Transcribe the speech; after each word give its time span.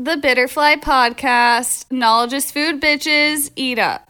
The 0.00 0.16
Bitterfly 0.16 0.76
Podcast. 0.76 1.84
Knowledge 1.92 2.32
is 2.32 2.50
food, 2.50 2.80
bitches. 2.80 3.50
Eat 3.54 3.78
up. 3.78 4.08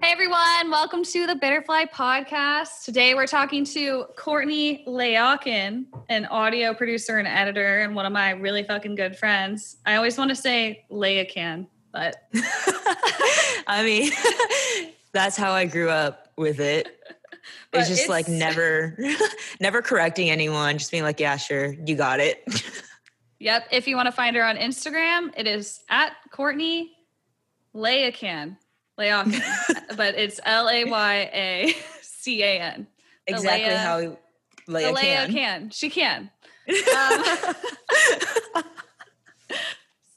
Hey 0.00 0.12
everyone, 0.12 0.70
welcome 0.70 1.04
to 1.04 1.26
the 1.26 1.34
Bitterfly 1.34 1.84
Podcast. 1.92 2.86
Today 2.86 3.12
we're 3.12 3.26
talking 3.26 3.66
to 3.66 4.06
Courtney 4.16 4.82
Layakin, 4.88 5.84
an 6.08 6.24
audio 6.24 6.72
producer 6.72 7.18
and 7.18 7.28
editor, 7.28 7.80
and 7.80 7.94
one 7.94 8.06
of 8.06 8.12
my 8.14 8.30
really 8.30 8.62
fucking 8.62 8.94
good 8.94 9.14
friends. 9.14 9.76
I 9.84 9.96
always 9.96 10.16
want 10.16 10.30
to 10.30 10.34
say 10.34 10.86
Layakin, 10.90 11.66
but 11.92 12.16
I 13.66 13.82
mean, 13.84 14.10
that's 15.12 15.36
how 15.36 15.52
I 15.52 15.66
grew 15.66 15.90
up 15.90 16.32
with 16.38 16.60
it. 16.60 16.98
It's 17.72 17.88
just 17.88 18.02
it's- 18.04 18.08
like 18.08 18.28
never, 18.28 18.96
never 19.60 19.82
correcting 19.82 20.30
anyone, 20.30 20.78
just 20.78 20.90
being 20.90 21.02
like, 21.02 21.18
yeah, 21.20 21.36
sure, 21.36 21.74
you 21.84 21.96
got 21.96 22.20
it. 22.20 22.44
Yep. 23.40 23.68
If 23.72 23.86
you 23.88 23.96
want 23.96 24.06
to 24.06 24.12
find 24.12 24.34
her 24.36 24.44
on 24.44 24.56
Instagram, 24.56 25.30
it 25.36 25.46
is 25.46 25.80
at 25.90 26.12
Courtney 26.30 26.92
Layacan. 27.74 28.56
Layacan. 28.98 29.42
but 29.98 30.14
it's 30.14 30.40
L 30.46 30.70
A 30.70 30.84
Y 30.84 31.14
A 31.34 31.74
C 32.00 32.42
A 32.42 32.58
N. 32.60 32.86
Exactly 33.26 33.68
Leia- 33.68 33.76
how 33.76 33.98
Leia 34.66 34.94
Leia 34.96 35.26
can. 35.26 35.32
can. 35.32 35.70
She 35.70 35.90
can. 35.90 36.30
Um, 36.96 37.54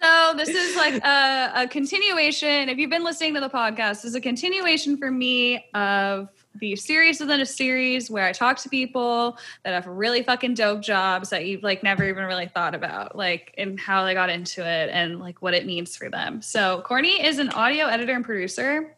so 0.01 0.33
this 0.37 0.49
is 0.49 0.77
like 0.77 1.03
a, 1.03 1.51
a 1.63 1.67
continuation. 1.67 2.69
If 2.69 2.77
you've 2.77 2.91
been 2.91 3.03
listening 3.03 3.33
to 3.33 3.41
the 3.41 3.49
podcast, 3.49 4.03
this 4.03 4.05
is 4.05 4.15
a 4.15 4.21
continuation 4.21 4.95
for 4.95 5.11
me 5.11 5.65
of 5.73 6.29
the 6.59 6.75
series 6.75 7.19
within 7.19 7.41
a 7.41 7.45
series 7.45 8.09
where 8.09 8.25
I 8.25 8.31
talk 8.31 8.57
to 8.59 8.69
people 8.69 9.37
that 9.63 9.73
have 9.73 9.87
really 9.87 10.23
fucking 10.23 10.53
dope 10.53 10.81
jobs 10.81 11.29
that 11.29 11.45
you've 11.45 11.63
like 11.63 11.83
never 11.83 12.07
even 12.07 12.25
really 12.25 12.47
thought 12.47 12.75
about, 12.75 13.15
like 13.15 13.53
and 13.57 13.79
how 13.79 14.03
they 14.05 14.13
got 14.13 14.29
into 14.29 14.61
it 14.61 14.89
and 14.91 15.19
like 15.19 15.41
what 15.41 15.53
it 15.53 15.65
means 15.65 15.95
for 15.95 16.09
them. 16.09 16.41
So 16.41 16.81
Corny 16.85 17.25
is 17.25 17.39
an 17.39 17.49
audio 17.49 17.85
editor 17.85 18.13
and 18.13 18.25
producer, 18.25 18.95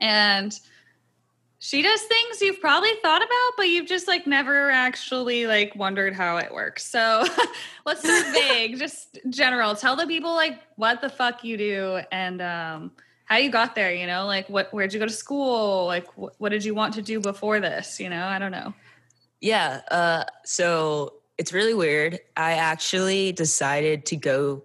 and 0.00 0.58
she 1.62 1.82
does 1.82 2.00
things 2.00 2.40
you've 2.40 2.60
probably 2.60 2.92
thought 3.02 3.22
about, 3.22 3.50
but 3.58 3.68
you've 3.68 3.86
just 3.86 4.08
like 4.08 4.26
never 4.26 4.70
actually 4.70 5.46
like 5.46 5.76
wondered 5.76 6.14
how 6.14 6.38
it 6.38 6.52
works. 6.52 6.86
So 6.86 7.22
let's 7.86 8.00
start 8.00 8.26
vague, 8.32 8.78
just 8.78 9.18
general. 9.28 9.74
Tell 9.76 9.94
the 9.94 10.06
people 10.06 10.34
like 10.34 10.58
what 10.76 11.02
the 11.02 11.10
fuck 11.10 11.44
you 11.44 11.58
do 11.58 12.00
and 12.10 12.40
um, 12.40 12.92
how 13.30 13.36
you 13.36 13.48
got 13.48 13.76
there. 13.76 13.94
You 13.94 14.08
know, 14.08 14.26
like 14.26 14.48
what 14.48 14.74
where'd 14.74 14.92
you 14.92 14.98
go 14.98 15.06
to 15.06 15.12
school? 15.12 15.86
Like 15.86 16.06
wh- 16.14 16.38
what 16.38 16.48
did 16.48 16.64
you 16.64 16.74
want 16.74 16.94
to 16.94 17.02
do 17.02 17.20
before 17.20 17.60
this? 17.60 18.00
You 18.00 18.10
know, 18.10 18.26
I 18.26 18.40
don't 18.40 18.50
know. 18.50 18.74
Yeah. 19.40 19.82
Uh, 19.88 20.24
so 20.44 21.14
it's 21.38 21.52
really 21.52 21.72
weird. 21.72 22.18
I 22.36 22.54
actually 22.54 23.30
decided 23.32 24.04
to 24.06 24.16
go 24.16 24.64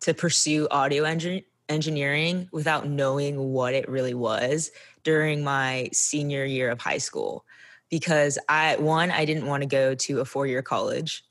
to 0.00 0.14
pursue 0.14 0.66
audio 0.70 1.04
engin- 1.04 1.44
engineering 1.68 2.48
without 2.52 2.88
knowing 2.88 3.52
what 3.52 3.74
it 3.74 3.88
really 3.88 4.14
was 4.14 4.70
during 5.04 5.44
my 5.44 5.90
senior 5.92 6.44
year 6.44 6.70
of 6.70 6.80
high 6.80 6.98
school 6.98 7.44
because 7.90 8.38
I 8.48 8.76
one 8.76 9.10
I 9.10 9.26
didn't 9.26 9.46
want 9.46 9.62
to 9.62 9.68
go 9.68 9.94
to 9.94 10.20
a 10.20 10.24
four 10.24 10.46
year 10.46 10.62
college 10.62 11.22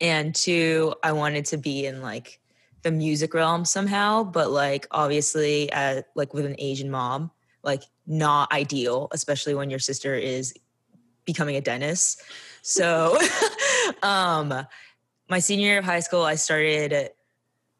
and 0.00 0.34
two 0.34 0.94
I 1.04 1.12
wanted 1.12 1.44
to 1.46 1.58
be 1.58 1.86
in 1.86 2.02
like 2.02 2.40
the 2.88 2.96
music 2.96 3.34
realm 3.34 3.66
somehow 3.66 4.24
but 4.24 4.50
like 4.50 4.86
obviously 4.90 5.70
uh, 5.72 6.00
like 6.14 6.32
with 6.32 6.46
an 6.46 6.56
Asian 6.58 6.90
mom 6.90 7.30
like 7.62 7.82
not 8.06 8.50
ideal 8.50 9.08
especially 9.12 9.54
when 9.54 9.68
your 9.68 9.78
sister 9.78 10.14
is 10.14 10.54
becoming 11.26 11.56
a 11.56 11.60
dentist. 11.60 12.22
So 12.62 13.18
um 14.02 14.66
my 15.28 15.38
senior 15.38 15.66
year 15.66 15.78
of 15.80 15.84
high 15.84 16.00
school 16.00 16.22
I 16.22 16.36
started 16.36 17.10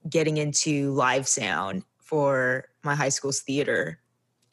getting 0.08 0.36
into 0.36 0.92
live 0.92 1.26
sound 1.26 1.84
for 1.98 2.68
my 2.84 2.94
high 2.94 3.08
school's 3.08 3.40
theater. 3.40 4.00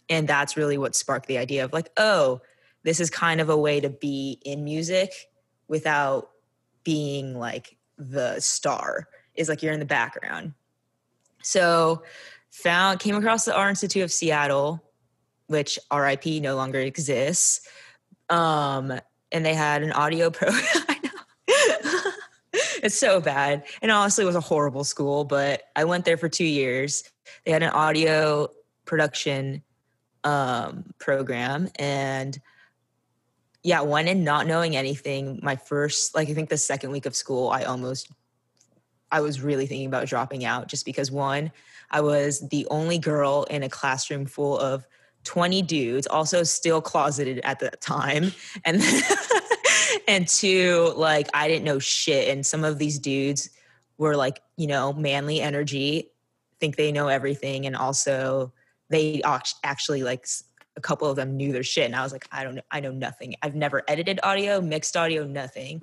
And 0.07 0.25
that's 0.25 0.55
really 0.55 0.77
what 0.77 0.95
sparked 0.95 1.27
the 1.27 1.37
idea 1.37 1.65
of 1.65 1.73
like 1.73 1.89
oh 1.97 2.39
this 2.83 3.01
is 3.01 3.09
kind 3.09 3.41
of 3.41 3.49
a 3.49 3.57
way 3.57 3.81
to 3.81 3.89
be 3.89 4.39
in 4.45 4.63
music 4.63 5.11
without 5.67 6.29
being 6.85 7.37
like 7.37 7.75
the 7.97 8.39
star 8.39 9.09
is 9.35 9.49
like 9.49 9.61
you're 9.63 9.73
in 9.73 9.79
the 9.79 9.85
background. 9.85 10.53
So 11.41 12.03
found 12.51 12.99
came 12.99 13.15
across 13.15 13.45
the 13.45 13.55
art 13.55 13.69
institute 13.69 14.03
of 14.03 14.11
seattle 14.11 14.81
which 15.47 15.77
rip 15.93 16.25
no 16.25 16.55
longer 16.55 16.79
exists 16.79 17.67
um 18.29 18.93
and 19.31 19.45
they 19.45 19.53
had 19.53 19.83
an 19.83 19.91
audio 19.91 20.29
program. 20.31 20.63
it's 22.81 22.97
so 22.97 23.19
bad. 23.19 23.65
And 23.81 23.91
honestly 23.91 24.23
it 24.23 24.27
was 24.27 24.35
a 24.35 24.41
horrible 24.41 24.83
school 24.83 25.25
but 25.25 25.63
i 25.75 25.83
went 25.83 26.05
there 26.05 26.17
for 26.17 26.29
two 26.29 26.45
years. 26.45 27.03
They 27.45 27.51
had 27.51 27.63
an 27.63 27.69
audio 27.69 28.49
production 28.85 29.61
um, 30.23 30.85
program 30.97 31.69
and 31.75 32.39
yeah 33.63 33.81
went 33.81 34.07
in 34.07 34.23
not 34.23 34.47
knowing 34.47 34.75
anything 34.75 35.39
my 35.41 35.55
first 35.55 36.15
like 36.15 36.29
i 36.29 36.33
think 36.33 36.49
the 36.49 36.57
second 36.57 36.91
week 36.91 37.05
of 37.05 37.15
school 37.15 37.49
i 37.49 37.63
almost 37.63 38.11
i 39.11 39.21
was 39.21 39.41
really 39.41 39.65
thinking 39.65 39.87
about 39.87 40.07
dropping 40.07 40.45
out 40.45 40.67
just 40.67 40.85
because 40.85 41.11
one 41.11 41.51
i 41.91 42.01
was 42.01 42.47
the 42.49 42.67
only 42.69 42.97
girl 42.97 43.45
in 43.49 43.63
a 43.63 43.69
classroom 43.69 44.25
full 44.25 44.57
of 44.59 44.85
20 45.25 45.63
dudes 45.63 46.07
also 46.07 46.43
still 46.43 46.81
closeted 46.81 47.39
at 47.43 47.59
that 47.59 47.81
time. 47.81 48.31
And 48.63 48.81
and 50.07 50.27
two 50.27 50.93
like 50.95 51.27
i 51.33 51.47
didn't 51.47 51.63
know 51.63 51.79
shit 51.79 52.29
and 52.29 52.45
some 52.45 52.63
of 52.63 52.77
these 52.77 52.99
dudes 52.99 53.49
were 53.97 54.15
like 54.15 54.41
you 54.57 54.67
know 54.67 54.93
manly 54.93 55.41
energy 55.41 56.11
think 56.59 56.75
they 56.75 56.91
know 56.91 57.07
everything 57.07 57.65
and 57.65 57.75
also 57.75 58.53
they 58.89 59.21
actually 59.63 60.03
like 60.03 60.27
a 60.77 60.81
couple 60.81 61.09
of 61.09 61.15
them 61.15 61.35
knew 61.35 61.51
their 61.51 61.63
shit 61.63 61.85
and 61.85 61.95
i 61.95 62.03
was 62.03 62.11
like 62.11 62.27
i 62.31 62.43
don't 62.43 62.55
know 62.55 62.61
i 62.71 62.79
know 62.79 62.91
nothing. 62.91 63.35
I've 63.41 63.55
never 63.55 63.83
edited 63.87 64.19
audio 64.23 64.61
mixed 64.61 64.95
audio 64.95 65.25
nothing. 65.25 65.81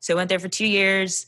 So 0.00 0.14
i 0.14 0.16
went 0.16 0.28
there 0.28 0.38
for 0.38 0.48
two 0.48 0.66
years 0.66 1.26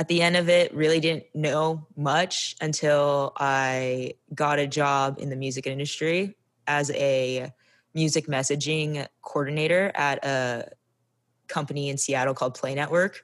at 0.00 0.08
the 0.08 0.22
end 0.22 0.34
of 0.34 0.48
it 0.48 0.74
really 0.74 0.98
didn't 0.98 1.24
know 1.34 1.86
much 1.96 2.56
until 2.60 3.32
i 3.36 4.12
got 4.34 4.58
a 4.58 4.66
job 4.66 5.18
in 5.20 5.28
the 5.28 5.36
music 5.36 5.66
industry 5.66 6.34
as 6.66 6.90
a 6.92 7.52
music 7.94 8.26
messaging 8.26 9.06
coordinator 9.22 9.90
at 9.94 10.24
a 10.24 10.70
company 11.48 11.88
in 11.88 11.98
seattle 11.98 12.34
called 12.34 12.56
PlayNetwork. 12.56 13.16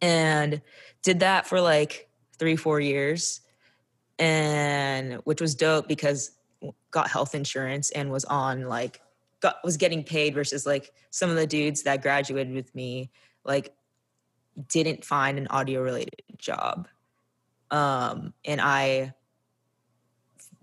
And 0.00 0.60
did 1.02 1.20
that 1.20 1.46
for 1.46 1.60
like 1.60 2.08
three 2.38 2.56
four 2.56 2.80
years 2.80 3.40
and 4.18 5.14
which 5.24 5.40
was 5.40 5.54
dope 5.54 5.88
because 5.88 6.32
got 6.90 7.08
health 7.08 7.34
insurance 7.34 7.90
and 7.90 8.10
was 8.10 8.24
on 8.26 8.68
like 8.68 9.00
got 9.40 9.56
was 9.64 9.76
getting 9.76 10.04
paid 10.04 10.34
versus 10.34 10.66
like 10.66 10.92
some 11.10 11.30
of 11.30 11.36
the 11.36 11.46
dudes 11.46 11.82
that 11.84 12.02
graduated 12.02 12.54
with 12.54 12.74
me 12.74 13.10
like 13.44 13.74
didn't 14.68 15.04
find 15.04 15.38
an 15.38 15.46
audio 15.48 15.80
related 15.80 16.22
job. 16.36 16.88
Um 17.70 18.34
and 18.44 18.60
i 18.60 19.14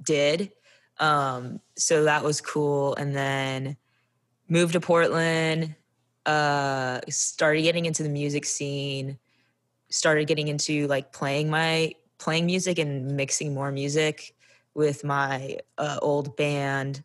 did. 0.02 0.52
Um 1.00 1.60
so 1.76 2.04
that 2.04 2.24
was 2.24 2.42
cool. 2.42 2.96
And 2.96 3.16
then 3.16 3.78
moved 4.48 4.74
to 4.74 4.80
portland 4.80 5.76
uh 6.26 7.00
started 7.10 7.62
getting 7.62 7.86
into 7.86 8.04
the 8.04 8.10
music 8.10 8.46
scene 8.46 9.18
started 9.90 10.28
getting 10.28 10.48
into 10.48 10.88
like 10.88 11.12
playing 11.12 11.50
my 11.50 11.94
playing 12.20 12.46
music 12.46 12.78
and 12.78 13.16
mixing 13.16 13.54
more 13.54 13.72
music 13.72 14.36
with 14.74 15.04
my 15.04 15.58
uh, 15.78 15.98
old 16.02 16.36
band. 16.38 17.04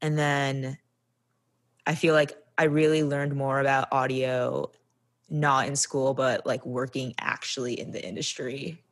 And 0.00 0.18
then 0.18 0.78
i 1.86 1.94
feel 1.94 2.14
like 2.14 2.32
i 2.58 2.64
really 2.64 3.02
learned 3.02 3.34
more 3.34 3.60
about 3.60 3.88
audio 3.92 4.70
not 5.30 5.66
in 5.66 5.76
school 5.76 6.14
but 6.14 6.44
like 6.46 6.64
working 6.64 7.14
actually 7.18 7.78
in 7.78 7.92
the 7.92 8.04
industry 8.06 8.82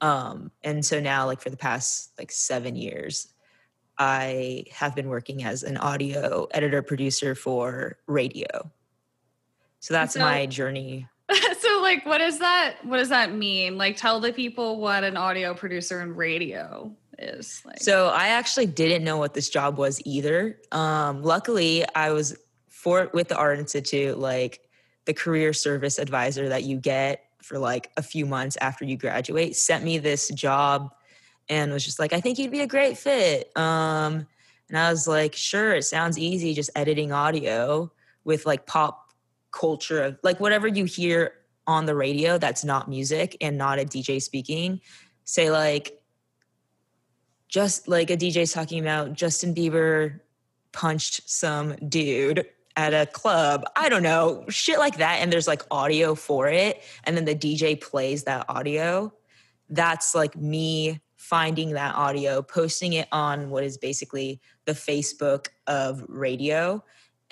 um 0.00 0.50
and 0.64 0.84
so 0.84 1.00
now 1.00 1.26
like 1.26 1.40
for 1.40 1.50
the 1.50 1.56
past 1.56 2.12
like 2.18 2.32
7 2.32 2.74
years 2.76 3.28
i 3.98 4.64
have 4.72 4.94
been 4.94 5.08
working 5.08 5.44
as 5.44 5.62
an 5.62 5.76
audio 5.76 6.46
editor 6.52 6.82
producer 6.82 7.34
for 7.34 7.98
radio 8.06 8.70
so 9.80 9.94
that's 9.94 10.14
So- 10.14 10.20
my 10.20 10.46
journey 10.46 11.06
so 11.58 11.80
like 11.82 12.06
what 12.06 12.18
does 12.18 12.38
that 12.38 12.76
what 12.84 12.96
does 12.96 13.10
that 13.10 13.34
mean? 13.34 13.76
Like 13.76 13.96
tell 13.96 14.18
the 14.18 14.32
people 14.32 14.80
what 14.80 15.04
an 15.04 15.16
audio 15.18 15.52
producer 15.52 16.00
in 16.00 16.14
radio 16.16 16.90
is 17.18 17.60
like. 17.66 17.80
So 17.80 18.08
I 18.08 18.28
actually 18.28 18.64
didn't 18.64 19.04
know 19.04 19.18
what 19.18 19.34
this 19.34 19.50
job 19.50 19.76
was 19.76 20.00
either. 20.06 20.58
Um, 20.72 21.22
luckily, 21.22 21.84
I 21.94 22.12
was 22.12 22.34
for 22.68 23.10
with 23.12 23.28
the 23.28 23.36
Art 23.36 23.58
Institute, 23.58 24.18
like 24.18 24.60
the 25.08 25.14
career 25.14 25.54
service 25.54 25.98
advisor 25.98 26.50
that 26.50 26.64
you 26.64 26.76
get 26.76 27.24
for 27.42 27.58
like 27.58 27.90
a 27.96 28.02
few 28.02 28.26
months 28.26 28.58
after 28.60 28.84
you 28.84 28.94
graduate, 28.94 29.56
sent 29.56 29.82
me 29.82 29.96
this 29.96 30.28
job 30.28 30.92
and 31.48 31.72
was 31.72 31.82
just 31.82 31.98
like, 31.98 32.12
I 32.12 32.20
think 32.20 32.38
you'd 32.38 32.50
be 32.50 32.60
a 32.60 32.66
great 32.66 32.98
fit. 32.98 33.50
Um, 33.56 34.26
and 34.68 34.76
I 34.76 34.90
was 34.90 35.08
like, 35.08 35.34
sure, 35.34 35.74
it 35.74 35.84
sounds 35.84 36.18
easy, 36.18 36.52
just 36.52 36.68
editing 36.76 37.10
audio 37.10 37.90
with 38.24 38.44
like 38.44 38.66
pop 38.66 39.08
culture 39.50 40.02
of 40.02 40.18
like 40.22 40.40
whatever 40.40 40.68
you 40.68 40.84
hear 40.84 41.32
on 41.66 41.86
the 41.86 41.94
radio 41.94 42.36
that's 42.36 42.62
not 42.62 42.86
music 42.86 43.34
and 43.40 43.56
not 43.56 43.78
a 43.78 43.86
DJ 43.86 44.20
speaking. 44.20 44.78
Say 45.24 45.50
like 45.50 46.02
just 47.48 47.88
like 47.88 48.10
a 48.10 48.16
DJ's 48.18 48.52
talking 48.52 48.78
about 48.78 49.14
Justin 49.14 49.54
Bieber 49.54 50.20
punched 50.72 51.30
some 51.30 51.76
dude 51.88 52.46
at 52.78 52.94
a 52.94 53.06
club. 53.06 53.64
I 53.74 53.88
don't 53.88 54.04
know, 54.04 54.44
shit 54.48 54.78
like 54.78 54.98
that. 54.98 55.16
And 55.16 55.32
there's 55.32 55.48
like 55.48 55.62
audio 55.68 56.14
for 56.14 56.46
it. 56.46 56.80
And 57.02 57.16
then 57.16 57.24
the 57.24 57.34
DJ 57.34 57.78
plays 57.78 58.22
that 58.22 58.46
audio. 58.48 59.12
That's 59.68 60.14
like 60.14 60.36
me 60.36 61.00
finding 61.16 61.72
that 61.72 61.96
audio, 61.96 62.40
posting 62.40 62.92
it 62.92 63.08
on 63.10 63.50
what 63.50 63.64
is 63.64 63.76
basically 63.76 64.40
the 64.64 64.72
Facebook 64.72 65.48
of 65.66 66.04
radio. 66.06 66.82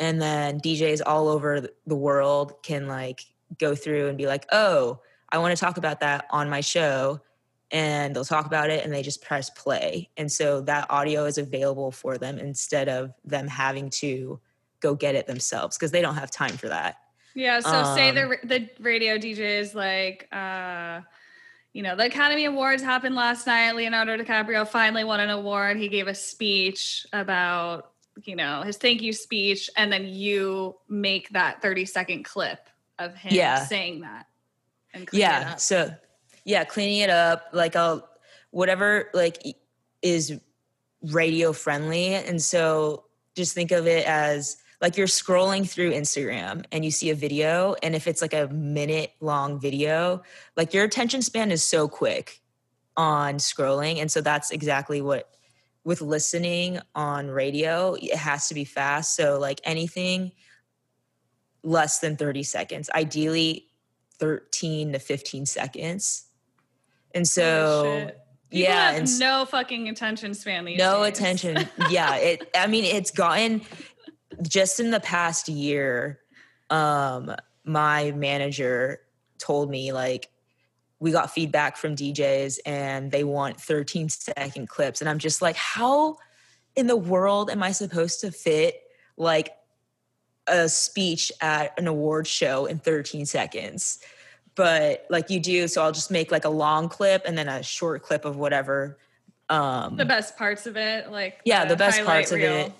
And 0.00 0.20
then 0.20 0.58
DJs 0.58 1.00
all 1.06 1.28
over 1.28 1.68
the 1.86 1.96
world 1.96 2.54
can 2.64 2.88
like 2.88 3.20
go 3.60 3.76
through 3.76 4.08
and 4.08 4.18
be 4.18 4.26
like, 4.26 4.46
oh, 4.50 4.98
I 5.30 5.38
want 5.38 5.56
to 5.56 5.64
talk 5.64 5.76
about 5.76 6.00
that 6.00 6.26
on 6.30 6.50
my 6.50 6.60
show. 6.60 7.20
And 7.70 8.16
they'll 8.16 8.24
talk 8.24 8.46
about 8.46 8.70
it 8.70 8.84
and 8.84 8.92
they 8.92 9.02
just 9.02 9.22
press 9.22 9.48
play. 9.50 10.10
And 10.16 10.30
so 10.30 10.60
that 10.62 10.90
audio 10.90 11.24
is 11.24 11.38
available 11.38 11.92
for 11.92 12.18
them 12.18 12.36
instead 12.40 12.88
of 12.88 13.14
them 13.24 13.46
having 13.46 13.90
to 13.90 14.40
go 14.80 14.94
get 14.94 15.14
it 15.14 15.26
themselves 15.26 15.76
because 15.76 15.90
they 15.90 16.02
don't 16.02 16.14
have 16.14 16.30
time 16.30 16.56
for 16.56 16.68
that. 16.68 16.96
Yeah. 17.36 17.60
So 17.60 17.70
um, 17.70 17.94
say 17.94 18.10
the 18.12 18.38
the 18.44 18.68
radio 18.80 19.18
DJ 19.18 19.60
is 19.60 19.74
like, 19.74 20.26
uh, 20.32 21.02
you 21.74 21.82
know, 21.82 21.94
the 21.94 22.06
Academy 22.06 22.46
Awards 22.46 22.82
happened 22.82 23.14
last 23.14 23.46
night. 23.46 23.76
Leonardo 23.76 24.16
DiCaprio 24.16 24.66
finally 24.66 25.04
won 25.04 25.20
an 25.20 25.28
award. 25.28 25.76
He 25.76 25.88
gave 25.88 26.08
a 26.08 26.14
speech 26.14 27.06
about, 27.12 27.92
you 28.24 28.34
know, 28.34 28.62
his 28.62 28.78
thank 28.78 29.02
you 29.02 29.12
speech, 29.12 29.68
and 29.76 29.92
then 29.92 30.06
you 30.06 30.76
make 30.88 31.28
that 31.30 31.60
thirty 31.60 31.84
second 31.84 32.24
clip 32.24 32.70
of 32.98 33.14
him 33.14 33.34
yeah. 33.34 33.64
saying 33.66 34.00
that. 34.00 34.26
yeah. 35.12 35.56
So 35.56 35.94
yeah, 36.44 36.64
cleaning 36.64 37.00
it 37.00 37.10
up, 37.10 37.50
like 37.52 37.76
I'll 37.76 38.08
whatever 38.50 39.10
like 39.12 39.56
is 40.00 40.40
radio 41.02 41.52
friendly, 41.52 42.14
and 42.14 42.40
so 42.40 43.04
just 43.34 43.54
think 43.54 43.72
of 43.72 43.86
it 43.86 44.06
as 44.06 44.56
like 44.80 44.96
you're 44.96 45.06
scrolling 45.06 45.68
through 45.68 45.92
Instagram 45.92 46.64
and 46.72 46.84
you 46.84 46.90
see 46.90 47.10
a 47.10 47.14
video, 47.14 47.74
and 47.82 47.94
if 47.94 48.06
it's 48.06 48.22
like 48.22 48.34
a 48.34 48.48
minute 48.48 49.12
long 49.20 49.60
video, 49.60 50.22
like 50.56 50.74
your 50.74 50.84
attention 50.84 51.22
span 51.22 51.50
is 51.50 51.62
so 51.62 51.88
quick 51.88 52.42
on 52.96 53.36
scrolling. 53.36 54.00
And 54.00 54.10
so 54.10 54.20
that's 54.20 54.50
exactly 54.50 55.00
what 55.00 55.30
with 55.84 56.00
listening 56.00 56.80
on 56.96 57.28
radio, 57.28 57.94
it 57.94 58.16
has 58.16 58.48
to 58.48 58.54
be 58.54 58.64
fast. 58.64 59.14
So, 59.14 59.38
like 59.38 59.60
anything 59.62 60.32
less 61.62 62.00
than 62.00 62.16
30 62.16 62.42
seconds, 62.42 62.90
ideally 62.92 63.68
13 64.18 64.94
to 64.94 64.98
15 64.98 65.46
seconds. 65.46 66.24
And 67.14 67.26
so, 67.26 68.10
yeah, 68.50 69.00
no 69.18 69.44
fucking 69.44 69.88
attention 69.88 70.34
span. 70.34 70.64
no 70.64 71.04
days. 71.04 71.18
attention. 71.18 71.68
yeah, 71.88 72.16
it. 72.16 72.50
I 72.56 72.66
mean, 72.66 72.84
it's 72.84 73.12
gotten 73.12 73.62
just 74.42 74.80
in 74.80 74.90
the 74.90 75.00
past 75.00 75.48
year, 75.48 76.20
um, 76.70 77.34
my 77.64 78.12
manager 78.12 79.00
told 79.38 79.70
me 79.70 79.92
like 79.92 80.30
we 80.98 81.10
got 81.10 81.30
feedback 81.30 81.76
from 81.76 81.94
DJs 81.94 82.58
and 82.64 83.10
they 83.10 83.24
want 83.24 83.60
13 83.60 84.08
second 84.08 84.68
clips. 84.68 85.00
And 85.00 85.10
I'm 85.10 85.18
just 85.18 85.42
like, 85.42 85.56
how 85.56 86.16
in 86.74 86.86
the 86.86 86.96
world 86.96 87.50
am 87.50 87.62
I 87.62 87.72
supposed 87.72 88.20
to 88.20 88.30
fit 88.30 88.82
like 89.16 89.50
a 90.46 90.68
speech 90.68 91.32
at 91.40 91.78
an 91.78 91.86
award 91.86 92.26
show 92.26 92.66
in 92.66 92.78
13 92.78 93.26
seconds? 93.26 93.98
But 94.54 95.04
like 95.10 95.28
you 95.28 95.38
do, 95.38 95.68
so 95.68 95.82
I'll 95.82 95.92
just 95.92 96.10
make 96.10 96.32
like 96.32 96.46
a 96.46 96.50
long 96.50 96.88
clip 96.88 97.22
and 97.26 97.36
then 97.36 97.48
a 97.48 97.62
short 97.62 98.02
clip 98.02 98.24
of 98.24 98.36
whatever. 98.36 98.98
Um 99.48 99.96
the 99.96 100.04
best 100.06 100.36
parts 100.36 100.66
of 100.66 100.76
it, 100.76 101.12
like 101.12 101.40
yeah, 101.44 101.64
the, 101.64 101.74
the 101.74 101.76
best 101.76 102.02
parts 102.04 102.32
reel. 102.32 102.52
of 102.52 102.66
it. 102.66 102.72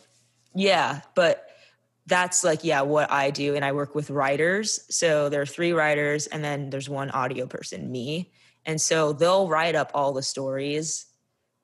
Yeah, 0.55 1.03
but 1.15 1.46
that's 2.07 2.45
like 2.45 2.63
yeah 2.63 2.83
what 2.83 3.11
i 3.11 3.31
do 3.31 3.55
and 3.55 3.65
i 3.65 3.73
work 3.73 3.95
with 3.95 4.11
writers. 4.11 4.81
So 4.89 5.29
there 5.29 5.43
are 5.43 5.47
three 5.47 5.73
writers 5.73 6.27
and 6.27 6.43
then 6.43 6.71
there's 6.71 6.89
one 6.89 7.11
audio 7.11 7.47
person 7.47 7.91
me. 7.91 8.33
And 8.65 8.81
so 8.81 9.13
they'll 9.13 9.49
write 9.49 9.75
up 9.75 9.91
all 9.95 10.13
the 10.13 10.23
stories 10.23 11.07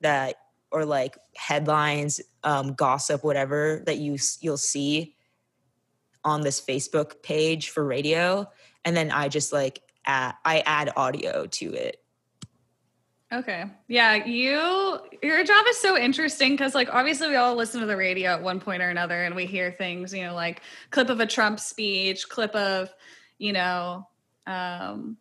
that 0.01 0.35
or 0.71 0.85
like 0.85 1.17
headlines 1.35 2.19
um, 2.43 2.73
gossip 2.73 3.23
whatever 3.23 3.83
that 3.85 3.97
you 3.97 4.17
you'll 4.41 4.57
see 4.57 5.15
on 6.25 6.41
this 6.41 6.61
facebook 6.61 7.21
page 7.23 7.69
for 7.69 7.83
radio. 7.85 8.49
And 8.85 8.95
then 8.95 9.11
i 9.11 9.29
just 9.29 9.53
like 9.53 9.81
add, 10.05 10.35
i 10.43 10.61
add 10.65 10.91
audio 10.95 11.45
to 11.47 11.73
it 11.73 12.02
Okay. 13.33 13.65
Yeah, 13.87 14.25
you 14.25 14.99
your 15.23 15.43
job 15.43 15.65
is 15.67 15.77
so 15.79 15.97
interesting 15.97 16.51
because 16.51 16.75
like 16.75 16.93
obviously 16.93 17.29
we 17.29 17.35
all 17.35 17.55
listen 17.55 17.81
to 17.81 17.87
the 17.87 17.97
radio 17.97 18.31
at 18.31 18.43
one 18.43 18.59
point 18.59 18.83
or 18.83 18.89
another 18.89 19.23
and 19.23 19.35
we 19.35 19.47
hear 19.47 19.71
things, 19.71 20.13
you 20.13 20.23
know, 20.23 20.35
like 20.35 20.61
clip 20.91 21.09
of 21.09 21.19
a 21.19 21.25
Trump 21.25 21.59
speech, 21.59 22.29
clip 22.29 22.53
of, 22.55 22.93
you 23.39 23.51
know, 23.51 24.07
um 24.45 25.17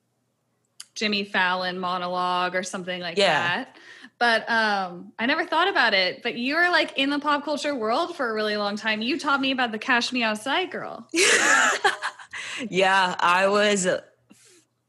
Jimmy 0.95 1.25
Fallon 1.25 1.79
monologue 1.79 2.55
or 2.55 2.63
something 2.63 3.01
like 3.01 3.17
yeah. 3.17 3.65
that. 3.65 3.77
But 4.19 4.51
um 4.51 5.13
I 5.19 5.25
never 5.25 5.47
thought 5.47 5.69
about 5.69 5.95
it. 5.95 6.23
But 6.23 6.37
you 6.37 6.57
were 6.57 6.69
like 6.69 6.99
in 6.99 7.09
the 7.09 7.19
pop 7.19 7.45
culture 7.45 7.75
world 7.75 8.15
for 8.15 8.29
a 8.29 8.35
really 8.35 8.59
long 8.59 8.77
time. 8.77 9.01
You 9.01 9.19
taught 9.19 9.41
me 9.41 9.53
about 9.53 9.73
the 9.73 9.79
Cash 9.79 10.13
Me 10.13 10.23
Outside 10.23 10.71
girl. 10.71 11.09
yeah, 12.69 13.17
I 13.19 13.49
was 13.49 13.87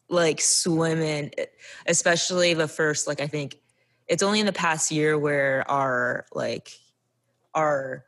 like 0.09 0.41
swimming, 0.41 1.31
especially 1.87 2.53
the 2.53 2.67
first, 2.67 3.07
like, 3.07 3.21
I 3.21 3.27
think 3.27 3.57
it's 4.07 4.21
only 4.21 4.39
in 4.39 4.45
the 4.45 4.53
past 4.53 4.91
year 4.91 5.17
where 5.17 5.69
our, 5.71 6.25
like, 6.33 6.71
our, 7.55 8.05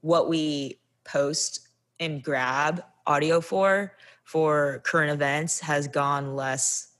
what 0.00 0.28
we 0.28 0.80
post 1.04 1.68
and 2.00 2.22
grab 2.22 2.84
audio 3.06 3.40
for, 3.40 3.96
for 4.24 4.82
current 4.84 5.12
events 5.12 5.60
has 5.60 5.88
gone 5.88 6.34
less, 6.34 6.92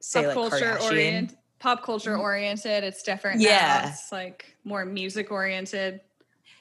say, 0.00 0.24
pop 0.24 0.36
like 0.36 0.50
culture 0.50 0.78
oriented. 0.82 1.36
Pop 1.58 1.82
culture 1.84 2.12
mm-hmm. 2.12 2.22
oriented. 2.22 2.84
It's 2.84 3.02
different. 3.02 3.40
Yeah. 3.42 3.82
Now. 3.84 3.88
It's 3.90 4.10
like 4.10 4.56
more 4.64 4.86
music 4.86 5.30
oriented. 5.30 6.00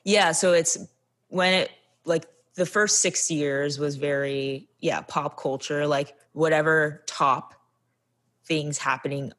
Yeah. 0.04 0.34
So 0.34 0.52
it's 0.52 0.78
when 1.30 1.54
it, 1.54 1.72
like, 2.04 2.26
the 2.56 2.66
first 2.66 3.02
six 3.02 3.30
years 3.32 3.80
was 3.80 3.96
very 3.96 4.68
yeah 4.80 5.02
pop 5.02 5.40
culture 5.40 5.88
like 5.88 6.16
whatever 6.34 7.04
top 7.08 7.54
things 8.46 8.78
happening 8.78 9.32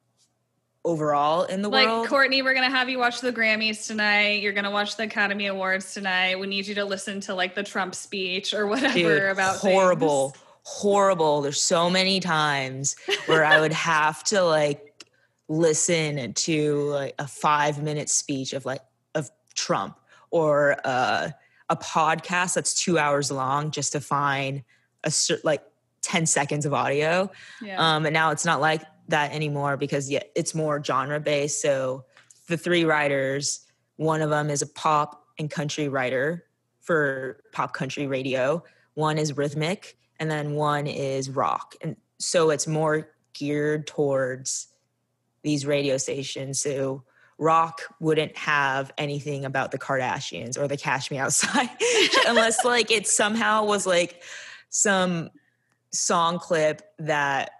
overall 0.85 1.42
in 1.44 1.62
the 1.62 1.68
like, 1.68 1.87
world. 1.87 2.00
Like 2.02 2.11
Courtney, 2.11 2.42
we're 2.42 2.54
gonna 2.54 2.70
have 2.70 2.88
you 2.88 2.99
watch 2.99 3.20
the 3.20 3.32
Grammys 3.32 3.87
tonight. 3.87 4.42
You're 4.42 4.52
gonna 4.52 4.70
watch 4.70 4.96
the 4.96 5.04
Academy 5.04 5.46
Awards 5.46 5.92
tonight. 5.92 6.38
We 6.38 6.46
need 6.46 6.66
you 6.66 6.75
to 6.76 6.85
listen 6.85 7.20
to 7.23 7.35
like 7.35 7.54
the 7.54 7.62
Trump 7.62 7.94
speech 7.94 8.54
or 8.54 8.66
whatever 8.66 8.94
Dude, 8.94 9.23
about 9.25 9.56
horrible, 9.56 10.30
things. 10.30 10.44
horrible. 10.62 11.42
There's 11.42 11.61
so 11.61 11.90
many 11.90 12.20
times 12.20 12.96
where 13.26 13.44
I 13.44 13.61
would 13.61 13.73
have 13.73 14.25
to 14.25 14.42
like 14.42 15.06
listen 15.49 16.32
to 16.32 16.82
like 16.90 17.14
a 17.18 17.26
five 17.26 17.82
minute 17.82 18.08
speech 18.08 18.52
of 18.52 18.64
like 18.64 18.82
of 19.14 19.30
Trump 19.54 19.99
or 20.30 20.76
uh, 20.85 21.30
a 21.70 21.76
podcast 21.76 22.54
that's 22.54 22.74
two 22.74 22.98
hours 22.98 23.30
long 23.30 23.70
just 23.70 23.92
to 23.92 24.00
find 24.00 24.62
a 25.04 25.10
certain 25.10 25.42
like 25.44 25.62
10 26.02 26.26
seconds 26.26 26.66
of 26.66 26.74
audio. 26.74 27.30
Yeah. 27.62 27.76
Um, 27.78 28.04
and 28.04 28.12
now 28.12 28.32
it's 28.32 28.44
not 28.44 28.60
like 28.60 28.82
that 29.08 29.32
anymore 29.32 29.76
because 29.76 30.10
yeah, 30.10 30.22
it's 30.34 30.54
more 30.54 30.82
genre 30.82 31.20
based. 31.20 31.62
So 31.62 32.04
the 32.48 32.56
three 32.56 32.84
writers, 32.84 33.64
one 33.96 34.20
of 34.20 34.30
them 34.30 34.50
is 34.50 34.62
a 34.62 34.66
pop 34.66 35.24
and 35.38 35.50
country 35.50 35.88
writer 35.88 36.44
for 36.80 37.40
pop 37.52 37.72
country 37.72 38.06
radio. 38.06 38.62
One 38.94 39.16
is 39.16 39.36
rhythmic 39.36 39.96
and 40.18 40.30
then 40.30 40.54
one 40.54 40.86
is 40.86 41.30
rock. 41.30 41.76
And 41.80 41.96
so 42.18 42.50
it's 42.50 42.66
more 42.66 43.10
geared 43.32 43.86
towards 43.86 44.68
these 45.42 45.64
radio 45.64 45.96
stations. 45.96 46.60
So 46.60 47.04
rock 47.40 47.82
wouldn't 47.99 48.37
have 48.37 48.92
anything 48.99 49.44
about 49.44 49.73
the 49.73 49.78
Kardashians 49.78 50.59
or 50.59 50.68
the 50.68 50.76
Cash 50.76 51.11
Me 51.11 51.18
Outside 51.18 51.70
unless 52.28 52.64
like 52.64 52.90
it 52.90 53.09
somehow 53.09 53.64
was 53.64 53.87
like 53.87 54.23
some 54.68 55.30
song 55.90 56.38
clip 56.38 56.82
that 56.99 57.50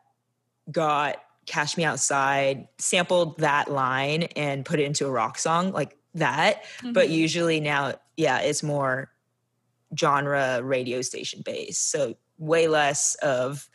got 0.71 1.17
Cash 1.47 1.77
Me 1.77 1.85
Outside, 1.85 2.69
sampled 2.79 3.39
that 3.39 3.71
line 3.71 4.25
and 4.37 4.65
put 4.65 4.79
it 4.79 4.85
into 4.85 5.07
a 5.07 5.11
rock 5.11 5.39
song 5.39 5.73
like 5.73 5.97
that. 6.15 6.63
Mm-hmm. 6.79 6.93
But 6.93 7.09
usually 7.09 7.59
now, 7.59 7.95
yeah, 8.17 8.41
it's 8.41 8.63
more 8.63 9.11
genre 9.99 10.61
radio 10.63 11.01
station 11.01 11.43
based. 11.45 11.91
So 11.91 12.17
way 12.39 12.69
less 12.69 13.17
of 13.17 13.69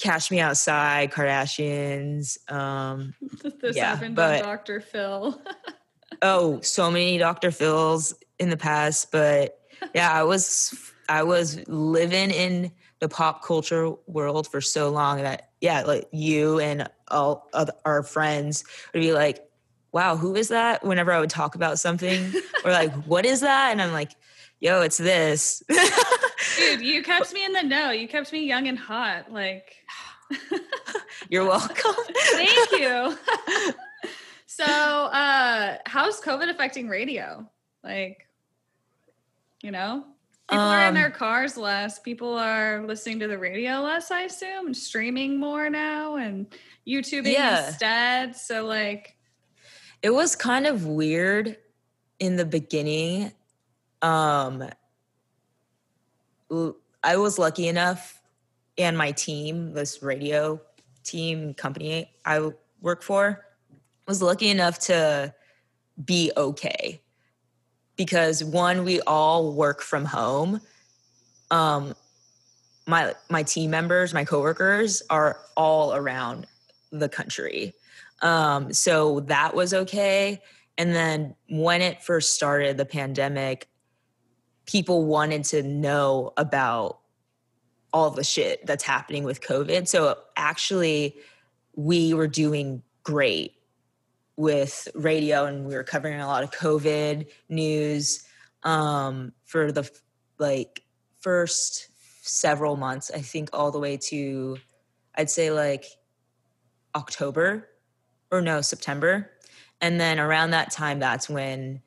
Cash 0.00 0.30
Me 0.30 0.40
Outside, 0.40 1.10
Kardashians. 1.10 2.38
Um, 2.50 3.14
this 3.60 3.76
yeah, 3.76 3.94
happened 3.94 4.16
but, 4.16 4.42
on 4.42 4.48
Dr. 4.48 4.80
Phil. 4.80 5.40
oh, 6.22 6.60
so 6.60 6.90
many 6.90 7.18
Dr. 7.18 7.50
Phils 7.50 8.12
in 8.38 8.50
the 8.50 8.56
past, 8.56 9.10
but 9.10 9.58
yeah, 9.94 10.12
I 10.12 10.22
was 10.22 10.74
I 11.08 11.22
was 11.22 11.66
living 11.68 12.30
in 12.30 12.72
the 13.00 13.08
pop 13.08 13.44
culture 13.44 13.92
world 14.06 14.46
for 14.48 14.60
so 14.60 14.90
long 14.90 15.22
that 15.22 15.50
yeah, 15.60 15.82
like 15.82 16.08
you 16.12 16.60
and 16.60 16.88
all 17.08 17.48
of 17.52 17.70
our 17.84 18.02
friends 18.02 18.64
would 18.92 19.00
be 19.00 19.12
like, 19.12 19.48
"Wow, 19.92 20.16
who 20.16 20.34
is 20.34 20.48
that?" 20.48 20.84
Whenever 20.84 21.12
I 21.12 21.20
would 21.20 21.30
talk 21.30 21.54
about 21.54 21.78
something, 21.78 22.32
or 22.64 22.72
like, 22.72 22.92
"What 23.04 23.24
is 23.24 23.40
that?" 23.40 23.72
and 23.72 23.80
I'm 23.80 23.92
like, 23.92 24.12
"Yo, 24.60 24.82
it's 24.82 24.98
this." 24.98 25.62
Dude, 26.56 26.80
you 26.80 27.02
kept 27.02 27.32
me 27.32 27.44
in 27.44 27.52
the 27.52 27.62
know. 27.62 27.90
You 27.90 28.08
kept 28.08 28.32
me 28.32 28.44
young 28.46 28.68
and 28.68 28.78
hot. 28.78 29.32
Like, 29.32 29.76
you're 31.28 31.46
welcome. 31.46 31.94
Thank 32.32 32.72
you. 32.72 33.18
so, 34.46 34.64
uh, 34.64 35.78
how's 35.86 36.20
COVID 36.20 36.50
affecting 36.50 36.88
radio? 36.88 37.48
Like, 37.84 38.28
you 39.62 39.70
know, 39.70 40.04
people 40.48 40.64
um, 40.64 40.72
are 40.72 40.88
in 40.88 40.94
their 40.94 41.06
um, 41.06 41.12
cars 41.12 41.56
less. 41.56 41.98
People 41.98 42.34
are 42.34 42.84
listening 42.86 43.20
to 43.20 43.28
the 43.28 43.38
radio 43.38 43.80
less, 43.80 44.10
I 44.10 44.22
assume, 44.22 44.66
and 44.66 44.76
streaming 44.76 45.38
more 45.38 45.68
now 45.70 46.16
and 46.16 46.46
YouTubing 46.86 47.32
yeah. 47.32 47.66
instead. 47.66 48.36
So, 48.36 48.64
like, 48.64 49.16
it 50.02 50.10
was 50.10 50.36
kind 50.36 50.66
of 50.66 50.86
weird 50.86 51.56
in 52.18 52.36
the 52.36 52.44
beginning. 52.44 53.32
Um, 54.02 54.68
I 57.02 57.16
was 57.16 57.38
lucky 57.38 57.68
enough, 57.68 58.20
and 58.78 58.96
my 58.96 59.12
team, 59.12 59.72
this 59.72 60.02
radio 60.02 60.60
team 61.02 61.54
company 61.54 62.10
I 62.24 62.50
work 62.80 63.02
for, 63.02 63.46
was 64.06 64.22
lucky 64.22 64.50
enough 64.50 64.78
to 64.80 65.34
be 66.04 66.30
okay 66.36 67.00
because 67.96 68.44
one, 68.44 68.84
we 68.84 69.00
all 69.00 69.52
work 69.52 69.80
from 69.80 70.04
home. 70.04 70.60
Um, 71.50 71.94
my 72.86 73.14
my 73.30 73.42
team 73.42 73.70
members, 73.70 74.14
my 74.14 74.24
coworkers 74.24 75.02
are 75.10 75.38
all 75.56 75.94
around 75.94 76.46
the 76.92 77.08
country, 77.08 77.74
um, 78.22 78.72
so 78.72 79.20
that 79.20 79.54
was 79.54 79.74
okay. 79.74 80.42
And 80.78 80.94
then 80.94 81.34
when 81.48 81.80
it 81.80 82.02
first 82.02 82.34
started, 82.34 82.76
the 82.76 82.84
pandemic, 82.84 83.68
people 84.66 85.06
wanted 85.06 85.44
to 85.44 85.62
know 85.62 86.32
about 86.36 86.98
all 87.92 88.10
the 88.10 88.24
shit 88.24 88.66
that's 88.66 88.84
happening 88.84 89.24
with 89.24 89.40
COVID. 89.40 89.88
So 89.88 90.18
actually, 90.36 91.16
we 91.74 92.12
were 92.12 92.26
doing 92.26 92.82
great 93.04 93.54
with 94.36 94.88
radio 94.94 95.46
and 95.46 95.66
we 95.66 95.74
were 95.74 95.84
covering 95.84 96.20
a 96.20 96.26
lot 96.26 96.42
of 96.42 96.50
COVID 96.50 97.26
news 97.48 98.24
um, 98.64 99.32
for 99.44 99.72
the 99.72 99.90
like 100.38 100.82
first 101.20 101.88
several 102.20 102.76
months, 102.76 103.10
I 103.14 103.20
think 103.20 103.50
all 103.52 103.70
the 103.70 103.78
way 103.78 103.96
to, 104.08 104.58
I'd 105.14 105.30
say 105.30 105.50
like 105.50 105.86
October 106.94 107.68
or 108.30 108.42
no, 108.42 108.60
September. 108.60 109.30
And 109.80 110.00
then 110.00 110.18
around 110.18 110.50
that 110.50 110.70
time, 110.70 110.98
that's 110.98 111.28
when 111.28 111.80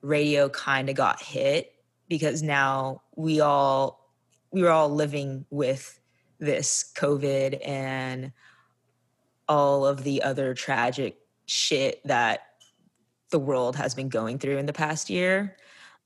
radio 0.00 0.48
kind 0.48 0.88
of 0.88 0.96
got 0.96 1.22
hit 1.22 1.72
because 2.08 2.42
now 2.42 3.02
we 3.16 3.40
all 3.40 4.12
we 4.52 4.62
were 4.62 4.70
all 4.70 4.88
living 4.88 5.44
with 5.50 5.98
this 6.38 6.92
covid 6.96 7.60
and 7.66 8.32
all 9.48 9.86
of 9.86 10.02
the 10.04 10.22
other 10.22 10.54
tragic 10.54 11.18
shit 11.46 12.00
that 12.04 12.40
the 13.30 13.38
world 13.38 13.76
has 13.76 13.94
been 13.94 14.08
going 14.08 14.38
through 14.38 14.58
in 14.58 14.66
the 14.66 14.72
past 14.72 15.10
year. 15.10 15.56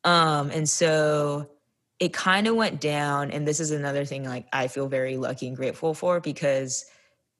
Um 0.04 0.50
and 0.50 0.69
so 0.69 1.50
it 2.00 2.14
kind 2.14 2.47
of 2.47 2.57
went 2.57 2.80
down 2.80 3.30
and 3.30 3.47
this 3.47 3.61
is 3.61 3.71
another 3.71 4.04
thing 4.04 4.25
like 4.25 4.47
i 4.52 4.66
feel 4.66 4.88
very 4.88 5.16
lucky 5.16 5.47
and 5.47 5.57
grateful 5.57 5.95
for 5.95 6.19
because 6.19 6.87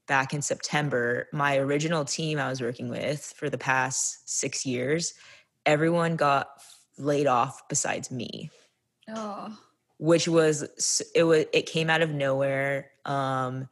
back 0.07 0.33
in 0.35 0.43
september 0.43 1.27
my 1.33 1.57
original 1.57 2.05
team 2.05 2.39
i 2.39 2.49
was 2.49 2.61
working 2.61 2.89
with 2.89 3.33
for 3.37 3.49
the 3.51 3.59
past 3.59 4.29
six 4.29 4.65
years 4.65 5.15
everyone 5.67 6.15
got 6.15 6.49
laid 7.01 7.27
off 7.27 7.69
besides 7.69 8.11
me. 8.11 8.51
Oh. 9.09 9.57
Which 9.99 10.29
was 10.29 11.03
it 11.15 11.25
was 11.25 11.45
it 11.53 11.67
came 11.67 11.91
out 11.91 12.03
of 12.03 12.11
nowhere. 12.11 12.91
Um 13.05 13.69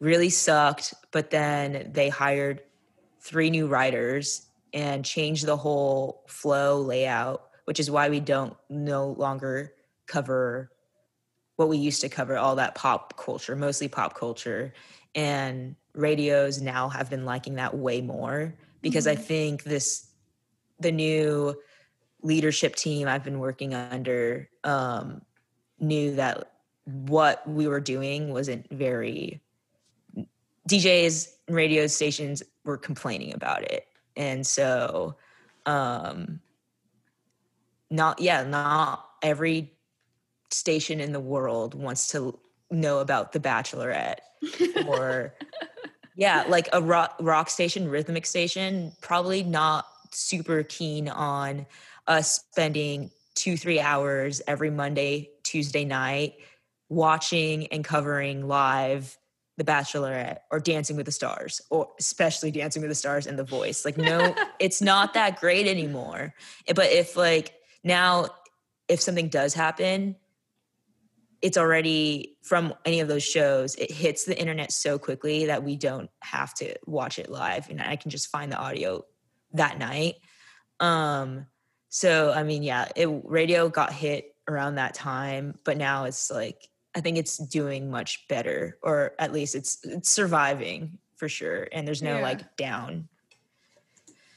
really 0.00 0.30
sucked, 0.30 0.94
but 1.10 1.30
then 1.30 1.90
they 1.92 2.08
hired 2.08 2.62
three 3.20 3.50
new 3.50 3.66
writers 3.66 4.46
and 4.72 5.04
changed 5.04 5.46
the 5.46 5.56
whole 5.56 6.24
flow 6.28 6.80
layout, 6.80 7.50
which 7.64 7.80
is 7.80 7.90
why 7.90 8.08
we 8.08 8.20
don't 8.20 8.56
no 8.68 9.08
longer 9.12 9.72
cover 10.06 10.70
what 11.56 11.68
we 11.68 11.76
used 11.76 12.00
to 12.00 12.08
cover 12.08 12.38
all 12.38 12.54
that 12.54 12.76
pop 12.76 13.16
culture, 13.16 13.56
mostly 13.56 13.88
pop 13.88 14.14
culture. 14.14 14.72
And 15.14 15.74
radios 15.92 16.62
now 16.62 16.88
have 16.88 17.10
been 17.10 17.24
liking 17.24 17.56
that 17.56 17.76
way 17.76 18.00
more 18.00 18.54
because 18.80 19.06
mm-hmm. 19.06 19.20
I 19.20 19.22
think 19.22 19.64
this 19.64 20.06
the 20.78 20.92
new 20.92 21.56
leadership 22.22 22.76
team 22.76 23.08
I've 23.08 23.24
been 23.24 23.38
working 23.38 23.74
under 23.74 24.48
um, 24.64 25.22
knew 25.78 26.14
that 26.16 26.52
what 26.84 27.48
we 27.48 27.68
were 27.68 27.80
doing 27.80 28.32
wasn't 28.32 28.68
very 28.70 29.40
DJs 30.68 31.28
and 31.46 31.56
radio 31.56 31.86
stations 31.86 32.42
were 32.64 32.76
complaining 32.76 33.34
about 33.34 33.62
it. 33.62 33.86
And 34.16 34.46
so 34.46 35.16
um 35.66 36.40
not 37.90 38.20
yeah, 38.20 38.42
not 38.42 39.06
every 39.22 39.72
station 40.50 41.00
in 41.00 41.12
the 41.12 41.20
world 41.20 41.74
wants 41.74 42.08
to 42.08 42.38
know 42.70 42.98
about 42.98 43.32
the 43.32 43.40
bachelorette 43.40 44.18
or 44.86 45.34
yeah, 46.16 46.44
like 46.48 46.68
a 46.72 46.82
rock, 46.82 47.16
rock 47.20 47.50
station, 47.50 47.88
rhythmic 47.88 48.26
station, 48.26 48.92
probably 49.00 49.42
not 49.42 49.86
super 50.10 50.62
keen 50.62 51.08
on 51.08 51.66
us 52.08 52.40
spending 52.50 53.10
two, 53.34 53.56
three 53.56 53.78
hours 53.78 54.42
every 54.48 54.70
Monday, 54.70 55.30
Tuesday 55.44 55.84
night 55.84 56.34
watching 56.88 57.66
and 57.68 57.84
covering 57.84 58.48
live 58.48 59.16
The 59.58 59.64
Bachelorette 59.64 60.38
or 60.50 60.58
Dancing 60.58 60.96
with 60.96 61.06
the 61.06 61.12
Stars, 61.12 61.60
or 61.70 61.88
especially 62.00 62.50
Dancing 62.50 62.82
with 62.82 62.90
the 62.90 62.94
Stars 62.94 63.26
and 63.26 63.38
The 63.38 63.44
Voice. 63.44 63.84
Like, 63.84 63.98
no, 63.98 64.34
it's 64.58 64.82
not 64.82 65.14
that 65.14 65.38
great 65.38 65.66
anymore. 65.66 66.34
But 66.74 66.90
if, 66.90 67.16
like, 67.16 67.54
now, 67.84 68.28
if 68.88 69.00
something 69.00 69.28
does 69.28 69.54
happen, 69.54 70.16
it's 71.40 71.56
already 71.56 72.36
from 72.42 72.74
any 72.84 73.00
of 73.00 73.08
those 73.08 73.22
shows, 73.22 73.76
it 73.76 73.92
hits 73.92 74.24
the 74.24 74.38
internet 74.38 74.72
so 74.72 74.98
quickly 74.98 75.46
that 75.46 75.62
we 75.62 75.76
don't 75.76 76.10
have 76.20 76.52
to 76.54 76.74
watch 76.86 77.18
it 77.18 77.30
live. 77.30 77.70
And 77.70 77.80
I 77.80 77.96
can 77.96 78.10
just 78.10 78.28
find 78.28 78.50
the 78.50 78.56
audio 78.56 79.04
that 79.52 79.78
night. 79.78 80.16
Um, 80.80 81.46
so 81.88 82.32
I 82.32 82.42
mean, 82.42 82.62
yeah, 82.62 82.88
it 82.96 83.08
radio 83.24 83.68
got 83.68 83.92
hit 83.92 84.34
around 84.48 84.76
that 84.76 84.94
time, 84.94 85.54
but 85.64 85.76
now 85.76 86.04
it's 86.04 86.30
like 86.30 86.68
I 86.94 87.00
think 87.00 87.16
it's 87.18 87.38
doing 87.38 87.90
much 87.90 88.26
better, 88.28 88.78
or 88.82 89.12
at 89.18 89.32
least 89.32 89.54
it's 89.54 89.78
it's 89.84 90.10
surviving 90.10 90.98
for 91.16 91.28
sure. 91.28 91.68
And 91.72 91.86
there's 91.86 92.02
no 92.02 92.16
yeah. 92.16 92.22
like 92.22 92.56
down. 92.56 93.08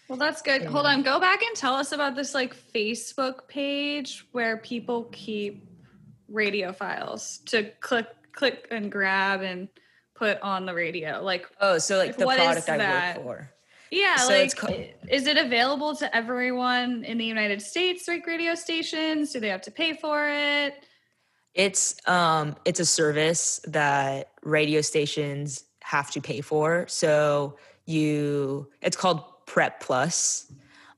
Well, 0.07 0.17
that's 0.17 0.41
good. 0.41 0.65
Hold 0.65 0.85
on, 0.85 1.03
go 1.03 1.21
back 1.21 1.41
and 1.41 1.55
tell 1.55 1.75
us 1.75 1.93
about 1.93 2.15
this 2.15 2.33
like 2.33 2.55
Facebook 2.55 3.47
page 3.47 4.27
where 4.33 4.57
people 4.57 5.05
keep 5.11 5.67
radio 6.27 6.73
files 6.73 7.39
to 7.45 7.69
click 7.79 8.07
click 8.33 8.67
and 8.71 8.91
grab 8.91 9.41
and 9.41 9.67
put 10.13 10.39
on 10.41 10.65
the 10.65 10.73
radio. 10.73 11.21
Like 11.21 11.47
oh, 11.59 11.77
so 11.77 11.97
like 11.97 12.17
the 12.17 12.25
product 12.25 12.69
I 12.69 13.17
work 13.17 13.23
for. 13.23 13.51
Yeah, 13.91 14.15
so 14.15 14.33
like 14.33 14.55
co- 14.55 14.85
is 15.09 15.27
it 15.27 15.37
available 15.37 15.95
to 15.97 16.15
everyone 16.15 17.03
in 17.03 17.17
the 17.17 17.25
United 17.25 17.61
States, 17.61 18.07
like 18.07 18.25
radio 18.25 18.55
stations? 18.55 19.33
Do 19.33 19.41
they 19.41 19.49
have 19.49 19.61
to 19.63 19.71
pay 19.71 19.93
for 19.93 20.29
it? 20.29 20.85
It's 21.53 21.95
um 22.07 22.55
it's 22.63 22.79
a 22.79 22.85
service 22.85 23.59
that 23.67 24.31
radio 24.43 24.79
stations 24.79 25.65
have 25.81 26.09
to 26.11 26.21
pay 26.21 26.39
for. 26.39 26.85
So 26.87 27.57
you 27.85 28.69
it's 28.81 28.95
called 28.95 29.45
Prep 29.45 29.81
Plus. 29.81 30.51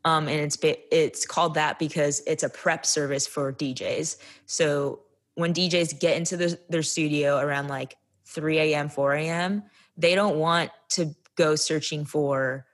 Um, 0.05 0.27
and 0.27 0.39
it's 0.39 0.57
it's 0.61 1.25
called 1.25 1.55
that 1.55 1.79
because 1.79 2.21
it's 2.27 2.43
a 2.43 2.49
prep 2.49 2.85
service 2.85 3.25
for 3.25 3.51
DJs. 3.51 4.17
So 4.45 4.99
when 5.35 5.53
DJs 5.53 5.99
get 5.99 6.17
into 6.17 6.37
the, 6.37 6.59
their 6.69 6.83
studio 6.83 7.39
around 7.39 7.69
like 7.69 7.95
3 8.25 8.59
a.m., 8.59 8.89
4 8.89 9.13
a.m., 9.13 9.63
they 9.97 10.13
don't 10.13 10.37
want 10.37 10.71
to 10.89 11.15
go 11.35 11.55
searching 11.55 12.05
for 12.05 12.65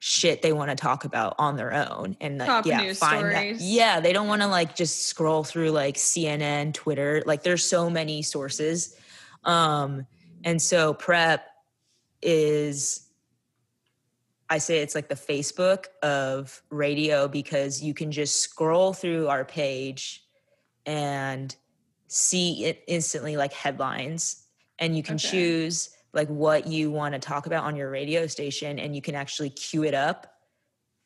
shit 0.00 0.42
they 0.42 0.52
want 0.52 0.70
to 0.70 0.76
talk 0.76 1.04
about 1.04 1.34
on 1.38 1.56
their 1.56 1.72
own 1.72 2.16
and 2.20 2.38
like 2.38 2.46
Top 2.46 2.66
yeah 2.66 2.92
find 2.92 3.32
stories. 3.32 3.58
that 3.58 3.64
yeah 3.64 3.98
they 4.00 4.12
don't 4.12 4.28
want 4.28 4.42
to 4.42 4.46
like 4.48 4.76
just 4.76 5.06
scroll 5.06 5.42
through 5.42 5.70
like 5.70 5.96
cnn 5.96 6.72
twitter 6.72 7.22
like 7.26 7.42
there's 7.42 7.64
so 7.64 7.90
many 7.90 8.22
sources 8.22 8.94
um 9.44 10.06
and 10.44 10.62
so 10.62 10.94
prep 10.94 11.46
is 12.22 13.08
i 14.48 14.58
say 14.58 14.78
it's 14.78 14.94
like 14.94 15.08
the 15.08 15.16
facebook 15.16 15.86
of 16.02 16.62
radio 16.70 17.26
because 17.26 17.82
you 17.82 17.92
can 17.92 18.12
just 18.12 18.36
scroll 18.40 18.92
through 18.92 19.26
our 19.26 19.44
page 19.44 20.24
and 20.86 21.56
see 22.06 22.64
it 22.64 22.82
instantly 22.86 23.36
like 23.36 23.52
headlines 23.52 24.44
and 24.78 24.96
you 24.96 25.02
can 25.02 25.16
Okay. 25.16 25.28
choose 25.28 25.90
like 26.18 26.28
what 26.28 26.66
you 26.66 26.90
want 26.90 27.14
to 27.14 27.20
talk 27.20 27.46
about 27.46 27.62
on 27.62 27.76
your 27.76 27.88
radio 27.88 28.26
station 28.26 28.80
and 28.80 28.94
you 28.94 29.00
can 29.00 29.14
actually 29.14 29.50
queue 29.50 29.84
it 29.84 29.94
up 29.94 30.26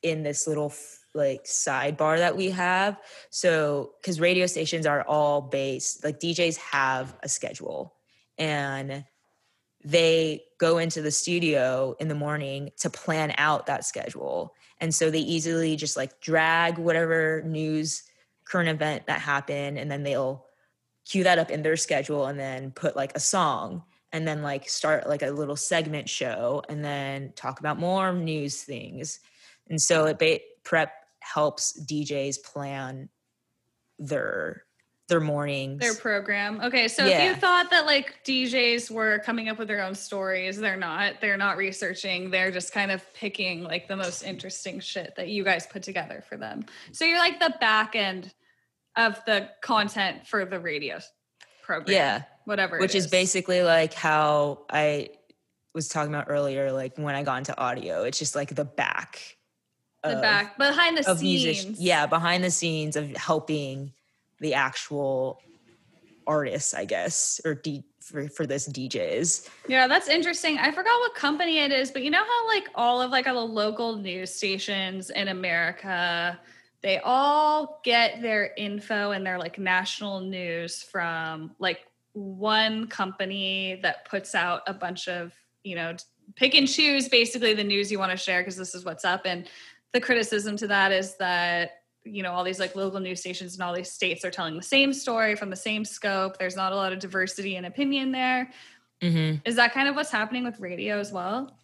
in 0.01 0.23
this 0.23 0.47
little 0.47 0.73
like 1.13 1.43
sidebar 1.43 2.17
that 2.17 2.35
we 2.35 2.49
have. 2.49 2.97
So 3.29 3.91
because 4.01 4.19
radio 4.19 4.47
stations 4.47 4.87
are 4.87 5.03
all 5.03 5.39
based 5.39 6.03
like 6.03 6.19
djs 6.19 6.57
have 6.57 7.15
a 7.21 7.29
schedule 7.29 7.93
and 8.39 9.05
they 9.85 10.43
go 10.59 10.79
into 10.79 11.01
the 11.03 11.11
studio 11.11 11.95
in 11.99 12.07
the 12.07 12.15
morning 12.15 12.71
to 12.79 12.89
plan 12.89 13.35
out 13.37 13.67
that 13.67 13.85
schedule. 13.85 14.55
And 14.79 14.95
so 14.95 15.11
they 15.11 15.19
easily 15.19 15.75
just 15.75 15.95
like 15.95 16.21
drag 16.21 16.79
whatever 16.79 17.43
news 17.45 18.01
current 18.45 18.69
event 18.69 19.05
that 19.05 19.21
happened 19.21 19.77
and 19.77 19.91
then 19.91 20.01
they'll 20.01 20.47
cue 21.05 21.23
that 21.23 21.37
up 21.37 21.51
in 21.51 21.61
their 21.61 21.77
schedule 21.77 22.25
and 22.25 22.39
then 22.39 22.71
put 22.71 22.95
like 22.95 23.15
a 23.15 23.19
song 23.19 23.83
and 24.13 24.27
then 24.27 24.41
like 24.41 24.69
start 24.69 25.07
like 25.09 25.23
a 25.23 25.31
little 25.31 25.57
segment 25.57 26.07
show 26.07 26.63
and 26.69 26.85
then 26.85 27.33
talk 27.35 27.59
about 27.59 27.77
more 27.77 28.13
news 28.13 28.63
things 28.63 29.19
and 29.69 29.81
so 29.81 30.05
it 30.05 30.17
ba- 30.19 30.39
prep 30.63 30.93
helps 31.19 31.77
djs 31.85 32.41
plan 32.41 33.09
their 33.99 34.63
their 35.09 35.19
mornings 35.19 35.81
Their 35.81 35.95
program. 35.95 36.61
Okay, 36.61 36.87
so 36.87 37.05
if 37.05 37.21
you 37.21 37.35
thought 37.35 37.69
that 37.71 37.85
like 37.85 38.23
DJs 38.25 38.89
were 38.89 39.19
coming 39.19 39.49
up 39.49 39.59
with 39.59 39.67
their 39.67 39.83
own 39.83 39.95
stories, 39.95 40.57
they're 40.57 40.77
not. 40.77 41.19
They're 41.19 41.37
not 41.37 41.57
researching. 41.57 42.31
They're 42.31 42.51
just 42.51 42.73
kind 42.73 42.89
of 42.89 43.03
picking 43.13 43.63
like 43.63 43.87
the 43.87 43.97
most 43.97 44.23
interesting 44.23 44.79
shit 44.79 45.13
that 45.17 45.27
you 45.27 45.43
guys 45.43 45.67
put 45.67 45.83
together 45.83 46.23
for 46.27 46.37
them. 46.37 46.65
So 46.93 47.05
you're 47.05 47.19
like 47.19 47.39
the 47.39 47.53
back 47.59 47.95
end 47.95 48.33
of 48.95 49.19
the 49.25 49.49
content 49.61 50.25
for 50.25 50.45
the 50.45 50.59
radio 50.59 50.99
program. 51.61 51.95
yeah 51.95 52.23
Whatever. 52.45 52.79
which 52.79 52.95
is 52.95 53.07
basically 53.07 53.63
like 53.63 53.93
how 53.93 54.65
I 54.69 55.09
was 55.73 55.87
talking 55.87 56.13
about 56.13 56.27
earlier, 56.29 56.71
like 56.71 56.97
when 56.97 57.15
I 57.15 57.23
got 57.23 57.37
into 57.39 57.57
audio. 57.57 58.03
It's 58.03 58.19
just 58.19 58.35
like 58.35 58.53
the 58.55 58.65
back, 58.65 59.37
the 60.03 60.15
of, 60.15 60.21
back 60.21 60.57
behind 60.57 60.97
the 60.97 61.09
of 61.09 61.19
scenes. 61.19 61.65
music. 61.65 61.75
Yeah, 61.79 62.05
behind 62.05 62.43
the 62.43 62.51
scenes 62.51 62.95
of 62.95 63.15
helping 63.15 63.93
the 64.39 64.53
actual 64.53 65.41
artists, 66.27 66.73
I 66.73 66.85
guess, 66.85 67.41
or 67.43 67.55
D, 67.55 67.83
for 67.99 68.27
for 68.29 68.45
this 68.45 68.67
DJs. 68.67 69.49
Yeah, 69.67 69.87
that's 69.87 70.07
interesting. 70.07 70.57
I 70.57 70.71
forgot 70.71 70.99
what 70.99 71.15
company 71.15 71.59
it 71.59 71.71
is, 71.71 71.91
but 71.91 72.03
you 72.03 72.11
know 72.11 72.23
how 72.23 72.47
like 72.47 72.67
all 72.75 73.01
of 73.01 73.11
like 73.11 73.27
all 73.27 73.47
the 73.47 73.53
local 73.53 73.95
news 73.95 74.33
stations 74.33 75.09
in 75.09 75.29
America, 75.29 76.39
they 76.81 76.99
all 76.99 77.79
get 77.83 78.21
their 78.21 78.53
info 78.57 79.11
and 79.11 79.25
their 79.25 79.39
like 79.39 79.57
national 79.57 80.19
news 80.19 80.83
from 80.83 81.55
like 81.59 81.79
one 82.13 82.87
company 82.87 83.79
that 83.81 84.07
puts 84.09 84.35
out 84.35 84.61
a 84.67 84.73
bunch 84.73 85.07
of, 85.07 85.33
you 85.63 85.75
know, 85.75 85.95
pick 86.35 86.55
and 86.55 86.67
choose 86.67 87.09
basically 87.09 87.53
the 87.53 87.63
news 87.63 87.91
you 87.91 87.99
want 87.99 88.11
to 88.11 88.17
share 88.17 88.41
because 88.41 88.55
this 88.55 88.73
is 88.73 88.85
what's 88.85 89.03
up 89.03 89.21
and 89.25 89.47
the 89.91 89.99
criticism 89.99 90.55
to 90.57 90.67
that 90.67 90.91
is 90.91 91.17
that 91.17 91.71
you 92.05 92.23
know 92.23 92.31
all 92.31 92.43
these 92.43 92.59
like 92.59 92.75
local 92.75 92.99
news 92.99 93.19
stations 93.19 93.55
in 93.55 93.61
all 93.61 93.73
these 93.73 93.91
states 93.91 94.23
are 94.25 94.31
telling 94.31 94.55
the 94.55 94.63
same 94.63 94.93
story 94.93 95.35
from 95.35 95.49
the 95.49 95.55
same 95.55 95.83
scope 95.85 96.37
there's 96.37 96.55
not 96.55 96.71
a 96.71 96.75
lot 96.75 96.93
of 96.93 96.99
diversity 96.99 97.57
and 97.57 97.65
opinion 97.65 98.11
there 98.11 98.49
Mm-hmm. 99.03 99.39
is 99.43 99.57
that 99.57 99.73
kind 99.73 99.89
of 99.89 99.95
what's 99.95 100.11
happening 100.11 100.45
with 100.45 100.61
radio 100.61 100.97
as 100.97 101.11
well? 101.11 101.57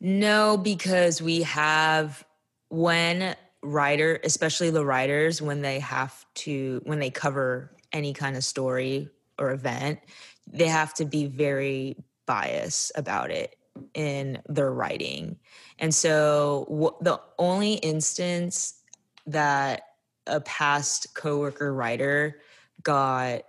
No, 0.00 0.56
because 0.56 1.20
we 1.20 1.42
have 1.42 2.24
when 2.70 3.36
writer, 3.62 4.18
especially 4.24 4.70
the 4.70 4.84
writers, 4.84 5.42
when 5.42 5.60
they 5.60 5.80
have 5.80 6.24
to 6.36 6.80
when 6.84 6.98
they 6.98 7.10
cover 7.10 7.76
any 7.92 8.14
kind 8.14 8.36
of 8.36 8.44
story 8.44 9.10
or 9.38 9.50
event, 9.52 10.00
they 10.46 10.68
have 10.68 10.94
to 10.94 11.04
be 11.04 11.26
very 11.26 11.96
biased 12.26 12.92
about 12.96 13.30
it 13.30 13.56
in 13.94 14.40
their 14.48 14.72
writing. 14.72 15.36
And 15.78 15.94
so 15.94 16.96
the 17.00 17.20
only 17.38 17.74
instance 17.74 18.80
that 19.26 19.82
a 20.26 20.40
past 20.40 21.14
coworker 21.14 21.72
writer 21.74 22.40
got 22.82 23.42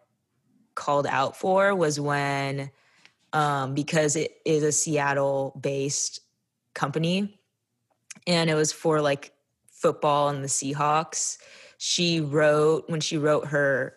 called 0.76 1.08
out 1.08 1.36
for 1.36 1.73
was 1.76 2.00
when 2.00 2.69
um, 3.34 3.73
because 3.73 4.15
it 4.15 4.38
is 4.45 4.63
a 4.63 4.71
Seattle 4.71 5.60
based 5.62 6.21
company 6.73 7.39
and 8.26 8.50
it 8.50 8.56
was 8.56 8.71
for 8.71 9.02
like 9.02 9.32
football 9.71 10.30
and 10.30 10.43
the 10.43 10.47
Seahawks. 10.47 11.38
She 11.78 12.19
wrote, 12.19 12.89
when 12.89 13.00
she 13.00 13.17
wrote 13.17 13.47
her 13.47 13.96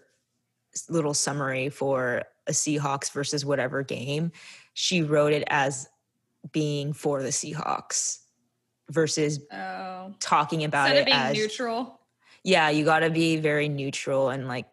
little 0.88 1.14
summary 1.14 1.68
for 1.68 2.22
a 2.46 2.52
Seahawks 2.52 3.10
versus 3.12 3.44
whatever 3.44 3.82
game, 3.82 4.32
she 4.74 5.02
wrote 5.02 5.32
it 5.32 5.44
as 5.48 5.88
being 6.52 6.92
for 6.92 7.22
the 7.22 7.28
Seahawks 7.28 8.20
versus 8.90 9.40
Oh, 9.52 10.14
talking 10.20 10.64
about 10.64 10.86
instead 10.90 10.96
it 10.96 11.00
of 11.00 11.06
being 11.06 11.16
as 11.18 11.36
neutral. 11.36 12.00
yeah 12.42 12.70
you 12.70 12.84
got 12.84 13.00
to 13.00 13.10
be 13.10 13.36
very 13.36 13.68
neutral 13.68 14.30
and 14.30 14.48
like 14.48 14.66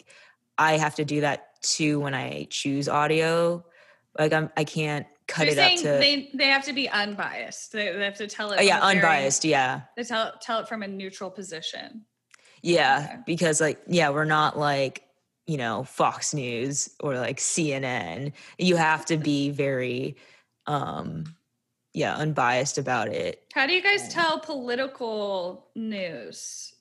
i 0.57 0.77
have 0.77 0.95
to 0.95 1.05
do 1.05 1.21
that 1.21 1.61
too 1.61 1.99
when 1.99 2.15
i 2.15 2.47
choose 2.49 2.89
audio 2.89 3.63
like 4.17 4.33
i'm 4.33 4.49
i 4.57 4.63
can't 4.63 5.05
cut 5.27 5.45
You're 5.45 5.59
it 5.59 5.59
up 5.59 5.77
to 5.79 5.83
they 5.99 6.31
they 6.33 6.47
have 6.47 6.63
to 6.65 6.73
be 6.73 6.89
unbiased. 6.89 7.73
They, 7.73 7.91
they 7.91 8.03
have 8.05 8.15
to 8.17 8.27
tell 8.27 8.51
it. 8.53 8.57
oh, 8.59 8.63
yeah 8.63 8.77
a 8.77 8.81
very- 8.81 8.95
unbiased 8.95 9.45
yeah 9.45 9.81
They 9.95 10.03
tell 10.03 10.33
tell 10.41 10.59
it 10.61 10.67
from 10.67 10.81
a 10.81 10.87
neutral 10.87 11.29
position. 11.29 12.05
yeah 12.63 13.07
Okay. 13.11 13.21
because 13.27 13.61
like 13.61 13.79
yeah 13.87 14.09
we're 14.09 14.25
not 14.25 14.57
like 14.57 15.03
you 15.47 15.57
know 15.57 15.83
fox 15.83 16.33
news 16.33 16.89
or 16.99 17.15
like 17.17 17.37
cnn 17.37 18.31
you 18.57 18.75
have 18.75 19.05
to 19.05 19.17
be 19.17 19.49
very 19.49 20.15
um 20.67 21.23
yeah 21.93 22.15
unbiased 22.17 22.77
about 22.77 23.07
it 23.07 23.43
How 23.53 23.65
do 23.65 23.73
you 23.73 23.81
guys 23.81 24.07
tell 24.13 24.39
political 24.39 25.67
news? 25.75 26.73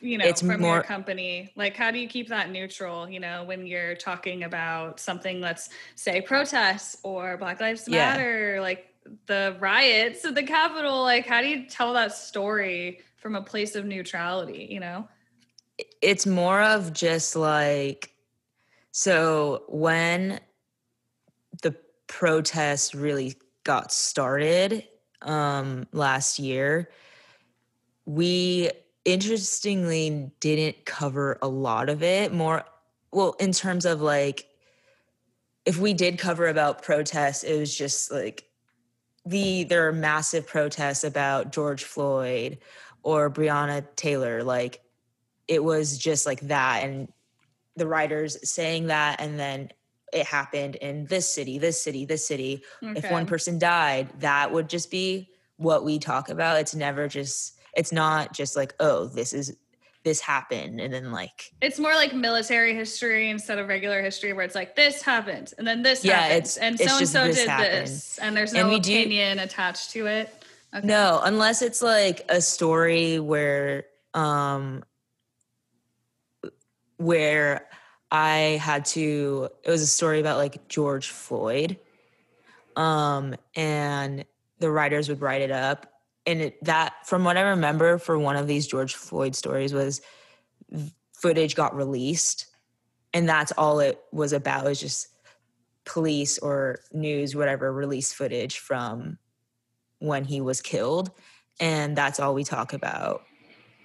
You 0.00 0.18
know, 0.18 0.26
It's 0.26 0.40
from 0.40 0.60
more- 0.60 0.74
your 0.76 0.82
company, 0.84 1.50
like 1.56 1.76
how 1.76 1.90
do 1.90 1.98
you 1.98 2.06
keep 2.06 2.28
that 2.28 2.50
neutral? 2.50 3.08
You 3.08 3.18
know, 3.20 3.42
when 3.44 3.66
you're 3.66 3.96
talking 3.96 4.44
about 4.44 5.00
something, 5.00 5.40
let's 5.40 5.70
say 5.96 6.20
protests 6.20 6.98
or 7.02 7.36
Black 7.38 7.60
Lives 7.60 7.88
Yeah. 7.88 8.10
Matter, 8.10 8.60
like 8.60 8.94
the 9.26 9.56
riots 9.58 10.24
at 10.24 10.34
the 10.36 10.42
Capitol. 10.44 11.02
Like, 11.02 11.26
how 11.26 11.40
do 11.40 11.48
you 11.48 11.66
tell 11.66 11.92
that 11.94 12.12
story 12.14 13.00
from 13.16 13.34
a 13.34 13.42
place 13.42 13.74
of 13.74 13.84
neutrality? 13.84 14.68
You 14.70 14.80
know, 14.80 15.08
it's 16.00 16.26
more 16.26 16.62
of 16.62 16.92
just 16.92 17.34
like 17.36 18.14
so 18.92 19.64
when 19.68 20.38
the 21.62 21.74
protests 22.06 22.94
really 22.94 23.34
got 23.64 23.92
started 23.92 24.86
um 25.22 25.86
last 25.92 26.38
year 26.38 26.88
we 28.06 28.70
interestingly 29.04 30.30
didn't 30.40 30.84
cover 30.84 31.38
a 31.42 31.48
lot 31.48 31.88
of 31.88 32.02
it 32.02 32.32
more 32.32 32.64
well 33.10 33.34
in 33.40 33.52
terms 33.52 33.84
of 33.84 34.00
like 34.00 34.46
if 35.64 35.78
we 35.78 35.94
did 35.94 36.18
cover 36.18 36.46
about 36.46 36.82
protests 36.82 37.42
it 37.42 37.58
was 37.58 37.76
just 37.76 38.10
like 38.10 38.44
the 39.26 39.64
there 39.64 39.88
are 39.88 39.92
massive 39.92 40.46
protests 40.46 41.04
about 41.04 41.52
George 41.52 41.84
Floyd 41.84 42.58
or 43.02 43.30
Breonna 43.30 43.84
Taylor 43.96 44.42
like 44.42 44.83
it 45.48 45.62
was 45.62 45.98
just 45.98 46.26
like 46.26 46.40
that 46.40 46.84
and 46.84 47.08
the 47.76 47.86
writers 47.86 48.48
saying 48.48 48.86
that 48.86 49.20
and 49.20 49.38
then 49.38 49.70
it 50.12 50.26
happened 50.26 50.76
in 50.76 51.04
this 51.06 51.28
city 51.32 51.58
this 51.58 51.82
city 51.82 52.04
this 52.04 52.26
city 52.26 52.62
if 52.82 53.10
one 53.10 53.26
person 53.26 53.58
died 53.58 54.08
that 54.20 54.52
would 54.52 54.68
just 54.68 54.90
be 54.90 55.28
what 55.56 55.84
we 55.84 55.98
talk 55.98 56.28
about 56.28 56.58
it's 56.60 56.74
never 56.74 57.08
just 57.08 57.58
it's 57.76 57.92
not 57.92 58.32
just 58.32 58.56
like 58.56 58.74
oh 58.80 59.06
this 59.06 59.32
is 59.32 59.56
this 60.04 60.20
happened 60.20 60.80
and 60.80 60.92
then 60.92 61.10
like 61.10 61.50
It's 61.62 61.78
more 61.78 61.94
like 61.94 62.14
military 62.14 62.74
history 62.74 63.30
instead 63.30 63.58
of 63.58 63.68
regular 63.68 64.02
history, 64.02 64.34
where 64.34 64.44
it's 64.44 64.54
like 64.54 64.76
this 64.76 65.00
happened 65.00 65.54
and 65.56 65.66
then 65.66 65.82
this 65.82 66.04
Yeah, 66.04 66.18
happened 66.20 66.36
it's- 66.36 66.56
and 66.58 66.78
so 66.78 66.98
and 66.98 67.08
so 67.08 67.32
did 67.32 67.48
happened. 67.48 67.86
this, 67.86 68.18
and 68.18 68.36
there's 68.36 68.52
And 68.52 68.68
no 68.68 68.78
do- 68.78 68.92
opinion 68.92 69.38
attached 69.38 69.92
to 69.92 70.06
it. 70.06 70.28
Okay. 70.76 70.86
No, 70.86 71.22
unless 71.24 71.62
it's 71.62 71.80
like 71.80 72.26
a 72.28 72.42
story 72.42 73.18
where 73.18 73.86
um 74.12 74.84
where 76.96 77.68
I 78.10 78.60
had 78.62 78.84
to 78.86 79.48
it 79.62 79.70
was 79.70 79.82
a 79.82 79.86
story 79.86 80.20
about 80.20 80.38
like 80.38 80.68
George 80.68 81.08
Floyd. 81.08 81.78
Um 82.76 83.34
and 83.54 84.24
the 84.58 84.70
writers 84.70 85.08
would 85.08 85.20
write 85.20 85.42
it 85.42 85.50
up 85.50 85.92
and 86.26 86.40
it, 86.40 86.64
that 86.64 86.94
from 87.04 87.24
what 87.24 87.36
I 87.36 87.42
remember 87.42 87.98
for 87.98 88.18
one 88.18 88.36
of 88.36 88.46
these 88.46 88.66
George 88.66 88.94
Floyd 88.94 89.34
stories 89.34 89.74
was 89.74 90.00
footage 91.12 91.54
got 91.54 91.74
released 91.74 92.46
and 93.12 93.28
that's 93.28 93.52
all 93.52 93.80
it 93.80 94.00
was 94.12 94.32
about 94.32 94.66
is 94.66 94.80
just 94.80 95.08
police 95.84 96.38
or 96.38 96.80
news 96.92 97.36
whatever 97.36 97.72
release 97.72 98.12
footage 98.12 98.58
from 98.58 99.18
when 99.98 100.24
he 100.24 100.40
was 100.40 100.60
killed 100.60 101.10
and 101.60 101.96
that's 101.96 102.18
all 102.18 102.34
we 102.34 102.44
talk 102.44 102.72
about 102.72 103.22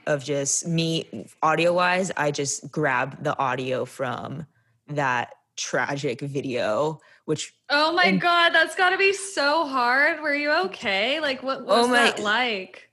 of 0.09 0.23
just 0.23 0.67
me 0.67 1.27
audio 1.41 1.71
wise 1.71 2.11
i 2.17 2.31
just 2.31 2.69
grab 2.71 3.23
the 3.23 3.37
audio 3.39 3.85
from 3.85 4.45
that 4.87 5.29
tragic 5.55 6.21
video, 6.21 6.99
which 7.25 7.53
Oh 7.69 7.91
my 7.91 8.03
And- 8.05 8.21
god, 8.21 8.51
that's 8.55 8.75
got 8.75 8.91
to 8.91 8.97
be 8.97 9.11
so 9.11 9.67
hard. 9.67 10.21
Were 10.21 10.33
you 10.33 10.51
okay? 10.67 11.19
Like, 11.19 11.43
what 11.43 11.65
what 11.65 11.77
was 11.79 11.85
Oh 11.85 11.89
my- 11.89 11.95
that 12.11 12.19
like? 12.19 12.89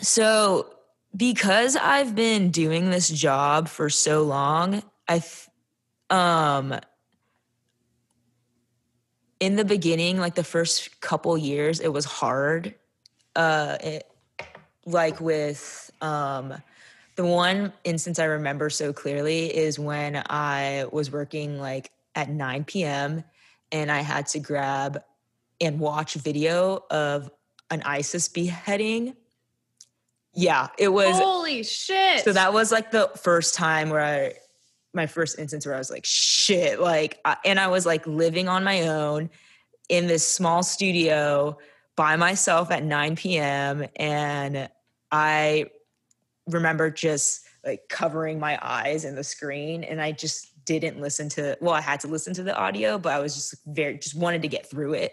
So, 0.00 0.74
because 1.16 1.76
I've 1.76 2.16
been 2.16 2.50
doing 2.50 2.90
this 2.90 3.08
job 3.08 3.68
for 3.68 3.88
so 3.88 4.22
long, 4.24 4.82
I, 5.08 5.20
th- 5.20 5.48
um, 6.10 6.74
in 9.38 9.54
the 9.56 9.64
beginning, 9.64 10.18
like 10.18 10.34
the 10.34 10.44
first 10.44 11.00
couple 11.00 11.38
years, 11.38 11.78
it 11.80 11.92
was 11.92 12.04
hard. 12.04 12.74
Uh, 13.36 13.76
it, 13.80 14.09
like 14.86 15.20
with 15.20 15.90
um, 16.00 16.54
the 17.16 17.24
one 17.24 17.72
instance 17.84 18.18
I 18.18 18.24
remember 18.24 18.70
so 18.70 18.92
clearly 18.92 19.54
is 19.54 19.78
when 19.78 20.22
I 20.28 20.86
was 20.90 21.10
working 21.10 21.58
like 21.58 21.90
at 22.14 22.28
9 22.30 22.64
p.m. 22.64 23.24
and 23.72 23.90
I 23.90 24.00
had 24.00 24.26
to 24.28 24.38
grab 24.40 25.02
and 25.60 25.78
watch 25.78 26.14
video 26.14 26.84
of 26.90 27.30
an 27.70 27.82
ISIS 27.82 28.28
beheading. 28.28 29.14
Yeah, 30.32 30.68
it 30.78 30.88
was. 30.88 31.18
Holy 31.18 31.62
shit! 31.62 32.24
So 32.24 32.32
that 32.32 32.52
was 32.52 32.72
like 32.72 32.90
the 32.90 33.10
first 33.16 33.54
time 33.54 33.90
where 33.90 34.00
I, 34.00 34.34
my 34.94 35.06
first 35.06 35.38
instance 35.38 35.66
where 35.66 35.74
I 35.74 35.78
was 35.78 35.90
like, 35.90 36.04
shit, 36.06 36.80
like, 36.80 37.18
I- 37.24 37.36
and 37.44 37.58
I 37.58 37.66
was 37.68 37.84
like 37.84 38.06
living 38.06 38.48
on 38.48 38.64
my 38.64 38.88
own 38.88 39.28
in 39.88 40.06
this 40.06 40.26
small 40.26 40.62
studio 40.62 41.58
by 42.00 42.16
myself 42.16 42.70
at 42.70 42.82
9 42.82 43.14
p.m. 43.14 43.84
And 43.96 44.70
I 45.12 45.66
remember 46.46 46.90
just 46.90 47.44
like 47.62 47.90
covering 47.90 48.40
my 48.40 48.58
eyes 48.62 49.04
in 49.04 49.16
the 49.16 49.22
screen 49.22 49.84
and 49.84 50.00
I 50.00 50.12
just 50.12 50.64
didn't 50.64 50.98
listen 50.98 51.28
to, 51.28 51.58
well, 51.60 51.74
I 51.74 51.82
had 51.82 52.00
to 52.00 52.06
listen 52.08 52.32
to 52.32 52.42
the 52.42 52.56
audio, 52.56 52.96
but 52.96 53.12
I 53.12 53.18
was 53.18 53.34
just 53.34 53.54
very, 53.66 53.98
just 53.98 54.14
wanted 54.14 54.40
to 54.40 54.48
get 54.48 54.64
through 54.70 54.94
it. 54.94 55.12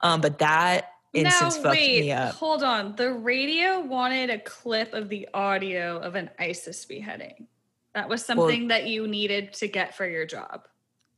Um, 0.00 0.20
but 0.20 0.40
that 0.40 0.88
instance 1.12 1.54
now, 1.54 1.62
fucked 1.62 1.76
wait, 1.76 2.00
me 2.00 2.10
up. 2.10 2.34
hold 2.34 2.64
on. 2.64 2.96
The 2.96 3.12
radio 3.12 3.78
wanted 3.78 4.28
a 4.30 4.40
clip 4.40 4.92
of 4.92 5.08
the 5.08 5.28
audio 5.34 5.98
of 5.98 6.16
an 6.16 6.30
ISIS 6.40 6.84
beheading. 6.84 7.46
That 7.94 8.08
was 8.08 8.24
something 8.26 8.66
that 8.68 8.88
you 8.88 9.06
needed 9.06 9.52
to 9.52 9.68
get 9.68 9.96
for 9.96 10.04
your 10.04 10.26
job. 10.26 10.66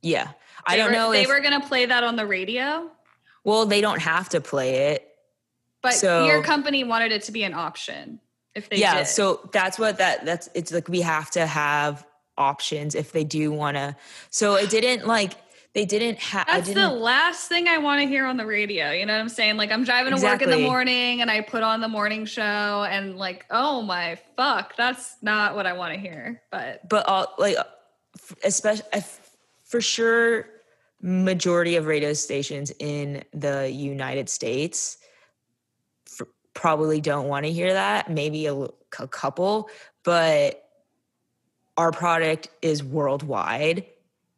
Yeah. 0.03 0.29
I 0.67 0.75
They 0.75 0.77
don't 0.77 0.91
were- 0.91 0.95
know 0.95 1.11
They 1.11 1.23
if, 1.23 1.27
were 1.27 1.39
going 1.39 1.59
to 1.59 1.67
play 1.67 1.87
that 1.87 2.03
on 2.03 2.17
the 2.17 2.27
radio, 2.27 2.91
well, 3.43 3.65
they 3.65 3.81
don't 3.81 4.01
have 4.03 4.29
to 4.29 4.41
play 4.41 4.91
it. 4.91 5.06
But 5.81 5.93
So- 5.93 6.25
your 6.25 6.43
company 6.43 6.83
wanted 6.83 7.11
it 7.11 7.23
to 7.23 7.31
be 7.31 7.43
an 7.43 7.53
option. 7.53 8.19
If 8.55 8.69
they 8.69 8.77
yeah 8.77 8.99
did. 8.99 9.07
so 9.07 9.47
that's 9.53 9.77
what 9.77 9.99
that 9.99 10.25
that's 10.25 10.49
it's 10.55 10.71
like 10.71 10.89
we 10.89 11.01
have 11.01 11.29
to 11.31 11.45
have 11.45 12.07
options 12.39 12.95
if 12.95 13.11
they 13.11 13.23
do 13.23 13.51
want 13.51 13.77
to 13.77 13.95
so 14.31 14.55
it 14.55 14.71
didn't 14.71 15.05
like 15.05 15.33
they 15.77 15.85
didn't 15.85 16.17
have 16.17 16.47
That's 16.47 16.67
the 16.67 16.73
didn't 16.73 16.99
last 16.99 17.49
thing 17.49 17.67
I 17.67 17.77
want 17.77 18.01
to 18.01 18.07
hear 18.07 18.25
on 18.25 18.35
the 18.35 18.47
radio. 18.47 18.89
You 18.89 19.05
know 19.05 19.13
what 19.13 19.19
I'm 19.19 19.29
saying? 19.29 19.57
Like 19.57 19.71
I'm 19.71 19.83
driving 19.83 20.15
to 20.15 20.23
work 20.23 20.41
in 20.41 20.49
the 20.49 20.57
morning 20.57 21.21
and 21.21 21.29
I 21.29 21.41
put 21.41 21.61
on 21.61 21.81
the 21.81 21.87
morning 21.87 22.25
show 22.25 22.41
and 22.41 23.15
like, 23.15 23.45
oh 23.51 23.83
my 23.83 24.17
fuck, 24.35 24.75
that's 24.75 25.17
not 25.21 25.53
what 25.53 25.67
I 25.67 25.73
want 25.73 25.93
to 25.93 25.99
hear. 25.99 26.41
But 26.49 26.89
but 26.89 27.07
all 27.07 27.31
like 27.37 27.57
especially 28.43 28.85
for 29.65 29.79
sure 29.79 30.47
majority 30.99 31.75
of 31.75 31.85
radio 31.85 32.11
stations 32.13 32.71
in 32.79 33.23
the 33.33 33.69
united 33.69 34.29
states 34.29 34.97
probably 36.57 36.99
don't 36.99 37.27
want 37.27 37.45
to 37.45 37.51
hear 37.51 37.71
that 37.71 38.09
maybe 38.09 38.47
a 38.47 38.67
couple 38.89 39.69
but 40.03 40.63
our 41.77 41.91
product 41.91 42.49
is 42.61 42.83
worldwide 42.83 43.85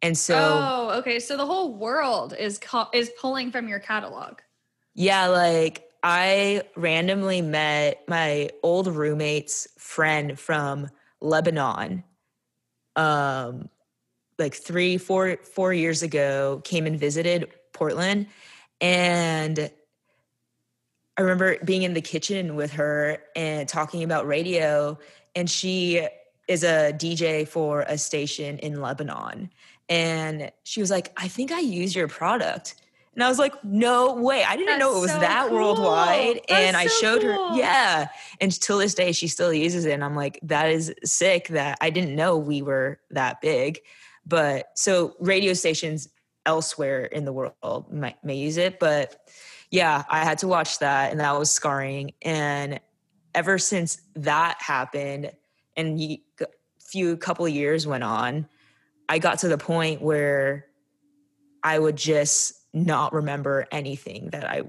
and 0.02 0.18
so 0.18 0.36
oh, 0.38 0.90
okay. 1.00 1.20
So 1.20 1.36
the 1.36 1.46
whole 1.46 1.74
world 1.74 2.34
is 2.38 2.58
co- 2.58 2.88
is 2.94 3.12
pulling 3.20 3.52
from 3.52 3.68
your 3.68 3.80
catalog. 3.80 4.40
Yeah, 4.96 5.28
like 5.28 5.90
I 6.04 6.64
randomly 6.76 7.42
met 7.42 8.04
my 8.08 8.50
old 8.64 8.88
roommate's 8.88 9.68
friend 9.78 10.40
from 10.40 10.90
Lebanon. 11.22 12.04
Um 12.96 13.70
like 14.38 14.56
3 14.56 14.98
4 14.98 15.38
4 15.44 15.74
years 15.74 16.02
ago 16.02 16.62
came 16.64 16.86
and 16.86 16.98
visited 16.98 17.52
Portland 17.74 18.28
and 18.80 19.70
I 21.20 21.22
remember 21.22 21.58
being 21.66 21.84
in 21.84 21.94
the 21.94 22.02
kitchen 22.02 22.56
with 22.56 22.72
her 22.72 23.18
and 23.36 23.68
talking 23.68 24.04
about 24.04 24.26
radio 24.26 24.98
and 25.36 25.50
she 25.50 26.08
is 26.48 26.64
a 26.64 26.94
DJ 26.94 27.46
for 27.46 27.82
a 27.82 27.98
station 27.98 28.58
in 28.60 28.80
Lebanon 28.80 29.52
and 29.90 30.50
she 30.64 30.80
was 30.80 30.90
like, 30.90 31.12
"I 31.18 31.28
think 31.28 31.52
I 31.52 31.60
use 31.60 31.94
your 31.94 32.08
product." 32.08 32.76
And 33.16 33.24
I 33.24 33.28
was 33.28 33.38
like, 33.38 33.54
"No 33.66 34.14
way! 34.14 34.46
I 34.46 34.56
didn't 34.56 34.80
know 34.80 34.98
it 34.98 35.02
was 35.02 35.12
so 35.12 35.20
that 35.20 35.50
cool. 35.50 35.58
worldwide." 35.58 36.40
and 36.48 36.78
I 36.78 36.86
so 36.86 37.02
showed 37.02 37.22
cool. 37.24 37.50
her, 37.50 37.58
yeah. 37.58 38.08
And 38.40 38.50
till 38.62 38.78
this 38.78 38.94
day, 38.94 39.12
she 39.12 39.28
still 39.28 39.52
uses 39.52 39.84
it. 39.84 39.92
And 39.92 40.06
I'm 40.06 40.16
like, 40.16 40.40
"That 40.44 40.70
is 40.70 40.94
sick." 41.04 41.50
That 41.50 41.80
I 41.82 41.90
didn't 41.90 42.16
know 42.16 42.38
we 42.38 42.62
were 42.62 43.02
that 43.12 43.42
big. 43.42 43.80
But 44.26 44.72
so 44.76 45.18
radio 45.20 45.52
stations 45.52 46.08
elsewhere 46.46 47.06
in 47.06 47.26
the 47.26 47.34
world 47.34 47.92
might, 47.92 48.24
may 48.24 48.36
use 48.36 48.58
it, 48.58 48.80
but 48.80 49.18
yeah, 49.72 50.04
I 50.10 50.24
had 50.24 50.40
to 50.40 50.48
watch 50.48 50.80
that, 50.80 51.12
and 51.12 51.20
that 51.20 51.38
was 51.38 51.52
scarring. 51.52 52.14
And 52.22 52.80
ever 53.36 53.58
since 53.58 54.02
that 54.16 54.62
happened, 54.62 55.32
and 55.78 56.00
a 56.02 56.22
few 56.80 57.18
couple 57.18 57.48
years 57.48 57.86
went 57.86 58.04
on, 58.04 58.48
I 59.08 59.20
got 59.20 59.40
to 59.40 59.48
the 59.48 59.58
point 59.58 60.02
where 60.02 60.66
I 61.64 61.78
would 61.78 61.96
just 61.96 62.54
not 62.74 63.14
remember 63.14 63.68
anything 63.72 64.30
that 64.32 64.46
I 64.46 64.64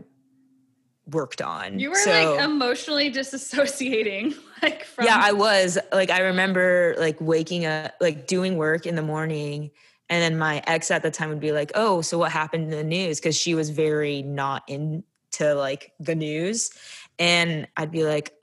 worked 1.06 1.42
on. 1.42 1.78
You 1.78 1.90
were 1.90 1.96
So- 1.96 2.10
like 2.34 2.44
emotionally 2.44 3.10
disassociating, 3.10 4.34
like 4.62 4.84
from 4.84 5.06
yeah, 5.06 5.18
I 5.20 5.32
was 5.32 5.78
like, 5.92 6.10
I 6.10 6.20
remember 6.20 6.94
like 6.98 7.20
waking 7.20 7.64
up, 7.66 7.92
like 8.00 8.26
doing 8.26 8.56
work 8.56 8.86
in 8.86 8.94
the 8.96 9.02
morning. 9.02 9.70
And 10.11 10.23
then 10.23 10.38
my 10.38 10.62
ex 10.66 10.90
at 10.90 11.03
the 11.03 11.11
time 11.11 11.31
would 11.31 11.40
be 11.40 11.53
like, 11.53 11.73
Oh, 11.75 12.03
so 12.03 12.18
what 12.18 12.33
happened 12.33 12.64
in 12.64 12.70
the 12.70 12.85
news? 12.85 13.20
Cause 13.20 13.37
she 13.37 13.55
was 13.55 13.70
very 13.70 14.23
not 14.23 14.68
into 14.68 15.55
like 15.55 15.92
the 16.01 16.14
news. 16.14 16.70
And 17.18 17.68
I'd 17.77 17.92
be 17.92 18.05
like, 18.05 18.35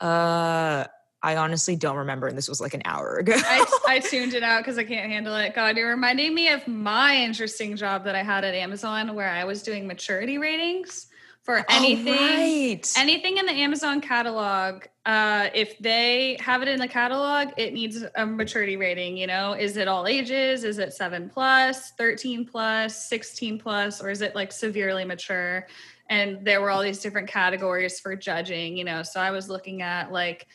Uh, 0.00 0.84
I 1.24 1.36
honestly 1.36 1.76
don't 1.76 1.96
remember. 1.96 2.26
And 2.26 2.38
this 2.38 2.48
was 2.48 2.60
like 2.60 2.74
an 2.74 2.82
hour 2.84 3.16
ago. 3.18 3.34
I, 3.36 3.66
I 3.86 3.98
tuned 3.98 4.34
it 4.34 4.42
out 4.42 4.62
because 4.62 4.78
I 4.78 4.84
can't 4.84 5.10
handle 5.10 5.36
it. 5.36 5.54
God, 5.54 5.76
you're 5.76 5.90
reminding 5.90 6.34
me 6.34 6.48
of 6.48 6.66
my 6.66 7.16
interesting 7.16 7.76
job 7.76 8.04
that 8.04 8.14
I 8.14 8.22
had 8.22 8.44
at 8.44 8.54
Amazon 8.54 9.14
where 9.14 9.28
I 9.28 9.44
was 9.44 9.62
doing 9.62 9.86
maturity 9.86 10.38
ratings 10.38 11.08
for 11.42 11.64
anything. 11.68 12.14
Right. 12.14 12.92
Anything 12.96 13.38
in 13.38 13.46
the 13.46 13.52
Amazon 13.52 14.00
catalog, 14.00 14.84
uh, 15.04 15.48
if 15.54 15.76
they 15.78 16.36
have 16.40 16.62
it 16.62 16.68
in 16.68 16.78
the 16.78 16.86
catalog, 16.88 17.48
it 17.56 17.72
needs 17.72 18.04
a 18.14 18.24
maturity 18.24 18.76
rating. 18.76 19.16
You 19.16 19.26
know, 19.26 19.54
is 19.54 19.76
it 19.76 19.88
all 19.88 20.06
ages? 20.06 20.62
Is 20.62 20.78
it 20.78 20.92
seven 20.92 21.28
plus, 21.28 21.92
13 21.98 22.46
plus, 22.46 23.08
16 23.08 23.58
plus, 23.58 24.00
or 24.00 24.10
is 24.10 24.22
it 24.22 24.34
like 24.34 24.52
severely 24.52 25.04
mature? 25.04 25.66
And 26.08 26.44
there 26.44 26.60
were 26.60 26.70
all 26.70 26.82
these 26.82 27.00
different 27.00 27.28
categories 27.28 27.98
for 27.98 28.14
judging, 28.14 28.76
you 28.76 28.84
know. 28.84 29.02
So 29.02 29.20
I 29.20 29.30
was 29.30 29.48
looking 29.48 29.82
at 29.82 30.12
like 30.12 30.46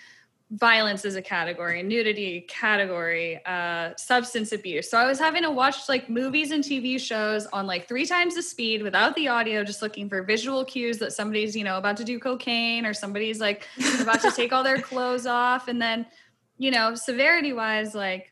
violence 0.52 1.04
is 1.04 1.16
a 1.16 1.22
category, 1.22 1.84
nudity 1.84 2.42
category, 2.48 3.40
uh, 3.46 3.92
substance 3.98 4.54
abuse. 4.54 4.90
So 4.90 4.98
I 4.98 5.06
was 5.06 5.20
having 5.20 5.44
to 5.44 5.52
watch 5.52 5.90
like 5.90 6.10
movies 6.10 6.52
and 6.52 6.64
TV 6.64 7.00
shows 7.00 7.46
on 7.48 7.68
like 7.68 7.88
three 7.88 8.06
times 8.06 8.36
the 8.36 8.42
speed 8.42 8.82
without 8.82 9.14
the 9.16 9.28
audio, 9.28 9.64
just 9.66 9.82
looking 9.82 10.08
for 10.08 10.24
visual 10.24 10.64
cues 10.64 11.00
that 11.00 11.12
somebody's, 11.12 11.56
you 11.56 11.66
know, 11.66 11.78
about 11.78 11.98
to 11.98 12.06
do 12.06 12.18
cocaine 12.18 12.86
or 12.86 12.94
somebody's 12.94 13.42
like 13.42 13.68
about 14.00 14.22
to 14.22 14.32
take 14.32 14.54
all 14.54 14.64
their 14.64 14.82
clothes 14.82 15.26
off. 15.26 15.68
And 15.68 15.82
then, 15.82 16.06
you 16.58 16.72
know, 16.72 16.96
severity 16.96 17.52
wise, 17.52 17.94
like 17.94 18.32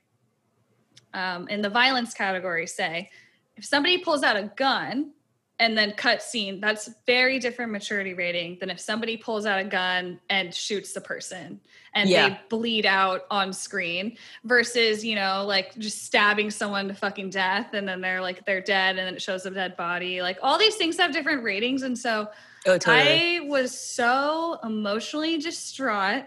um, 1.14 1.50
in 1.50 1.62
the 1.62 1.70
violence 1.70 2.14
category, 2.14 2.66
say, 2.66 3.10
if 3.58 3.66
somebody 3.66 3.98
pulls 3.98 4.24
out 4.24 4.38
a 4.38 4.52
gun 4.56 5.12
and 5.60 5.78
then 5.78 5.94
cut 5.94 6.22
scene, 6.22 6.60
that's 6.60 6.90
very 7.06 7.40
different 7.40 7.72
maturity 7.72 8.14
rating 8.14 8.58
than 8.60 8.70
if 8.70 8.80
somebody 8.80 9.16
pulls 9.16 9.46
out 9.46 9.60
a 9.60 9.64
gun 9.64 10.20
and 10.30 10.54
shoots 10.54 10.92
the 10.92 11.00
person 11.00 11.62
and 11.94 12.10
Yeah. 12.10 12.28
they 12.30 12.40
bleed 12.50 12.86
out 12.86 13.26
on 13.32 13.54
screen 13.54 14.18
versus, 14.44 15.06
you 15.06 15.16
know, 15.16 15.46
like 15.46 15.74
just 15.78 16.04
stabbing 16.04 16.52
someone 16.52 16.90
to 16.90 16.94
fucking 16.94 17.30
death 17.30 17.74
and 17.74 17.88
then 17.88 18.02
they're 18.02 18.20
like 18.22 18.46
they're 18.46 18.60
dead 18.60 18.98
and 18.98 19.08
then 19.08 19.16
it 19.16 19.22
shows 19.22 19.46
a 19.46 19.50
dead 19.50 19.78
body. 19.78 20.22
Like 20.22 20.38
all 20.44 20.60
these 20.60 20.76
things 20.76 20.98
have 20.98 21.14
different 21.14 21.42
ratings. 21.42 21.84
And 21.84 21.98
so 21.98 22.28
oh, 22.66 22.78
totally. 22.78 23.38
I 23.38 23.40
was 23.46 23.80
so 23.80 24.60
emotionally 24.62 25.38
distraught. 25.38 26.26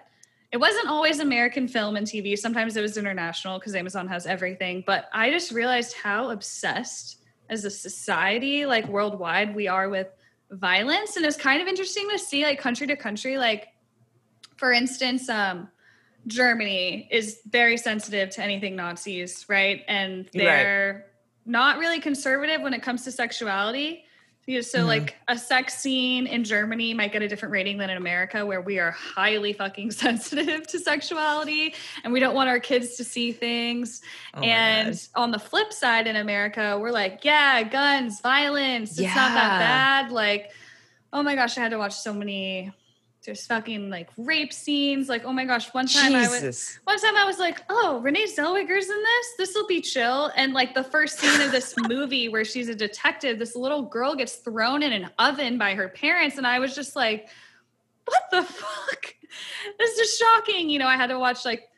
It 0.53 0.57
wasn't 0.57 0.88
always 0.88 1.19
American 1.21 1.69
film 1.69 1.97
and 1.97 2.07
TV. 2.07 2.38
Sometimes 2.38 2.79
it 2.79 2.81
was 2.81 2.97
international 2.97 3.59
because 3.59 3.75
Amazon 3.75 4.09
has 4.09 4.25
everything. 4.25 4.83
But 4.87 5.11
I 5.12 5.31
just 5.31 5.53
realized 5.53 5.95
how 5.95 6.31
obsessed 6.31 7.17
as 7.49 7.65
a 7.65 7.71
society, 7.71 8.67
like 8.67 8.87
worldwide, 8.89 9.55
we 9.55 9.69
are 9.69 9.89
with 9.89 10.09
violence. 10.51 11.17
And 11.17 11.25
it's 11.25 11.37
kind 11.37 11.61
of 11.61 11.69
interesting 11.69 12.09
to 12.11 12.19
see, 12.19 12.45
like 12.45 12.59
country 12.59 12.87
to 12.87 12.97
country, 12.97 13.39
like 13.39 13.69
for 14.57 14.73
instance, 14.73 15.29
um, 15.29 15.69
Germany 16.27 17.09
is 17.11 17.41
very 17.49 17.77
sensitive 17.77 18.31
to 18.31 18.43
anything 18.43 18.77
Nazis, 18.77 19.47
right? 19.49 19.83
And 19.89 20.29
they're 20.33 20.93
right. 20.95 21.05
not 21.47 21.79
really 21.79 22.01
conservative 22.01 22.61
when 22.61 22.75
it 22.75 22.83
comes 22.83 23.05
to 23.05 23.13
sexuality. 23.13 24.05
Yeah, 24.49 24.63
so, 24.63 24.79
mm-hmm. 24.79 24.89
like 24.89 25.17
a 25.29 25.37
sex 25.37 25.77
scene 25.77 26.27
in 26.27 26.43
Germany 26.43 26.95
might 26.95 27.13
get 27.13 27.21
a 27.21 27.29
different 27.29 27.53
rating 27.53 27.77
than 27.77 27.91
in 27.91 27.99
America, 27.99 28.47
where 28.47 28.63
we 28.63 28.79
are 28.79 28.93
highly 28.93 29.53
fucking 29.53 29.91
sensitive 30.05 30.67
to 30.69 30.79
sexuality 30.79 31.75
and 32.03 32.15
we 32.15 32.19
don't 32.19 32.35
want 32.35 32.49
our 32.49 32.59
kids 32.59 32.97
to 32.97 33.05
see 33.05 33.31
things. 33.31 34.01
Oh 34.33 34.41
and 34.41 35.07
on 35.15 35.33
the 35.33 35.39
flip 35.39 35.71
side, 35.71 36.07
in 36.07 36.17
America, 36.17 36.79
we're 36.81 36.93
like, 36.93 37.27
yeah, 37.27 37.63
guns, 37.63 38.23
violence, 38.23 38.93
it's 38.93 39.01
yeah. 39.01 39.15
not 39.15 39.35
that 39.35 39.59
bad. 39.59 40.13
Like, 40.13 40.51
oh 41.13 41.23
my 41.23 41.35
gosh, 41.35 41.59
I 41.59 41.61
had 41.61 41.73
to 41.73 41.79
watch 41.79 41.95
so 41.95 42.15
many 42.15 42.73
there's 43.29 43.45
fucking 43.45 43.91
like 43.91 44.09
rape 44.17 44.55
scenes. 44.55 45.07
Like, 45.07 45.27
oh 45.27 45.35
my 45.35 45.45
gosh, 45.45 45.75
one 45.75 45.87
time 45.87 46.12
Jesus. 46.12 46.43
I 46.43 46.47
was 46.47 46.79
one 46.85 46.99
time 46.99 47.14
I 47.14 47.27
was 47.27 47.38
like, 47.38 47.62
oh, 47.69 48.01
Renee 48.01 48.25
Zellweger's 48.25 48.88
in 48.88 49.03
this. 49.03 49.27
This 49.37 49.55
will 49.55 49.67
be 49.67 49.83
chill. 49.83 50.33
And 50.35 50.55
like 50.55 50.73
the 50.73 50.83
first 50.83 51.19
scene 51.19 51.43
of 51.43 51.53
this 51.53 51.75
movie 51.91 52.31
where 52.31 52.43
she's 52.43 52.71
a 52.71 52.75
detective, 52.75 53.38
this 53.38 53.55
little 53.55 53.83
girl 53.83 54.14
gets 54.14 54.37
thrown 54.37 54.83
in 54.83 54.95
an 54.95 55.11
oven 55.19 55.59
by 55.59 55.75
her 55.75 55.91
parents, 55.91 56.38
and 56.38 56.47
I 56.47 56.59
was 56.59 56.75
just 56.75 56.97
like, 56.97 57.29
what 58.07 58.23
the 58.31 58.43
fuck? 58.45 59.14
This 59.79 59.99
is 59.99 60.17
shocking. 60.17 60.71
You 60.71 60.79
know, 60.79 60.87
I 60.87 60.97
had 60.97 61.09
to 61.09 61.19
watch 61.19 61.45
like 61.45 61.69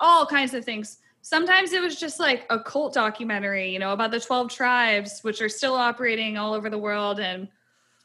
all 0.00 0.26
kinds 0.26 0.52
of 0.52 0.66
things. 0.66 0.98
Sometimes 1.22 1.72
it 1.72 1.80
was 1.80 1.98
just 1.98 2.20
like 2.20 2.44
a 2.50 2.58
cult 2.58 2.92
documentary, 2.92 3.72
you 3.72 3.78
know, 3.78 3.94
about 3.94 4.10
the 4.10 4.20
12 4.20 4.50
tribes, 4.50 5.20
which 5.22 5.40
are 5.40 5.48
still 5.48 5.76
operating 5.76 6.36
all 6.36 6.52
over 6.52 6.68
the 6.68 6.76
world 6.76 7.20
and 7.20 7.48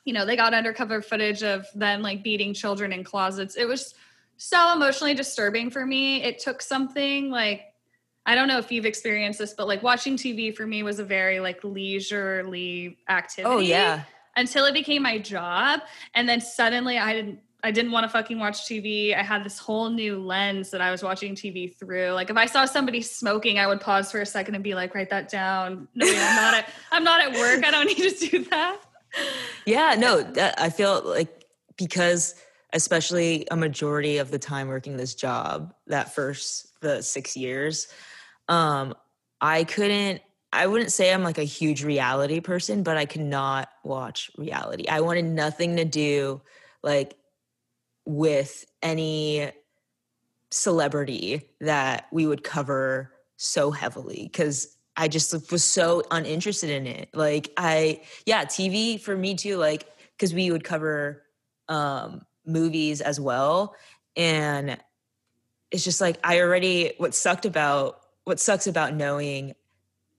you 0.10 0.14
know, 0.14 0.26
they 0.26 0.36
got 0.36 0.56
undercover 0.56 1.04
footage 1.04 1.44
of 1.44 1.68
them 1.76 2.02
like 2.02 2.24
beating 2.24 2.52
children 2.52 2.92
in 2.92 3.04
closets. 3.04 3.56
It 3.56 3.68
was 3.68 3.94
so 4.38 4.74
emotionally 4.74 5.14
disturbing 5.14 5.70
for 5.70 5.86
me. 5.86 6.24
It 6.24 6.40
took 6.40 6.64
something 6.64 7.30
like 7.30 7.62
I 8.26 8.34
don't 8.34 8.48
know 8.48 8.58
if 8.58 8.72
you've 8.72 8.88
experienced 8.88 9.38
this, 9.38 9.54
but 9.54 9.68
like 9.68 9.84
watching 9.84 10.18
TV 10.18 10.56
for 10.56 10.66
me 10.66 10.82
was 10.82 10.98
a 10.98 11.04
very 11.04 11.40
like 11.40 11.64
leisurely 11.64 12.98
activity. 13.08 13.54
Oh 13.54 13.60
yeah. 13.60 14.06
Until 14.36 14.66
it 14.66 14.74
became 14.74 15.04
my 15.04 15.20
job. 15.20 15.82
And 16.16 16.28
then 16.28 16.42
suddenly 16.42 16.98
I 16.98 17.14
didn't 17.14 17.42
I 17.64 17.70
didn't 17.70 17.92
want 17.92 18.06
to 18.06 18.10
fucking 18.10 18.40
watch 18.40 18.66
TV. 18.66 19.16
I 19.16 19.22
had 19.22 19.44
this 19.44 19.60
whole 19.60 19.92
new 19.92 20.18
lens 20.18 20.72
that 20.72 20.82
I 20.82 20.90
was 20.90 21.04
watching 21.04 21.36
TV 21.36 21.76
through. 21.78 22.14
Like 22.14 22.32
if 22.32 22.38
I 22.38 22.48
saw 22.48 22.66
somebody 22.66 23.02
smoking, 23.04 23.60
I 23.60 23.68
would 23.68 23.80
pause 23.80 24.12
for 24.12 24.22
a 24.22 24.26
second 24.26 24.56
and 24.56 24.64
be 24.64 24.74
like, 24.74 24.96
write 24.96 25.12
that 25.12 25.30
down. 25.30 25.88
No, 25.94 26.08
I'm 26.08 26.36
not 26.36 26.54
at 26.56 26.70
I'm 26.92 27.04
not 27.04 27.22
at 27.22 27.34
work. 27.34 27.64
I 27.64 27.70
don't 27.70 27.86
need 27.86 28.10
to 28.10 28.28
do 28.28 28.44
that 28.46 28.80
yeah, 29.66 29.96
no, 30.00 30.22
that, 30.22 30.60
I 30.60 30.70
feel 30.70 31.02
like 31.04 31.46
because 31.78 32.36
especially 32.74 33.48
a 33.50 33.56
majority 33.56 34.18
of 34.18 34.32
the 34.32 34.40
time 34.40 34.68
working 34.68 34.98
this 34.98 35.16
job, 35.16 35.74
that 35.88 36.14
first 36.14 36.80
the 36.82 37.02
6 37.02 37.38
years, 37.38 37.88
um 38.48 38.94
I 39.42 39.64
couldn't 39.64 40.22
I 40.52 40.66
wouldn't 40.68 40.92
say 40.92 41.14
I'm 41.14 41.24
like 41.24 41.38
a 41.38 41.44
huge 41.44 41.84
reality 41.84 42.40
person, 42.40 42.82
but 42.84 42.98
I 42.98 43.06
could 43.06 43.22
not 43.22 43.70
watch 43.84 44.32
reality. 44.38 44.88
I 44.88 45.02
wanted 45.02 45.26
nothing 45.26 45.76
to 45.76 45.86
do 45.86 46.42
like 46.82 47.16
with 48.06 48.66
any 48.82 49.52
celebrity 50.52 51.44
that 51.62 52.08
we 52.12 52.26
would 52.26 52.44
cover 52.44 53.12
so 53.38 53.72
heavily 53.72 54.24
because 54.24 54.76
I 55.00 55.08
just 55.08 55.50
was 55.50 55.64
so 55.64 56.04
uninterested 56.12 56.70
in 56.70 56.86
it. 56.86 57.10
Like 57.14 57.54
I, 57.56 58.02
yeah, 58.26 58.44
TV 58.44 59.00
for 59.00 59.16
me 59.16 59.34
too. 59.34 59.56
Like 59.56 59.88
because 60.12 60.34
we 60.34 60.52
would 60.52 60.66
cover 60.66 61.24
um, 61.70 62.26
movies 62.46 63.00
as 63.00 63.18
well, 63.18 63.76
and 64.18 64.78
it's 65.72 65.86
just 65.86 66.02
like 66.02 66.20
I 66.22 66.42
already. 66.42 66.92
What 66.98 67.16
sucked 67.16 67.46
about 67.46 68.02
what 68.26 68.42
sucks 68.42 68.68
about 68.68 68.94
knowing 68.94 69.56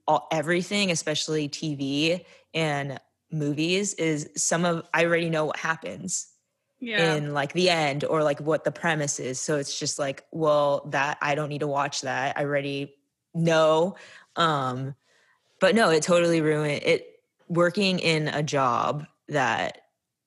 all 0.09 0.27
everything, 0.33 0.91
especially 0.91 1.51
TV 1.51 2.25
and 2.55 2.99
movies, 3.31 3.93
is 3.95 4.31
some 4.35 4.65
of 4.65 4.89
I 4.95 5.05
already 5.05 5.29
know 5.29 5.45
what 5.45 5.59
happens. 5.59 6.27
Yeah. 6.83 7.17
in 7.17 7.35
like 7.35 7.53
the 7.53 7.69
end 7.69 8.05
or 8.07 8.23
like 8.23 8.41
what 8.41 8.65
the 8.65 8.73
premise 8.73 9.21
is 9.21 9.39
so 9.39 9.59
it's 9.59 9.79
just 9.79 9.99
like 9.99 10.25
well 10.33 10.89
that 10.93 11.19
i 11.21 11.35
don't 11.35 11.51
need 11.51 11.59
to 11.59 11.67
watch 11.67 12.01
that 12.01 12.39
i 12.39 12.43
already 12.43 12.95
know 13.35 13.97
um, 14.37 14.95
but 15.61 15.75
no, 15.75 15.91
it 15.91 16.03
totally 16.03 16.41
ruined 16.41 16.83
it. 16.83 17.07
Working 17.49 17.99
in 17.99 18.29
a 18.29 18.43
job 18.43 19.07
that 19.29 19.79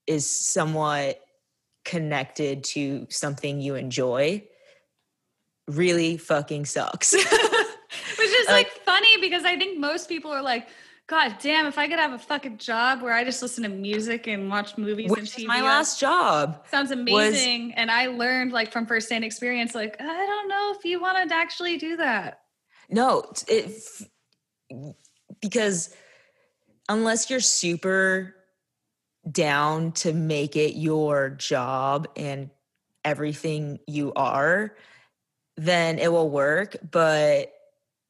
is 0.08 0.30
somewhat 0.30 1.20
connected 1.86 2.64
to 2.64 3.08
something 3.10 3.60
you 3.62 3.76
enjoy 3.76 4.44
really 5.68 6.18
fucking 6.18 6.66
sucks. 6.66 7.14
Which 7.14 7.26
is 7.26 8.48
like, 8.48 8.68
like 8.68 8.72
funny 8.86 9.18
because 9.22 9.46
I 9.46 9.58
think 9.58 9.80
most 9.80 10.10
people 10.10 10.32
are 10.32 10.42
like, 10.42 10.68
God 11.08 11.36
damn, 11.42 11.66
if 11.66 11.78
I 11.78 11.88
could 11.88 12.00
have 12.00 12.14
a 12.14 12.20
fucking 12.20 12.58
job 12.58 13.02
where 13.02 13.14
I 13.14 13.24
just 13.24 13.42
listen 13.42 13.64
to 13.64 13.70
music 13.70 14.28
and 14.28 14.50
watch 14.50 14.78
movies 14.78 15.12
Which 15.12 15.20
and 15.20 15.28
TV. 15.28 15.48
my 15.48 15.62
last 15.62 16.00
job. 16.00 16.66
Sounds 16.72 16.92
amazing. 16.92 17.68
Was, 17.68 17.74
and 17.76 17.92
I 17.92 18.08
learned 18.08 18.54
like 18.54 18.72
from 18.72 18.86
firsthand 18.86 19.24
experience, 19.24 19.76
like, 19.76 19.98
I 20.00 20.26
don't 20.26 20.48
know 20.48 20.74
if 20.78 20.86
you 20.86 21.02
want 21.02 21.30
to 21.30 21.36
actually 21.36 21.78
do 21.78 21.98
that. 21.98 22.43
No, 22.90 23.24
it 23.48 23.72
because 25.42 25.94
unless 26.90 27.30
you're 27.30 27.40
super 27.40 28.36
down 29.30 29.92
to 29.94 30.14
make 30.14 30.56
it 30.56 30.76
your 30.76 31.30
job 31.30 32.08
and 32.16 32.50
everything 33.06 33.80
you 33.88 34.14
are, 34.16 34.76
then 35.56 36.00
it 36.00 36.12
will 36.12 36.30
work. 36.30 36.76
But 36.92 37.54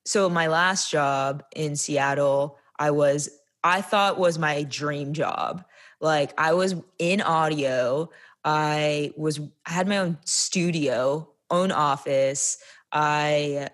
so 0.06 0.30
my 0.30 0.48
last 0.48 0.92
job 0.92 1.44
in 1.56 1.76
Seattle, 1.76 2.58
I 2.78 2.92
was 2.92 3.30
I 3.64 3.82
thought 3.82 4.20
was 4.20 4.38
my 4.38 4.64
dream 4.64 5.14
job. 5.14 5.64
Like 6.02 6.34
I 6.38 6.54
was 6.54 6.76
in 7.00 7.22
audio. 7.22 8.10
I 8.44 9.12
was 9.16 9.40
I 9.66 9.72
had 9.72 9.88
my 9.88 10.00
own 10.00 10.18
studio, 10.26 11.30
own 11.50 11.72
office. 11.72 12.58
I 12.92 13.70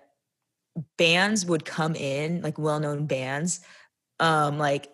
bands 0.96 1.44
would 1.46 1.64
come 1.64 1.94
in, 1.94 2.42
like 2.42 2.58
well-known 2.58 3.06
bands, 3.06 3.60
um, 4.18 4.58
like 4.58 4.88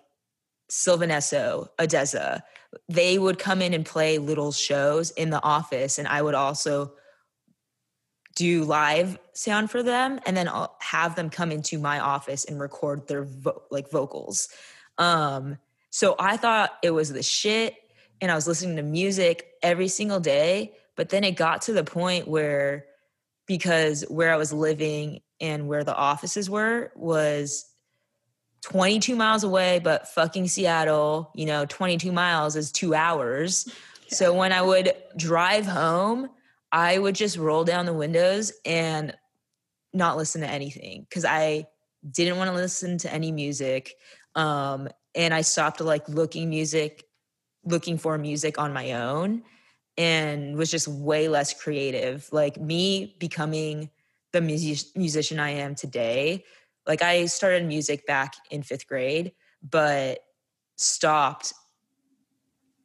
Sylvan 0.68 1.10
Esso, 1.10 1.68
ODESZA. 1.78 2.42
They 2.88 3.18
would 3.18 3.38
come 3.38 3.62
in 3.62 3.74
and 3.74 3.86
play 3.86 4.18
little 4.18 4.52
shows 4.52 5.10
in 5.12 5.30
the 5.30 5.42
office, 5.42 5.98
and 5.98 6.08
I 6.08 6.22
would 6.22 6.34
also 6.34 6.94
do 8.34 8.64
live 8.64 9.18
sound 9.32 9.70
for 9.70 9.82
them, 9.82 10.20
and 10.26 10.36
then 10.36 10.48
I'll 10.48 10.76
have 10.80 11.14
them 11.14 11.30
come 11.30 11.50
into 11.52 11.78
my 11.78 12.00
office 12.00 12.44
and 12.44 12.60
record 12.60 13.08
their 13.08 13.24
vo- 13.24 13.62
like 13.70 13.90
vocals. 13.90 14.48
Um, 14.98 15.58
so 15.90 16.16
I 16.18 16.36
thought 16.36 16.76
it 16.82 16.90
was 16.90 17.12
the 17.12 17.22
shit, 17.22 17.74
and 18.20 18.30
I 18.30 18.34
was 18.34 18.46
listening 18.46 18.76
to 18.76 18.82
music 18.82 19.46
every 19.62 19.88
single 19.88 20.20
day. 20.20 20.74
But 20.96 21.10
then 21.10 21.24
it 21.24 21.32
got 21.32 21.62
to 21.62 21.72
the 21.72 21.84
point 21.84 22.26
where, 22.26 22.86
because 23.46 24.02
where 24.08 24.32
I 24.32 24.36
was 24.36 24.52
living 24.52 25.20
and 25.40 25.68
where 25.68 25.84
the 25.84 25.94
offices 25.94 26.48
were 26.48 26.92
was 26.94 27.66
22 28.64 29.14
miles 29.14 29.44
away, 29.44 29.80
but 29.82 30.08
fucking 30.08 30.48
Seattle, 30.48 31.30
you 31.34 31.46
know, 31.46 31.66
22 31.66 32.10
miles 32.10 32.56
is 32.56 32.72
two 32.72 32.94
hours. 32.94 33.64
Yeah. 33.66 33.74
So 34.08 34.32
when 34.32 34.52
I 34.52 34.62
would 34.62 34.92
drive 35.16 35.66
home, 35.66 36.30
I 36.70 36.96
would 36.96 37.16
just 37.16 37.36
roll 37.36 37.64
down 37.64 37.86
the 37.86 37.92
windows 37.92 38.52
and 38.64 39.12
not 39.92 40.16
listen 40.16 40.42
to 40.42 40.48
anything 40.48 41.04
because 41.08 41.24
I 41.24 41.66
didn't 42.08 42.36
want 42.36 42.48
to 42.50 42.54
listen 42.54 42.98
to 42.98 43.12
any 43.12 43.32
music. 43.32 43.94
Um, 44.36 44.88
and 45.16 45.34
I 45.34 45.40
stopped 45.40 45.80
like 45.80 46.08
looking 46.08 46.50
music, 46.50 47.04
looking 47.64 47.98
for 47.98 48.16
music 48.16 48.58
on 48.60 48.72
my 48.72 48.92
own 48.92 49.42
and 49.98 50.56
was 50.56 50.70
just 50.70 50.86
way 50.86 51.28
less 51.28 51.52
creative. 51.52 52.28
Like 52.30 52.60
me 52.60 53.16
becoming 53.18 53.90
the 54.36 54.42
music- 54.42 54.94
musician 54.94 55.40
I 55.40 55.50
am 55.50 55.74
today. 55.74 56.44
Like 56.86 57.00
I 57.00 57.24
started 57.24 57.66
music 57.66 58.06
back 58.06 58.34
in 58.50 58.62
fifth 58.62 58.86
grade, 58.86 59.32
but 59.62 60.18
stopped, 60.76 61.54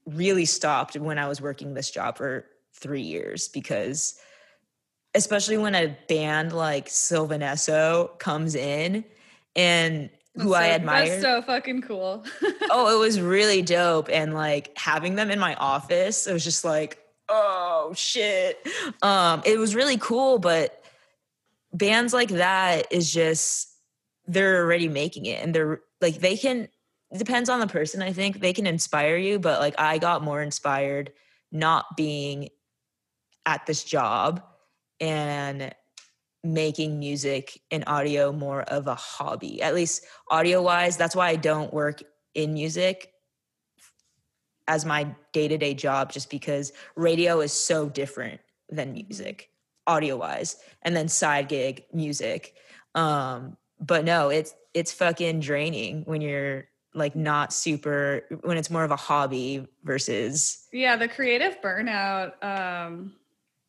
really 0.05 0.45
stopped 0.45 0.95
when 0.95 1.19
I 1.19 1.27
was 1.27 1.41
working 1.41 1.73
this 1.73 1.91
job 1.91 2.17
for 2.17 2.45
three 2.73 3.01
years 3.01 3.49
because 3.49 4.17
especially 5.13 5.57
when 5.57 5.75
a 5.75 5.95
band 6.07 6.53
like 6.53 6.87
Sylvan 6.87 7.41
Esso 7.41 8.17
comes 8.17 8.55
in 8.55 9.03
and 9.57 10.09
who 10.35 10.51
so, 10.51 10.55
I 10.55 10.69
admire. 10.69 11.19
So 11.19 11.41
fucking 11.41 11.81
cool. 11.81 12.23
oh, 12.71 12.95
it 12.95 12.99
was 12.99 13.19
really 13.19 13.61
dope. 13.61 14.07
And 14.09 14.33
like 14.33 14.71
having 14.77 15.15
them 15.15 15.29
in 15.29 15.37
my 15.37 15.55
office, 15.55 16.27
it 16.27 16.33
was 16.33 16.45
just 16.45 16.63
like, 16.63 16.97
oh 17.27 17.91
shit. 17.93 18.65
Um, 19.01 19.41
it 19.45 19.59
was 19.59 19.75
really 19.75 19.97
cool, 19.97 20.39
but 20.39 20.80
bands 21.73 22.13
like 22.13 22.29
that 22.29 22.91
is 22.91 23.11
just 23.11 23.69
they're 24.25 24.63
already 24.63 24.87
making 24.87 25.25
it 25.25 25.43
and 25.43 25.53
they're 25.53 25.81
like 26.01 26.19
they 26.19 26.37
can 26.37 26.67
depends 27.17 27.49
on 27.49 27.59
the 27.59 27.67
person 27.67 28.01
i 28.01 28.13
think 28.13 28.39
they 28.39 28.53
can 28.53 28.67
inspire 28.67 29.17
you 29.17 29.39
but 29.39 29.59
like 29.59 29.75
i 29.77 29.97
got 29.97 30.23
more 30.23 30.41
inspired 30.41 31.11
not 31.51 31.85
being 31.97 32.49
at 33.45 33.65
this 33.65 33.83
job 33.83 34.41
and 34.99 35.73
making 36.43 36.99
music 36.99 37.59
and 37.69 37.83
audio 37.87 38.31
more 38.31 38.63
of 38.63 38.87
a 38.87 38.95
hobby, 38.95 39.61
at 39.61 39.75
least 39.75 40.05
audio 40.29 40.61
wise. 40.61 40.97
That's 40.97 41.15
why 41.15 41.29
I 41.29 41.35
don't 41.35 41.73
work 41.73 42.01
in 42.33 42.53
music 42.53 43.11
as 44.67 44.85
my 44.85 45.07
day 45.33 45.47
to 45.47 45.57
day 45.57 45.73
job, 45.73 46.11
just 46.11 46.29
because 46.29 46.71
radio 46.95 47.41
is 47.41 47.51
so 47.51 47.89
different 47.89 48.39
than 48.69 48.93
music, 48.93 49.49
audio 49.87 50.17
wise, 50.17 50.57
and 50.81 50.95
then 50.95 51.07
side 51.07 51.47
gig 51.47 51.85
music. 51.93 52.55
Um, 52.95 53.57
but 53.79 54.05
no, 54.05 54.29
it's 54.29 54.53
it's 54.73 54.91
fucking 54.91 55.39
draining 55.39 56.03
when 56.05 56.21
you're 56.21 56.65
like 56.93 57.15
not 57.15 57.53
super 57.53 58.23
when 58.41 58.57
it's 58.57 58.69
more 58.69 58.83
of 58.83 58.91
a 58.91 58.95
hobby 58.95 59.67
versus 59.83 60.67
Yeah, 60.71 60.95
the 60.95 61.07
creative 61.07 61.61
burnout 61.61 62.43
um, 62.43 63.13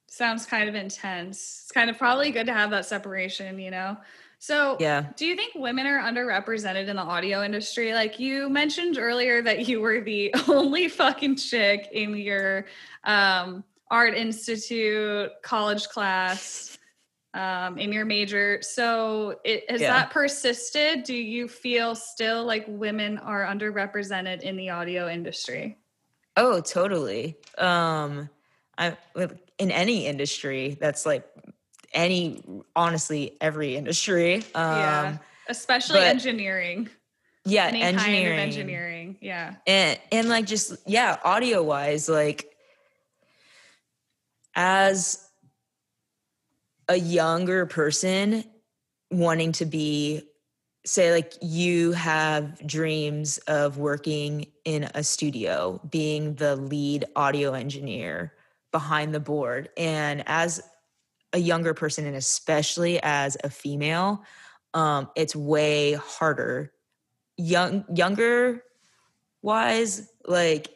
sounds 0.09 0.45
kind 0.45 0.69
of 0.69 0.75
intense. 0.75 1.63
It's 1.63 1.73
kind 1.73 1.89
of 1.89 1.99
probably 1.99 2.31
good 2.31 2.47
to 2.47 2.53
have 2.53 2.71
that 2.71 2.85
separation, 2.85 3.59
you 3.59 3.71
know? 3.71 3.97
So, 4.39 4.77
yeah 4.81 5.07
do 5.17 5.25
you 5.25 5.37
think 5.37 5.55
women 5.55 5.87
are 5.87 6.01
underrepresented 6.03 6.89
in 6.89 6.97
the 6.97 7.03
audio 7.03 7.45
industry? 7.45 7.95
Like 7.95 8.19
you 8.19 8.49
mentioned 8.49 8.99
earlier 8.99 9.41
that 9.43 9.69
you 9.69 9.81
were 9.81 10.01
the 10.01 10.35
only 10.49 10.89
fucking 10.89 11.37
chick 11.37 11.89
in 11.93 12.17
your 12.17 12.67
um, 13.05 13.63
art 13.93 14.15
institute 14.15 15.31
college 15.43 15.87
class 15.89 16.79
um, 17.35 17.79
in 17.79 17.93
your 17.93 18.05
major. 18.05 18.59
So, 18.63 19.39
it, 19.45 19.71
has 19.71 19.81
Yeah. 19.81 19.93
that 19.93 20.11
persisted? 20.11 21.05
Do 21.05 21.15
you 21.15 21.47
feel 21.47 21.95
still 21.95 22.45
like 22.45 22.65
women 22.67 23.19
are 23.19 23.45
underrepresented 23.45 24.41
in 24.41 24.57
the 24.57 24.71
audio 24.71 25.09
industry? 25.09 25.79
Oh, 26.37 26.61
totally. 26.61 27.37
Um, 27.59 28.29
I 28.79 28.97
in 29.59 29.71
any 29.71 30.07
industry 30.07 30.79
that's 30.81 31.05
like 31.05 31.25
any 31.93 32.43
honestly 32.75 33.37
every 33.43 33.77
industry. 33.77 34.37
Um, 34.55 34.77
yeah, 34.79 35.17
especially 35.49 36.01
but- 36.01 36.07
engineering. 36.09 36.89
yeah, 37.45 37.67
Any 37.67 37.83
engineering, 37.83 38.25
kind 38.25 38.33
of 38.33 38.39
engineering. 38.39 39.17
Yeah. 39.21 39.55
and 39.67 39.99
and 40.11 40.29
like 40.31 40.47
just 40.47 40.75
yeah, 40.87 41.19
audio 41.25 41.63
wise, 41.63 42.09
like 42.09 42.52
as 44.55 45.29
a 46.89 46.97
younger 46.97 47.67
person 47.67 48.45
wanting 49.11 49.53
to 49.53 49.65
be 49.65 50.23
say 50.85 51.13
like 51.13 51.35
you 51.41 51.93
have 51.93 52.67
dreams 52.67 53.39
of 53.47 53.79
working 53.79 54.47
in 54.65 54.89
a 54.95 55.05
studio 55.05 55.81
being 55.89 56.35
the 56.35 56.57
lead 56.57 57.05
audio 57.15 57.53
engineer 57.53 58.33
behind 58.73 59.15
the 59.15 59.21
board. 59.21 59.69
And 59.77 60.25
as 60.27 60.61
a 61.33 61.39
younger 61.39 61.73
person 61.73 62.05
and 62.05 62.17
especially 62.17 63.01
as 63.03 63.37
a 63.45 63.51
female 63.51 64.23
um 64.75 65.09
it's 65.15 65.37
way 65.37 65.95
harder. 65.95 66.73
Young 67.37 67.85
younger 67.95 68.63
wise 69.41 70.09
like 70.27 70.69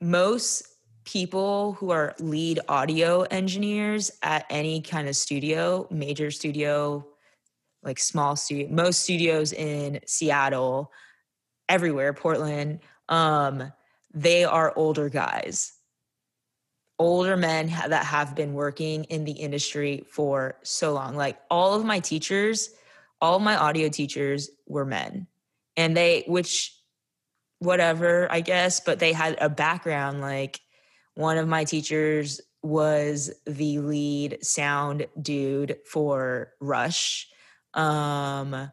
most 0.00 0.71
people 1.04 1.74
who 1.74 1.90
are 1.90 2.14
lead 2.18 2.60
audio 2.68 3.22
engineers 3.22 4.10
at 4.22 4.46
any 4.50 4.80
kind 4.80 5.08
of 5.08 5.16
studio 5.16 5.86
major 5.90 6.30
studio 6.30 7.04
like 7.82 7.98
small 7.98 8.36
studio 8.36 8.68
most 8.70 9.00
studios 9.00 9.52
in 9.52 9.98
seattle 10.06 10.92
everywhere 11.68 12.12
portland 12.12 12.78
um 13.08 13.72
they 14.14 14.44
are 14.44 14.72
older 14.76 15.08
guys. 15.08 15.72
Older 16.98 17.36
men 17.36 17.68
that 17.68 18.04
have 18.04 18.34
been 18.34 18.52
working 18.52 19.04
in 19.04 19.24
the 19.24 19.32
industry 19.32 20.04
for 20.10 20.56
so 20.62 20.92
long. 20.92 21.16
Like 21.16 21.38
all 21.50 21.74
of 21.74 21.84
my 21.84 22.00
teachers 22.00 22.70
all 23.20 23.38
my 23.38 23.56
audio 23.56 23.88
teachers 23.88 24.50
were 24.66 24.84
men. 24.84 25.28
And 25.76 25.96
they 25.96 26.24
which 26.26 26.76
whatever 27.60 28.26
i 28.32 28.40
guess 28.40 28.80
but 28.80 28.98
they 28.98 29.12
had 29.12 29.38
a 29.40 29.48
background 29.48 30.20
like 30.20 30.58
one 31.14 31.38
of 31.38 31.48
my 31.48 31.64
teachers 31.64 32.40
was 32.62 33.32
the 33.46 33.78
lead 33.78 34.38
sound 34.42 35.06
dude 35.20 35.78
for 35.84 36.52
rush. 36.60 37.28
Um 37.74 38.70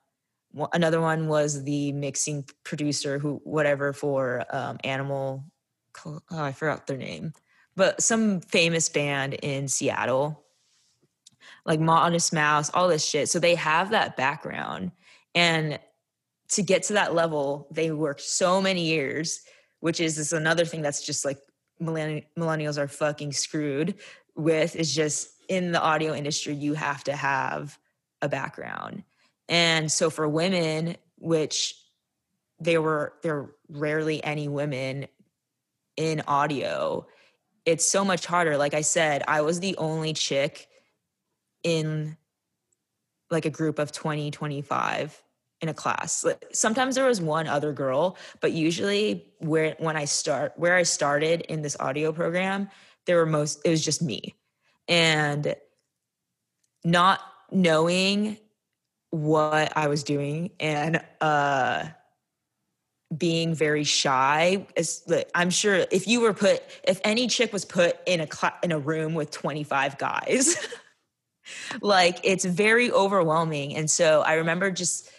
another 0.74 1.00
one 1.00 1.28
was 1.28 1.64
the 1.64 1.92
mixing 1.92 2.44
producer 2.64 3.20
who 3.20 3.40
whatever 3.44 3.94
for 3.94 4.44
um 4.50 4.80
animal 4.84 5.44
oh 6.06 6.20
i 6.32 6.52
forgot 6.52 6.88
their 6.88 6.98
name 6.98 7.32
but 7.80 8.02
some 8.02 8.42
famous 8.42 8.90
band 8.90 9.36
in 9.36 9.70
seattle. 9.70 10.44
Like 11.66 11.80
modest 11.80 12.34
mouse 12.34 12.70
all 12.74 12.90
this 12.90 13.06
shit. 13.08 13.30
So 13.30 13.40
they 13.40 13.56
have 13.56 13.92
that 13.92 14.18
background. 14.18 14.92
And 15.34 15.80
to 16.50 16.62
get 16.62 16.84
to 16.84 16.94
that 16.94 17.14
level 17.16 17.70
they 17.72 17.92
worked 17.92 18.22
so 18.22 18.62
many 18.62 18.86
years 18.86 19.42
which 19.82 20.02
is, 20.02 20.34
another 20.34 20.66
thing 20.66 20.82
that's 20.82 21.06
just 21.06 21.24
like 21.24 21.38
millennials 21.82 22.78
are 22.78 22.88
fucking 22.88 23.32
screwed 23.32 23.96
with 24.36 24.76
is 24.76 24.94
just 24.94 25.30
in 25.48 25.72
the 25.72 25.82
audio 25.82 26.14
industry 26.14 26.54
you 26.54 26.74
have 26.74 27.04
to 27.06 27.16
have 27.16 27.78
a 28.22 28.30
background. 28.30 29.04
And 29.48 29.92
so 29.92 30.10
for 30.10 30.28
women 30.28 30.96
which 31.18 31.76
there 32.60 32.82
were 32.82 33.14
there 33.24 33.38
are 33.38 33.56
rarely 33.70 34.24
any 34.24 34.48
women 34.48 35.08
in 35.98 36.22
audio 36.28 37.06
it's 37.66 37.86
so 37.86 38.04
much 38.04 38.26
harder. 38.26 38.58
Like 38.58 38.74
i 38.74 38.82
said 38.82 39.24
i 39.28 39.42
was 39.42 39.60
the 39.60 39.76
only 39.78 40.14
chick 40.14 40.68
in 41.64 42.18
like 43.30 43.46
a 43.46 43.50
group 43.50 43.80
of 43.80 43.92
20 43.92 44.32
25 44.32 45.22
in 45.62 45.70
a 45.70 45.74
class. 45.74 46.24
Like, 46.24 46.46
sometimes 46.54 46.96
there 46.96 47.06
was 47.06 47.22
one 47.22 47.48
other 47.48 47.74
girl 47.74 48.18
but 48.42 48.52
usually 48.52 49.26
where 49.40 49.76
when 49.80 49.96
i 49.98 50.06
start 50.06 50.54
where 50.56 50.76
i 50.76 50.84
started 50.84 51.42
in 51.42 51.62
this 51.62 51.78
audio 51.80 52.12
program 52.12 52.70
there 53.06 53.18
were 53.18 53.26
most 53.26 53.62
it 53.66 53.70
was 53.70 53.84
just 53.84 54.02
me. 54.02 54.36
And 54.88 55.56
not 56.84 57.22
knowing 57.52 58.38
what 59.12 59.76
i 59.76 59.88
was 59.88 60.04
doing 60.04 60.52
and 60.60 61.02
uh 61.20 61.86
being 63.18 63.56
very 63.56 63.84
shy 63.84 64.68
is 64.76 65.04
i'm 65.34 65.50
sure 65.50 65.86
if 65.92 66.08
you 66.08 66.22
were 66.22 66.34
put 66.34 66.62
if 66.84 67.02
any 67.04 67.28
chick 67.28 67.52
was 67.52 67.66
put 67.66 67.98
in 68.06 68.22
a 68.22 68.28
cla- 68.28 68.54
in 68.62 68.72
a 68.72 68.78
room 68.78 69.16
with 69.16 69.32
25 69.32 69.98
guys 69.98 70.56
like 71.82 72.20
it's 72.24 72.46
very 72.46 72.92
overwhelming. 72.92 73.76
And 73.76 73.90
so 73.90 74.22
i 74.22 74.34
remember 74.34 74.70
just 74.70 75.10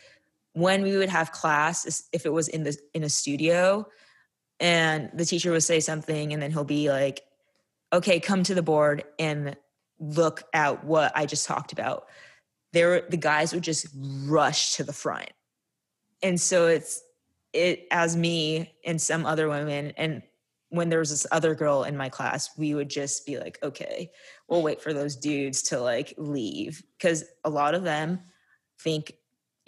when 0.52 0.82
we 0.82 0.96
would 0.96 1.08
have 1.08 1.32
class 1.32 2.02
if 2.12 2.26
it 2.26 2.32
was 2.32 2.48
in 2.48 2.64
the 2.64 2.76
in 2.94 3.04
a 3.04 3.08
studio 3.08 3.86
and 4.58 5.10
the 5.14 5.24
teacher 5.24 5.52
would 5.52 5.62
say 5.62 5.80
something 5.80 6.32
and 6.32 6.42
then 6.42 6.50
he'll 6.50 6.64
be 6.64 6.90
like 6.90 7.22
okay 7.92 8.20
come 8.20 8.42
to 8.42 8.54
the 8.54 8.62
board 8.62 9.04
and 9.18 9.56
look 9.98 10.42
at 10.52 10.84
what 10.84 11.12
i 11.14 11.26
just 11.26 11.46
talked 11.46 11.72
about. 11.72 12.06
There 12.72 13.02
the 13.08 13.16
guys 13.16 13.52
would 13.52 13.64
just 13.64 13.86
rush 14.26 14.76
to 14.76 14.84
the 14.84 14.92
front. 14.92 15.30
And 16.22 16.40
so 16.40 16.66
it's 16.66 17.02
it 17.52 17.86
as 17.90 18.16
me 18.16 18.72
and 18.84 19.00
some 19.00 19.26
other 19.26 19.48
women 19.48 19.92
and 19.96 20.22
when 20.68 20.88
there 20.88 21.00
was 21.00 21.10
this 21.10 21.26
other 21.32 21.56
girl 21.56 21.82
in 21.82 21.96
my 21.96 22.08
class 22.08 22.50
we 22.56 22.74
would 22.74 22.88
just 22.88 23.26
be 23.26 23.40
like 23.40 23.58
okay 23.60 24.08
we'll 24.48 24.62
wait 24.62 24.80
for 24.80 24.92
those 24.92 25.16
dudes 25.16 25.62
to 25.62 25.80
like 25.80 26.14
leave. 26.16 26.82
Because 26.96 27.24
a 27.44 27.50
lot 27.50 27.74
of 27.74 27.82
them 27.82 28.20
think 28.80 29.12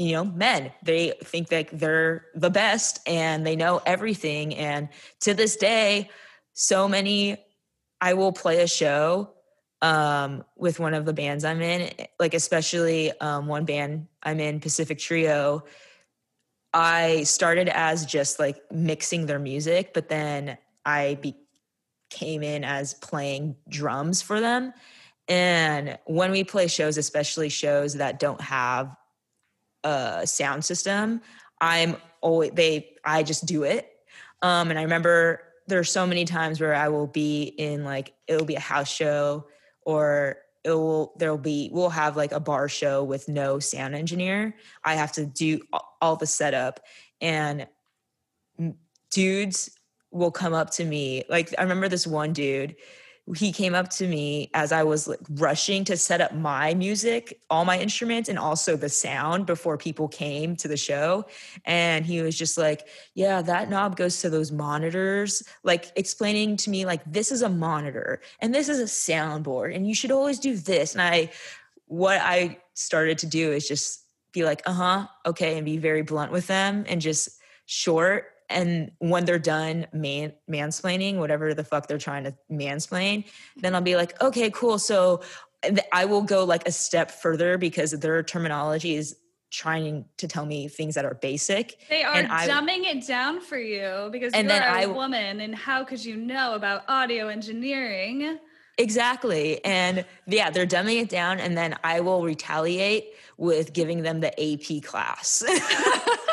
you 0.02 0.12
know 0.12 0.24
men. 0.24 0.72
They 0.82 1.14
think 1.24 1.48
that 1.48 1.68
they're 1.72 2.26
the 2.34 2.50
best 2.50 3.00
and 3.06 3.46
they 3.46 3.56
know 3.56 3.80
everything. 3.86 4.54
And 4.54 4.88
to 5.20 5.34
this 5.34 5.56
day 5.56 6.10
so 6.52 6.86
many 6.88 7.36
i 8.00 8.14
will 8.14 8.32
play 8.32 8.62
a 8.62 8.66
show 8.66 9.30
um 9.80 10.44
with 10.56 10.78
one 10.78 10.94
of 10.94 11.04
the 11.04 11.12
bands 11.12 11.44
i'm 11.44 11.62
in 11.62 11.90
like 12.20 12.34
especially 12.34 13.10
um 13.20 13.46
one 13.46 13.64
band 13.64 14.06
i'm 14.22 14.40
in 14.40 14.60
pacific 14.60 14.98
trio. 14.98 15.64
I 16.74 17.24
started 17.24 17.68
as 17.68 18.06
just 18.06 18.38
like 18.38 18.58
mixing 18.70 19.26
their 19.26 19.38
music 19.38 19.92
but 19.92 20.08
then 20.08 20.56
i 20.84 21.18
be- 21.20 21.36
came 22.10 22.42
in 22.42 22.64
as 22.64 22.94
playing 22.94 23.56
drums 23.68 24.20
for 24.20 24.38
them. 24.40 24.74
And 25.28 25.98
when 26.04 26.30
we 26.30 26.44
play 26.44 26.66
shows 26.66 26.98
especially 26.98 27.48
shows 27.48 27.94
that 27.94 28.18
don't 28.18 28.40
have 28.40 28.94
a 29.84 30.26
sound 30.26 30.64
system 30.64 31.20
i'm 31.60 31.96
always 32.20 32.50
they 32.52 32.94
i 33.04 33.22
just 33.22 33.46
do 33.46 33.64
it. 33.64 33.88
Um 34.42 34.70
and 34.70 34.78
i 34.78 34.82
remember 34.82 35.40
there's 35.66 35.90
so 35.90 36.06
many 36.06 36.24
times 36.24 36.60
where 36.60 36.74
i 36.74 36.88
will 36.88 37.06
be 37.06 37.42
in 37.44 37.84
like 37.84 38.14
it'll 38.26 38.46
be 38.46 38.54
a 38.54 38.60
house 38.60 38.90
show 38.90 39.46
or 39.82 40.38
it 40.64 40.70
will 40.70 41.12
there'll 41.18 41.38
be 41.38 41.70
we'll 41.72 41.90
have 41.90 42.16
like 42.16 42.32
a 42.32 42.40
bar 42.40 42.68
show 42.68 43.02
with 43.02 43.28
no 43.28 43.58
sound 43.58 43.94
engineer. 43.94 44.54
I 44.84 44.94
have 44.94 45.12
to 45.12 45.26
do 45.26 45.60
all 46.00 46.16
the 46.16 46.26
setup 46.26 46.80
and 47.20 47.66
dudes 49.10 49.70
will 50.10 50.30
come 50.30 50.52
up 50.52 50.70
to 50.70 50.84
me 50.84 51.24
like 51.28 51.54
i 51.58 51.62
remember 51.62 51.88
this 51.88 52.06
one 52.06 52.32
dude 52.32 52.76
he 53.36 53.52
came 53.52 53.74
up 53.74 53.88
to 53.88 54.06
me 54.06 54.50
as 54.52 54.72
I 54.72 54.82
was 54.82 55.06
like 55.06 55.20
rushing 55.30 55.84
to 55.84 55.96
set 55.96 56.20
up 56.20 56.34
my 56.34 56.74
music, 56.74 57.40
all 57.48 57.64
my 57.64 57.78
instruments, 57.78 58.28
and 58.28 58.36
also 58.38 58.76
the 58.76 58.88
sound 58.88 59.46
before 59.46 59.78
people 59.78 60.08
came 60.08 60.56
to 60.56 60.66
the 60.66 60.76
show. 60.76 61.26
And 61.64 62.04
he 62.04 62.20
was 62.20 62.36
just 62.36 62.58
like, 62.58 62.88
Yeah, 63.14 63.40
that 63.42 63.70
knob 63.70 63.96
goes 63.96 64.20
to 64.22 64.30
those 64.30 64.50
monitors, 64.50 65.42
like 65.62 65.92
explaining 65.94 66.56
to 66.58 66.70
me, 66.70 66.84
like, 66.84 67.00
this 67.10 67.30
is 67.30 67.42
a 67.42 67.48
monitor 67.48 68.20
and 68.40 68.52
this 68.52 68.68
is 68.68 68.80
a 68.80 68.84
soundboard, 68.84 69.74
and 69.74 69.86
you 69.86 69.94
should 69.94 70.10
always 70.10 70.40
do 70.40 70.56
this. 70.56 70.94
And 70.94 71.02
I, 71.02 71.30
what 71.86 72.20
I 72.20 72.58
started 72.74 73.18
to 73.18 73.26
do 73.26 73.52
is 73.52 73.68
just 73.68 74.04
be 74.32 74.44
like, 74.44 74.62
Uh 74.66 74.72
huh, 74.72 75.06
okay, 75.26 75.56
and 75.58 75.64
be 75.64 75.78
very 75.78 76.02
blunt 76.02 76.32
with 76.32 76.48
them 76.48 76.84
and 76.88 77.00
just 77.00 77.38
short 77.66 78.31
and 78.52 78.90
when 78.98 79.24
they're 79.24 79.38
done 79.38 79.86
man 79.92 80.32
mansplaining 80.50 81.16
whatever 81.16 81.54
the 81.54 81.64
fuck 81.64 81.86
they're 81.86 81.98
trying 81.98 82.24
to 82.24 82.34
mansplain 82.50 83.24
then 83.56 83.74
i'll 83.74 83.80
be 83.80 83.96
like 83.96 84.20
okay 84.22 84.50
cool 84.50 84.78
so 84.78 85.20
i 85.92 86.04
will 86.04 86.22
go 86.22 86.44
like 86.44 86.66
a 86.66 86.72
step 86.72 87.10
further 87.10 87.58
because 87.58 87.92
their 87.92 88.22
terminology 88.22 88.94
is 88.94 89.16
trying 89.50 90.06
to 90.16 90.26
tell 90.26 90.46
me 90.46 90.66
things 90.66 90.94
that 90.94 91.04
are 91.04 91.14
basic 91.14 91.78
they 91.90 92.02
are 92.02 92.22
dumbing 92.22 92.84
it 92.84 93.06
down 93.06 93.40
for 93.40 93.58
you 93.58 94.08
because 94.10 94.32
and 94.32 94.48
you're 94.48 94.58
then 94.58 94.62
a 94.62 94.82
I, 94.82 94.86
woman 94.86 95.40
and 95.40 95.54
how 95.54 95.84
could 95.84 96.02
you 96.02 96.16
know 96.16 96.54
about 96.54 96.84
audio 96.88 97.28
engineering? 97.28 98.38
Exactly 98.78 99.62
and 99.62 100.06
yeah 100.26 100.48
they're 100.48 100.66
dumbing 100.66 101.02
it 101.02 101.10
down 101.10 101.38
and 101.38 101.54
then 101.56 101.76
i 101.84 102.00
will 102.00 102.22
retaliate 102.22 103.12
with 103.36 103.74
giving 103.74 104.02
them 104.02 104.20
the 104.20 104.32
ap 104.40 104.82
class 104.82 105.44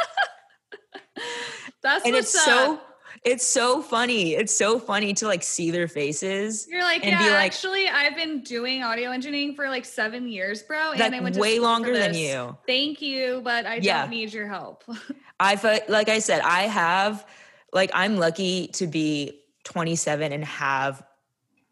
That's 1.81 2.05
and 2.05 2.15
it's 2.15 2.35
up. 2.35 2.43
so 2.43 2.81
it's 3.23 3.45
so 3.45 3.81
funny. 3.81 4.35
It's 4.35 4.55
so 4.55 4.79
funny 4.79 5.13
to 5.15 5.27
like 5.27 5.43
see 5.43 5.71
their 5.71 5.87
faces. 5.87 6.67
You're 6.69 6.83
like, 6.83 7.03
and 7.03 7.11
yeah, 7.11 7.23
be 7.23 7.29
like, 7.31 7.47
actually, 7.47 7.87
I've 7.87 8.15
been 8.15 8.41
doing 8.41 8.83
audio 8.83 9.11
engineering 9.11 9.55
for 9.55 9.67
like 9.69 9.85
seven 9.85 10.27
years, 10.27 10.63
bro. 10.63 10.93
And 10.93 11.15
I 11.15 11.19
went 11.19 11.35
way 11.35 11.59
longer 11.59 11.97
than 11.97 12.13
you. 12.13 12.57
Thank 12.65 13.01
you, 13.01 13.41
but 13.43 13.65
I 13.65 13.75
yeah. 13.75 14.01
don't 14.01 14.11
need 14.11 14.33
your 14.33 14.47
help. 14.47 14.83
I 15.39 15.55
feel 15.55 15.79
like 15.87 16.09
I 16.09 16.19
said, 16.19 16.41
I 16.41 16.63
have 16.63 17.25
like 17.73 17.91
I'm 17.93 18.17
lucky 18.17 18.67
to 18.73 18.87
be 18.87 19.41
27 19.65 20.31
and 20.31 20.45
have 20.45 21.03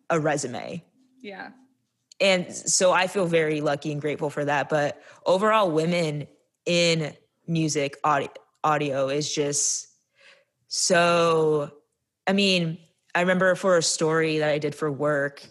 a 0.09 0.19
resume. 0.19 0.83
Yeah. 1.21 1.51
And 2.19 2.51
so 2.53 2.91
I 2.91 3.07
feel 3.07 3.27
very 3.27 3.61
lucky 3.61 3.91
and 3.91 4.01
grateful 4.01 4.29
for 4.29 4.43
that. 4.43 4.69
But 4.69 5.01
overall, 5.25 5.71
women 5.71 6.27
in 6.65 7.13
music 7.47 7.97
audio 8.03 8.29
audio 8.63 9.07
is 9.07 9.33
just 9.33 9.87
so, 10.67 11.71
I 12.25 12.33
mean, 12.33 12.77
I 13.15 13.21
remember 13.21 13.55
for 13.55 13.77
a 13.77 13.83
story 13.83 14.39
that 14.39 14.49
I 14.49 14.59
did 14.59 14.75
for 14.75 14.91
work, 14.91 15.43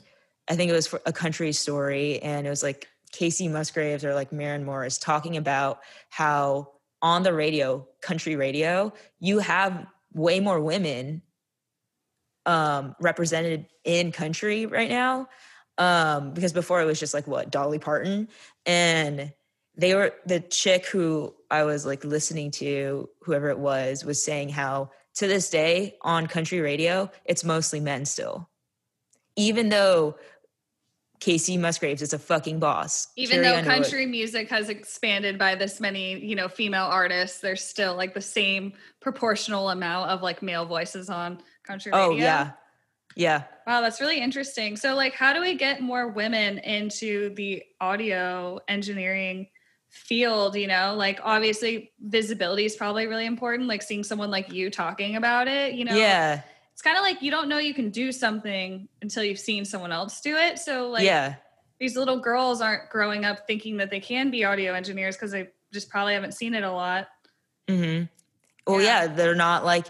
I 0.49 0.55
think 0.55 0.71
it 0.71 0.75
was 0.75 0.87
for 0.87 1.01
a 1.07 1.13
country 1.13 1.53
story, 1.53 2.21
and 2.21 2.47
it 2.47 2.51
was 2.51 2.63
like 2.63 2.89
Kacey 3.13 3.51
Musgraves 3.51 4.05
or 4.05 4.15
like 4.15 4.33
Maren 4.33 4.65
Morris 4.65 4.99
talking 4.99 5.37
about 5.37 5.81
how 6.11 6.73
on 7.03 7.23
the 7.23 7.33
radio, 7.33 7.87
country 8.03 8.37
radio, 8.37 8.93
you 9.19 9.39
have 9.39 9.87
way 10.13 10.41
more 10.41 10.61
women 10.61 11.23
um, 12.47 12.95
represented 13.01 13.67
in 13.85 14.13
country 14.13 14.67
right 14.67 14.89
now. 14.89 15.29
Um, 15.79 16.33
because 16.33 16.53
before 16.55 16.81
it 16.81 16.87
was 16.87 16.99
just 16.99 17.13
like 17.13 17.27
what 17.27 17.51
Dolly 17.51 17.79
Parton, 17.79 18.29
and 18.65 19.33
they 19.77 19.95
were 19.95 20.15
the 20.25 20.41
chick 20.41 20.87
who 20.87 21.35
I 21.51 21.65
was 21.65 21.85
like 21.85 22.03
listening 22.03 22.51
to, 22.53 23.11
whoever 23.23 23.51
it 23.51 23.59
was, 23.59 24.05
was 24.05 24.25
saying 24.25 24.49
how 24.49 24.91
to 25.17 25.27
this 25.27 25.51
day 25.51 25.97
on 26.03 26.27
country 26.27 26.61
radio, 26.61 27.11
it's 27.25 27.45
mostly 27.45 27.81
men 27.81 28.05
still. 28.05 28.49
Even 29.35 29.69
though 29.69 30.17
Kacey 31.21 31.59
Musgraves 31.59 32.03
is 32.03 32.13
a 32.13 32.19
fucking 32.19 32.59
boss. 32.59 33.09
Even 33.17 33.37
Carrie 33.37 33.47
though 33.47 33.59
Underwood. 33.59 33.83
country 33.83 34.07
music 34.07 34.51
has 34.51 34.69
expanded 34.69 35.39
by 35.39 35.55
this 35.55 35.81
many, 35.81 36.19
you 36.19 36.37
know, 36.37 36.49
female 36.49 36.85
artists, 36.85 37.41
there's 37.41 37.63
still 37.63 37.97
like 37.97 38.15
the 38.15 38.21
same 38.21 38.75
proportional 39.01 39.71
amount 39.71 40.11
of 40.11 40.23
like 40.23 40.43
male 40.43 40.67
voices 40.67 41.09
on 41.09 41.41
country 41.65 41.93
oh, 41.93 42.11
radio. 42.11 42.15
Oh 42.15 42.19
yeah. 42.19 42.51
Yeah. 43.17 43.45
Wow, 43.67 43.81
that's 43.81 44.01
really 44.01 44.21
interesting. 44.21 44.77
So 44.77 44.95
like 44.95 45.15
how 45.15 45.33
do 45.33 45.41
we 45.41 45.55
get 45.55 45.81
more 45.81 46.09
women 46.09 46.59
into 46.59 47.35
the 47.35 47.63
audio 47.81 48.59
engineering 48.69 49.49
field 49.97 50.55
you 50.57 50.67
know 50.67 50.95
like 50.97 51.19
obviously 51.25 51.91
visibility 52.01 52.65
is 52.65 52.77
probably 52.77 53.07
really 53.07 53.27
important 53.27 53.69
like 53.69 53.83
seeing 53.83 54.05
someone 54.05 54.31
like 54.31 54.53
you 54.53 54.71
talking 54.71 55.17
about 55.17 55.49
it 55.49 55.75
you 55.75 55.85
know? 55.85 55.97
Yeah. 55.97 56.43
It's 56.73 56.83
kind 56.83 56.99
of 56.99 57.03
like 57.03 57.23
you 57.23 57.31
don't 57.31 57.49
know 57.49 57.57
you 57.57 57.73
can 57.73 57.89
do 57.89 58.13
something 58.13 58.87
until 59.01 59.25
you've 59.25 59.39
seen 59.39 59.65
someone 59.65 59.93
else 59.93 60.21
do 60.21 60.37
it 60.37 60.59
so 60.59 60.91
like 60.91 61.05
yeah. 61.05 61.37
these 61.81 61.97
little 61.97 62.21
girls 62.21 62.61
aren't 62.61 62.91
growing 62.91 63.25
up 63.25 63.47
thinking 63.47 63.79
that 63.79 63.91
they 63.91 64.01
can 64.01 64.31
be 64.31 64.45
audio 64.45 64.75
engineers 64.75 65.17
because 65.17 65.31
they 65.31 65.49
just 65.73 65.89
probably 65.89 66.13
haven't 66.13 66.33
seen 66.33 66.55
it 66.55 66.63
a 66.63 66.71
lot. 66.71 67.09
Mm-hmm. 67.67 68.05
Well 68.67 68.83
yeah. 68.83 69.05
yeah 69.05 69.07
they're 69.07 69.35
not 69.35 69.65
like 69.65 69.87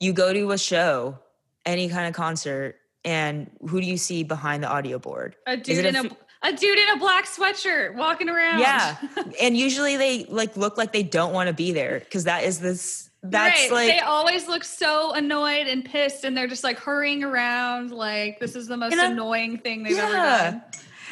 you 0.00 0.14
go 0.14 0.32
to 0.32 0.50
a 0.52 0.58
show 0.58 1.18
any 1.66 1.90
kind 1.90 2.08
of 2.08 2.14
concert 2.14 2.76
and 3.04 3.50
who 3.68 3.80
do 3.80 3.86
you 3.86 3.98
see 3.98 4.24
behind 4.24 4.62
the 4.62 4.68
audio 4.68 4.98
board? 4.98 5.36
A 5.46 5.56
dude 5.56 5.84
in 5.84 5.96
a, 5.96 6.04
a 6.04 6.10
a 6.42 6.52
dude 6.52 6.78
in 6.78 6.88
a 6.90 6.96
black 6.96 7.26
sweatshirt 7.26 7.94
walking 7.94 8.28
around. 8.28 8.60
Yeah. 8.60 8.96
and 9.40 9.56
usually 9.56 9.96
they 9.96 10.24
like 10.24 10.56
look 10.56 10.78
like 10.78 10.92
they 10.92 11.02
don't 11.02 11.32
want 11.32 11.48
to 11.48 11.52
be 11.52 11.72
there 11.72 12.00
because 12.00 12.24
that 12.24 12.44
is 12.44 12.60
this 12.60 13.10
that's 13.22 13.60
right. 13.64 13.72
like 13.72 13.88
they 13.88 14.00
always 14.00 14.48
look 14.48 14.64
so 14.64 15.12
annoyed 15.12 15.66
and 15.66 15.84
pissed 15.84 16.24
and 16.24 16.34
they're 16.34 16.46
just 16.46 16.64
like 16.64 16.78
hurrying 16.78 17.22
around 17.22 17.90
like 17.90 18.40
this 18.40 18.56
is 18.56 18.66
the 18.66 18.76
most 18.78 18.96
annoying 18.96 19.58
thing 19.58 19.82
they've 19.82 19.96
yeah. 19.96 20.04
ever 20.04 20.12
done. 20.50 20.62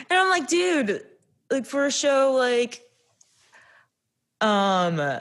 And 0.09 0.19
I'm 0.19 0.31
like, 0.31 0.49
dude, 0.49 1.03
like 1.51 1.67
for 1.67 1.85
a 1.85 1.91
show 1.91 2.33
like 2.33 2.83
um 4.41 5.21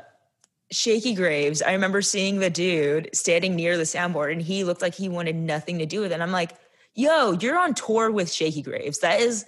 Shakey 0.72 1.14
Graves, 1.14 1.62
I 1.62 1.74
remember 1.74 2.02
seeing 2.02 2.40
the 2.40 2.50
dude 2.50 3.10
standing 3.14 3.56
near 3.56 3.76
the 3.76 3.84
soundboard 3.84 4.32
and 4.32 4.42
he 4.42 4.64
looked 4.64 4.82
like 4.82 4.96
he 4.96 5.10
wanted 5.10 5.36
nothing 5.36 5.80
to 5.80 5.86
do 5.86 6.02
with 6.02 6.12
it. 6.12 6.16
And 6.16 6.24
I'm 6.24 6.32
like, 6.32 6.52
yo, 6.94 7.34
you're 7.34 7.58
on 7.58 7.74
tour 7.74 8.12
with 8.12 8.32
Shakey 8.32 8.62
Graves. 8.62 9.00
That 9.00 9.20
is 9.20 9.46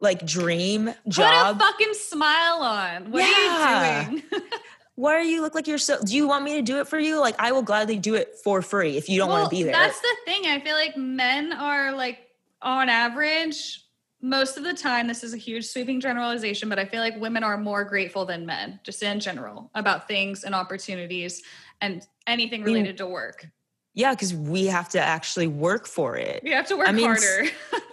like 0.00 0.24
dream 0.26 0.94
job. 1.08 1.58
Put 1.58 1.64
a 1.64 1.70
fucking 1.70 1.94
smile 1.94 2.60
on. 2.62 3.10
What 3.10 3.20
yeah. 3.20 4.06
are 4.06 4.12
you 4.12 4.20
doing? 4.20 4.42
Why 4.94 5.14
are 5.14 5.22
you 5.22 5.42
look 5.42 5.54
like 5.54 5.68
you're 5.68 5.78
so 5.78 6.02
do 6.04 6.16
you 6.16 6.26
want 6.26 6.44
me 6.44 6.56
to 6.56 6.62
do 6.62 6.80
it 6.80 6.88
for 6.88 6.98
you? 6.98 7.20
Like 7.20 7.36
I 7.38 7.52
will 7.52 7.62
gladly 7.62 7.98
do 7.98 8.14
it 8.14 8.34
for 8.42 8.62
free 8.62 8.96
if 8.96 9.08
you 9.08 9.18
don't 9.18 9.28
well, 9.28 9.40
want 9.40 9.50
to 9.50 9.56
be 9.56 9.62
there. 9.62 9.72
That's 9.72 10.00
the 10.00 10.16
thing. 10.24 10.46
I 10.46 10.60
feel 10.60 10.74
like 10.74 10.96
men 10.96 11.52
are 11.52 11.92
like 11.92 12.18
on 12.62 12.88
average 12.88 13.84
most 14.20 14.56
of 14.56 14.64
the 14.64 14.74
time 14.74 15.06
this 15.06 15.22
is 15.22 15.32
a 15.32 15.36
huge 15.36 15.64
sweeping 15.64 16.00
generalization 16.00 16.68
but 16.68 16.78
i 16.78 16.84
feel 16.84 17.00
like 17.00 17.16
women 17.20 17.44
are 17.44 17.56
more 17.56 17.84
grateful 17.84 18.24
than 18.24 18.44
men 18.44 18.80
just 18.82 19.02
in 19.02 19.20
general 19.20 19.70
about 19.74 20.08
things 20.08 20.44
and 20.44 20.54
opportunities 20.54 21.42
and 21.80 22.06
anything 22.26 22.62
related 22.62 22.88
I 22.88 22.90
mean, 22.90 22.96
to 22.96 23.06
work 23.06 23.46
yeah 23.94 24.12
because 24.12 24.34
we 24.34 24.66
have 24.66 24.88
to 24.90 25.00
actually 25.00 25.46
work 25.46 25.86
for 25.86 26.16
it 26.16 26.42
we 26.42 26.50
have 26.50 26.66
to 26.68 26.76
work 26.76 26.88
I 26.88 26.92
mean, 26.92 27.06
harder 27.06 27.44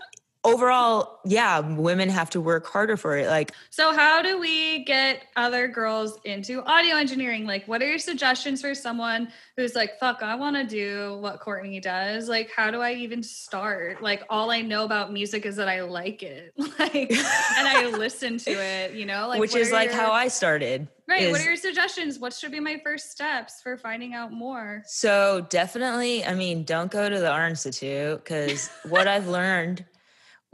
overall, 0.46 1.20
yeah, 1.26 1.60
women 1.60 2.08
have 2.10 2.30
to 2.30 2.40
work 2.40 2.66
harder 2.68 2.96
for 2.96 3.18
it. 3.18 3.28
Like, 3.28 3.52
so 3.72 3.94
how 3.94 4.22
do 4.22 4.40
we 4.40 4.84
get 4.86 5.24
other 5.36 5.68
girls 5.68 6.20
into 6.24 6.64
audio 6.64 6.96
engineering? 6.96 7.46
Like, 7.46 7.68
what 7.68 7.82
are 7.82 7.90
your 7.90 8.00
suggestions 8.00 8.62
for 8.62 8.76
someone 8.76 9.30
who's 9.58 9.76
like, 9.76 10.00
fuck, 10.00 10.22
I 10.22 10.36
want 10.36 10.56
to 10.56 10.64
do 10.64 11.18
what 11.20 11.40
Courtney 11.40 11.80
does? 11.80 12.30
Like, 12.30 12.52
how 12.56 12.72
do 12.72 12.80
I 12.80 12.94
even 12.94 13.24
start? 13.24 14.02
Like, 14.02 14.24
all 14.30 14.52
I 14.52 14.62
know 14.62 14.86
about 14.86 15.12
music 15.12 15.46
is 15.46 15.56
that 15.56 15.68
I 15.68 15.82
like 15.82 16.24
it, 16.24 16.54
like, 16.58 17.12
and 17.12 17.68
I 17.68 17.90
listen 17.98 18.38
to 18.40 18.52
it, 18.52 18.94
you 18.94 19.06
know, 19.06 19.28
like, 19.28 19.40
which 19.40 19.56
is 19.56 19.72
like 19.72 19.90
your, 19.90 20.00
how 20.00 20.12
I 20.12 20.28
started. 20.28 20.88
Right. 21.08 21.24
Is, 21.24 21.32
what 21.32 21.42
are 21.42 21.46
your 21.46 21.56
suggestions? 21.56 22.20
What 22.20 22.34
should 22.34 22.52
be 22.52 22.60
my 22.60 22.80
first 22.84 23.12
steps 23.12 23.62
for 23.62 23.78
finding 23.78 24.14
out 24.14 24.32
more? 24.32 24.84
So, 24.86 25.46
definitely, 25.50 26.26
I 26.26 26.34
mean, 26.34 26.64
don't 26.64 26.92
go 26.92 27.10
to 27.10 27.20
the 27.20 27.30
Art 27.30 27.50
Institute 27.50 28.24
because 28.24 28.70
what 28.84 29.08
I've 29.08 29.28
learned 29.28 29.86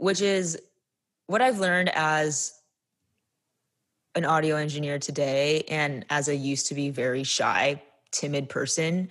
which 0.02 0.20
is 0.20 0.58
what 1.28 1.40
I've 1.40 1.60
learned 1.60 1.88
as 1.94 2.60
an 4.16 4.24
audio 4.24 4.56
engineer 4.56 4.98
today 4.98 5.62
and 5.68 6.04
as 6.10 6.26
a 6.26 6.34
used 6.34 6.66
to 6.66 6.74
be 6.74 6.90
very 6.90 7.22
shy, 7.22 7.80
timid 8.10 8.48
person. 8.48 9.08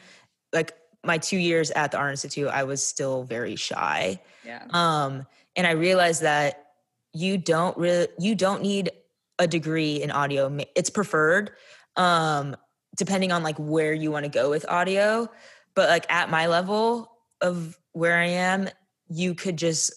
Like 0.52 0.74
my 1.02 1.18
two 1.18 1.38
years 1.38 1.72
at 1.72 1.92
the 1.92 1.98
Art 1.98 2.12
Institute, 2.12 2.50
I 2.50 2.64
was 2.64 2.86
still 2.86 3.24
very 3.24 3.56
shy. 3.56 4.20
Yeah. 4.46 4.66
Um, 4.72 5.26
and 5.56 5.66
I 5.66 5.72
realized 5.72 6.24
that 6.24 6.74
you 7.14 7.38
don't 7.38 7.78
really 7.78 8.10
you 8.20 8.36
don't 8.36 8.62
need 8.62 8.92
a 9.39 9.48
degree 9.48 10.04
in 10.04 10.12
audio. 10.12 10.58
It's 10.76 10.89
preferred, 10.89 11.52
um, 11.96 12.58
depending 12.98 13.32
on 13.32 13.44
like 13.44 13.58
where 13.58 13.94
you 13.94 14.12
want 14.12 14.26
to 14.26 14.30
go 14.30 14.50
with 14.50 14.66
audio. 14.68 15.30
But 15.74 15.89
like 15.89 16.06
at 16.12 16.30
my 16.30 16.48
level 16.48 17.14
of 17.39 17.80
where 17.94 18.18
I 18.18 18.26
am, 18.26 18.68
you 19.08 19.36
could 19.36 19.58
just 19.58 19.94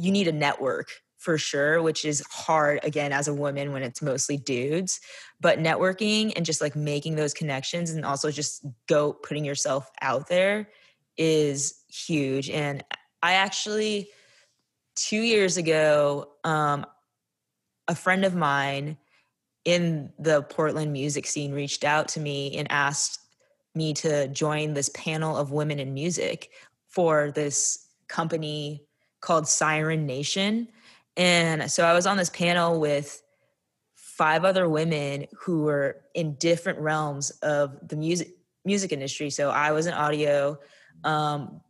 you 0.00 0.10
need 0.10 0.28
a 0.28 0.32
network 0.32 0.90
for 1.18 1.36
sure, 1.36 1.82
which 1.82 2.06
is 2.06 2.24
hard 2.30 2.80
again 2.82 3.12
as 3.12 3.28
a 3.28 3.34
woman 3.34 3.72
when 3.72 3.82
it's 3.82 4.00
mostly 4.00 4.38
dudes. 4.38 5.00
But 5.38 5.58
networking 5.58 6.32
and 6.34 6.46
just 6.46 6.62
like 6.62 6.74
making 6.74 7.16
those 7.16 7.34
connections 7.34 7.90
and 7.90 8.04
also 8.06 8.30
just 8.30 8.64
go 8.88 9.12
putting 9.12 9.44
yourself 9.44 9.90
out 10.00 10.28
there 10.28 10.70
is 11.18 11.82
huge. 11.88 12.48
And 12.48 12.82
I 13.22 13.34
actually 13.34 14.08
two 14.96 15.20
years 15.20 15.58
ago, 15.58 16.30
um, 16.44 16.86
a 17.86 17.94
friend 17.94 18.24
of 18.24 18.34
mine 18.34 18.96
in 19.66 20.10
the 20.18 20.42
Portland 20.42 20.92
music 20.92 21.26
scene 21.26 21.52
reached 21.52 21.84
out 21.84 22.08
to 22.08 22.20
me 22.20 22.56
and 22.56 22.70
asked 22.72 23.18
me 23.74 23.92
to 23.92 24.26
join 24.28 24.72
this 24.72 24.88
panel 24.90 25.36
of 25.36 25.52
women 25.52 25.78
in 25.78 25.92
music 25.92 26.50
for 26.88 27.30
this 27.30 27.88
company 28.08 28.82
called 29.20 29.48
Siren 29.48 30.06
Nation. 30.06 30.68
And 31.16 31.70
so 31.70 31.84
I 31.84 31.92
was 31.92 32.06
on 32.06 32.16
this 32.16 32.30
panel 32.30 32.80
with 32.80 33.22
five 33.94 34.44
other 34.44 34.68
women 34.68 35.26
who 35.40 35.62
were 35.62 36.02
in 36.14 36.34
different 36.34 36.78
realms 36.78 37.30
of 37.42 37.76
the 37.88 37.96
music 37.96 38.28
music 38.64 38.92
industry. 38.92 39.30
So 39.30 39.50
I 39.50 39.72
was 39.72 39.86
in 39.86 39.94
audio. 39.94 40.58
Um, 41.04 41.62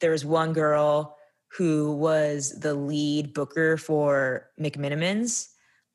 there 0.00 0.12
was 0.12 0.24
one 0.24 0.52
girl 0.52 1.16
who 1.56 1.96
was 1.96 2.58
the 2.60 2.74
lead 2.74 3.34
booker 3.34 3.76
for 3.76 4.48
McMenamins. 4.60 5.48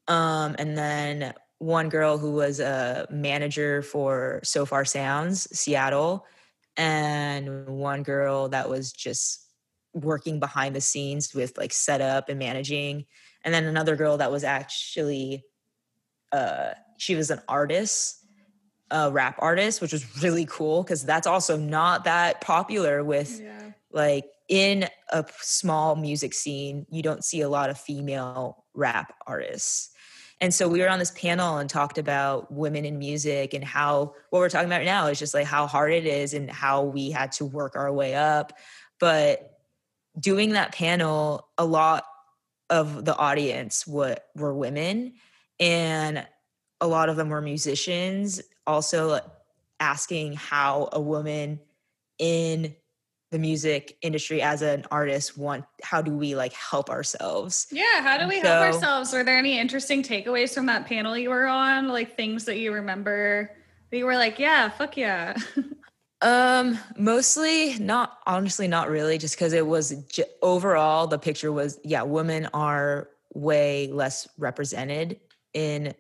Um, 0.07 0.55
and 0.59 0.77
then 0.77 1.33
one 1.59 1.89
girl 1.89 2.17
who 2.17 2.31
was 2.31 2.59
a 2.59 3.07
manager 3.09 3.81
for 3.81 4.41
Sofar 4.43 4.85
Sounds, 4.85 5.47
Seattle, 5.57 6.25
and 6.77 7.67
one 7.67 8.03
girl 8.03 8.49
that 8.49 8.69
was 8.69 8.91
just 8.91 9.44
working 9.95 10.39
behind 10.39 10.75
the 10.75 10.81
scenes 10.81 11.33
with 11.33 11.57
like 11.57 11.73
setup 11.73 12.29
and 12.29 12.37
managing. 12.37 13.05
And 13.43 13.53
then 13.53 13.63
another 13.63 13.95
girl 13.95 14.17
that 14.17 14.31
was 14.31 14.43
actually 14.43 15.43
uh 16.31 16.71
she 16.97 17.15
was 17.15 17.31
an 17.31 17.41
artist, 17.47 18.25
a 18.91 19.11
rap 19.11 19.37
artist, 19.39 19.81
which 19.81 19.91
was 19.91 20.23
really 20.23 20.45
cool 20.45 20.83
because 20.83 21.03
that's 21.03 21.27
also 21.27 21.57
not 21.57 22.03
that 22.03 22.41
popular 22.41 23.03
with 23.03 23.41
yeah. 23.41 23.71
like 23.91 24.25
in 24.47 24.87
a 25.09 25.25
small 25.41 25.95
music 25.95 26.33
scene, 26.33 26.85
you 26.91 27.01
don't 27.01 27.23
see 27.23 27.41
a 27.41 27.49
lot 27.49 27.69
of 27.69 27.79
female 27.79 28.63
rap 28.73 29.13
artists. 29.25 29.91
And 30.41 30.53
so 30.53 30.67
we 30.67 30.81
were 30.81 30.89
on 30.89 30.99
this 30.99 31.11
panel 31.11 31.57
and 31.57 31.69
talked 31.69 31.97
about 31.97 32.51
women 32.51 32.85
in 32.85 32.99
music 32.99 33.53
and 33.53 33.63
how 33.63 34.13
what 34.29 34.39
we're 34.39 34.49
talking 34.49 34.67
about 34.67 34.79
right 34.79 34.85
now 34.85 35.07
is 35.07 35.17
just 35.17 35.33
like 35.33 35.45
how 35.45 35.65
hard 35.65 35.93
it 35.93 36.05
is 36.05 36.33
and 36.33 36.49
how 36.51 36.83
we 36.83 37.09
had 37.09 37.31
to 37.33 37.45
work 37.45 37.75
our 37.75 37.91
way 37.91 38.15
up. 38.15 38.53
But 38.99 39.54
doing 40.20 40.51
that 40.51 40.74
panel, 40.74 41.47
a 41.57 41.66
lot 41.66 42.05
of 42.70 43.05
the 43.05 43.16
audience 43.16 43.86
were, 43.86 44.18
were 44.36 44.53
women 44.53 45.13
and 45.59 46.26
a 46.82 46.88
lot 46.88 47.09
of 47.09 47.16
them 47.16 47.30
were 47.30 47.41
musicians, 47.41 48.41
also 48.68 49.20
asking 49.80 50.34
how 50.34 50.89
a 50.91 51.01
woman 51.01 51.59
in 52.18 52.76
the 53.32 53.39
music 53.39 53.97
industry 54.01 54.41
as 54.41 54.61
an 54.61 54.86
artist 54.91 55.38
want 55.38 55.66
how 55.84 56.01
do 56.01 56.11
we 56.11 56.36
like 56.36 56.53
help 56.53 56.89
ourselves? 56.89 57.68
Yeah 57.72 58.01
how 58.01 58.18
do 58.18 58.28
we 58.28 58.39
so, 58.41 58.47
help 58.47 58.74
ourselves? 58.74 59.11
Were 59.11 59.24
there 59.24 59.38
any 59.38 59.59
interesting 59.59 60.03
takeaways 60.03 60.53
from 60.53 60.68
that 60.68 60.86
panel 60.86 61.18
you 61.18 61.30
were 61.30 61.47
on? 61.47 61.89
Like 61.89 62.16
things 62.16 62.45
that 62.45 62.57
you 62.57 62.72
remember 62.72 63.51
that 63.91 63.97
you 63.97 64.05
were 64.05 64.16
like 64.16 64.39
yeah 64.39 64.70
fuck 64.70 64.95
yeah 64.95 65.36
um 66.26 66.80
mostly 66.97 67.78
not 67.78 68.17
honestly 68.26 68.67
not 68.67 68.89
really 68.89 69.19
just 69.19 69.36
because 69.36 69.53
it 69.53 69.65
was 69.65 69.91
j- 70.09 70.23
overall 70.41 71.05
the 71.05 71.19
picture 71.19 71.51
was 71.51 71.80
yeah 71.84 72.01
women 72.01 72.49
are 72.51 73.09
way 73.36 73.88
less 73.91 74.28
represented 74.39 75.19
in 75.53 75.93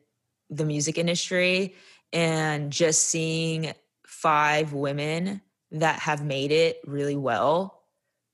the 0.49 0.65
music 0.65 0.97
industry 0.97 1.75
and 2.11 2.71
just 2.71 3.03
seeing 3.03 3.71
five 4.07 4.73
women 4.73 5.41
that 5.71 5.99
have 5.99 6.25
made 6.25 6.51
it 6.51 6.79
really 6.87 7.15
well 7.15 7.83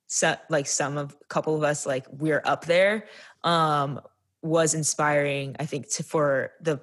so 0.08 0.36
like 0.50 0.68
some 0.68 0.98
of 0.98 1.16
a 1.20 1.26
couple 1.26 1.58
of 1.58 1.64
us 1.64 1.86
like 1.86 2.06
we're 2.10 2.42
up 2.46 2.66
there 2.66 3.06
um 3.44 4.00
was 4.42 4.74
inspiring 4.74 5.58
i 5.60 5.66
think 5.66 5.89
to 5.89 6.04
for 6.04 6.52
the 6.62 6.80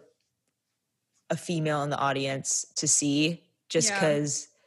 a 1.31 1.37
female 1.37 1.83
in 1.83 1.89
the 1.89 1.99
audience 1.99 2.67
to 2.77 2.87
see 2.87 3.43
just 3.71 3.93
because 3.93 4.49
yeah. 4.51 4.58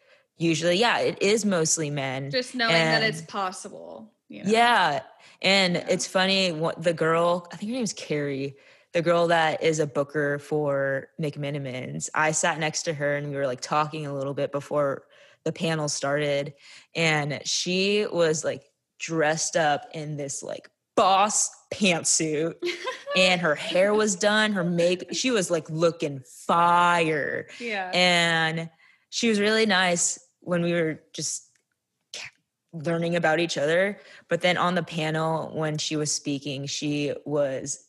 Usually 0.42 0.78
yeah 0.78 1.00
it 1.00 1.22
is 1.22 1.46
mostly 1.46 1.90
men 1.90 2.32
just 2.32 2.56
knowing 2.56 2.74
and, 2.74 3.04
that 3.04 3.08
it's 3.08 3.22
possible 3.22 4.12
you 4.28 4.44
know? 4.44 4.50
yeah 4.50 5.02
and 5.42 5.76
yeah. 5.76 5.86
it's 5.88 6.08
funny 6.08 6.52
what 6.52 6.82
the 6.82 6.94
girl 6.94 7.48
i 7.52 7.58
think 7.58 7.72
her 7.72 7.78
name's 7.78 7.94
carrie 7.94 8.56
the 8.94 9.02
girl 9.02 9.28
that 9.28 9.64
is 9.64 9.80
a 9.80 9.88
booker 9.88 10.40
for 10.40 11.10
McMenamins 11.22 12.10
I 12.14 12.32
sat 12.32 12.60
next 12.60 12.84
to 12.84 12.94
her 12.94 13.16
and 13.16 13.30
we 13.30 13.38
were 13.38 13.48
like 13.48 13.62
talking 13.62 14.06
a 14.06 14.14
little 14.14 14.34
bit 14.34 14.52
before 14.52 15.04
the 15.44 15.52
panel 15.52 15.88
started 15.88 16.54
and 16.96 17.42
she 17.46 18.06
was 18.12 18.44
like 18.44 18.64
dressed 19.00 19.56
up 19.56 19.86
in 19.94 20.18
this 20.18 20.44
like 20.44 20.70
boss 20.96 21.50
pantsuit 21.74 22.56
and 23.16 23.42
her 23.42 23.56
hair 23.56 23.94
was 23.94 24.16
done 24.18 24.52
her 24.52 24.64
make 24.64 25.06
she 25.14 25.32
was 25.32 25.50
like 25.50 25.70
looking 25.70 26.22
fire 26.46 27.48
yeah 27.60 27.90
and 27.94 28.70
she 29.10 29.30
was 29.30 29.40
really 29.40 29.66
nice 29.66 30.20
when 30.42 30.62
we 30.62 30.74
were 30.74 31.02
just 31.14 31.48
learning 32.74 33.16
about 33.18 33.40
each 33.40 33.58
other 33.58 34.00
but 34.30 34.42
then 34.42 34.58
on 34.58 34.76
the 34.76 34.84
panel 34.84 35.52
when 35.54 35.78
she 35.78 35.98
was 35.98 36.10
speaking 36.12 36.66
she 36.66 37.14
was 37.26 37.86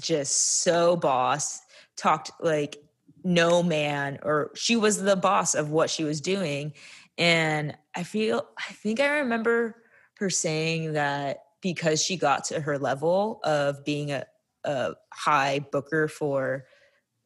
just 0.00 0.62
so 0.62 0.96
boss 0.96 1.60
talked 1.96 2.30
like 2.40 2.82
no 3.24 3.62
man 3.62 4.18
or 4.22 4.50
she 4.54 4.76
was 4.76 5.02
the 5.02 5.16
boss 5.16 5.54
of 5.54 5.70
what 5.70 5.90
she 5.90 6.04
was 6.04 6.20
doing. 6.20 6.72
And 7.18 7.76
i 7.94 8.02
feel 8.02 8.46
i 8.58 8.72
think 8.72 9.00
i 9.00 9.18
remember 9.18 9.76
her 10.14 10.30
saying 10.30 10.94
that 10.94 11.44
because 11.60 12.02
she 12.02 12.16
got 12.16 12.44
to 12.44 12.60
her 12.60 12.78
level 12.78 13.40
of 13.44 13.84
being 13.84 14.12
a, 14.12 14.24
a 14.64 14.94
high 15.12 15.58
booker 15.58 16.08
for 16.08 16.64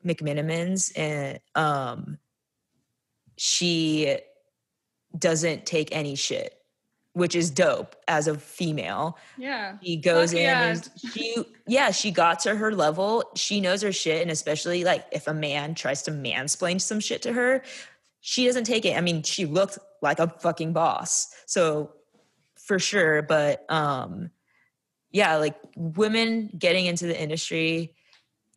McMenamins 0.05 0.93
and 0.97 1.39
um 1.55 2.19
she 3.39 4.19
doesn't 5.19 5.67
take 5.67 5.89
any 5.93 6.15
shit 6.15 6.57
which 7.17 7.35
is 7.35 7.51
dope 7.51 7.97
as 8.09 8.29
a 8.29 8.37
female. 8.37 9.17
Yeah. 9.39 9.79
She 9.83 9.97
goes 9.97 10.33
Fuck 10.33 10.39
in 10.39 10.45
yeah. 10.45 10.67
and 10.67 10.91
she 11.15 11.35
yeah, 11.67 11.91
she 11.91 12.11
got 12.11 12.41
to 12.41 12.55
her 12.55 12.75
level. 12.75 13.25
She 13.35 13.59
knows 13.59 13.81
her 13.81 13.91
shit. 13.91 14.21
And 14.21 14.31
especially 14.31 14.85
like 14.85 15.07
if 15.13 15.27
a 15.27 15.33
man 15.33 15.75
tries 15.75 16.03
to 16.03 16.11
mansplain 16.11 16.79
some 16.79 17.01
shit 17.01 17.23
to 17.23 17.33
her, 17.33 17.63
she 18.21 18.45
doesn't 18.45 18.65
take 18.65 18.85
it. 18.85 18.99
I 18.99 19.01
mean, 19.01 19.23
she 19.23 19.47
looked 19.47 19.79
like 20.03 20.19
a 20.19 20.29
fucking 20.29 20.75
boss. 20.75 21.35
So 21.47 21.95
for 22.55 22.79
sure. 22.79 23.23
But 23.23 23.65
um 23.71 24.31
yeah, 25.11 25.37
like 25.37 25.57
women 25.75 26.51
getting 26.59 26.85
into 26.85 27.07
the 27.07 27.19
industry 27.19 27.95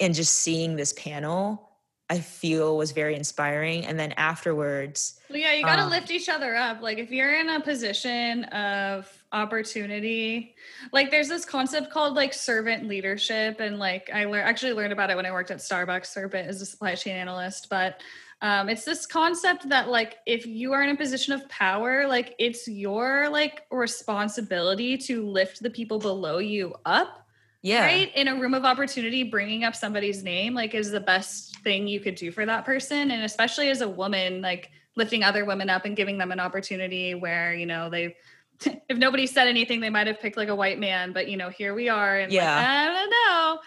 and 0.01 0.13
just 0.13 0.33
seeing 0.33 0.75
this 0.75 0.91
panel 0.91 1.68
I 2.09 2.19
feel 2.19 2.75
was 2.75 2.91
very 2.91 3.15
inspiring. 3.15 3.85
And 3.85 3.99
then 3.99 4.13
afterwards, 4.13 5.19
well, 5.29 5.37
yeah, 5.37 5.53
you 5.53 5.63
got 5.63 5.75
to 5.75 5.83
um, 5.83 5.91
lift 5.91 6.09
each 6.09 6.27
other 6.27 6.55
up. 6.55 6.81
Like 6.81 6.97
if 6.97 7.11
you're 7.11 7.39
in 7.39 7.49
a 7.49 7.61
position 7.61 8.45
of 8.45 9.07
opportunity, 9.31 10.55
like 10.91 11.11
there's 11.11 11.27
this 11.27 11.45
concept 11.45 11.91
called 11.91 12.15
like 12.15 12.33
servant 12.33 12.87
leadership, 12.87 13.59
and 13.59 13.77
like 13.77 14.09
I 14.11 14.25
learned 14.25 14.47
actually 14.47 14.73
learned 14.73 14.91
about 14.91 15.11
it 15.11 15.15
when 15.17 15.25
I 15.27 15.31
worked 15.31 15.51
at 15.51 15.59
Starbucks. 15.59 16.07
Servant 16.07 16.47
as 16.47 16.61
a 16.61 16.65
supply 16.65 16.95
chain 16.95 17.15
analyst, 17.15 17.67
but 17.69 18.01
um, 18.41 18.69
it's 18.69 18.85
this 18.85 19.05
concept 19.05 19.67
that 19.69 19.89
like 19.89 20.17
if 20.25 20.47
you 20.47 20.73
are 20.73 20.81
in 20.81 20.89
a 20.89 20.95
position 20.95 21.33
of 21.33 21.47
power, 21.49 22.07
like 22.07 22.35
it's 22.39 22.67
your 22.67 23.29
like 23.29 23.65
responsibility 23.69 24.97
to 24.97 25.27
lift 25.27 25.61
the 25.61 25.69
people 25.69 25.99
below 25.99 26.39
you 26.39 26.73
up 26.85 27.18
yeah. 27.61 27.85
Right? 27.85 28.15
In 28.15 28.27
a 28.27 28.35
room 28.35 28.53
of 28.53 28.63
opportunity 28.63 29.23
bringing 29.23 29.63
up 29.63 29.75
somebody's 29.75 30.23
name 30.23 30.53
like 30.53 30.73
is 30.73 30.91
the 30.91 30.99
best 30.99 31.57
thing 31.59 31.87
you 31.87 31.99
could 31.99 32.15
do 32.15 32.31
for 32.31 32.45
that 32.45 32.65
person. 32.65 33.11
And 33.11 33.23
especially 33.23 33.69
as 33.69 33.81
a 33.81 33.89
woman 33.89 34.41
like 34.41 34.71
lifting 34.95 35.23
other 35.23 35.45
women 35.45 35.69
up 35.69 35.85
and 35.85 35.95
giving 35.95 36.17
them 36.17 36.31
an 36.31 36.39
opportunity 36.39 37.15
where 37.15 37.53
you 37.53 37.65
know 37.65 37.89
they 37.89 38.15
if 38.65 38.97
nobody 38.97 39.27
said 39.27 39.47
anything 39.47 39.79
they 39.79 39.89
might 39.89 40.07
have 40.07 40.19
picked 40.19 40.37
like 40.37 40.49
a 40.49 40.55
white 40.55 40.79
man 40.79 41.13
but 41.13 41.29
you 41.29 41.37
know 41.37 41.49
here 41.49 41.73
we 41.73 41.89
are 41.89 42.19
and 42.19 42.31
yeah. 42.31 42.55
Like, 42.55 42.67
i 42.67 42.85
don't 42.93 43.09
know. 43.09 43.59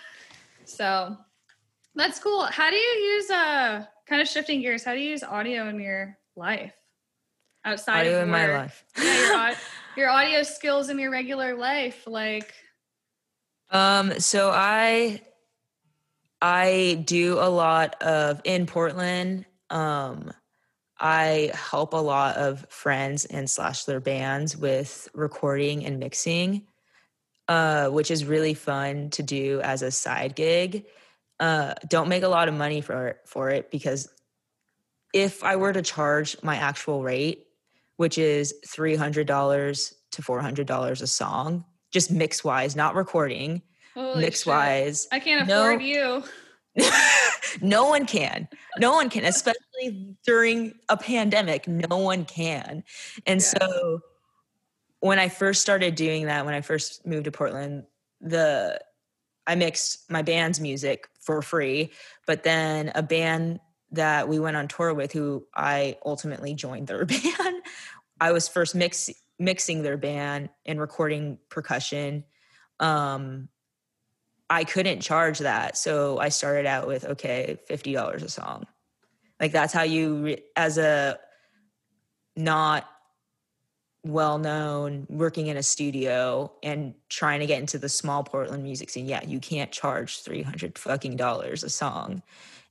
So 0.64 1.16
that's 1.94 2.18
cool. 2.18 2.44
How 2.44 2.70
do 2.70 2.76
you 2.76 3.14
use 3.14 3.30
uh 3.30 3.84
kind 4.06 4.22
of 4.22 4.28
shifting 4.28 4.62
gears 4.62 4.84
how 4.84 4.94
do 4.94 5.00
you 5.00 5.10
use 5.10 5.22
audio 5.22 5.68
in 5.68 5.78
your 5.78 6.16
life? 6.34 6.72
Outside 7.64 8.00
audio 8.00 8.16
of 8.18 8.22
in 8.24 8.30
my 8.30 8.46
life. 8.46 8.84
Yeah 8.96 9.48
your, 9.48 9.56
your 9.96 10.10
audio 10.10 10.42
skills 10.42 10.88
in 10.88 10.98
your 10.98 11.10
regular 11.10 11.54
life 11.54 12.06
like 12.06 12.54
um, 13.72 14.20
so 14.20 14.50
I 14.54 15.22
I 16.40 17.02
do 17.04 17.38
a 17.38 17.48
lot 17.48 18.00
of 18.02 18.40
in 18.44 18.66
Portland. 18.66 19.46
Um, 19.70 20.32
I 20.98 21.50
help 21.54 21.94
a 21.94 21.96
lot 21.96 22.36
of 22.36 22.64
friends 22.68 23.24
and 23.24 23.50
slash 23.50 23.84
their 23.84 24.00
bands 24.00 24.56
with 24.56 25.08
recording 25.14 25.84
and 25.84 25.98
mixing, 25.98 26.68
uh, 27.48 27.88
which 27.88 28.10
is 28.10 28.24
really 28.24 28.54
fun 28.54 29.10
to 29.10 29.22
do 29.22 29.60
as 29.62 29.82
a 29.82 29.90
side 29.90 30.36
gig. 30.36 30.84
Uh, 31.40 31.74
don't 31.88 32.08
make 32.08 32.22
a 32.22 32.28
lot 32.28 32.48
of 32.48 32.54
money 32.54 32.80
for 32.80 33.16
for 33.26 33.50
it 33.50 33.70
because 33.70 34.08
if 35.12 35.42
I 35.42 35.56
were 35.56 35.72
to 35.72 35.82
charge 35.82 36.36
my 36.42 36.56
actual 36.56 37.02
rate, 37.02 37.46
which 37.96 38.18
is 38.18 38.54
three 38.66 38.94
hundred 38.94 39.26
dollars 39.26 39.94
to 40.12 40.22
four 40.22 40.40
hundred 40.40 40.66
dollars 40.66 41.02
a 41.02 41.06
song, 41.06 41.64
just 41.92 42.10
mix 42.10 42.42
wise, 42.42 42.74
not 42.74 42.94
recording, 42.94 43.62
Holy 43.94 44.20
mix 44.22 44.40
shit. 44.40 44.46
wise. 44.48 45.06
I 45.12 45.20
can't 45.20 45.46
No. 45.46 45.62
afford 45.62 45.82
you. 45.82 46.24
no 47.60 47.86
one 47.88 48.06
can. 48.06 48.48
No 48.78 48.92
one 48.92 49.10
can, 49.10 49.24
especially 49.24 50.16
during 50.26 50.74
a 50.88 50.96
pandemic. 50.96 51.68
No 51.68 51.98
one 51.98 52.24
can. 52.24 52.82
And 53.26 53.40
Yeah. 53.40 53.46
so 53.60 54.00
when 55.00 55.18
I 55.18 55.28
first 55.28 55.60
started 55.60 55.94
doing 55.94 56.26
that, 56.26 56.44
when 56.46 56.54
I 56.54 56.62
first 56.62 57.06
moved 57.06 57.24
to 57.24 57.30
Portland, 57.32 57.84
the 58.20 58.80
I 59.46 59.56
mixed 59.56 60.08
my 60.10 60.22
band's 60.22 60.60
music 60.60 61.08
for 61.20 61.42
free, 61.42 61.90
but 62.26 62.44
then 62.44 62.92
a 62.94 63.02
band 63.02 63.58
that 63.90 64.28
we 64.28 64.38
went 64.38 64.56
on 64.56 64.68
tour 64.68 64.94
with 64.94 65.12
who 65.12 65.44
I 65.54 65.98
ultimately 66.06 66.54
joined 66.54 66.86
their 66.86 67.04
band, 67.04 67.56
I 68.20 68.30
was 68.32 68.48
first 68.48 68.74
mix 68.76 69.10
mixing 69.42 69.82
their 69.82 69.96
band 69.96 70.50
and 70.64 70.80
recording 70.80 71.38
percussion. 71.48 72.24
Um 72.80 73.48
I 74.48 74.64
couldn't 74.64 75.00
charge 75.00 75.38
that. 75.38 75.78
So 75.78 76.18
I 76.18 76.28
started 76.28 76.66
out 76.66 76.86
with 76.86 77.04
okay, 77.06 77.58
$50 77.70 78.22
a 78.22 78.28
song. 78.28 78.66
Like 79.40 79.50
that's 79.50 79.72
how 79.72 79.82
you 79.82 80.36
as 80.56 80.78
a 80.78 81.18
not 82.36 82.86
well 84.04 84.38
known 84.38 85.06
working 85.08 85.46
in 85.46 85.56
a 85.56 85.62
studio 85.62 86.52
and 86.62 86.94
trying 87.08 87.40
to 87.40 87.46
get 87.46 87.60
into 87.60 87.78
the 87.78 87.88
small 87.88 88.24
Portland 88.24 88.62
music 88.62 88.90
scene. 88.90 89.06
Yeah, 89.06 89.24
you 89.24 89.38
can't 89.38 89.70
charge 89.70 90.20
300 90.20 90.76
fucking 90.78 91.16
dollars 91.16 91.62
a 91.62 91.70
song. 91.70 92.22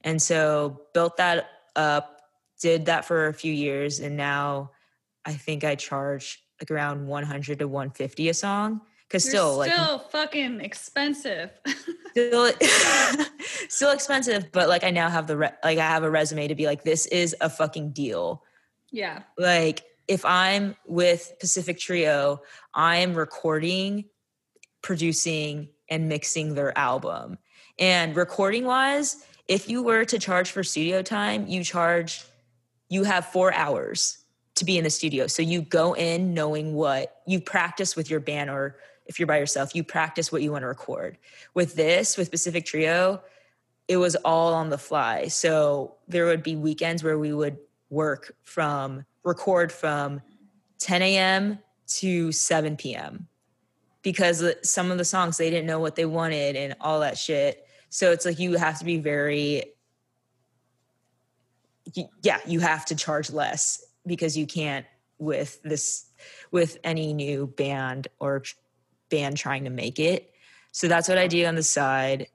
And 0.03 0.21
so 0.21 0.81
built 0.93 1.17
that 1.17 1.49
up, 1.75 2.21
did 2.59 2.85
that 2.85 3.05
for 3.05 3.27
a 3.27 3.33
few 3.33 3.53
years 3.53 3.99
and 3.99 4.17
now 4.17 4.71
I 5.25 5.33
think 5.33 5.63
I 5.63 5.75
charge 5.75 6.43
like 6.61 6.71
around 6.71 7.07
100 7.07 7.59
to 7.59 7.67
150 7.67 8.29
a 8.29 8.33
song 8.33 8.81
cuz 9.09 9.25
You're 9.25 9.31
still 9.31 9.57
like 9.57 9.73
still 9.73 9.99
fucking 9.99 10.61
expensive. 10.61 11.51
still 12.11 12.51
still 13.69 13.91
expensive 13.91 14.51
but 14.51 14.69
like 14.69 14.83
i 14.83 14.89
now 14.89 15.09
have 15.09 15.27
the 15.27 15.37
re- 15.37 15.53
like 15.63 15.77
i 15.77 15.87
have 15.87 16.03
a 16.03 16.09
resume 16.09 16.47
to 16.47 16.55
be 16.55 16.65
like 16.65 16.83
this 16.83 17.05
is 17.07 17.35
a 17.41 17.49
fucking 17.49 17.91
deal 17.91 18.43
yeah. 18.91 19.23
like 19.37 19.83
if 20.07 20.25
i'm 20.25 20.75
with 20.85 21.33
pacific 21.39 21.79
trio 21.79 22.41
i'm 22.73 23.13
recording 23.13 24.05
producing 24.81 25.69
and 25.89 26.09
mixing 26.09 26.53
their 26.53 26.77
album 26.77 27.37
and 27.79 28.15
recording 28.15 28.65
wise 28.65 29.25
if 29.47 29.69
you 29.69 29.81
were 29.81 30.03
to 30.03 30.19
charge 30.19 30.51
for 30.51 30.63
studio 30.63 31.01
time 31.01 31.47
you 31.47 31.63
charge 31.63 32.25
you 32.89 33.03
have 33.03 33.25
four 33.27 33.53
hours 33.53 34.17
to 34.61 34.65
be 34.65 34.77
in 34.77 34.83
the 34.83 34.91
studio. 34.91 35.25
So 35.25 35.41
you 35.41 35.63
go 35.63 35.93
in 35.93 36.35
knowing 36.35 36.75
what 36.75 37.21
you 37.25 37.41
practice 37.41 37.95
with 37.95 38.11
your 38.11 38.19
band 38.19 38.51
or 38.51 38.77
if 39.07 39.19
you're 39.19 39.27
by 39.27 39.39
yourself. 39.39 39.73
You 39.75 39.83
practice 39.83 40.31
what 40.31 40.43
you 40.43 40.51
want 40.51 40.61
to 40.61 40.67
record. 40.67 41.17
With 41.55 41.75
this 41.75 42.15
with 42.15 42.29
pacific 42.29 42.65
trio 42.65 43.21
it 43.87 43.97
was 43.97 44.15
all 44.17 44.53
on 44.53 44.69
the 44.69 44.77
fly. 44.77 45.27
So 45.27 45.95
there 46.07 46.25
would 46.25 46.43
be 46.43 46.55
weekends 46.55 47.03
where 47.03 47.17
we 47.17 47.33
would 47.33 47.57
work 47.89 48.35
from 48.43 49.03
record 49.23 49.71
from 49.71 50.21
10 50.77 51.01
a.m 51.01 51.59
to 51.87 52.31
7 52.31 52.77
p.m 52.77 53.27
because 54.03 54.43
some 54.63 54.91
of 54.91 54.97
the 54.97 55.03
songs 55.03 55.37
they 55.37 55.49
didn't 55.49 55.65
know 55.65 55.79
what 55.79 55.95
they 55.95 56.05
wanted 56.05 56.55
and 56.55 56.75
all 56.79 56.99
that 56.99 57.17
shit. 57.17 57.67
So 57.89 58.11
it's 58.11 58.25
like 58.25 58.39
you 58.39 58.53
have 58.57 58.77
to 58.79 58.85
be 58.85 58.99
very 58.99 59.63
yeah 62.21 62.39
you 62.45 62.59
have 62.59 62.85
to 62.85 62.95
charge 62.95 63.31
less 63.31 63.83
because 64.05 64.37
you 64.37 64.45
can't 64.45 64.85
with 65.17 65.61
this 65.63 66.05
with 66.51 66.77
any 66.83 67.13
new 67.13 67.47
band 67.47 68.07
or 68.19 68.43
band 69.09 69.37
trying 69.37 69.63
to 69.63 69.69
make 69.69 69.99
it 69.99 70.33
so 70.71 70.87
that's 70.87 71.07
what 71.07 71.17
i 71.17 71.27
do 71.27 71.45
on 71.45 71.55
the 71.55 71.63
side 71.63 72.27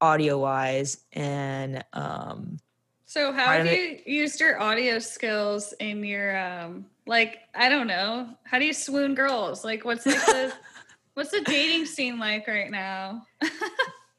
audio 0.00 0.38
wise 0.38 0.98
and 1.12 1.84
um 1.92 2.58
So 3.06 3.32
how 3.32 3.52
have 3.52 3.66
you 3.66 3.98
used 4.06 4.40
your 4.40 4.60
audio 4.60 4.98
skills 4.98 5.72
in 5.80 6.04
your 6.04 6.36
um 6.36 6.86
like 7.06 7.38
I 7.54 7.68
don't 7.68 7.86
know, 7.86 8.28
how 8.44 8.58
do 8.58 8.64
you 8.64 8.72
swoon 8.72 9.14
girls? 9.14 9.64
Like 9.64 9.84
what's 9.84 10.06
like 10.06 10.24
the 10.26 10.52
what's 11.14 11.30
the 11.30 11.42
dating 11.42 11.86
scene 11.86 12.18
like 12.18 12.48
right 12.48 12.70
now? 12.70 13.26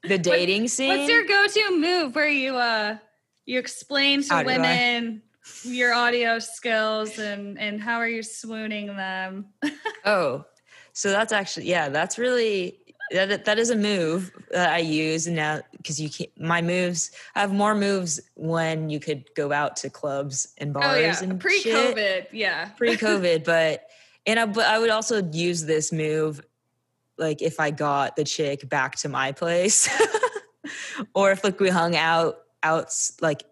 the 0.04 0.18
dating 0.32 0.68
scene 0.68 0.90
What's 0.90 1.10
your 1.10 1.26
go-to 1.26 1.80
move 1.80 2.16
where 2.16 2.30
you 2.30 2.56
uh 2.56 2.98
you 3.46 3.60
explain 3.60 4.24
to 4.24 4.34
How 4.34 4.44
women 4.44 5.22
your 5.64 5.94
audio 5.94 6.40
skills 6.40 7.20
and 7.20 7.60
and 7.60 7.82
how 7.82 7.98
are 7.98 8.08
you 8.08 8.24
swooning 8.24 8.88
them? 8.88 9.46
Oh, 10.08 10.46
so 10.94 11.10
that's 11.10 11.34
actually 11.34 11.66
yeah, 11.66 11.90
that's 11.90 12.20
really 12.20 12.78
that 13.12 13.46
that 13.46 13.58
is 13.58 13.72
a 13.72 13.76
move 13.76 14.32
that 14.52 14.72
I 14.72 14.80
use 14.80 15.28
now 15.28 15.62
because 15.78 16.00
you 16.00 16.10
can 16.10 16.28
my 16.38 16.62
moves. 16.62 17.12
I 17.36 17.42
have 17.42 17.54
more 17.54 17.76
moves 17.76 18.20
when 18.36 18.90
you 18.90 19.00
could 19.00 19.26
go 19.36 19.52
out 19.52 19.76
to 19.78 19.90
clubs 19.90 20.54
and 20.58 20.74
bars 20.74 20.86
oh 20.86 21.00
yeah, 21.00 21.24
and 21.24 21.40
pre-COVID, 21.40 22.28
yeah. 22.32 22.70
pre-COVID, 22.78 23.44
but 23.46 23.88
and 24.26 24.40
I 24.40 24.46
but 24.46 24.66
I 24.66 24.80
would 24.80 24.90
also 24.90 25.24
use 25.32 25.66
this 25.66 25.92
move 25.92 26.42
like 27.18 27.42
if 27.42 27.60
I 27.60 27.72
got 27.72 28.16
the 28.16 28.24
chick 28.24 28.68
back 28.70 28.96
to 28.98 29.10
my 29.10 29.32
place, 29.32 29.90
or 31.14 31.32
if 31.32 31.44
like 31.44 31.60
we 31.60 31.70
hung 31.70 31.96
out 31.96 32.38
out 32.64 32.94
like 33.22 33.44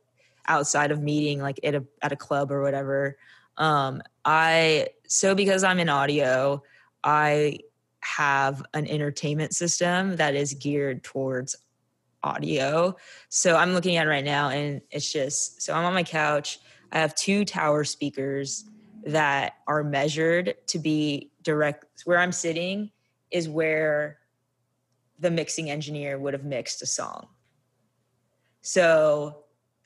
outside 0.47 0.91
of 0.91 1.01
meeting 1.01 1.41
like 1.41 1.59
at 1.63 1.75
a 1.75 1.83
at 2.01 2.11
a 2.11 2.15
club 2.15 2.51
or 2.51 2.61
whatever. 2.61 3.17
Um, 3.57 4.01
I 4.25 4.87
so 5.07 5.35
because 5.35 5.63
I'm 5.63 5.79
in 5.79 5.89
audio, 5.89 6.63
I 7.03 7.59
have 8.01 8.63
an 8.73 8.87
entertainment 8.87 9.53
system 9.53 10.17
that 10.17 10.35
is 10.35 10.53
geared 10.53 11.03
towards 11.03 11.55
audio. 12.23 12.95
So 13.29 13.55
I'm 13.55 13.73
looking 13.73 13.97
at 13.97 14.07
right 14.07 14.23
now 14.23 14.49
and 14.49 14.81
it's 14.91 15.11
just 15.11 15.61
so 15.61 15.73
I'm 15.73 15.85
on 15.85 15.93
my 15.93 16.03
couch. 16.03 16.59
I 16.91 16.99
have 16.99 17.15
two 17.15 17.45
tower 17.45 17.83
speakers 17.83 18.65
that 19.05 19.55
are 19.67 19.83
measured 19.83 20.55
to 20.67 20.79
be 20.79 21.31
direct 21.41 22.03
where 22.05 22.19
I'm 22.19 22.31
sitting 22.31 22.91
is 23.31 23.49
where 23.49 24.19
the 25.19 25.31
mixing 25.31 25.69
engineer 25.69 26.17
would 26.17 26.33
have 26.33 26.45
mixed 26.45 26.81
a 26.81 26.85
song. 26.85 27.27
So 28.61 29.42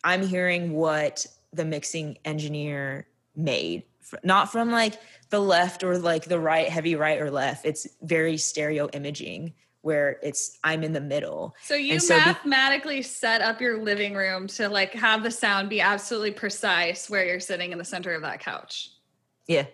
I'm 0.07 0.25
hearing 0.25 0.71
what 0.71 1.25
the 1.51 1.65
mixing 1.65 2.17
engineer 2.23 3.07
made, 3.35 3.83
not 4.23 4.49
from 4.49 4.71
like 4.71 4.93
the 5.29 5.39
left 5.39 5.83
or 5.83 5.97
like 5.97 6.23
the 6.23 6.39
right, 6.39 6.69
heavy 6.69 6.95
right 6.95 7.21
or 7.21 7.29
left. 7.29 7.65
It's 7.65 7.85
very 8.01 8.37
stereo 8.37 8.87
imaging 8.93 9.53
where 9.81 10.17
it's 10.23 10.59
I'm 10.63 10.83
in 10.83 10.93
the 10.93 11.01
middle. 11.01 11.57
So 11.61 11.75
you 11.75 11.99
so 11.99 12.17
be- 12.17 12.25
mathematically 12.25 13.01
set 13.01 13.41
up 13.41 13.59
your 13.59 13.83
living 13.83 14.13
room 14.13 14.47
to 14.47 14.69
like 14.69 14.93
have 14.93 15.23
the 15.23 15.31
sound 15.31 15.69
be 15.69 15.81
absolutely 15.81 16.31
precise 16.31 17.09
where 17.09 17.25
you're 17.25 17.41
sitting 17.41 17.73
in 17.73 17.77
the 17.77 17.85
center 17.85 18.13
of 18.13 18.21
that 18.21 18.39
couch. 18.39 18.91
Yeah. 19.45 19.65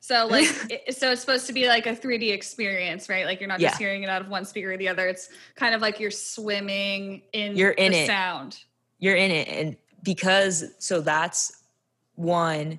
So 0.00 0.26
like 0.30 0.48
it, 0.70 0.96
so 0.96 1.12
it's 1.12 1.20
supposed 1.20 1.46
to 1.46 1.52
be 1.52 1.68
like 1.68 1.86
a 1.86 1.94
3D 1.94 2.32
experience, 2.32 3.08
right? 3.08 3.26
Like 3.26 3.38
you're 3.38 3.48
not 3.48 3.60
just 3.60 3.78
hearing 3.78 4.02
it 4.02 4.08
out 4.08 4.22
of 4.22 4.28
one 4.28 4.44
speaker 4.44 4.72
or 4.72 4.76
the 4.76 4.88
other. 4.88 5.06
It's 5.06 5.28
kind 5.54 5.72
of 5.72 5.80
like 5.80 6.00
you're 6.00 6.10
swimming 6.10 7.22
in 7.32 7.56
You're 7.56 7.70
in 7.70 7.92
the 7.92 7.98
it. 7.98 8.06
sound. 8.08 8.58
You're 9.02 9.16
in 9.16 9.32
it. 9.32 9.48
And 9.48 9.76
because 10.04 10.64
so 10.78 11.00
that's 11.00 11.64
one 12.14 12.78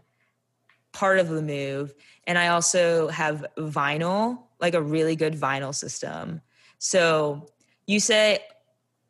part 0.93 1.19
of 1.19 1.27
the 1.27 1.41
move. 1.41 1.93
And 2.25 2.37
i 2.37 2.47
also 2.47 3.09
have 3.09 3.45
vinyl 3.57 4.39
like 4.61 4.73
a 4.73 4.81
really 4.81 5.17
good 5.17 5.35
vinyl 5.35 5.75
system. 5.75 6.41
So 6.79 7.49
you 7.85 7.99
say 7.99 8.39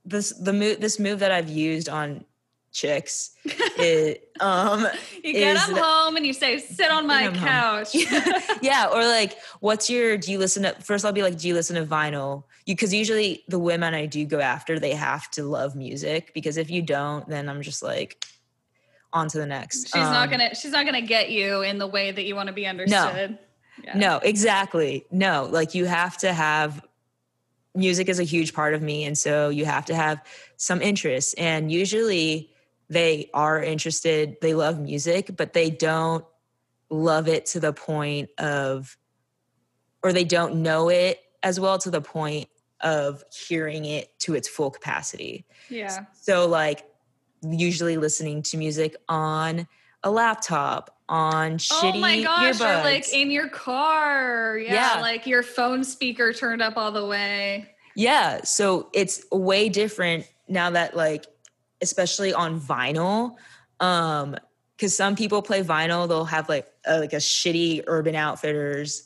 this 0.03 0.31
the 0.31 0.51
move 0.51 0.81
this 0.81 0.99
move 0.99 1.19
that 1.19 1.31
i've 1.31 1.49
used 1.49 1.87
on 1.87 2.25
chicks 2.73 3.31
it 3.77 4.29
um 4.39 4.85
You 5.23 5.33
get 5.33 5.55
Is 5.55 5.67
them 5.67 5.77
home 5.77 6.15
and 6.15 6.25
you 6.25 6.33
say, 6.33 6.59
sit 6.59 6.91
on 6.91 7.07
my 7.07 7.31
couch. 7.31 7.95
yeah 8.61 8.87
or 8.91 9.03
like 9.05 9.37
what's 9.59 9.89
your 9.89 10.17
do 10.17 10.31
you 10.31 10.37
listen 10.39 10.63
to 10.63 10.73
first 10.81 11.05
i'll 11.05 11.11
be 11.11 11.21
like 11.23 11.37
do 11.37 11.47
you 11.47 11.53
listen 11.53 11.75
to 11.75 11.85
vinyl 11.85 12.43
you 12.65 12.75
because 12.75 12.93
usually 12.93 13.43
the 13.47 13.59
women 13.59 13.93
i 13.93 14.05
do 14.05 14.25
go 14.25 14.39
after 14.39 14.79
they 14.79 14.93
have 14.93 15.29
to 15.31 15.43
love 15.43 15.75
music 15.75 16.31
because 16.33 16.57
if 16.57 16.69
you 16.69 16.81
don't 16.81 17.27
then 17.27 17.49
i'm 17.49 17.61
just 17.61 17.81
like 17.83 18.25
on 19.11 19.27
to 19.27 19.37
the 19.37 19.45
next 19.45 19.85
she's 19.87 19.95
not 19.95 20.23
Um, 20.25 20.29
gonna 20.31 20.55
she's 20.55 20.71
not 20.71 20.85
gonna 20.85 21.01
get 21.01 21.29
you 21.29 21.61
in 21.61 21.77
the 21.77 21.87
way 21.87 22.11
that 22.11 22.23
you 22.25 22.35
want 22.35 22.47
to 22.47 22.53
be 22.53 22.65
understood. 22.65 23.37
Yeah. 23.83 23.97
no 23.97 24.17
exactly 24.17 25.05
no 25.11 25.47
like 25.51 25.73
you 25.75 25.85
have 25.85 26.17
to 26.19 26.31
have 26.31 26.83
music 27.75 28.07
is 28.07 28.19
a 28.19 28.23
huge 28.23 28.53
part 28.53 28.75
of 28.75 28.81
me 28.83 29.03
and 29.05 29.17
so 29.17 29.49
you 29.49 29.65
have 29.65 29.85
to 29.85 29.95
have 29.95 30.23
some 30.57 30.79
interest 30.81 31.33
and 31.39 31.71
usually 31.71 32.52
they 32.93 33.29
are 33.33 33.61
interested 33.61 34.37
they 34.41 34.53
love 34.53 34.79
music 34.79 35.31
but 35.35 35.53
they 35.53 35.69
don't 35.69 36.25
love 36.89 37.27
it 37.27 37.45
to 37.45 37.59
the 37.59 37.73
point 37.73 38.29
of 38.37 38.97
or 40.03 40.13
they 40.13 40.23
don't 40.23 40.55
know 40.55 40.89
it 40.89 41.19
as 41.41 41.59
well 41.59 41.77
to 41.77 41.89
the 41.89 42.01
point 42.01 42.47
of 42.81 43.23
hearing 43.47 43.85
it 43.85 44.17
to 44.19 44.35
its 44.35 44.47
full 44.47 44.69
capacity 44.69 45.45
Yeah. 45.69 46.05
so 46.13 46.47
like 46.47 46.85
usually 47.41 47.97
listening 47.97 48.41
to 48.43 48.57
music 48.57 48.95
on 49.09 49.67
a 50.03 50.11
laptop, 50.11 50.97
on 51.09 51.53
oh 51.53 51.55
shitty 51.55 51.95
oh 51.95 51.99
my 51.99 52.21
gosh, 52.23 52.55
earbuds. 52.59 52.81
or 52.81 52.83
like 52.83 53.13
in 53.13 53.31
your 53.31 53.49
car. 53.49 54.57
Yeah, 54.57 54.95
Yeah. 54.95 55.01
like 55.01 55.25
your 55.27 55.43
phone 55.43 55.83
speaker 55.83 56.33
turned 56.33 56.61
up 56.61 56.77
all 56.77 56.91
the 56.91 57.05
way. 57.05 57.69
Yeah, 57.95 58.43
so 58.43 58.89
it's 58.93 59.23
way 59.31 59.69
different 59.69 60.27
now 60.47 60.71
that 60.71 60.95
like 60.95 61.25
especially 61.83 62.33
on 62.33 62.59
vinyl 62.59 63.35
um 63.79 64.35
cuz 64.79 64.95
some 64.95 65.15
people 65.15 65.41
play 65.41 65.61
vinyl 65.63 66.07
they'll 66.07 66.25
have 66.25 66.49
like 66.49 66.67
a, 66.85 66.99
like 66.99 67.13
a 67.13 67.17
shitty 67.17 67.83
urban 67.87 68.15
outfitters 68.15 69.03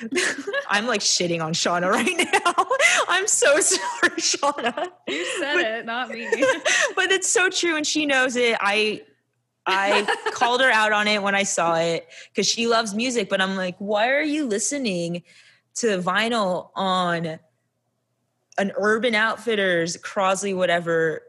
I'm 0.68 0.86
like 0.86 1.00
shitting 1.00 1.40
on 1.42 1.52
Shauna 1.52 1.88
right 1.90 2.16
now. 2.32 2.66
I'm 3.08 3.28
so 3.28 3.60
sorry, 3.60 4.10
Shauna. 4.18 4.88
You 5.06 5.24
said 5.38 5.54
But- 5.54 5.64
it, 5.64 5.86
not 5.86 6.10
me. 6.10 6.28
but 6.96 7.12
it's 7.12 7.28
so 7.28 7.48
true 7.48 7.76
and 7.76 7.86
she 7.86 8.04
knows 8.04 8.34
it. 8.34 8.56
I 8.60 9.02
I 9.66 10.04
called 10.32 10.60
her 10.62 10.70
out 10.70 10.92
on 10.92 11.06
it 11.06 11.22
when 11.22 11.34
I 11.36 11.44
saw 11.44 11.76
it 11.76 12.08
cuz 12.34 12.46
she 12.48 12.66
loves 12.66 12.92
music, 12.94 13.28
but 13.28 13.40
I'm 13.40 13.56
like, 13.56 13.76
"Why 13.78 14.08
are 14.10 14.22
you 14.22 14.46
listening 14.46 15.22
to 15.76 15.98
vinyl 15.98 16.70
on 16.74 17.38
an 18.58 18.72
Urban 18.76 19.14
Outfitters, 19.14 19.96
Crosley 19.98 20.56
whatever 20.56 21.22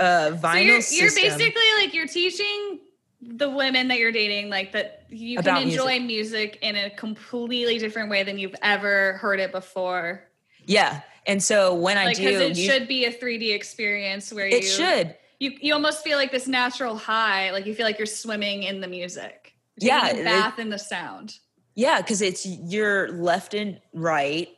uh 0.00 0.30
vinyl 0.36 0.82
so 0.82 0.94
you're, 0.96 1.08
system?" 1.10 1.24
you're 1.24 1.38
basically 1.38 1.62
like 1.78 1.94
you're 1.94 2.06
teaching 2.06 2.80
the 3.22 3.50
women 3.50 3.88
that 3.88 3.98
you're 3.98 4.12
dating 4.12 4.48
like 4.48 4.72
that 4.72 5.04
you 5.10 5.38
About 5.38 5.58
can 5.58 5.68
enjoy 5.68 6.00
music. 6.00 6.58
in 6.62 6.74
a 6.76 6.88
completely 6.90 7.78
different 7.78 8.08
way 8.10 8.22
than 8.22 8.38
you've 8.38 8.54
ever 8.62 9.14
heard 9.14 9.40
it 9.40 9.52
before. 9.52 10.24
yeah. 10.64 11.02
And 11.26 11.42
so 11.42 11.74
when 11.74 11.98
I 11.98 12.06
Like 12.06 12.16
do 12.16 12.24
because 12.24 12.40
it 12.40 12.56
you- 12.56 12.70
should 12.70 12.88
be 12.88 13.04
a 13.04 13.12
3D 13.12 13.54
experience 13.54 14.32
where 14.32 14.46
you 14.48 14.56
it 14.56 14.62
should. 14.64 15.14
you 15.38 15.52
you 15.60 15.74
almost 15.74 16.02
feel 16.02 16.16
like 16.16 16.32
this 16.32 16.48
natural 16.48 16.96
high, 16.96 17.50
like 17.52 17.66
you 17.66 17.74
feel 17.74 17.84
like 17.84 17.98
you're 17.98 18.06
swimming 18.06 18.62
in 18.62 18.80
the 18.80 18.88
music. 18.88 19.52
Yeah, 19.78 20.08
a 20.08 20.14
it- 20.16 20.24
bath 20.24 20.58
in 20.58 20.70
the 20.70 20.78
sound. 20.78 21.38
Yeah, 21.74 22.00
because 22.00 22.22
it's 22.22 22.46
you're 22.46 23.10
left 23.12 23.52
and 23.54 23.80
right, 23.92 24.48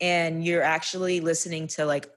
and 0.00 0.44
you're 0.44 0.62
actually 0.62 1.20
listening 1.20 1.68
to 1.68 1.84
like 1.86 2.10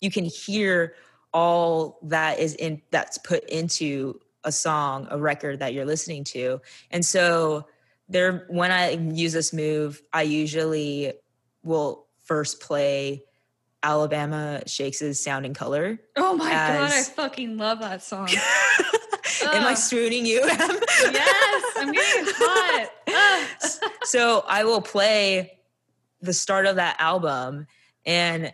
you 0.00 0.10
can 0.10 0.24
hear 0.24 0.94
all 1.32 1.98
that 2.02 2.38
is 2.38 2.54
in 2.54 2.82
that's 2.90 3.18
put 3.18 3.44
into 3.48 4.20
a 4.44 4.52
song, 4.52 5.06
a 5.10 5.18
record 5.18 5.58
that 5.60 5.74
you're 5.74 5.84
listening 5.84 6.24
to. 6.24 6.60
And 6.90 7.04
so 7.04 7.66
there 8.08 8.46
when 8.48 8.70
I 8.70 8.92
use 8.92 9.32
this 9.32 9.52
move, 9.52 10.02
I 10.12 10.22
usually 10.22 11.12
will 11.62 12.06
first 12.24 12.60
play 12.60 13.24
Alabama 13.82 14.62
Shakes' 14.66 15.20
Sound 15.20 15.46
and 15.46 15.54
Color. 15.54 16.00
Oh 16.16 16.34
my 16.34 16.50
god, 16.50 16.90
I 16.92 17.02
fucking 17.02 17.56
love 17.56 17.80
that 17.80 18.02
song. 18.02 18.28
Am 19.42 19.64
I 19.64 19.74
swooning 19.74 20.26
you? 20.26 20.40
Yes, 20.44 21.64
I'm 21.76 21.92
getting 21.92 22.24
hot. 22.36 22.90
So 24.02 24.44
I 24.48 24.64
will 24.64 24.80
play 24.80 25.60
the 26.20 26.32
start 26.32 26.66
of 26.66 26.76
that 26.76 26.96
album, 26.98 27.66
and 28.04 28.52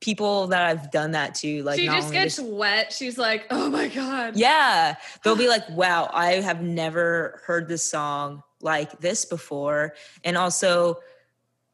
people 0.00 0.48
that 0.48 0.62
I've 0.62 0.90
done 0.90 1.12
that 1.12 1.34
to, 1.36 1.62
like, 1.62 1.78
she 1.78 1.86
just 1.86 2.12
gets 2.12 2.38
wet. 2.40 2.92
She's 2.92 3.18
like, 3.18 3.46
oh 3.50 3.70
my 3.70 3.88
god. 3.88 4.36
yeah, 4.36 4.96
they'll 5.22 5.36
be 5.36 5.48
like, 5.56 5.68
"Wow, 5.70 6.10
I 6.12 6.34
have 6.34 6.62
never 6.62 7.40
heard 7.46 7.68
this 7.68 7.84
song 7.84 8.42
like 8.60 9.00
this 9.00 9.24
before," 9.24 9.94
and 10.24 10.36
also. 10.36 11.00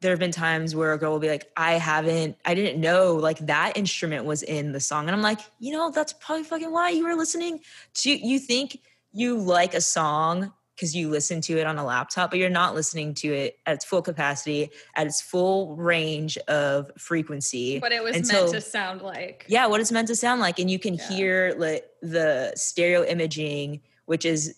There 0.02 0.10
have 0.10 0.20
been 0.20 0.30
times 0.30 0.76
where 0.76 0.92
a 0.92 0.98
girl 0.98 1.12
will 1.12 1.20
be 1.20 1.30
like, 1.30 1.50
I 1.56 1.72
haven't, 1.78 2.36
I 2.44 2.54
didn't 2.54 2.78
know 2.78 3.14
like 3.14 3.38
that 3.46 3.78
instrument 3.78 4.26
was 4.26 4.42
in 4.42 4.72
the 4.72 4.78
song. 4.78 5.06
And 5.06 5.16
I'm 5.16 5.22
like, 5.22 5.40
you 5.58 5.72
know, 5.72 5.90
that's 5.90 6.12
probably 6.12 6.44
fucking 6.44 6.70
why 6.70 6.90
you 6.90 7.04
were 7.04 7.14
listening 7.14 7.60
to, 7.94 8.10
you 8.10 8.38
think 8.38 8.78
you 9.12 9.38
like 9.38 9.72
a 9.72 9.80
song 9.80 10.52
because 10.76 10.94
you 10.94 11.08
listen 11.08 11.40
to 11.40 11.58
it 11.58 11.66
on 11.66 11.78
a 11.78 11.84
laptop, 11.84 12.30
but 12.30 12.38
you're 12.38 12.50
not 12.50 12.74
listening 12.74 13.14
to 13.14 13.32
it 13.32 13.58
at 13.64 13.74
its 13.74 13.84
full 13.84 14.02
capacity, 14.02 14.70
at 14.94 15.06
its 15.06 15.22
full 15.22 15.74
range 15.74 16.36
of 16.48 16.90
frequency. 16.98 17.78
But 17.78 17.92
it 17.92 18.02
was 18.02 18.30
meant 18.30 18.50
to 18.50 18.60
sound 18.60 19.00
like. 19.00 19.46
yeah, 19.48 19.66
what 19.66 19.80
it's 19.80 19.90
meant 19.90 20.08
to 20.08 20.16
sound 20.16 20.40
like. 20.40 20.58
And 20.58 20.70
you 20.70 20.78
can 20.78 20.94
Yeah. 20.94 21.08
hear 21.08 21.54
like 21.56 21.86
the 22.02 22.52
stereo 22.54 23.04
imaging, 23.04 23.80
which 24.04 24.26
is 24.26 24.54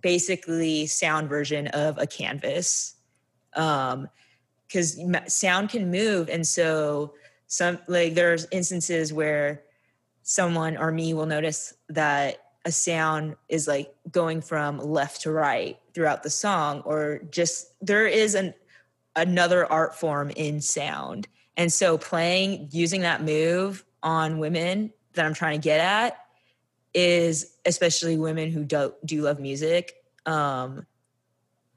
basically 0.00 0.86
sound 0.86 1.28
version 1.28 1.68
of 1.68 1.98
a 1.98 2.06
canvas. 2.06 2.96
Um, 3.54 4.08
because 4.66 4.98
sound 5.26 5.68
can 5.68 5.90
move. 5.90 6.30
And 6.30 6.46
so 6.46 7.14
some 7.46 7.78
like 7.88 8.14
there's 8.14 8.46
instances 8.50 9.12
where 9.12 9.64
someone 10.22 10.78
or 10.78 10.90
me 10.90 11.12
will 11.12 11.26
notice 11.26 11.74
that 11.90 12.41
a 12.64 12.72
sound 12.72 13.36
is 13.48 13.66
like 13.66 13.92
going 14.10 14.40
from 14.40 14.78
left 14.78 15.22
to 15.22 15.32
right 15.32 15.78
throughout 15.94 16.22
the 16.22 16.30
song 16.30 16.80
or 16.84 17.20
just 17.30 17.72
there 17.80 18.06
is 18.06 18.34
an 18.34 18.54
another 19.16 19.70
art 19.70 19.94
form 19.94 20.30
in 20.30 20.60
sound 20.60 21.26
and 21.56 21.72
so 21.72 21.98
playing 21.98 22.68
using 22.70 23.00
that 23.02 23.22
move 23.22 23.84
on 24.02 24.38
women 24.38 24.92
that 25.14 25.26
i'm 25.26 25.34
trying 25.34 25.60
to 25.60 25.64
get 25.64 25.80
at 25.80 26.18
is 26.94 27.56
especially 27.66 28.16
women 28.16 28.50
who 28.50 28.64
do, 28.64 28.94
do 29.04 29.22
love 29.22 29.40
music 29.40 29.94
um 30.26 30.86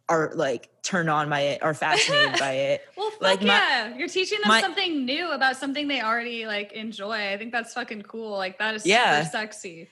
are 0.08 0.32
like 0.36 0.70
turned 0.84 1.10
on 1.10 1.30
by 1.30 1.42
it 1.42 1.64
are 1.64 1.74
fascinated 1.74 2.38
by 2.40 2.52
it 2.72 2.82
Well, 2.96 3.10
fuck 3.10 3.22
Like, 3.22 3.42
my- 3.42 3.48
yeah. 3.48 3.96
You're 3.98 4.08
teaching 4.08 4.38
them 4.42 4.50
my- 4.50 4.62
something 4.62 5.04
new 5.04 5.32
about 5.32 5.58
something 5.58 5.88
they 5.88 6.02
already 6.02 6.46
like 6.46 6.74
enjoy. 6.74 7.32
I 7.34 7.38
think 7.38 7.52
that's 7.52 7.74
fucking 7.74 8.04
cool. 8.04 8.38
Like 8.38 8.60
that 8.60 8.76
is 8.76 8.86
Yeah. 8.86 9.24
super 9.24 9.32
sexy. 9.32 9.88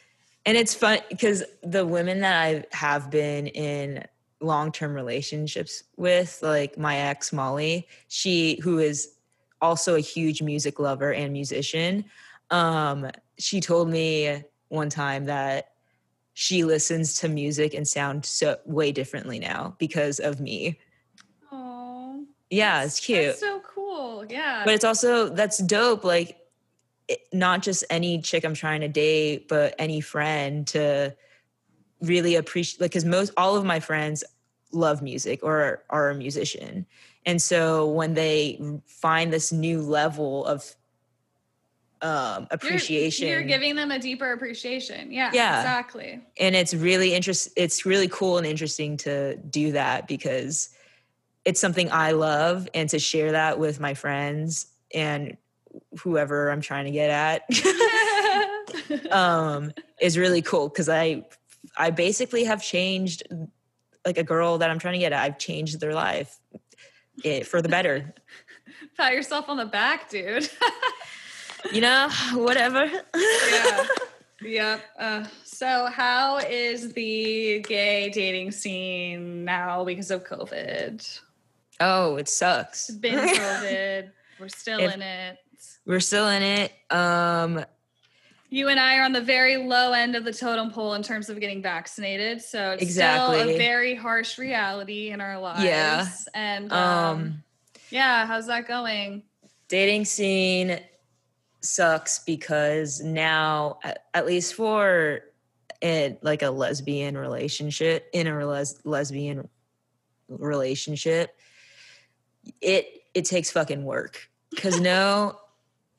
And 0.46 0.58
it's 0.58 0.74
fun 0.74 1.00
because 1.10 1.44
the 1.62 1.86
women 1.86 2.22
that 2.22 2.44
I 2.44 2.66
have 2.76 3.10
been 3.10 3.48
in 3.48 4.06
long-term 4.41 4.94
relationships 4.94 5.84
with, 5.96 6.39
like 6.41 6.78
my 6.78 6.98
ex 6.98 7.32
Molly, 7.32 7.88
she 8.10 8.60
who 8.62 8.80
is 8.80 9.14
also 9.62 9.96
a 9.96 10.00
huge 10.02 10.41
music 10.41 10.80
lover 10.80 11.14
and 11.14 11.32
musician, 11.32 12.06
um, 12.52 13.10
she 13.38 13.62
told 13.62 13.89
me 13.89 14.44
one 14.68 14.89
time 14.89 15.26
that 15.26 15.72
she 16.34 16.64
listens 16.64 17.16
to 17.20 17.30
music 17.30 17.74
and 17.74 17.88
sound 17.88 18.26
so 18.26 18.58
way 18.66 18.91
differently 18.91 19.39
now 19.39 19.76
because 19.78 20.20
of 20.20 20.41
me. 20.41 20.80
Oh, 21.52 22.26
Yeah, 22.50 22.84
it's 22.84 23.00
cute. 23.00 23.28
That's 23.28 23.39
so 23.39 23.62
cool. 23.62 24.26
Yeah. 24.30 24.64
but 24.66 24.74
it's 24.74 24.84
also 24.84 25.30
that's 25.30 25.60
dope 25.60 26.04
like 26.04 26.38
it, 27.08 27.20
not 27.32 27.62
just 27.62 27.84
any 27.89 28.22
chick 28.22 28.43
i'm 28.45 28.54
trying 28.54 28.82
to 28.82 28.88
date 28.88 29.47
but 29.47 29.76
any 29.80 30.01
friend 30.01 30.68
to 30.68 31.16
really 32.01 32.36
appreciate 32.36 32.82
like 32.82 32.91
because 32.91 33.06
most 33.06 33.32
all 33.38 33.56
of 33.56 33.66
my 33.66 33.80
friends 33.80 34.24
love 34.72 35.01
music 35.01 35.41
or 35.43 35.84
are 35.89 36.10
a 36.10 36.16
musician 36.16 36.86
and 37.26 37.41
so 37.41 37.88
when 37.88 38.14
they 38.14 38.60
find 38.86 39.32
this 39.32 39.51
new 39.51 39.82
level 39.82 40.45
of 40.45 40.76
um 42.01 42.41
You're- 42.41 42.47
appreciation 42.51 43.28
You're, 43.28 43.43
giving 43.43 43.76
them 43.76 43.89
a 43.91 43.97
deeper 43.99 44.34
appreciation. 44.34 45.12
Yeah. 45.12 45.32
Yeah. 45.34 45.62
Exactly. 45.62 46.22
and 46.38 46.56
it's 46.56 46.74
really 46.74 47.14
interest 47.14 47.49
it's 47.56 47.86
really 47.86 48.10
cool 48.10 48.38
and 48.38 48.45
interesting 48.45 48.97
to 48.97 49.38
do 49.38 49.72
that 49.72 50.08
because 50.08 50.70
it's 51.45 51.62
something 51.62 51.89
i 51.91 52.12
love 52.12 52.68
and 52.74 52.89
to 52.89 52.99
share 52.99 53.32
that 53.32 53.58
with 53.60 53.80
my 53.80 53.93
friends 53.93 54.68
and 54.93 55.38
whoever 55.99 56.49
i'm 56.49 56.61
trying 56.61 56.86
to 56.86 56.91
get 56.91 57.09
at 57.09 57.43
um 59.11 59.71
is 59.99 60.17
really 60.17 60.41
cool 60.41 60.69
because 60.69 60.89
i 60.89 61.24
i 61.78 61.89
basically 61.89 62.43
have 62.43 62.61
changed 62.61 63.24
like 64.05 64.17
a 64.17 64.24
girl 64.24 64.57
that 64.57 64.69
i'm 64.69 64.80
trying 64.80 64.93
to 64.93 64.99
get 64.99 65.13
at 65.13 65.21
i've 65.24 65.38
changed 65.38 65.80
their 65.80 65.93
life 65.93 66.39
it, 67.24 67.45
for 67.47 67.61
the 67.61 67.69
better 67.69 68.13
Pat 68.97 69.13
yourself 69.13 69.49
on 69.49 69.57
the 69.57 69.65
back, 69.65 70.09
dude. 70.09 70.49
you 71.71 71.82
know 71.82 72.09
whatever 72.34 72.86
yeah. 73.15 73.88
Yep. 74.41 74.82
Uh, 74.99 75.24
so, 75.45 75.86
how 75.86 76.38
is 76.39 76.91
the 76.91 77.61
gay 77.65 78.09
dating 78.09 78.51
scene 78.51 79.45
now 79.45 79.86
because 79.86 80.11
of 80.11 80.26
COVID? 80.26 81.19
oh 81.80 82.17
it 82.17 82.28
sucks 82.28 82.89
It's 82.89 82.97
been 82.97 83.17
COVID. 83.17 84.11
We're 84.39 84.49
still 84.49 84.80
If- 84.82 84.93
in 84.95 85.01
it. 85.01 85.38
We're 85.86 85.99
still 85.99 86.27
in 86.29 86.41
it 86.41 86.71
um 86.89 87.65
You 88.49 88.69
and 88.69 88.79
I 88.79 88.97
are 88.99 89.03
on 89.03 89.13
the 89.13 89.21
very 89.21 89.57
low 89.57 89.93
end 89.93 90.15
of 90.15 90.23
the 90.25 90.34
totem 90.34 90.69
pole 90.71 90.93
in 90.93 91.01
terms 91.03 91.29
of 91.29 91.39
getting 91.39 91.61
vaccinated. 91.61 92.41
So 92.41 92.71
it's 92.71 92.84
still 92.84 93.31
Exactly. 93.31 93.55
a 93.55 93.57
very 93.57 93.95
harsh 93.95 94.38
reality 94.38 95.09
in 95.09 95.21
our 95.21 95.39
lives. 95.39 95.63
Yeah. 95.63 96.07
And 96.34 96.71
um, 96.71 96.79
um 96.79 97.43
yeah, 97.89 98.25
how's 98.25 98.47
that 98.47 98.67
going? 98.67 99.23
dating 99.69 100.05
scene 100.05 100.79
sucks 101.61 102.19
because 102.25 103.01
now 103.01 103.79
at, 103.84 104.05
at 104.13 104.25
least 104.27 104.53
for 104.53 105.21
it 105.81 106.23
like 106.23 106.43
a 106.43 106.49
lesbian 106.49 107.17
relationship 107.17 108.07
in 108.13 108.27
a 108.27 108.45
les- 108.45 108.79
lesbian 108.86 109.47
relationship 110.27 111.36
it 112.61 113.03
it 113.13 113.25
takes 113.25 113.49
fucking 113.49 113.84
work 113.84 114.29
because 114.51 114.79
no 114.79 115.38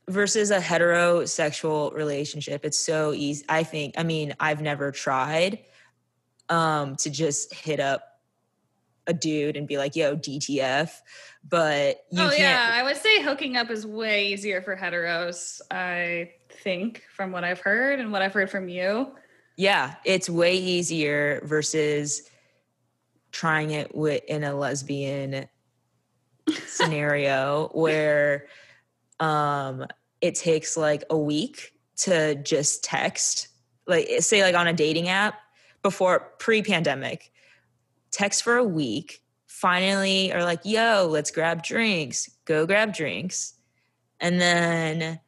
versus 0.09 0.51
a 0.51 0.59
heterosexual 0.59 1.95
relationship 1.95 2.65
it's 2.65 2.79
so 2.79 3.13
easy 3.13 3.45
i 3.49 3.63
think 3.63 3.95
i 3.97 4.03
mean 4.03 4.35
i've 4.39 4.61
never 4.61 4.93
tried 4.93 5.61
um 6.51 6.95
to 6.97 7.11
just 7.11 7.55
hit 7.55 7.81
up 7.81 8.03
a 9.07 9.15
dude 9.15 9.57
and 9.57 9.67
be 9.67 9.79
like 9.79 9.97
yo 9.97 10.17
dtf 10.17 10.91
but 11.49 12.05
you 12.11 12.23
oh 12.23 12.33
yeah, 12.33 12.71
I 12.73 12.83
would 12.83 12.97
say 12.97 13.23
hooking 13.23 13.57
up 13.57 13.71
is 13.71 13.87
way 13.87 14.29
easier 14.29 14.63
for 14.63 14.75
heteros. 14.75 15.61
I 15.71 16.33
think 16.63 17.03
from 17.15 17.33
what 17.33 17.45
I've 17.45 17.61
heard 17.61 18.01
and 18.01 18.11
what 18.11 18.23
I've 18.23 18.33
heard 18.33 18.51
from 18.51 18.69
you. 18.69 19.13
yeah 19.57 19.95
it's 20.05 20.29
way 20.31 20.57
easier 20.57 21.43
versus 21.45 22.23
trying 23.31 23.71
it 23.71 23.95
with 23.95 24.25
in 24.25 24.43
a 24.43 24.55
lesbian 24.55 25.47
scenario 26.67 27.69
where 27.75 28.47
um 29.21 29.87
it 30.21 30.35
takes 30.35 30.77
like 30.77 31.05
a 31.11 31.19
week 31.19 31.73
to 31.97 32.35
just 32.37 32.83
text 32.83 33.49
like 33.87 34.09
say 34.21 34.43
like 34.43 34.55
on 34.55 34.67
a 34.67 34.73
dating 34.73 35.09
app 35.09 35.35
before 35.83 36.33
pre-pandemic 36.39 37.31
text 38.11 38.43
for 38.43 38.57
a 38.57 38.65
week 38.65 39.21
finally 39.47 40.33
are 40.33 40.45
like 40.45 40.61
yo 40.65 41.07
let's 41.11 41.31
grab 41.31 41.63
drinks 41.63 42.29
go 42.45 42.67
grab 42.67 42.93
drinks 42.93 43.55
and 44.21 44.41
then 44.41 45.21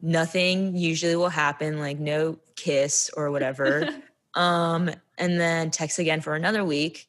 nothing 0.00 0.76
usually 0.76 1.16
will 1.16 1.28
happen 1.28 1.78
like 1.78 1.98
no 1.98 2.38
kiss 2.56 3.10
or 3.16 3.30
whatever 3.30 3.88
um 4.34 4.90
and 5.20 5.38
then 5.38 5.70
text 5.70 5.98
again 5.98 6.20
for 6.20 6.34
another 6.34 6.64
week. 6.64 7.08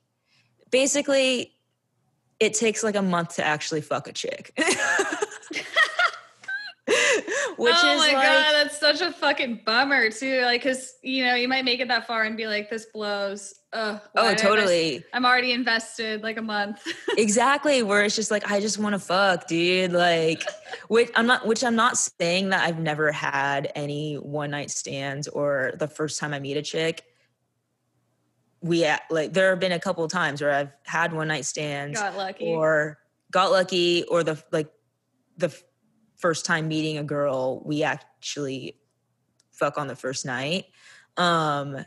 Basically 0.70 1.54
it 2.40 2.54
takes 2.54 2.84
like 2.84 2.96
a 2.96 3.02
month 3.02 3.36
to 3.36 3.46
actually 3.46 3.82
fuck 3.82 4.08
a 4.08 4.12
chick 4.12 4.52
which 7.58 7.76
oh 7.76 7.84
my 7.84 7.96
like 7.98 8.12
god, 8.14 8.54
that's 8.54 8.80
such 8.80 9.02
a 9.02 9.12
fucking 9.12 9.62
bummer 9.66 10.10
too. 10.10 10.42
Like, 10.44 10.64
cause 10.64 10.94
you 11.02 11.26
know 11.26 11.36
you 11.36 11.48
might 11.48 11.66
make 11.66 11.80
it 11.80 11.88
that 11.88 12.08
far 12.08 12.24
and 12.24 12.36
be 12.36 12.48
like, 12.48 12.70
"This 12.70 12.88
blows." 12.94 13.54
Ugh, 13.74 14.02
oh 14.18 14.34
totally 14.36 15.02
I'm 15.14 15.26
already 15.26 15.54
invested 15.54 16.24
like 16.24 16.36
a 16.36 16.42
month. 16.42 16.86
exactly 17.18 17.84
where 17.84 18.04
it's 18.04 18.18
just 18.18 18.30
like 18.30 18.52
i 18.52 18.60
just 18.60 18.78
want 18.78 18.92
to 18.92 19.00
fuck 19.00 19.48
dude 19.48 19.94
like 19.94 20.44
which 20.90 21.10
i'm 21.16 21.26
not 21.26 21.48
which 21.48 21.64
i'm 21.64 21.76
not 21.78 21.98
saying 21.98 22.50
that 22.50 22.68
i've 22.68 22.80
never 22.80 23.14
had 23.14 23.72
any 23.74 24.16
one 24.16 24.52
night 24.52 24.72
stands 24.72 25.30
or 25.30 25.72
the 25.80 25.88
first 25.88 26.20
time 26.20 26.34
i 26.34 26.40
meet 26.40 26.58
a 26.58 26.62
chick 26.62 27.06
we 28.60 28.86
uh, 28.86 28.98
like 29.10 29.32
there 29.32 29.52
have 29.52 29.62
been 29.62 29.72
a 29.72 29.80
couple 29.80 30.04
of 30.04 30.12
times 30.12 30.42
where 30.42 30.52
i've 30.52 30.72
had 30.84 31.14
one 31.14 31.30
night 31.30 31.46
stands 31.46 31.98
Got 31.98 32.18
lucky. 32.18 32.48
or 32.48 33.00
got 33.32 33.52
lucky 33.52 34.04
or 34.04 34.22
the 34.24 34.44
like 34.52 34.70
the 35.38 35.56
first 36.22 36.46
time 36.46 36.68
meeting 36.68 36.98
a 36.98 37.04
girl 37.04 37.62
we 37.66 37.84
actually 37.84 38.78
fuck 39.52 39.78
on 39.78 39.88
the 39.88 39.96
first 39.96 40.26
night 40.26 40.66
um 41.18 41.84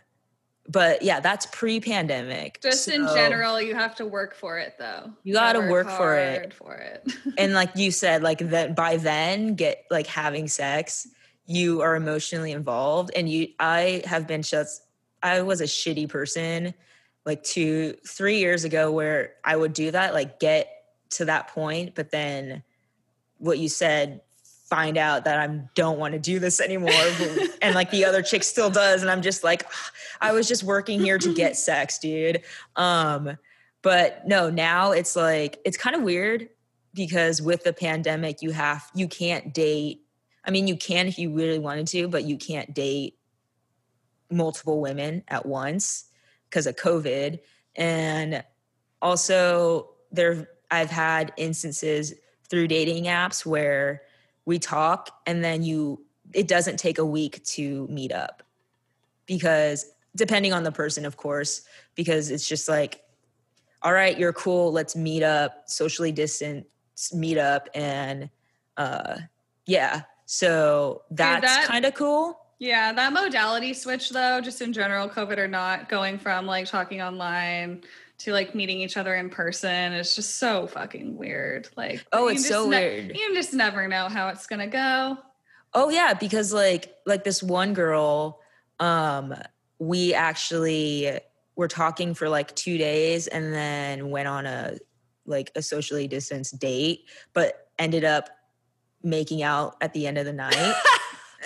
but 0.68 1.02
yeah 1.02 1.20
that's 1.20 1.46
pre-pandemic 1.46 2.60
Just 2.62 2.88
in 2.88 3.06
general, 3.14 3.60
you 3.60 3.74
have 3.74 3.94
to 3.96 4.06
work 4.06 4.34
for 4.34 4.58
it 4.58 4.74
though. 4.78 5.12
You 5.22 5.34
gotta 5.34 5.60
work 5.60 5.90
for 5.90 6.16
it. 6.16 6.54
For 6.54 6.74
it. 6.74 7.12
and 7.38 7.52
like 7.52 7.76
you 7.76 7.90
said 7.90 8.22
like 8.22 8.38
that 8.38 8.74
by 8.74 8.96
then 8.96 9.54
get 9.54 9.84
like 9.90 10.06
having 10.06 10.48
sex 10.48 11.06
you 11.46 11.82
are 11.82 11.94
emotionally 11.94 12.52
involved 12.52 13.10
and 13.14 13.28
you 13.28 13.48
i 13.60 14.02
have 14.06 14.26
been 14.26 14.42
just 14.42 14.82
i 15.22 15.42
was 15.42 15.60
a 15.60 15.64
shitty 15.64 16.08
person 16.08 16.72
like 17.26 17.42
two 17.42 17.94
three 18.06 18.38
years 18.38 18.64
ago 18.64 18.90
where 18.90 19.34
i 19.44 19.54
would 19.54 19.74
do 19.74 19.90
that 19.90 20.14
like 20.14 20.40
get 20.40 20.68
to 21.10 21.26
that 21.26 21.48
point 21.48 21.94
but 21.94 22.10
then 22.10 22.62
what 23.44 23.58
you 23.58 23.68
said 23.68 24.20
find 24.64 24.96
out 24.96 25.24
that 25.24 25.38
i 25.38 25.46
don't 25.74 25.98
want 25.98 26.12
to 26.12 26.18
do 26.18 26.38
this 26.38 26.60
anymore 26.60 26.90
and 27.62 27.74
like 27.74 27.90
the 27.90 28.04
other 28.04 28.22
chick 28.22 28.42
still 28.42 28.70
does 28.70 29.02
and 29.02 29.10
i'm 29.10 29.22
just 29.22 29.44
like 29.44 29.64
"Ah, 29.66 29.90
i 30.22 30.32
was 30.32 30.48
just 30.48 30.62
working 30.64 31.00
here 31.00 31.18
to 31.18 31.34
get 31.34 31.56
sex 31.56 31.98
dude. 31.98 32.42
Um 32.76 33.36
but 33.82 34.26
no 34.26 34.48
now 34.50 34.92
it's 34.92 35.14
like 35.14 35.60
it's 35.64 35.76
kind 35.76 35.94
of 35.94 36.02
weird 36.02 36.48
because 36.94 37.42
with 37.42 37.62
the 37.62 37.72
pandemic 37.72 38.40
you 38.40 38.50
have 38.50 38.90
you 38.94 39.06
can't 39.06 39.52
date 39.52 40.00
i 40.44 40.50
mean 40.50 40.66
you 40.66 40.76
can 40.76 41.06
if 41.06 41.18
you 41.18 41.30
really 41.32 41.58
wanted 41.58 41.86
to 41.86 42.08
but 42.08 42.24
you 42.24 42.38
can't 42.38 42.74
date 42.74 43.18
multiple 44.30 44.80
women 44.80 45.22
at 45.28 45.44
once 45.44 46.06
because 46.48 46.66
of 46.66 46.74
covid 46.76 47.38
and 47.76 48.42
also 49.02 49.90
there 50.10 50.48
i've 50.70 50.90
had 50.90 51.32
instances 51.36 52.14
through 52.48 52.68
dating 52.68 53.04
apps 53.04 53.44
where 53.44 54.02
we 54.44 54.58
talk 54.58 55.10
and 55.26 55.42
then 55.42 55.62
you 55.62 56.04
it 56.32 56.48
doesn't 56.48 56.78
take 56.78 56.98
a 56.98 57.04
week 57.04 57.42
to 57.44 57.86
meet 57.88 58.12
up. 58.12 58.42
Because 59.26 59.86
depending 60.16 60.52
on 60.52 60.62
the 60.62 60.72
person 60.72 61.04
of 61.04 61.16
course 61.16 61.62
because 61.94 62.30
it's 62.30 62.48
just 62.48 62.68
like 62.68 63.02
all 63.82 63.92
right 63.92 64.18
you're 64.18 64.32
cool 64.32 64.70
let's 64.72 64.94
meet 64.94 65.22
up 65.22 65.64
socially 65.66 66.12
distant 66.12 66.64
meet 67.12 67.36
up 67.38 67.68
and 67.74 68.30
uh 68.76 69.16
yeah. 69.66 70.02
So 70.26 71.02
that's 71.10 71.44
that- 71.44 71.66
kind 71.66 71.84
of 71.84 71.94
cool. 71.94 72.38
Yeah, 72.60 72.92
that 72.92 73.12
modality 73.12 73.74
switch 73.74 74.10
though, 74.10 74.40
just 74.40 74.62
in 74.62 74.72
general, 74.72 75.08
COVID 75.08 75.38
or 75.38 75.48
not, 75.48 75.88
going 75.88 76.18
from 76.18 76.46
like 76.46 76.66
talking 76.66 77.02
online 77.02 77.82
to 78.18 78.32
like 78.32 78.54
meeting 78.54 78.80
each 78.80 78.96
other 78.96 79.14
in 79.14 79.28
person 79.28 79.92
is 79.92 80.14
just 80.14 80.36
so 80.36 80.66
fucking 80.66 81.16
weird. 81.16 81.68
Like, 81.76 82.06
Oh, 82.12 82.28
it's 82.28 82.48
so 82.48 82.68
ne- 82.68 82.78
weird. 82.78 83.16
You 83.16 83.34
just 83.34 83.54
never 83.54 83.88
know 83.88 84.08
how 84.08 84.28
it's 84.28 84.46
gonna 84.46 84.66
go. 84.66 85.18
Oh 85.72 85.88
yeah, 85.88 86.14
because 86.14 86.52
like 86.52 86.94
like 87.06 87.24
this 87.24 87.42
one 87.42 87.74
girl, 87.74 88.40
um, 88.80 89.34
we 89.78 90.14
actually 90.14 91.18
were 91.56 91.68
talking 91.68 92.14
for 92.14 92.28
like 92.28 92.54
two 92.54 92.78
days 92.78 93.26
and 93.26 93.52
then 93.52 94.10
went 94.10 94.28
on 94.28 94.46
a 94.46 94.78
like 95.26 95.50
a 95.56 95.62
socially 95.62 96.06
distanced 96.06 96.58
date, 96.58 97.04
but 97.32 97.68
ended 97.78 98.04
up 98.04 98.28
making 99.02 99.42
out 99.42 99.76
at 99.80 99.92
the 99.92 100.06
end 100.06 100.18
of 100.18 100.24
the 100.24 100.32
night. 100.32 100.74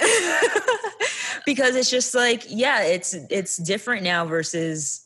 because 1.46 1.74
it's 1.74 1.90
just 1.90 2.14
like, 2.14 2.44
yeah, 2.48 2.82
it's 2.82 3.14
it's 3.30 3.56
different 3.56 4.02
now 4.02 4.24
versus 4.26 5.04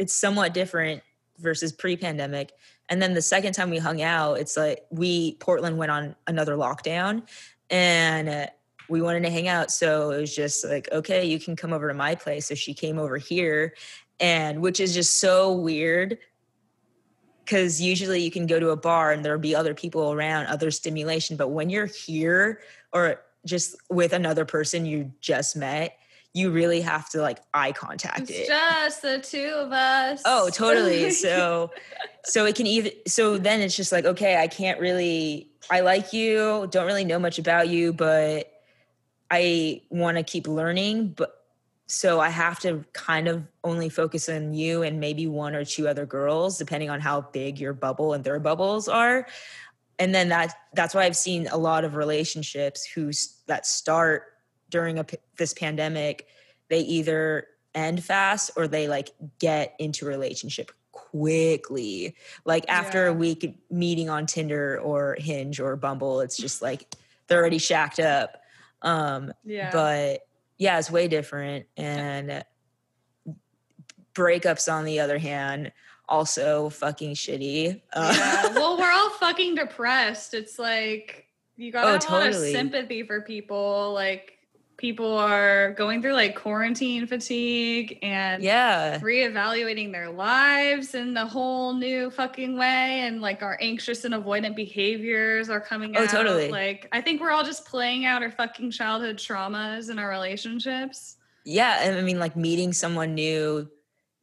it's 0.00 0.14
somewhat 0.14 0.54
different 0.54 1.02
versus 1.38 1.72
pre-pandemic. 1.72 2.52
And 2.88 3.02
then 3.02 3.12
the 3.12 3.20
second 3.20 3.52
time 3.52 3.68
we 3.68 3.76
hung 3.76 4.00
out, 4.00 4.38
it's 4.40 4.56
like 4.56 4.86
we 4.90 5.34
Portland 5.34 5.76
went 5.76 5.92
on 5.92 6.16
another 6.26 6.56
lockdown 6.56 7.22
and 7.68 8.28
uh, 8.28 8.46
we 8.88 9.02
wanted 9.02 9.22
to 9.24 9.30
hang 9.30 9.46
out. 9.46 9.70
So 9.70 10.10
it 10.10 10.20
was 10.22 10.34
just 10.34 10.66
like 10.66 10.90
okay 10.90 11.24
you 11.26 11.38
can 11.38 11.54
come 11.54 11.74
over 11.74 11.86
to 11.86 11.94
my 11.94 12.14
place. 12.14 12.46
So 12.46 12.54
she 12.54 12.72
came 12.72 12.98
over 12.98 13.18
here 13.18 13.74
and 14.18 14.62
which 14.62 14.80
is 14.80 14.94
just 14.94 15.20
so 15.20 15.52
weird 15.52 16.18
because 17.44 17.80
usually 17.80 18.22
you 18.22 18.30
can 18.30 18.46
go 18.46 18.58
to 18.58 18.70
a 18.70 18.76
bar 18.76 19.12
and 19.12 19.22
there'll 19.22 19.38
be 19.38 19.54
other 19.54 19.74
people 19.74 20.12
around 20.12 20.46
other 20.46 20.70
stimulation. 20.70 21.36
But 21.36 21.48
when 21.48 21.68
you're 21.68 21.86
here 21.86 22.62
or 22.94 23.20
just 23.44 23.76
with 23.90 24.14
another 24.14 24.46
person 24.46 24.86
you 24.86 25.12
just 25.20 25.56
met 25.56 25.99
you 26.32 26.50
really 26.50 26.80
have 26.80 27.08
to 27.10 27.20
like 27.20 27.38
eye 27.52 27.72
contact 27.72 28.20
It's 28.20 28.30
it 28.30 28.46
just 28.46 29.02
the 29.02 29.18
two 29.18 29.52
of 29.56 29.72
us. 29.72 30.22
Oh, 30.24 30.48
totally. 30.50 31.10
So 31.20 31.70
so 32.24 32.46
it 32.46 32.54
can 32.54 32.66
even 32.66 32.92
so 33.06 33.38
then 33.38 33.60
it's 33.60 33.76
just 33.76 33.92
like, 33.92 34.04
okay, 34.04 34.40
I 34.40 34.46
can't 34.46 34.80
really 34.80 35.50
I 35.70 35.80
like 35.80 36.12
you, 36.12 36.68
don't 36.70 36.86
really 36.86 37.04
know 37.04 37.18
much 37.18 37.38
about 37.38 37.68
you, 37.68 37.92
but 37.92 38.50
I 39.30 39.82
want 39.90 40.16
to 40.16 40.22
keep 40.22 40.46
learning, 40.46 41.14
but 41.16 41.36
so 41.86 42.20
I 42.20 42.28
have 42.28 42.60
to 42.60 42.84
kind 42.92 43.26
of 43.26 43.42
only 43.64 43.88
focus 43.88 44.28
on 44.28 44.54
you 44.54 44.82
and 44.82 45.00
maybe 45.00 45.26
one 45.26 45.56
or 45.56 45.64
two 45.64 45.88
other 45.88 46.06
girls 46.06 46.56
depending 46.56 46.88
on 46.88 47.00
how 47.00 47.22
big 47.22 47.58
your 47.58 47.72
bubble 47.72 48.12
and 48.12 48.22
their 48.22 48.38
bubbles 48.38 48.86
are. 48.88 49.26
And 49.98 50.14
then 50.14 50.28
that 50.28 50.54
that's 50.74 50.94
why 50.94 51.02
I've 51.02 51.16
seen 51.16 51.48
a 51.48 51.56
lot 51.56 51.84
of 51.84 51.96
relationships 51.96 52.86
who 52.86 53.10
that 53.48 53.66
start 53.66 54.29
during 54.70 54.98
a, 54.98 55.06
this 55.36 55.52
pandemic, 55.52 56.26
they 56.68 56.80
either 56.80 57.46
end 57.74 58.02
fast 58.02 58.50
or 58.56 58.66
they 58.66 58.88
like 58.88 59.10
get 59.38 59.74
into 59.78 60.06
a 60.06 60.08
relationship 60.08 60.72
quickly. 60.92 62.14
Like 62.44 62.64
after 62.68 63.06
a 63.06 63.12
week 63.12 63.58
meeting 63.70 64.08
on 64.08 64.26
Tinder 64.26 64.78
or 64.80 65.16
Hinge 65.18 65.60
or 65.60 65.76
Bumble, 65.76 66.20
it's 66.20 66.36
just 66.36 66.62
like 66.62 66.94
they're 67.26 67.38
already 67.38 67.58
shacked 67.58 68.00
up. 68.00 68.42
Um, 68.82 69.32
yeah. 69.44 69.70
but 69.72 70.20
yeah, 70.58 70.78
it's 70.78 70.90
way 70.90 71.08
different. 71.08 71.66
And 71.76 72.44
breakups, 74.14 74.72
on 74.72 74.84
the 74.84 75.00
other 75.00 75.18
hand, 75.18 75.72
also 76.08 76.68
fucking 76.70 77.14
shitty. 77.14 77.80
Uh, 77.92 78.14
yeah. 78.16 78.52
Well, 78.54 78.78
we're 78.78 78.90
all 78.90 79.10
fucking 79.10 79.54
depressed. 79.54 80.34
It's 80.34 80.58
like 80.58 81.26
you 81.56 81.70
gotta 81.72 81.88
Oh, 81.88 81.92
have 81.92 82.08
a 82.08 82.12
lot 82.12 82.26
of 82.26 82.32
totally. 82.32 82.52
sympathy 82.52 83.02
for 83.04 83.20
people. 83.20 83.92
Like 83.94 84.38
people 84.80 85.18
are 85.18 85.72
going 85.74 86.00
through 86.00 86.14
like 86.14 86.34
quarantine 86.34 87.06
fatigue 87.06 87.98
and 88.00 88.42
Yeah. 88.42 88.98
reevaluating 89.00 89.92
their 89.92 90.08
lives 90.10 90.94
in 90.94 91.12
the 91.12 91.26
whole 91.26 91.74
new 91.74 92.10
fucking 92.10 92.56
way 92.56 93.00
and 93.02 93.20
like 93.20 93.42
our 93.42 93.58
anxious 93.60 94.06
and 94.06 94.14
avoidant 94.14 94.56
behaviors 94.56 95.50
are 95.50 95.60
coming 95.60 95.94
Oh, 95.98 96.04
out 96.04 96.08
totally. 96.10 96.48
like 96.50 96.88
i 96.92 97.00
think 97.02 97.20
we're 97.20 97.30
all 97.30 97.44
just 97.44 97.66
playing 97.66 98.06
out 98.06 98.22
our 98.22 98.30
fucking 98.30 98.70
childhood 98.70 99.18
traumas 99.18 99.90
in 99.90 99.98
our 99.98 100.08
relationships 100.08 101.16
Yeah. 101.44 101.82
and 101.82 101.98
I 101.98 102.00
mean, 102.02 102.18
like 102.18 102.34
meeting 102.34 102.72
someone 102.72 103.14
new 103.14 103.68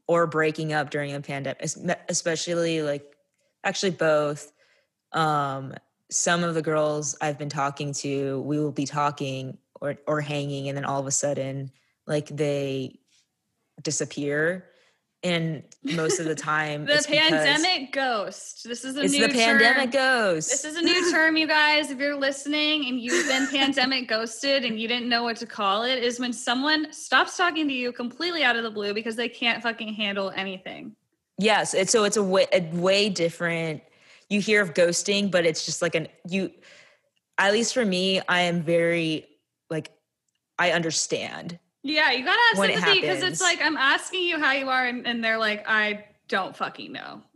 or 0.07 0.25
breaking 0.25 0.73
up 0.73 0.89
during 0.89 1.13
a 1.13 1.21
pandemic, 1.21 1.61
especially 2.09 2.81
like 2.81 3.15
actually 3.63 3.91
both. 3.91 4.51
Um, 5.11 5.73
some 6.09 6.43
of 6.43 6.53
the 6.55 6.61
girls 6.61 7.17
I've 7.19 7.37
been 7.37 7.49
talking 7.49 7.91
to, 7.95 8.39
we 8.41 8.57
will 8.59 8.71
be 8.71 8.85
talking 8.85 9.57
or, 9.81 9.95
or 10.07 10.21
hanging, 10.21 10.67
and 10.69 10.77
then 10.77 10.85
all 10.85 10.99
of 10.99 11.07
a 11.07 11.11
sudden, 11.11 11.71
like 12.05 12.27
they 12.27 12.99
disappear. 13.81 14.65
And 15.23 15.63
most 15.83 16.19
of 16.19 16.25
the 16.27 16.35
time, 16.35 16.85
the 16.85 17.03
pandemic 17.07 17.91
ghost 17.91 18.63
this 18.65 18.85
is 18.85 18.95
a 18.97 19.01
It's 19.01 19.13
new 19.13 19.27
the 19.27 19.33
pandemic 19.33 19.91
term. 19.91 20.01
ghost. 20.03 20.49
this 20.49 20.63
is 20.63 20.75
a 20.75 20.81
new 20.81 21.11
term 21.11 21.35
you 21.35 21.47
guys 21.47 21.89
if 21.89 21.97
you're 21.97 22.15
listening 22.15 22.85
and 22.87 22.99
you've 22.99 23.27
been 23.27 23.47
pandemic 23.51 24.07
ghosted 24.07 24.63
and 24.63 24.79
you 24.79 24.87
didn't 24.87 25.09
know 25.09 25.23
what 25.23 25.35
to 25.37 25.47
call 25.47 25.81
it 25.83 26.03
is 26.03 26.19
when 26.19 26.31
someone 26.31 26.93
stops 26.93 27.35
talking 27.35 27.67
to 27.67 27.73
you 27.73 27.91
completely 27.91 28.43
out 28.43 28.55
of 28.55 28.61
the 28.63 28.69
blue 28.69 28.93
because 28.93 29.15
they 29.15 29.27
can't 29.27 29.63
fucking 29.63 29.91
handle 29.93 30.31
anything 30.35 30.95
Yes, 31.39 31.73
it's 31.73 31.91
so 31.91 32.03
it's 32.03 32.17
a 32.17 32.23
way 32.23 32.47
a 32.53 32.61
way 32.75 33.09
different. 33.09 33.83
You 34.29 34.41
hear 34.41 34.61
of 34.61 34.73
ghosting, 34.73 35.29
but 35.29 35.45
it's 35.45 35.65
just 35.67 35.81
like 35.83 35.93
an 35.93 36.07
you. 36.27 36.51
At 37.37 37.53
least 37.53 37.75
for 37.75 37.85
me, 37.85 38.21
I 38.27 38.41
am 38.41 38.63
very 38.63 39.27
like 39.69 39.91
I 40.59 40.71
understand. 40.71 41.59
Yeah, 41.83 42.11
you 42.11 42.25
gotta 42.25 42.39
have 42.49 42.57
sympathy 42.57 43.01
because 43.01 43.23
it's 43.23 43.41
like 43.41 43.61
I'm 43.61 43.77
asking 43.77 44.23
you 44.23 44.39
how 44.39 44.51
you 44.51 44.69
are, 44.69 44.85
and, 44.85 45.07
and 45.07 45.23
they're 45.23 45.37
like, 45.37 45.65
I 45.67 46.05
don't 46.27 46.55
fucking 46.55 46.91
know. 46.91 47.21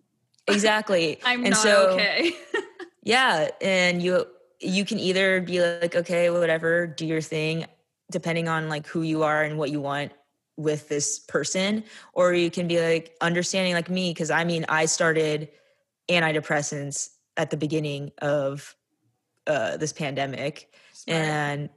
Exactly. 0.48 1.20
I'm 1.24 1.46
and 1.46 1.52
not 1.52 1.62
so, 1.62 1.90
okay. 1.92 2.32
Yeah, 3.04 3.50
and 3.62 4.02
you 4.02 4.28
you 4.60 4.86
can 4.86 5.00
either 5.00 5.42
be 5.42 5.62
like, 5.62 5.96
okay, 5.96 6.30
whatever, 6.30 6.88
do 6.88 7.06
your 7.06 7.22
thing, 7.22 7.66
depending 8.12 8.48
on 8.48 8.70
like 8.70 8.86
who 8.86 9.02
you 9.02 9.24
are 9.24 9.44
and 9.44 9.58
what 9.58 9.72
you 9.72 9.82
want 9.82 10.12
with 10.58 10.88
this 10.90 11.20
person, 11.20 11.84
or 12.14 12.34
you 12.34 12.52
can 12.52 12.68
be 12.68 12.80
like 12.82 13.16
understanding 13.22 13.74
like 13.74 13.90
me 13.90 14.12
because 14.12 14.30
I 14.30 14.44
mean 14.44 14.66
I 14.70 14.86
started 14.86 15.50
antidepressants 16.10 17.10
at 17.38 17.50
the 17.50 17.58
beginning 17.58 18.12
of 18.22 18.76
uh, 19.48 19.78
this 19.78 19.94
pandemic, 19.94 20.72
Smart. 20.94 21.20
and 21.20 21.70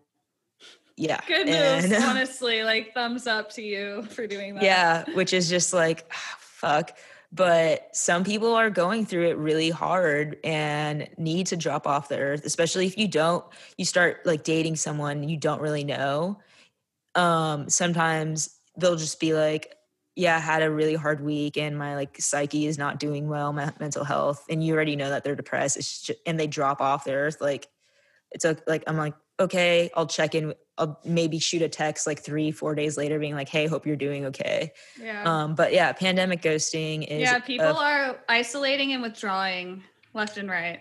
yeah, 0.96 1.20
Good 1.26 1.46
moves, 1.46 1.92
and- 1.92 2.04
honestly. 2.04 2.62
Like 2.64 2.94
thumbs 2.94 3.26
up 3.26 3.50
to 3.52 3.62
you 3.62 4.02
for 4.10 4.26
doing 4.26 4.54
that. 4.54 4.62
yeah, 4.62 5.04
which 5.14 5.32
is 5.32 5.48
just 5.48 5.72
like 5.72 6.12
fuck. 6.38 6.96
But 7.32 7.88
some 7.96 8.22
people 8.22 8.54
are 8.54 8.70
going 8.70 9.06
through 9.06 9.28
it 9.30 9.36
really 9.36 9.68
hard 9.70 10.36
and 10.44 11.08
need 11.18 11.48
to 11.48 11.56
drop 11.56 11.84
off 11.84 12.08
the 12.08 12.16
earth, 12.16 12.44
especially 12.44 12.86
if 12.86 12.96
you 12.96 13.08
don't, 13.08 13.44
you 13.76 13.84
start 13.84 14.24
like 14.24 14.44
dating 14.44 14.76
someone 14.76 15.28
you 15.28 15.36
don't 15.36 15.60
really 15.60 15.82
know. 15.82 16.38
Um, 17.16 17.68
sometimes 17.68 18.56
they'll 18.78 18.94
just 18.94 19.18
be 19.18 19.34
like, 19.34 19.74
yeah, 20.14 20.36
I 20.36 20.38
had 20.38 20.62
a 20.62 20.70
really 20.70 20.94
hard 20.94 21.20
week 21.24 21.56
and 21.56 21.76
my 21.76 21.96
like 21.96 22.20
psyche 22.20 22.66
is 22.66 22.78
not 22.78 23.00
doing 23.00 23.26
well, 23.28 23.52
my 23.52 23.72
mental 23.80 24.04
health. 24.04 24.44
And 24.48 24.64
you 24.64 24.72
already 24.74 24.94
know 24.94 25.10
that 25.10 25.24
they're 25.24 25.34
depressed 25.34 25.76
it's 25.76 26.02
just, 26.02 26.20
and 26.26 26.38
they 26.38 26.46
drop 26.46 26.80
off 26.80 27.02
the 27.04 27.14
earth. 27.14 27.40
Like, 27.40 27.66
it's 28.30 28.44
a, 28.44 28.56
like, 28.68 28.84
I'm 28.86 28.96
like, 28.96 29.14
okay, 29.40 29.90
I'll 29.96 30.06
check 30.06 30.36
in. 30.36 30.54
I'll 30.76 30.98
maybe 31.04 31.38
shoot 31.38 31.62
a 31.62 31.68
text 31.68 32.06
like 32.06 32.20
three, 32.20 32.50
four 32.50 32.74
days 32.74 32.96
later 32.96 33.18
being 33.18 33.34
like, 33.34 33.48
hey, 33.48 33.66
hope 33.66 33.86
you're 33.86 33.94
doing 33.96 34.26
okay. 34.26 34.72
yeah, 35.00 35.22
Um, 35.24 35.54
but 35.54 35.72
yeah, 35.72 35.92
pandemic 35.92 36.42
ghosting 36.42 37.06
is 37.06 37.22
yeah. 37.22 37.36
a- 37.36 37.40
People 37.40 37.76
are 37.76 38.18
isolating 38.28 38.92
and 38.92 39.02
withdrawing 39.02 39.84
left 40.14 40.36
and 40.36 40.50
right. 40.50 40.80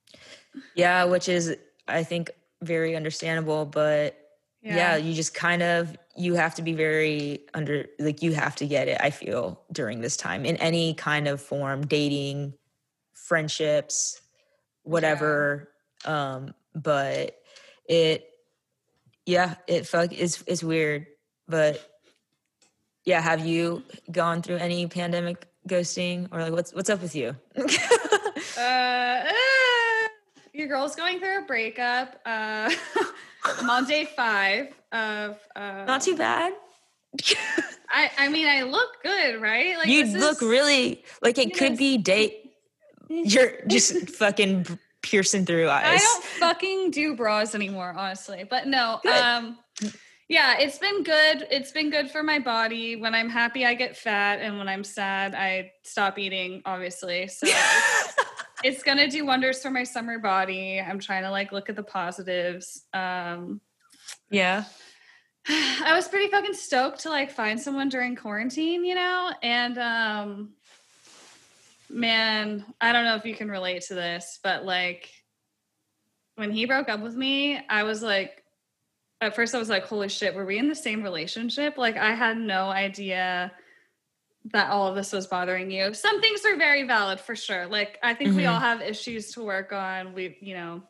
yeah, 0.74 1.04
which 1.04 1.28
is 1.28 1.56
I 1.86 2.02
think 2.02 2.30
very 2.62 2.96
understandable. 2.96 3.64
But 3.64 4.18
yeah. 4.62 4.96
you 4.96 5.14
just 5.14 5.34
kind 5.34 5.62
of 5.62 5.96
you 6.16 6.34
have 6.34 6.54
to 6.56 6.62
be 6.62 6.72
very 6.72 7.40
under 7.54 7.86
like 7.98 8.22
you 8.22 8.32
have 8.32 8.56
to 8.56 8.66
get 8.66 8.88
it. 8.88 8.98
I 9.00 9.10
feel 9.10 9.62
during 9.72 10.00
this 10.00 10.16
time 10.16 10.44
in 10.44 10.56
any 10.56 10.94
kind 10.94 11.28
of 11.28 11.40
form, 11.40 11.86
dating, 11.86 12.54
friendships, 13.14 14.20
whatever. 14.82 15.68
Um, 16.04 16.54
but 16.74 17.36
it 17.88 18.28
yeah, 19.32 19.54
it 19.66 19.86
fuck 19.86 20.12
is 20.12 20.44
it's 20.46 20.62
weird, 20.62 21.06
but. 21.48 21.80
Yeah, 23.04 23.20
have 23.20 23.44
you 23.44 23.82
gone 24.12 24.42
through 24.42 24.58
any 24.62 24.86
pandemic 24.86 25.48
ghosting 25.66 26.28
or 26.30 26.38
like 26.40 26.52
what's 26.52 26.72
what's 26.72 26.88
up 26.88 27.02
with 27.02 27.16
you? 27.16 27.34
Uh, 28.56 28.60
uh, 28.60 30.08
your 30.52 30.68
girl's 30.68 30.94
going 30.94 31.18
through 31.18 31.38
a 31.42 31.46
breakup. 31.46 32.20
Uh, 32.26 32.70
I'm 33.44 33.70
on 33.70 33.86
day 33.86 34.04
five 34.04 34.68
of. 34.92 35.38
Uh, 35.56 35.84
Not 35.86 36.02
too 36.02 36.16
bad. 36.16 36.52
I 37.88 38.10
I 38.18 38.28
mean, 38.28 38.46
I 38.46 38.62
look 38.62 39.02
good, 39.02 39.40
right? 39.40 39.76
Like 39.78 39.88
you 39.88 40.04
look 40.04 40.42
is- 40.42 40.48
really 40.48 41.04
like 41.22 41.38
it 41.38 41.56
could 41.56 41.72
know, 41.72 41.78
be 41.78 41.98
date. 41.98 42.52
You're 43.08 43.52
just 43.68 44.10
fucking 44.10 44.66
piercing 45.02 45.44
through 45.44 45.68
eyes. 45.68 45.84
I 45.86 45.98
don't 45.98 46.24
fucking 46.40 46.90
do 46.92 47.14
bras 47.14 47.54
anymore, 47.54 47.94
honestly. 47.96 48.44
But 48.48 48.66
no, 48.66 49.00
Good. 49.02 49.14
um 49.14 49.58
yeah, 50.28 50.56
it's 50.58 50.78
been 50.78 51.02
good. 51.02 51.46
It's 51.50 51.72
been 51.72 51.90
good 51.90 52.10
for 52.10 52.22
my 52.22 52.38
body. 52.38 52.96
When 52.96 53.14
I'm 53.14 53.28
happy, 53.28 53.66
I 53.66 53.74
get 53.74 53.96
fat, 53.96 54.40
and 54.40 54.56
when 54.56 54.66
I'm 54.66 54.82
sad, 54.82 55.34
I 55.34 55.72
stop 55.82 56.18
eating, 56.18 56.62
obviously. 56.64 57.26
So 57.26 57.46
it's, 57.50 58.14
it's 58.64 58.82
gonna 58.82 59.10
do 59.10 59.26
wonders 59.26 59.60
for 59.60 59.70
my 59.70 59.84
summer 59.84 60.18
body. 60.18 60.80
I'm 60.80 60.98
trying 60.98 61.24
to 61.24 61.30
like 61.30 61.52
look 61.52 61.68
at 61.68 61.76
the 61.76 61.82
positives. 61.82 62.84
Um 62.94 63.60
yeah. 64.30 64.64
I 65.48 65.92
was 65.94 66.08
pretty 66.08 66.30
fucking 66.30 66.54
stoked 66.54 67.00
to 67.00 67.10
like 67.10 67.30
find 67.30 67.60
someone 67.60 67.88
during 67.88 68.16
quarantine, 68.16 68.84
you 68.84 68.94
know? 68.94 69.32
And 69.42 69.78
um 69.78 70.52
man, 71.92 72.64
I 72.80 72.92
don't 72.92 73.04
know 73.04 73.16
if 73.16 73.24
you 73.24 73.34
can 73.34 73.50
relate 73.50 73.82
to 73.82 73.94
this, 73.94 74.38
but 74.42 74.64
like 74.64 75.10
when 76.36 76.50
he 76.50 76.64
broke 76.66 76.88
up 76.88 77.00
with 77.00 77.14
me, 77.14 77.60
I 77.68 77.82
was 77.82 78.02
like 78.02 78.42
at 79.20 79.36
first 79.36 79.54
I 79.54 79.58
was 79.58 79.68
like, 79.68 79.84
holy 79.84 80.08
shit, 80.08 80.34
were 80.34 80.44
we 80.44 80.58
in 80.58 80.68
the 80.68 80.74
same 80.74 81.02
relationship? 81.02 81.78
Like 81.78 81.96
I 81.96 82.14
had 82.14 82.36
no 82.36 82.70
idea 82.70 83.52
that 84.52 84.70
all 84.70 84.88
of 84.88 84.96
this 84.96 85.12
was 85.12 85.28
bothering 85.28 85.70
you. 85.70 85.94
Some 85.94 86.20
things 86.20 86.44
are 86.44 86.56
very 86.56 86.82
valid 86.82 87.20
for 87.20 87.36
sure. 87.36 87.66
Like 87.66 87.98
I 88.02 88.14
think 88.14 88.34
we 88.34 88.42
Mhm. 88.42 88.52
all 88.52 88.58
have 88.60 88.82
issues 88.82 89.30
to 89.32 89.42
work 89.44 89.72
on. 89.72 90.14
We, 90.14 90.36
you 90.40 90.54
know, 90.54 90.82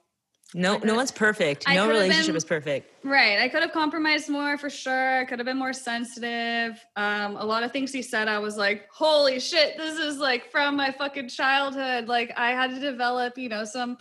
No, 0.55 0.77
no 0.79 0.95
one's 0.95 1.11
perfect. 1.11 1.65
I 1.67 1.75
no 1.75 1.89
relationship 1.89 2.27
been- 2.27 2.37
is 2.37 2.45
perfect. 2.45 3.05
Right. 3.05 3.39
I 3.39 3.49
could 3.49 3.63
have 3.63 3.73
compromised 3.73 4.29
more 4.29 4.59
for 4.59 4.69
sure. 4.69 5.21
I 5.21 5.25
could 5.25 5.39
have 5.39 5.47
been 5.47 5.59
more 5.59 5.73
sensitive. 5.73 6.85
Um, 6.97 7.37
a 7.37 7.45
lot 7.45 7.63
of 7.63 7.73
things 7.73 7.93
he 7.93 8.03
said, 8.03 8.29
I 8.29 8.39
was 8.39 8.57
like, 8.57 8.87
holy 8.93 9.41
shit, 9.41 9.77
this 9.79 9.99
is 9.99 10.19
like 10.19 10.51
from 10.51 10.77
my 10.77 10.93
fucking 10.93 11.29
childhood. 11.29 12.07
Like, 12.07 12.33
I 12.37 12.51
had 12.51 12.71
to 12.71 12.81
develop, 12.81 13.39
you 13.39 13.49
know, 13.49 13.65
some 13.65 13.97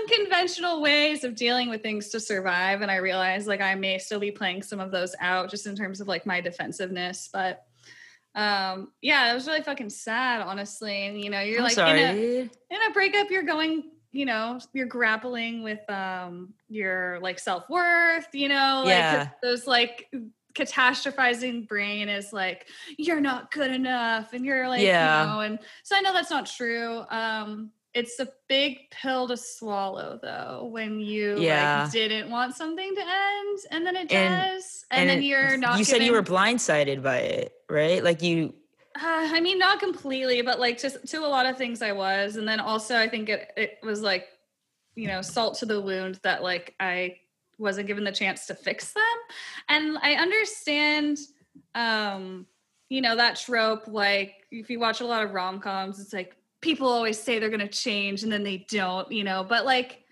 unconventional 0.00 0.82
ways 0.82 1.24
of 1.24 1.34
dealing 1.34 1.70
with 1.70 1.82
things 1.82 2.08
to 2.10 2.20
survive. 2.20 2.82
And 2.82 2.90
I 2.90 2.96
realized 2.96 3.46
like 3.46 3.60
I 3.60 3.74
may 3.74 3.98
still 3.98 4.20
be 4.20 4.30
playing 4.30 4.62
some 4.62 4.80
of 4.80 4.90
those 4.90 5.14
out 5.20 5.50
just 5.50 5.66
in 5.66 5.74
terms 5.74 6.00
of 6.00 6.08
like 6.08 6.26
my 6.26 6.40
defensiveness. 6.40 7.30
But 7.32 7.64
um, 8.34 8.92
yeah, 9.00 9.30
it 9.30 9.34
was 9.34 9.46
really 9.46 9.62
fucking 9.62 9.90
sad, 9.90 10.42
honestly. 10.42 11.06
And, 11.06 11.22
you 11.22 11.30
know, 11.30 11.40
you're 11.40 11.58
I'm 11.58 11.64
like, 11.64 11.78
in 11.78 11.86
a, 11.86 12.40
in 12.42 12.82
a 12.88 12.92
breakup 12.92 13.30
you're 13.30 13.42
going 13.44 13.90
you 14.12 14.24
know 14.24 14.58
you're 14.72 14.86
grappling 14.86 15.62
with 15.62 15.80
um 15.90 16.52
your 16.68 17.18
like 17.20 17.38
self-worth 17.38 18.28
you 18.32 18.48
know 18.48 18.82
like 18.84 18.88
Yeah. 18.90 19.28
those 19.42 19.66
like 19.66 20.10
catastrophizing 20.54 21.68
brain 21.68 22.08
is 22.08 22.32
like 22.32 22.68
you're 22.96 23.20
not 23.20 23.50
good 23.50 23.70
enough 23.70 24.32
and 24.32 24.44
you're 24.44 24.68
like 24.68 24.80
Yeah. 24.82 25.22
you 25.22 25.28
know 25.30 25.40
and 25.40 25.58
so 25.82 25.96
i 25.96 26.00
know 26.00 26.12
that's 26.12 26.30
not 26.30 26.46
true 26.46 27.04
um 27.10 27.70
it's 27.94 28.20
a 28.20 28.28
big 28.48 28.90
pill 28.90 29.26
to 29.28 29.36
swallow 29.36 30.18
though 30.22 30.68
when 30.70 31.00
you 31.00 31.38
Yeah. 31.40 31.82
like 31.84 31.92
didn't 31.92 32.30
want 32.30 32.54
something 32.54 32.94
to 32.94 33.00
end 33.00 33.58
and 33.70 33.86
then 33.86 33.96
it 33.96 34.12
And- 34.12 34.52
does 34.54 34.84
and, 34.90 35.08
then 35.08 35.18
it- 35.18 35.24
you're 35.24 35.56
not 35.56 35.78
You 35.78 35.84
said 35.84 36.02
you 36.02 36.12
were 36.12 36.22
blindsided 36.22 37.02
by 37.02 37.18
it, 37.18 37.52
right? 37.68 38.02
Like 38.04 38.22
you. 38.22 38.54
Uh, 38.98 39.28
I 39.32 39.40
mean, 39.40 39.58
not 39.58 39.80
completely, 39.80 40.42
but 40.42 40.60
like 40.60 40.78
to 40.78 40.90
to 40.90 41.18
a 41.18 41.28
lot 41.28 41.46
of 41.46 41.56
things 41.56 41.82
I 41.82 41.92
was, 41.92 42.36
and 42.36 42.46
then 42.46 42.60
also 42.60 42.96
I 42.98 43.08
think 43.08 43.28
it 43.28 43.50
it 43.56 43.78
was 43.82 44.02
like, 44.02 44.26
you 44.94 45.06
know, 45.08 45.22
salt 45.22 45.58
to 45.58 45.66
the 45.66 45.80
wound 45.80 46.20
that 46.22 46.42
like 46.42 46.74
I 46.80 47.16
wasn't 47.58 47.86
given 47.86 48.04
the 48.04 48.12
chance 48.12 48.46
to 48.46 48.54
fix 48.54 48.92
them, 48.92 49.02
and 49.68 49.98
I 49.98 50.14
understand, 50.14 51.18
um, 51.74 52.46
you 52.88 53.00
know, 53.00 53.16
that 53.16 53.36
trope. 53.36 53.86
Like 53.86 54.34
if 54.50 54.70
you 54.70 54.78
watch 54.78 55.00
a 55.00 55.06
lot 55.06 55.24
of 55.24 55.32
rom 55.32 55.60
coms, 55.60 56.00
it's 56.00 56.12
like 56.12 56.36
people 56.60 56.88
always 56.88 57.18
say 57.18 57.38
they're 57.38 57.50
gonna 57.50 57.68
change 57.68 58.22
and 58.22 58.32
then 58.32 58.42
they 58.42 58.66
don't, 58.68 59.10
you 59.12 59.24
know. 59.24 59.44
But 59.44 59.64
like, 59.64 60.04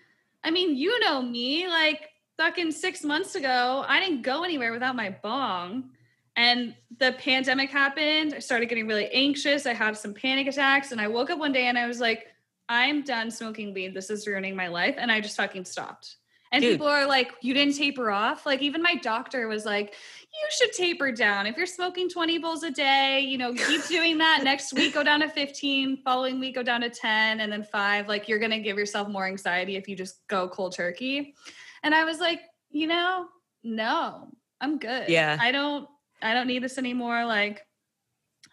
I 0.43 0.51
mean, 0.51 0.75
you 0.75 0.99
know 0.99 1.21
me, 1.21 1.67
like 1.67 2.09
fucking 2.37 2.71
six 2.71 3.03
months 3.03 3.35
ago, 3.35 3.83
I 3.87 3.99
didn't 3.99 4.21
go 4.21 4.43
anywhere 4.43 4.71
without 4.71 4.95
my 4.95 5.15
bong. 5.21 5.89
And 6.37 6.75
the 6.99 7.13
pandemic 7.13 7.71
happened. 7.71 8.35
I 8.35 8.39
started 8.39 8.69
getting 8.69 8.87
really 8.87 9.09
anxious. 9.11 9.65
I 9.65 9.73
had 9.73 9.97
some 9.97 10.13
panic 10.13 10.47
attacks. 10.47 10.91
And 10.91 11.01
I 11.01 11.07
woke 11.07 11.31
up 11.31 11.39
one 11.39 11.51
day 11.51 11.65
and 11.65 11.77
I 11.77 11.87
was 11.87 11.99
like, 11.99 12.27
I'm 12.69 13.01
done 13.01 13.31
smoking 13.31 13.73
weed. 13.73 13.95
This 13.95 14.11
is 14.11 14.27
ruining 14.27 14.55
my 14.55 14.67
life. 14.67 14.95
And 14.97 15.11
I 15.11 15.19
just 15.19 15.35
fucking 15.35 15.65
stopped. 15.65 16.17
And 16.51 16.61
Dude. 16.61 16.73
people 16.73 16.87
are 16.87 17.05
like, 17.05 17.33
you 17.41 17.53
didn't 17.53 17.75
taper 17.75 18.09
off. 18.09 18.45
Like, 18.45 18.61
even 18.61 18.81
my 18.81 18.95
doctor 18.95 19.47
was 19.47 19.65
like, 19.65 19.95
you 20.31 20.47
should 20.51 20.71
taper 20.71 21.11
down. 21.11 21.45
If 21.45 21.57
you're 21.57 21.65
smoking 21.65 22.07
20 22.07 22.37
bowls 22.37 22.63
a 22.63 22.71
day, 22.71 23.19
you 23.19 23.37
know, 23.37 23.53
keep 23.53 23.85
doing 23.87 24.17
that. 24.19 24.43
Next 24.43 24.71
week, 24.73 24.93
go 24.93 25.03
down 25.03 25.19
to 25.21 25.29
15. 25.29 26.03
Following 26.05 26.39
week, 26.39 26.55
go 26.55 26.63
down 26.63 26.81
to 26.81 26.89
10 26.89 27.41
and 27.41 27.51
then 27.51 27.63
five. 27.63 28.07
Like, 28.07 28.29
you're 28.29 28.39
going 28.39 28.51
to 28.51 28.59
give 28.59 28.77
yourself 28.77 29.09
more 29.09 29.25
anxiety 29.25 29.75
if 29.75 29.89
you 29.89 29.95
just 29.95 30.25
go 30.27 30.47
cold 30.47 30.73
turkey. 30.73 31.35
And 31.83 31.93
I 31.93 32.05
was 32.05 32.19
like, 32.19 32.41
you 32.69 32.87
know, 32.87 33.25
no, 33.63 34.29
I'm 34.61 34.77
good. 34.79 35.09
Yeah. 35.09 35.37
I 35.41 35.51
don't, 35.51 35.87
I 36.21 36.33
don't 36.33 36.47
need 36.47 36.63
this 36.63 36.77
anymore. 36.77 37.25
Like, 37.25 37.65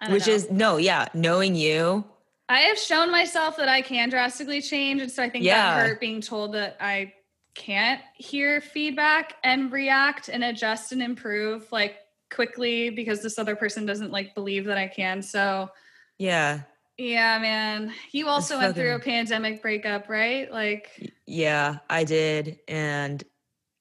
Which 0.09 0.27
know. 0.27 0.33
is 0.33 0.51
no, 0.51 0.77
yeah, 0.77 1.07
knowing 1.15 1.55
you. 1.55 2.05
I 2.49 2.61
have 2.61 2.79
shown 2.79 3.11
myself 3.11 3.57
that 3.57 3.69
I 3.69 3.81
can 3.81 4.11
drastically 4.11 4.61
change. 4.61 5.01
And 5.01 5.11
so 5.11 5.23
I 5.23 5.31
think 5.31 5.45
Yeah. 5.45 5.77
that 5.79 5.87
hurt 5.87 6.01
being 6.01 6.21
told 6.21 6.53
that 6.55 6.77
I 6.81 7.15
can't 7.55 8.01
hear 8.17 8.61
feedback 8.61 9.37
and 9.45 9.73
react 9.73 10.29
and 10.29 10.45
adjust 10.45 10.93
and 10.93 11.03
improve 11.03 11.71
like 11.71 11.97
quickly 12.31 12.91
because 12.91 13.23
this 13.23 13.39
other 13.39 13.55
person 13.57 13.87
doesn't 13.87 14.11
like 14.11 14.35
believe 14.35 14.65
that 14.67 14.77
I 14.77 14.89
can. 14.89 15.23
So 15.23 15.71
Yeah. 16.19 16.61
yeah, 16.99 17.39
man. 17.39 17.93
You 18.13 18.29
also 18.29 18.59
went 18.59 18.75
through 18.75 18.95
a 18.97 18.99
pandemic 18.99 19.63
breakup, 19.63 20.09
right? 20.09 20.51
Like 20.53 20.89
Yeah, 21.27 21.79
I 21.89 22.05
did. 22.05 22.59
And 22.69 23.23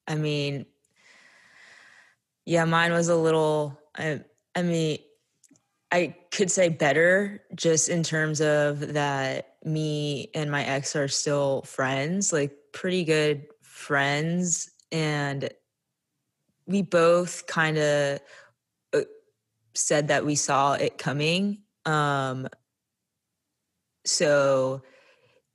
I 0.06 0.14
mean, 0.14 0.66
yeah, 2.44 2.64
mine 2.64 2.92
was 2.92 3.08
a 3.08 3.16
little, 3.16 3.78
I, 3.96 4.20
I 4.54 4.62
mean, 4.62 4.98
I 5.90 6.16
could 6.30 6.50
say 6.50 6.68
better 6.68 7.42
just 7.54 7.88
in 7.88 8.02
terms 8.02 8.40
of 8.40 8.94
that 8.94 9.56
me 9.64 10.30
and 10.34 10.50
my 10.50 10.64
ex 10.64 10.96
are 10.96 11.08
still 11.08 11.62
friends, 11.62 12.32
like 12.32 12.52
pretty 12.72 13.04
good 13.04 13.46
friends. 13.62 14.70
And 14.90 15.48
we 16.66 16.82
both 16.82 17.46
kind 17.46 17.78
of 17.78 18.20
said 19.74 20.08
that 20.08 20.24
we 20.24 20.34
saw 20.34 20.74
it 20.74 20.98
coming. 20.98 21.58
Um, 21.84 22.48
so 24.04 24.82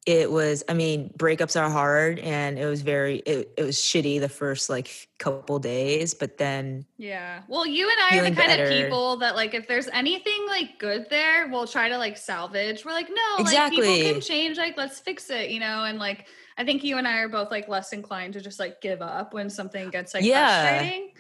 it 0.10 0.32
was 0.32 0.64
i 0.68 0.74
mean 0.74 1.14
breakups 1.18 1.60
are 1.60 1.70
hard 1.70 2.18
and 2.20 2.58
it 2.58 2.66
was 2.66 2.82
very 2.82 3.18
it, 3.20 3.52
it 3.56 3.64
was 3.64 3.78
shitty 3.78 4.20
the 4.20 4.28
first 4.28 4.70
like 4.70 5.08
couple 5.20 5.60
days 5.60 6.14
but 6.14 6.38
then 6.38 6.86
Yeah. 6.98 7.44
Well, 7.48 7.66
you 7.66 7.90
and 7.90 7.98
I 8.02 8.20
are 8.20 8.30
the 8.30 8.36
kind 8.36 8.60
of 8.60 8.68
people 8.68 9.18
that 9.18 9.36
like 9.36 9.54
if 9.54 9.68
there's 9.68 9.88
anything 9.90 10.46
like 10.48 10.80
good 10.80 11.08
there, 11.10 11.48
we'll 11.48 11.68
try 11.68 11.88
to 11.88 11.98
like 11.98 12.18
salvage. 12.18 12.84
We're 12.84 12.92
like, 12.92 13.10
no, 13.10 13.36
like 13.38 13.46
Exactly. 13.46 13.80
people 13.82 14.12
can 14.12 14.22
change, 14.22 14.58
like 14.58 14.76
let's 14.78 15.00
fix 15.00 15.30
it, 15.30 15.50
you 15.50 15.60
know? 15.60 15.86
And 15.86 15.98
like 16.00 16.28
I 16.58 16.66
think 16.66 16.84
you 16.84 16.98
and 16.98 17.08
I 17.08 17.20
are 17.20 17.30
both 17.30 17.52
like 17.52 17.70
less 17.70 17.94
inclined 17.94 18.34
to 18.34 18.42
just 18.42 18.60
like 18.60 18.82
give 18.82 19.02
up 19.02 19.34
when 19.34 19.50
something 19.50 19.90
gets 19.90 20.14
like 20.14 20.26
Yeah. 20.26 20.82
frustrating. 20.82 21.12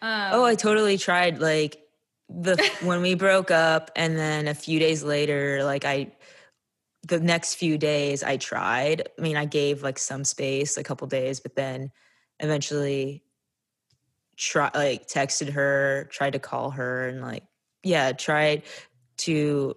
Um, 0.00 0.28
oh 0.32 0.44
i 0.44 0.54
totally 0.54 0.96
tried 0.96 1.40
like 1.40 1.82
the 2.28 2.56
when 2.82 3.02
we 3.02 3.14
broke 3.14 3.50
up 3.50 3.90
and 3.96 4.16
then 4.16 4.46
a 4.46 4.54
few 4.54 4.78
days 4.78 5.02
later 5.02 5.64
like 5.64 5.84
i 5.84 6.12
the 7.08 7.20
next 7.20 7.54
few 7.54 7.76
days 7.78 8.22
i 8.22 8.36
tried 8.36 9.08
i 9.18 9.22
mean 9.22 9.36
i 9.36 9.44
gave 9.44 9.82
like 9.82 9.98
some 9.98 10.24
space 10.24 10.76
a 10.76 10.82
couple 10.82 11.06
days 11.06 11.40
but 11.40 11.56
then 11.56 11.90
eventually 12.40 13.22
try 14.36 14.70
like 14.74 15.06
texted 15.08 15.50
her 15.50 16.08
tried 16.12 16.32
to 16.32 16.38
call 16.38 16.70
her 16.70 17.08
and 17.08 17.20
like 17.20 17.42
yeah 17.82 18.12
tried 18.12 18.62
to 19.16 19.74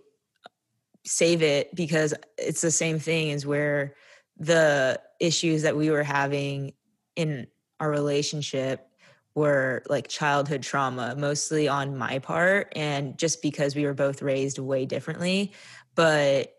save 1.03 1.41
it 1.41 1.73
because 1.73 2.13
it's 2.37 2.61
the 2.61 2.69
same 2.71 2.99
thing 2.99 3.31
as 3.31 3.45
where 3.45 3.95
the 4.37 4.99
issues 5.19 5.63
that 5.63 5.75
we 5.75 5.89
were 5.89 6.03
having 6.03 6.73
in 7.15 7.47
our 7.79 7.89
relationship 7.89 8.87
were 9.33 9.81
like 9.89 10.07
childhood 10.07 10.61
trauma 10.61 11.15
mostly 11.17 11.67
on 11.67 11.97
my 11.97 12.19
part 12.19 12.71
and 12.75 13.17
just 13.17 13.41
because 13.41 13.75
we 13.75 13.85
were 13.85 13.93
both 13.93 14.21
raised 14.21 14.59
way 14.59 14.85
differently 14.85 15.51
but 15.95 16.53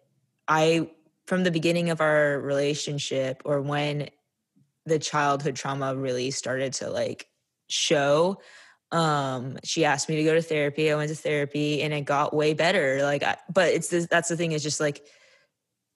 i 0.49 0.88
from 1.26 1.45
the 1.45 1.51
beginning 1.51 1.90
of 1.90 2.01
our 2.01 2.40
relationship 2.40 3.43
or 3.45 3.61
when 3.61 4.09
the 4.86 4.99
childhood 4.99 5.57
trauma 5.57 5.95
really 5.95 6.30
started 6.30 6.72
to 6.72 6.90
like 6.90 7.28
show 7.68 8.40
um 8.90 9.57
she 9.64 9.84
asked 9.84 10.09
me 10.09 10.16
to 10.16 10.24
go 10.24 10.34
to 10.34 10.43
therapy 10.43 10.90
i 10.90 10.95
went 10.95 11.09
to 11.09 11.14
therapy 11.14 11.82
and 11.82 11.95
it 11.95 12.05
got 12.05 12.34
way 12.34 12.53
better 12.53 13.03
like 13.03 13.22
I, 13.22 13.36
but 13.53 13.68
it's 13.68 13.88
this, 13.88 14.07
that's 14.07 14.28
the 14.28 14.36
thing 14.36 14.53
is 14.53 14.62
just 14.62 14.80
like 14.80 15.03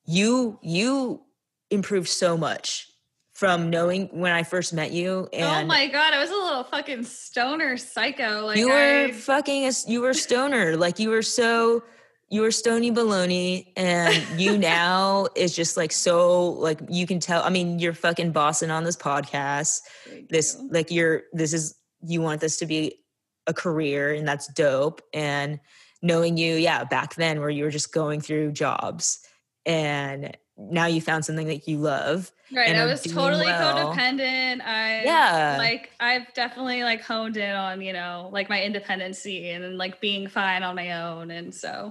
you 0.07 0.59
you 0.63 1.23
improved 1.71 2.09
so 2.09 2.39
much 2.39 2.89
from 3.35 3.69
knowing 3.69 4.09
when 4.13 4.33
i 4.33 4.43
first 4.45 4.73
met 4.73 4.93
you 4.93 5.29
and 5.33 5.65
oh 5.65 5.67
my 5.67 5.89
god, 5.89 6.15
I 6.15 6.21
was 6.21 6.31
a 6.31 6.35
little 6.35 6.65
fucking 6.65 7.05
stoner 7.05 7.77
psycho. 7.77 8.47
Like 8.47 8.57
you 8.57 8.69
were 8.69 9.05
I, 9.09 9.13
fucking 9.13 9.67
a, 9.67 9.73
you 9.87 10.01
were 10.01 10.15
stoner 10.15 10.77
like 10.77 10.99
you 10.99 11.11
were 11.11 11.23
so 11.23 11.83
you 12.29 12.41
were 12.41 12.51
stony 12.51 12.91
baloney 12.91 13.73
and 13.77 14.41
you 14.41 14.59
now 14.77 15.27
is 15.37 15.55
just 15.55 15.77
like 15.77 15.93
so 15.93 16.51
like 16.51 16.81
you 16.89 17.07
can 17.07 17.21
tell 17.21 17.43
i 17.43 17.51
mean 17.51 17.79
you're 17.79 17.93
fucking 17.93 18.33
bossing 18.33 18.71
on 18.71 18.85
this 18.85 18.97
podcast 18.97 19.81
Thank 20.09 20.29
this 20.29 20.57
you. 20.61 20.69
like 20.71 20.91
you're 20.91 21.23
this 21.33 21.53
is 21.53 21.75
you 22.03 22.21
want 22.21 22.41
this 22.41 22.59
to 22.59 22.67
be 22.67 23.01
a 23.47 23.55
career 23.55 24.13
and 24.13 24.27
that's 24.27 24.49
dope 24.53 25.01
and 25.15 25.61
knowing 26.03 26.37
you 26.37 26.57
yeah 26.57 26.85
back 26.85 27.15
then 27.15 27.41
where 27.41 27.51
you 27.51 27.65
were 27.65 27.71
just 27.71 27.93
going 27.93 28.21
through 28.21 28.53
jobs 28.53 29.21
and 29.65 30.37
now 30.59 30.87
you 30.87 31.01
found 31.01 31.25
something 31.25 31.47
that 31.47 31.69
you 31.69 31.79
love 31.79 32.33
Right. 32.55 32.77
I 32.77 32.85
was 32.85 33.03
totally 33.03 33.47
well. 33.47 33.93
codependent. 33.93 34.61
I 34.65 35.03
Yeah. 35.05 35.57
like 35.59 35.91
I've 35.99 36.33
definitely 36.33 36.85
like 36.85 37.03
honed 37.03 37.37
in 37.37 37.55
on, 37.57 37.81
you 37.81 37.93
know, 37.93 38.31
like 38.33 38.49
my 38.49 38.63
independency 38.63 39.51
and 39.51 39.77
like 39.77 40.01
being 40.01 40.29
fine 40.29 40.63
on 40.63 40.77
my 40.77 40.93
own. 41.03 41.31
And 41.33 41.53
so 41.55 41.91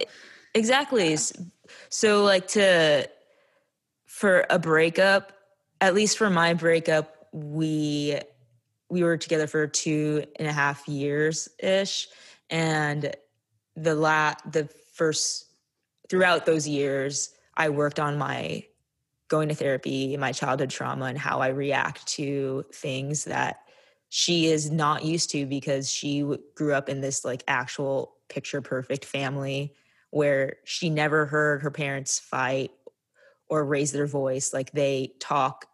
Exactly. 0.53 1.13
S- 1.13 1.33
So 1.89 2.23
like 2.23 2.47
to 2.49 3.09
for 4.05 4.45
a 4.49 4.57
breakup, 4.57 5.33
at 5.81 5.93
least 5.93 6.17
for 6.17 6.29
my 6.29 6.53
breakup, 6.53 7.27
we 7.33 8.17
we 8.89 9.03
were 9.03 9.17
together 9.17 9.47
for 9.47 9.67
two 9.67 10.23
and 10.37 10.47
a 10.47 10.53
half 10.53 10.87
years 10.87 11.49
ish. 11.61 12.07
And 12.49 13.13
the 13.75 13.93
la 13.93 14.35
the 14.49 14.69
first 14.93 15.47
throughout 16.09 16.45
those 16.45 16.65
years, 16.65 17.31
I 17.57 17.69
worked 17.69 17.99
on 17.99 18.17
my 18.17 18.65
going 19.27 19.49
to 19.49 19.55
therapy, 19.55 20.15
my 20.17 20.31
childhood 20.31 20.69
trauma, 20.69 21.05
and 21.05 21.17
how 21.17 21.39
I 21.39 21.47
react 21.47 22.05
to 22.07 22.65
things 22.73 23.25
that 23.25 23.61
she 24.09 24.47
is 24.47 24.69
not 24.69 25.03
used 25.03 25.31
to 25.31 25.45
because 25.45 25.91
she 25.91 26.21
w- 26.21 26.41
grew 26.55 26.73
up 26.73 26.89
in 26.89 27.01
this 27.01 27.25
like 27.25 27.43
actual 27.47 28.15
picture 28.29 28.61
perfect 28.61 29.05
family 29.05 29.73
where 30.11 30.57
she 30.63 30.89
never 30.89 31.25
heard 31.25 31.61
her 31.63 31.71
parents 31.71 32.19
fight 32.19 32.71
or 33.49 33.65
raise 33.65 33.91
their 33.91 34.07
voice. 34.07 34.53
Like 34.53 34.71
they 34.71 35.13
talk 35.19 35.65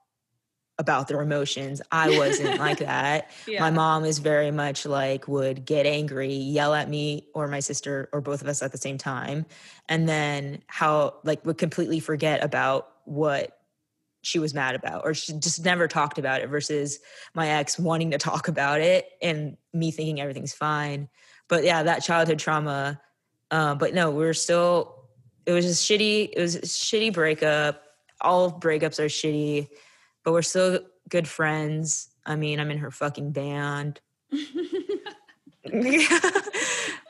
about 0.82 1.08
their 1.08 1.22
emotions. 1.22 1.80
I 1.92 2.18
wasn't 2.18 2.60
like 2.60 2.80
that. 2.92 3.30
Yeah. 3.48 3.60
my 3.62 3.70
mom 3.70 4.04
is 4.04 4.18
very 4.18 4.50
much 4.50 4.86
like 4.86 5.28
would 5.28 5.64
get 5.64 5.86
angry 5.86 6.34
yell 6.34 6.74
at 6.74 6.90
me 6.90 7.28
or 7.36 7.48
my 7.48 7.60
sister 7.60 8.10
or 8.12 8.20
both 8.20 8.42
of 8.42 8.48
us 8.48 8.64
at 8.64 8.72
the 8.72 8.80
same 8.80 8.98
time 8.98 9.46
and 9.88 10.10
then 10.10 10.64
how 10.66 11.18
like 11.24 11.46
would 11.46 11.60
completely 11.60 12.00
forget 12.00 12.44
about 12.44 12.90
what 13.06 13.60
she 14.24 14.40
was 14.40 14.56
mad 14.56 14.74
about 14.74 15.04
or 15.06 15.14
she 15.14 15.34
just 15.34 15.64
never 15.64 15.88
talked 15.88 16.18
about 16.18 16.42
it 16.42 16.48
versus 16.48 17.00
my 17.36 17.48
ex 17.48 17.78
wanting 17.78 18.12
to 18.12 18.18
talk 18.18 18.48
about 18.48 18.82
it 18.82 19.08
and 19.22 19.56
me 19.74 19.92
thinking 19.92 20.20
everything's 20.20 20.54
fine. 20.54 21.08
But 21.48 21.64
yeah 21.64 21.84
that 21.84 22.04
childhood 22.04 22.40
trauma 22.40 23.00
uh, 23.52 23.76
but 23.76 23.94
no 23.94 24.10
we're 24.10 24.34
still 24.34 25.06
it 25.46 25.52
was 25.52 25.66
just 25.66 25.88
shitty 25.88 26.32
it 26.36 26.42
was 26.42 26.56
a 26.56 26.62
shitty 26.62 27.14
breakup. 27.14 27.84
All 28.20 28.52
breakups 28.52 29.00
are 29.00 29.06
shitty 29.06 29.70
but 30.24 30.34
we're 30.34 30.42
still 30.42 30.80
good 31.10 31.28
friends. 31.28 32.10
I 32.26 32.36
mean 32.36 32.60
i'm 32.60 32.72
in 32.72 32.78
her 32.80 32.92
fucking 32.92 33.32
band. 33.32 34.00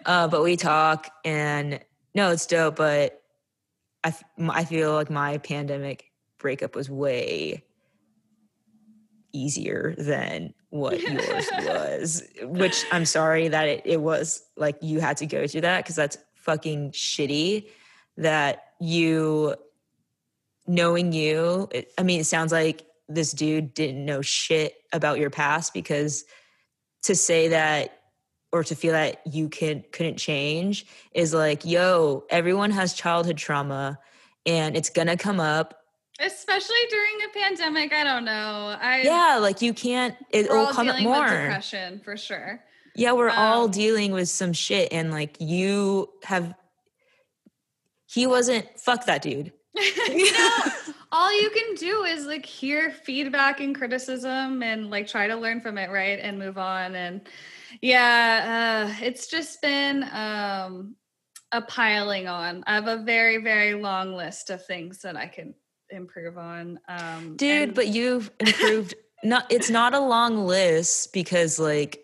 Uh, 0.05 0.27
but 0.27 0.43
we 0.43 0.57
talk 0.57 1.11
and 1.23 1.79
no 2.15 2.31
it's 2.31 2.47
dope 2.47 2.75
but 2.75 3.21
I, 4.03 4.07
f- 4.07 4.23
I 4.49 4.65
feel 4.65 4.93
like 4.93 5.11
my 5.11 5.38
pandemic 5.38 6.05
breakup 6.39 6.75
was 6.75 6.89
way 6.89 7.63
easier 9.31 9.93
than 9.97 10.53
what 10.69 10.99
yours 11.01 11.47
was 11.59 12.23
which 12.41 12.83
i'm 12.91 13.05
sorry 13.05 13.47
that 13.47 13.67
it, 13.67 13.81
it 13.85 14.01
was 14.01 14.43
like 14.57 14.75
you 14.81 14.99
had 14.99 15.17
to 15.17 15.27
go 15.27 15.45
through 15.45 15.61
that 15.61 15.83
because 15.83 15.95
that's 15.95 16.17
fucking 16.33 16.91
shitty 16.91 17.67
that 18.17 18.63
you 18.79 19.55
knowing 20.65 21.13
you 21.13 21.67
it, 21.71 21.91
i 21.97 22.03
mean 22.03 22.19
it 22.19 22.25
sounds 22.25 22.51
like 22.51 22.88
this 23.13 23.31
dude 23.31 23.73
didn't 23.73 24.03
know 24.05 24.21
shit 24.21 24.73
about 24.93 25.19
your 25.19 25.29
past 25.29 25.73
because 25.73 26.23
to 27.03 27.15
say 27.15 27.49
that 27.49 27.97
or 28.51 28.63
to 28.63 28.75
feel 28.75 28.91
that 28.93 29.21
you 29.25 29.47
can 29.49 29.83
couldn't 29.91 30.17
change 30.17 30.85
is 31.13 31.33
like 31.33 31.63
yo 31.65 32.23
everyone 32.29 32.69
has 32.71 32.93
childhood 32.93 33.38
trauma 33.38 33.97
and 34.45 34.75
it's 34.75 34.89
gonna 34.89 35.15
come 35.17 35.39
up. 35.39 35.77
Especially 36.19 36.75
during 36.89 37.13
a 37.29 37.39
pandemic 37.39 37.93
i 37.93 38.03
don't 38.03 38.25
know. 38.25 38.75
I 38.79 39.01
yeah 39.03 39.38
like 39.41 39.61
you 39.61 39.73
can't 39.73 40.15
it 40.29 40.49
will 40.49 40.67
come 40.67 40.89
up 40.89 40.99
more. 41.01 41.23
depression 41.25 41.99
for 42.03 42.17
sure. 42.17 42.59
Yeah 42.95 43.13
we're 43.13 43.29
all 43.29 43.65
Um, 43.65 43.71
dealing 43.71 44.11
with 44.11 44.27
some 44.29 44.51
shit 44.53 44.91
and 44.91 45.11
like 45.11 45.38
you 45.39 46.09
have 46.23 46.53
he 48.05 48.27
wasn't 48.27 48.67
fuck 48.79 49.05
that 49.05 49.21
dude. 49.21 49.53
You 50.09 50.31
know 50.33 50.59
all 51.11 51.41
you 51.41 51.49
can 51.49 51.75
do 51.75 52.03
is 52.03 52.25
like 52.25 52.45
hear 52.45 52.91
feedback 52.91 53.59
and 53.59 53.75
criticism 53.75 54.63
and 54.63 54.89
like 54.89 55.07
try 55.07 55.27
to 55.27 55.35
learn 55.35 55.59
from 55.61 55.77
it 55.77 55.89
right 55.89 56.19
and 56.19 56.39
move 56.39 56.57
on. 56.57 56.95
And 56.95 57.21
yeah 57.81 58.89
uh, 58.91 59.05
it's 59.05 59.27
just 59.27 59.61
been 59.61 60.03
um 60.11 60.95
a 61.53 61.61
piling 61.61 62.27
on 62.27 62.63
i 62.67 62.75
have 62.75 62.88
a 62.88 62.97
very 63.03 63.38
very 63.38 63.73
long 63.73 64.13
list 64.13 64.49
of 64.49 64.65
things 64.65 64.99
that 64.99 65.15
i 65.15 65.25
can 65.25 65.53
improve 65.89 66.38
on 66.38 66.77
um 66.89 67.38
dude 67.38 67.69
and- 67.69 67.73
but 67.75 67.88
you've 67.88 68.29
improved 68.41 68.93
not 69.23 69.45
it's 69.49 69.69
not 69.69 69.93
a 69.93 69.99
long 69.99 70.45
list 70.45 71.13
because 71.13 71.59
like 71.59 72.01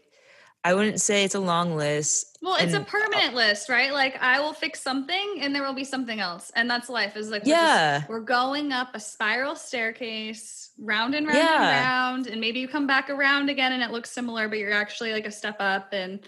i 0.68 0.74
wouldn't 0.74 1.00
say 1.02 1.24
it's 1.24 1.36
a 1.36 1.40
long 1.40 1.76
list 1.76 2.38
Well, 2.42 2.56
it's 2.56 2.74
a 2.74 2.78
and- 2.78 2.86
uh, 2.86 2.90
permanent 2.90 3.34
list, 3.34 3.68
right? 3.68 3.92
Like 3.92 4.16
I 4.22 4.40
will 4.40 4.54
fix 4.54 4.82
something 4.82 5.40
and 5.42 5.54
there 5.54 5.64
will 5.64 5.74
be 5.74 5.84
something 5.84 6.20
else. 6.20 6.52
And 6.56 6.70
that's 6.70 6.88
life. 6.88 7.18
Is 7.18 7.30
like 7.30 7.44
we're, 7.44 7.52
just- 7.52 7.64
yeah 7.64 8.04
we're 8.08 8.20
going 8.22 8.72
up 8.72 8.90
a 8.94 9.00
spiral 9.00 9.56
staircase, 9.56 10.72
round 10.78 11.16
and 11.16 11.26
round 11.28 11.40
and 11.40 11.60
round. 11.60 12.28
And 12.28 12.40
maybe 12.40 12.60
you 12.60 12.68
come 12.68 12.88
back 12.88 13.10
around 13.10 13.50
again 13.50 13.72
and 13.74 13.82
it 13.82 13.92
looks 13.92 14.12
similar, 14.12 14.48
but 14.48 14.60
you're 14.60 14.72
actually 14.74 15.12
like 15.14 15.26
a 15.26 15.32
step 15.32 15.58
up. 15.60 15.94
And 15.94 16.20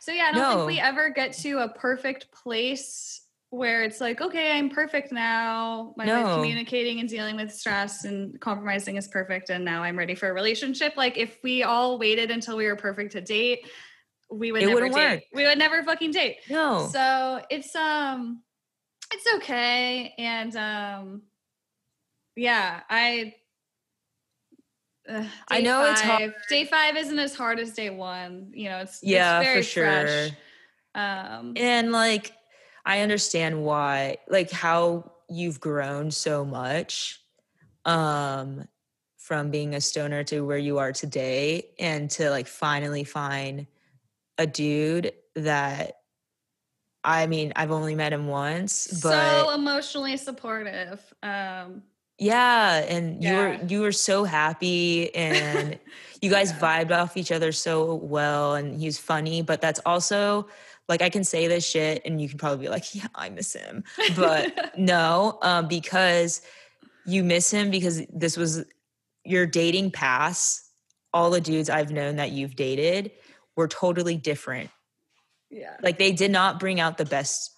so 0.00 0.12
yeah, 0.12 0.30
I 0.30 0.32
don't 0.32 0.56
think 0.56 0.66
we 0.66 0.80
ever 0.80 1.10
get 1.10 1.32
to 1.44 1.58
a 1.60 1.68
perfect 1.68 2.30
place 2.32 3.20
where 3.54 3.82
it's 3.82 4.00
like, 4.00 4.20
okay, 4.20 4.58
I'm 4.58 4.68
perfect 4.68 5.12
now. 5.12 5.94
My 5.96 6.06
No. 6.06 6.34
communicating 6.34 7.00
and 7.00 7.08
dealing 7.08 7.36
with 7.36 7.52
stress 7.52 8.04
and 8.04 8.38
compromising 8.40 8.96
is 8.96 9.08
perfect. 9.08 9.50
And 9.50 9.64
now 9.64 9.82
I'm 9.82 9.96
ready 9.96 10.14
for 10.14 10.28
a 10.28 10.32
relationship. 10.32 10.96
Like 10.96 11.16
if 11.16 11.38
we 11.42 11.62
all 11.62 11.98
waited 11.98 12.30
until 12.30 12.56
we 12.56 12.66
were 12.66 12.76
perfect 12.76 13.12
to 13.12 13.20
date, 13.20 13.66
we 14.30 14.52
would 14.52 14.62
It 14.62 14.66
never 14.66 14.88
date. 14.88 14.94
work. 14.94 15.22
We 15.32 15.44
would 15.46 15.58
never 15.58 15.82
fucking 15.82 16.10
date. 16.10 16.38
no 16.50 16.88
So 16.90 17.42
it's 17.50 17.74
um 17.76 18.42
it's 19.12 19.26
okay. 19.36 20.14
And 20.18 20.56
um 20.56 21.22
yeah, 22.36 22.80
I 22.90 23.34
uh, 25.08 25.24
I 25.48 25.60
know 25.60 25.84
it's 25.90 26.00
hard. 26.00 26.34
Day 26.48 26.64
five 26.64 26.96
isn't 26.96 27.18
as 27.18 27.34
hard 27.34 27.60
as 27.60 27.72
day 27.72 27.90
one. 27.90 28.50
You 28.54 28.70
know, 28.70 28.78
it's 28.78 29.00
yeah 29.02 29.38
it's 29.40 29.46
very 29.46 29.60
for 29.60 29.68
sure 29.68 29.84
fresh. 29.84 30.32
Um 30.94 31.52
and 31.56 31.92
like 31.92 32.32
i 32.86 33.00
understand 33.00 33.64
why 33.64 34.16
like 34.28 34.50
how 34.50 35.12
you've 35.28 35.60
grown 35.60 36.10
so 36.10 36.44
much 36.44 37.20
um 37.84 38.66
from 39.18 39.50
being 39.50 39.74
a 39.74 39.80
stoner 39.80 40.22
to 40.22 40.42
where 40.42 40.58
you 40.58 40.78
are 40.78 40.92
today 40.92 41.70
and 41.78 42.10
to 42.10 42.28
like 42.30 42.46
finally 42.46 43.04
find 43.04 43.66
a 44.38 44.46
dude 44.46 45.12
that 45.34 45.96
i 47.02 47.26
mean 47.26 47.52
i've 47.56 47.70
only 47.70 47.94
met 47.94 48.12
him 48.12 48.26
once 48.26 48.86
but 49.02 49.46
so 49.46 49.50
emotionally 49.54 50.16
supportive. 50.16 51.00
Um 51.22 51.82
yeah 52.18 52.76
and 52.88 53.24
you 53.24 53.34
were 53.34 53.54
you 53.66 53.80
were 53.80 53.90
so 53.92 54.22
happy 54.24 55.12
and 55.16 55.78
you 56.22 56.30
guys 56.30 56.52
Yeah. 56.52 56.84
vibed 56.84 56.92
off 56.92 57.16
each 57.16 57.32
other 57.32 57.50
so 57.50 57.94
well 57.96 58.54
and 58.54 58.78
he's 58.80 58.98
funny 58.98 59.42
but 59.42 59.60
that's 59.60 59.80
also 59.84 60.46
like 60.88 61.02
i 61.02 61.08
can 61.10 61.24
say 61.24 61.46
this 61.46 61.66
shit 61.66 62.02
and 62.04 62.20
you 62.20 62.28
can 62.28 62.38
probably 62.38 62.66
be 62.66 62.70
like 62.70 62.94
yeah 62.94 63.06
i 63.14 63.28
miss 63.28 63.52
him 63.52 63.84
but 64.16 64.72
no 64.78 65.38
um, 65.42 65.68
because 65.68 66.42
you 67.06 67.22
miss 67.22 67.50
him 67.50 67.70
because 67.70 68.02
this 68.12 68.36
was 68.36 68.64
your 69.24 69.46
dating 69.46 69.90
past 69.90 70.62
all 71.12 71.30
the 71.30 71.40
dudes 71.40 71.70
i've 71.70 71.90
known 71.90 72.16
that 72.16 72.32
you've 72.32 72.56
dated 72.56 73.10
were 73.56 73.68
totally 73.68 74.16
different 74.16 74.70
yeah. 75.50 75.76
like 75.82 75.98
they 75.98 76.12
did 76.12 76.30
not 76.30 76.58
bring 76.58 76.80
out 76.80 76.98
the 76.98 77.04
best 77.04 77.50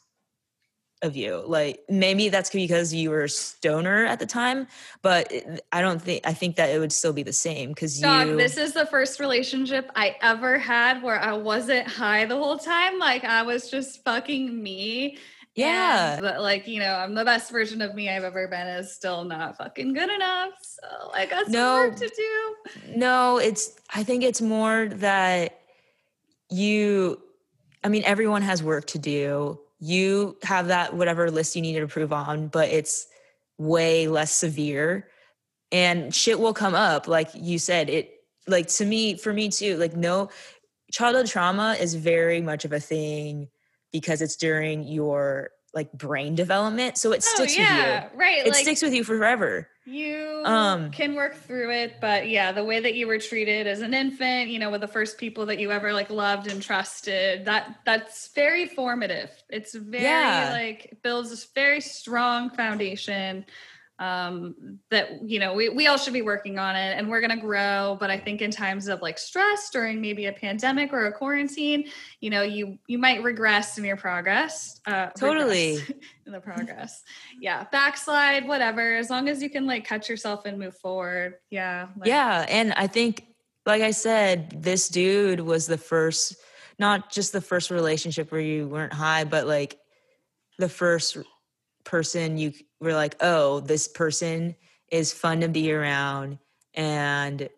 of 1.02 1.14
you 1.14 1.43
like 1.47 1.81
maybe 1.90 2.31
that's 2.31 2.48
because 2.48 2.94
you 2.94 3.10
were 3.10 3.24
a 3.24 3.28
stoner 3.28 4.06
at 4.06 4.18
the 4.18 4.24
time 4.24 4.66
but 5.02 5.31
i 5.70 5.82
don't 5.82 6.01
think 6.01 6.27
i 6.27 6.32
think 6.32 6.56
that 6.56 6.70
it 6.70 6.78
would 6.78 6.90
still 6.93 7.12
be 7.12 7.23
the 7.23 7.32
same 7.35 7.68
because 7.68 8.01
you 8.01 8.36
this 8.36 8.56
is 8.56 8.73
the 8.73 8.86
first 8.86 9.20
relationship 9.20 9.90
I 9.94 10.16
ever 10.23 10.59
had 10.59 11.02
where 11.02 11.18
I 11.20 11.32
wasn't 11.35 11.86
high 11.89 12.24
the 12.27 12.36
whole 12.36 12.59
time. 12.59 12.98
Like 12.98 13.24
I 13.24 13.43
was 13.43 13.70
just 13.70 14.02
fucking 14.05 14.62
me. 14.62 15.18
Yeah. 15.55 16.14
And, 16.14 16.23
but 16.23 16.40
like, 16.40 16.66
you 16.68 16.81
know, 16.81 16.93
I'm 16.94 17.14
the 17.14 17.24
best 17.24 17.51
version 17.51 17.81
of 17.82 17.94
me 17.94 18.09
I've 18.10 18.24
ever 18.24 18.47
been 18.48 18.66
is 18.66 18.94
still 18.94 19.24
not 19.24 19.56
fucking 19.56 19.93
good 19.94 20.10
enough. 20.10 20.51
So 20.62 21.10
I 21.14 21.27
got 21.27 21.44
some 21.44 21.52
No. 21.52 21.74
work 21.89 21.97
to 21.97 22.09
do. 22.09 22.93
no 22.97 23.39
it's 23.39 23.73
i 23.94 24.02
think 24.02 24.23
it's 24.24 24.40
more 24.40 24.86
that 24.86 25.60
you 26.51 27.20
i 27.85 27.89
mean 27.89 28.02
everyone 28.05 28.43
has 28.43 28.62
work 28.62 28.86
to 28.89 28.98
do 28.98 29.59
you 29.78 30.36
have 30.43 30.69
that 30.69 30.94
whatever 30.94 31.31
list 31.31 31.55
you 31.57 31.62
need 31.62 31.74
to 31.74 31.82
improve 31.82 32.12
on 32.12 32.48
but 32.48 32.69
it's 32.69 33.07
way 33.59 34.07
less 34.09 34.32
severe. 34.32 35.09
And 35.73 36.15
shit 36.15 36.39
will 36.39 36.55
come 36.55 36.74
up 36.74 37.09
like 37.09 37.31
you 37.35 37.59
said 37.59 37.90
it 37.90 38.12
like 38.47 38.69
to 38.69 38.85
me 38.85 39.16
for 39.16 39.32
me 39.32 39.48
too 39.48 39.77
like 39.77 39.97
no 39.97 40.31
childhood 40.93 41.27
trauma 41.27 41.77
is 41.81 41.94
very 41.94 42.40
much 42.40 42.65
of 42.65 42.73
a 42.73 42.78
thing 42.78 43.48
because 43.93 44.23
it's 44.23 44.36
during 44.36 44.85
your 44.85 45.51
like 45.74 45.93
brain 45.93 46.34
development 46.34 46.97
so 46.97 47.12
it 47.12 47.22
sticks 47.22 47.55
oh, 47.56 47.60
yeah. 47.60 48.05
with 48.05 48.12
Right. 48.14 48.36
you 48.38 48.43
it 48.44 48.48
like 48.48 48.62
sticks 48.62 48.82
with 48.82 48.94
you 48.94 49.05
forever 49.05 49.68
you 49.88 50.43
Um, 50.44 50.90
can 50.90 51.14
work 51.14 51.36
through 51.36 51.70
it, 51.70 51.98
but 52.01 52.28
yeah, 52.28 52.51
the 52.51 52.64
way 52.64 52.80
that 52.80 52.94
you 52.97 53.06
were 53.06 53.18
treated 53.20 53.68
as 53.68 53.82
an 53.82 53.94
infant, 53.94 54.48
you 54.51 54.59
know, 54.59 54.68
with 54.68 54.80
the 54.80 54.88
first 54.88 55.16
people 55.16 55.47
that 55.47 55.60
you 55.60 55.70
ever 55.70 55.93
like 55.93 56.10
loved 56.10 56.51
and 56.51 56.60
trusted, 56.60 57.44
that 57.44 57.78
that's 57.84 58.26
very 58.34 58.66
formative. 58.66 59.30
It's 59.48 59.76
very 59.76 60.02
Yeah. 60.02 60.51
like 60.52 60.98
builds 61.05 61.30
this 61.30 61.44
very 61.55 61.80
strong 61.80 62.51
foundation 62.51 63.47
um 63.98 64.78
that 64.90 65.23
you 65.27 65.39
know 65.39 65.55
we, 65.55 65.70
we 65.70 65.86
all 65.86 65.97
should 65.97 66.12
be 66.12 66.20
working 66.20 66.59
on 66.59 66.77
it 66.77 66.98
and 66.98 67.09
we're 67.09 67.20
going 67.20 67.31
to 67.31 67.36
grow. 67.44 67.97
But 67.98 68.10
i 68.10 68.18
think 68.18 68.43
in 68.43 68.51
times 68.51 68.89
of 68.89 69.01
like 69.01 69.18
stress 69.18 69.70
during 69.70 70.01
maybe 70.01 70.27
a 70.27 70.32
pandemic 70.32 70.93
or 70.93 71.06
a 71.06 71.12
quarantine 71.12 71.89
you 72.20 72.28
know 72.28 72.43
you 72.43 72.78
you 72.86 72.98
might 72.98 73.23
regress 73.23 73.78
in 73.78 73.85
your 73.85 73.97
progress 73.97 74.81
uh 74.86 75.06
Totally. 75.18 75.78
in 76.27 76.32
the 76.32 76.40
progress. 76.40 77.02
Yeah 77.40 77.64
backslide 77.73 78.47
whatever 78.47 78.97
as 78.97 79.09
long 79.09 79.28
as 79.28 79.43
you 79.43 79.48
can 79.48 79.66
like 79.66 79.86
cut 79.86 80.09
yourself 80.09 80.44
and 80.44 80.59
move 80.59 80.77
forward. 80.77 81.36
Yeah 81.51 81.89
like- 81.97 82.06
yeah 82.06 82.44
and 82.48 82.74
i 82.74 82.86
think 82.86 83.24
like 83.64 83.82
i 83.82 83.90
said 83.90 84.62
this 84.62 84.89
dude 84.89 85.40
was 85.40 85.66
the 85.66 85.78
first 85.78 86.36
not 86.78 87.10
just 87.10 87.32
the 87.32 87.40
first 87.40 87.70
relationship 87.70 88.31
where 88.31 88.40
you 88.40 88.68
weren't 88.68 88.93
high 88.93 89.24
but 89.24 89.47
like 89.47 89.78
the 90.59 90.68
first 90.68 91.16
person 91.86 92.36
you 92.36 92.52
were 92.80 92.92
like 92.92 93.16
oh 93.20 93.60
this 93.60 93.88
person 93.88 94.54
is 94.90 95.12
fun 95.12 95.40
to 95.40 95.48
be 95.48 95.72
around 95.72 96.38
and 96.74 97.48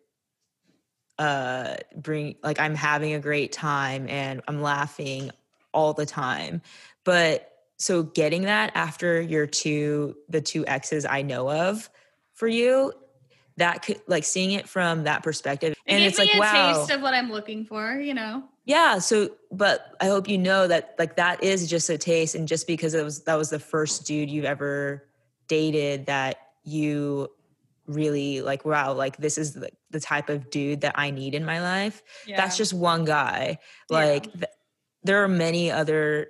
uh 1.18 1.74
bring 1.96 2.36
like 2.44 2.60
i'm 2.60 2.76
having 2.76 3.14
a 3.14 3.20
great 3.20 3.50
time 3.50 4.08
and 4.08 4.40
i'm 4.46 4.62
laughing 4.62 5.32
all 5.72 5.92
the 5.92 6.06
time. 6.06 6.62
But 7.04 7.52
so 7.76 8.02
getting 8.02 8.42
that 8.42 8.72
after 8.74 9.20
your 9.20 9.46
two 9.46 10.16
the 10.28 10.40
two 10.40 10.66
exes 10.66 11.06
i 11.06 11.22
know 11.22 11.48
of 11.50 11.88
for 12.34 12.48
you 12.48 12.92
that 13.56 13.82
could 13.82 14.00
like 14.08 14.24
seeing 14.24 14.50
it 14.50 14.68
from 14.68 15.04
that 15.04 15.22
perspective 15.22 15.76
and 15.86 16.02
it's 16.02 16.18
like 16.18 16.34
a 16.34 16.38
wow. 16.38 16.72
taste 16.72 16.90
of 16.90 17.00
what 17.00 17.14
i'm 17.14 17.30
looking 17.30 17.64
for 17.64 17.94
you 17.94 18.14
know 18.14 18.42
yeah 18.68 18.98
so 18.98 19.30
but 19.50 19.96
i 20.00 20.06
hope 20.06 20.28
you 20.28 20.38
know 20.38 20.68
that 20.68 20.94
like 20.98 21.16
that 21.16 21.42
is 21.42 21.68
just 21.68 21.90
a 21.90 21.98
taste 21.98 22.36
and 22.36 22.46
just 22.46 22.68
because 22.68 22.94
it 22.94 23.02
was 23.02 23.24
that 23.24 23.34
was 23.34 23.50
the 23.50 23.58
first 23.58 24.06
dude 24.06 24.30
you've 24.30 24.44
ever 24.44 25.08
dated 25.48 26.06
that 26.06 26.36
you 26.62 27.28
really 27.86 28.42
like 28.42 28.64
wow 28.66 28.92
like 28.92 29.16
this 29.16 29.38
is 29.38 29.54
the, 29.54 29.70
the 29.90 29.98
type 29.98 30.28
of 30.28 30.50
dude 30.50 30.82
that 30.82 30.92
i 30.96 31.10
need 31.10 31.34
in 31.34 31.44
my 31.44 31.60
life 31.60 32.02
yeah. 32.26 32.36
that's 32.36 32.56
just 32.56 32.72
one 32.74 33.04
guy 33.04 33.58
Yeah. 33.90 33.96
like 33.96 34.32
th- 34.32 34.44
there 35.02 35.24
are 35.24 35.28
many 35.28 35.70
other 35.72 36.28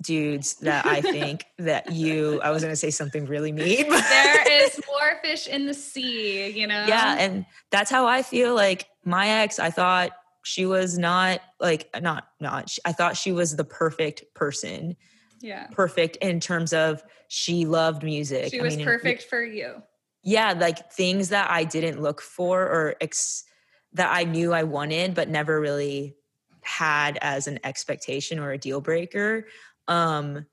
dudes 0.00 0.54
that 0.56 0.86
i 0.86 1.00
think 1.00 1.44
that 1.58 1.90
you 1.90 2.40
i 2.42 2.50
was 2.50 2.62
going 2.62 2.72
to 2.72 2.76
say 2.76 2.90
something 2.90 3.26
really 3.26 3.50
mean 3.50 3.86
but 3.88 4.04
there 4.08 4.62
is 4.62 4.80
more 4.86 5.18
fish 5.24 5.48
in 5.48 5.66
the 5.66 5.74
sea 5.74 6.48
you 6.50 6.68
know 6.68 6.84
yeah 6.86 7.16
and 7.18 7.44
that's 7.72 7.90
how 7.90 8.06
i 8.06 8.22
feel 8.22 8.54
like 8.54 8.86
my 9.04 9.26
ex 9.26 9.58
i 9.58 9.70
thought 9.70 10.12
she 10.46 10.66
was 10.66 10.96
not 10.96 11.40
like 11.60 11.88
not 12.00 12.28
not 12.40 12.74
i 12.84 12.92
thought 12.92 13.16
she 13.16 13.32
was 13.32 13.56
the 13.56 13.64
perfect 13.64 14.22
person 14.34 14.96
yeah 15.40 15.66
perfect 15.68 16.16
in 16.16 16.40
terms 16.40 16.72
of 16.72 17.02
she 17.28 17.66
loved 17.66 18.02
music 18.02 18.50
she 18.50 18.60
I 18.60 18.62
was 18.62 18.76
mean, 18.76 18.86
perfect 18.86 19.24
for 19.24 19.42
you 19.42 19.82
yeah, 20.26 20.54
like 20.58 20.90
things 20.90 21.28
that 21.28 21.52
I 21.52 21.62
didn't 21.62 22.02
look 22.02 22.20
for 22.20 22.60
or 22.60 22.96
ex- 23.00 23.44
that 23.92 24.12
I 24.12 24.24
knew 24.24 24.52
I 24.52 24.64
wanted, 24.64 25.14
but 25.14 25.28
never 25.28 25.60
really 25.60 26.16
had 26.62 27.16
as 27.22 27.46
an 27.46 27.60
expectation 27.62 28.40
or 28.40 28.50
a 28.50 28.58
deal 28.58 28.80
breaker. 28.80 29.46
Um, 29.86 30.46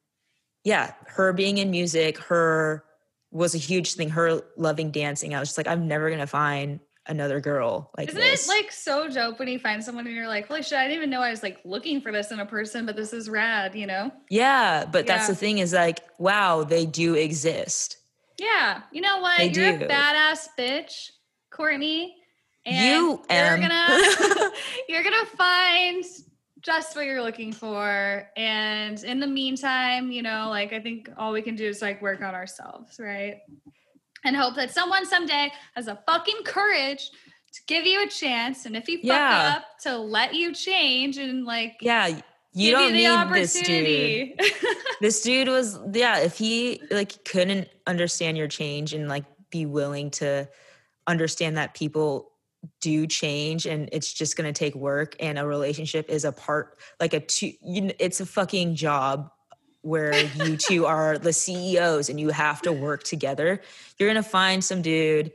yeah, 0.63 0.93
her 1.07 1.33
being 1.33 1.57
in 1.57 1.71
music, 1.71 2.19
her 2.19 2.83
was 3.31 3.55
a 3.55 3.57
huge 3.57 3.95
thing. 3.95 4.09
Her 4.09 4.43
loving 4.57 4.91
dancing. 4.91 5.33
I 5.33 5.39
was 5.39 5.49
just 5.49 5.57
like, 5.57 5.67
I'm 5.67 5.87
never 5.87 6.11
gonna 6.11 6.27
find 6.27 6.79
another 7.07 7.39
girl 7.41 7.91
like 7.97 8.09
Isn't 8.09 8.19
this. 8.19 8.45
it 8.45 8.49
like 8.49 8.71
so 8.71 9.09
dope 9.09 9.39
when 9.39 9.47
you 9.47 9.59
find 9.59 9.83
someone 9.83 10.07
and 10.07 10.15
you're 10.15 10.27
like, 10.27 10.47
holy 10.47 10.61
shit, 10.63 10.77
I 10.77 10.83
didn't 10.83 10.97
even 10.97 11.09
know 11.09 11.21
I 11.21 11.29
was 11.31 11.43
like 11.43 11.59
looking 11.65 11.99
for 12.01 12.11
this 12.11 12.31
in 12.31 12.39
a 12.39 12.45
person, 12.45 12.85
but 12.85 12.95
this 12.95 13.11
is 13.13 13.29
rad, 13.29 13.75
you 13.75 13.87
know? 13.87 14.11
yeah, 14.29 14.85
but 14.85 15.05
that's 15.05 15.27
the 15.27 15.35
thing 15.35 15.57
is 15.57 15.73
like, 15.73 15.99
wow, 16.17 16.63
they 16.63 16.85
do 16.85 17.15
exist. 17.15 17.97
Yeah. 18.39 18.81
You 18.91 19.01
know 19.01 19.19
what? 19.19 19.37
They 19.37 19.51
you're 19.51 19.77
do. 19.77 19.85
a 19.85 19.87
badass 19.87 20.47
bitch, 20.57 21.09
Courtney. 21.51 22.15
And 22.65 22.95
You 22.95 23.21
you're 23.29 23.57
gonna 23.57 23.87
you're 24.89 25.03
gonna 25.03 25.25
find 25.37 26.03
just 26.61 26.95
what 26.95 27.05
you're 27.05 27.21
looking 27.21 27.51
for. 27.51 28.29
And 28.37 29.03
in 29.03 29.19
the 29.19 29.27
meantime, 29.27 30.11
you 30.11 30.21
know, 30.21 30.47
like 30.49 30.71
I 30.71 30.79
think 30.79 31.09
all 31.17 31.33
we 31.33 31.41
can 31.41 31.55
do 31.57 31.67
is 31.67 31.81
like 31.81 32.01
work 32.01 32.21
on 32.21 32.33
ourselves, 32.33 32.99
right? 32.99 33.41
And 34.23 34.35
hope 34.35 34.55
that 34.55 34.71
someone 34.71 35.05
someday 35.05 35.51
has 35.75 35.87
a 35.87 35.99
fucking 36.07 36.43
courage 36.45 37.09
to 37.53 37.61
give 37.67 37.85
you 37.85 38.03
a 38.03 38.07
chance. 38.07 38.65
And 38.65 38.75
if 38.75 38.87
you 38.87 38.97
fuck 38.97 39.05
Yeah. 39.05 39.55
up, 39.57 39.65
to 39.83 39.97
let 39.97 40.33
you 40.33 40.53
change 40.53 41.17
and 41.17 41.45
like 41.45 41.75
Yeah, 41.81 42.07
you 42.07 42.71
give 42.71 42.71
don't 42.71 42.95
you 42.95 43.09
the 43.09 43.25
need 43.25 43.33
this 43.33 43.61
dude. 43.61 44.41
this 45.01 45.21
dude 45.21 45.47
was 45.47 45.79
yeah 45.93 46.19
if 46.19 46.37
he 46.37 46.81
like 46.91 47.25
couldn't 47.25 47.67
understand 47.87 48.37
your 48.37 48.47
change 48.47 48.93
and 48.93 49.09
like 49.09 49.25
be 49.49 49.65
willing 49.65 50.09
to 50.11 50.47
understand 51.07 51.57
that 51.57 51.73
people 51.73 52.31
do 52.79 53.05
change 53.07 53.65
and 53.65 53.89
it's 53.91 54.13
just 54.13 54.37
going 54.37 54.51
to 54.51 54.57
take 54.57 54.73
work 54.75 55.15
and 55.19 55.37
a 55.37 55.45
relationship 55.45 56.09
is 56.09 56.23
a 56.23 56.31
part 56.31 56.77
like 56.99 57.13
a 57.13 57.19
two 57.19 57.51
you, 57.61 57.91
it's 57.99 58.21
a 58.21 58.25
fucking 58.25 58.75
job 58.75 59.29
where 59.83 60.19
you 60.35 60.57
two 60.57 60.85
are 60.85 61.17
the 61.17 61.31
CEOs 61.33 62.09
and 62.09 62.19
you 62.19 62.29
have 62.29 62.61
to 62.63 62.73
work 62.73 63.03
together 63.03 63.61
you're 63.99 64.09
going 64.11 64.21
to 64.23 64.27
find 64.27 64.63
some 64.63 64.81
dude 64.81 65.31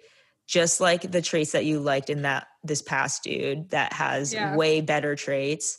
just 0.47 0.81
like 0.81 1.03
the 1.13 1.21
traits 1.23 1.53
that 1.53 1.65
you 1.67 1.79
liked 1.79 2.09
in 2.11 2.23
that 2.23 2.49
this 2.65 2.83
past 2.83 3.23
dude 3.23 3.71
that 3.71 3.93
has 3.93 4.33
Yeah. 4.35 4.57
way 4.57 4.81
better 4.81 5.15
traits 5.15 5.79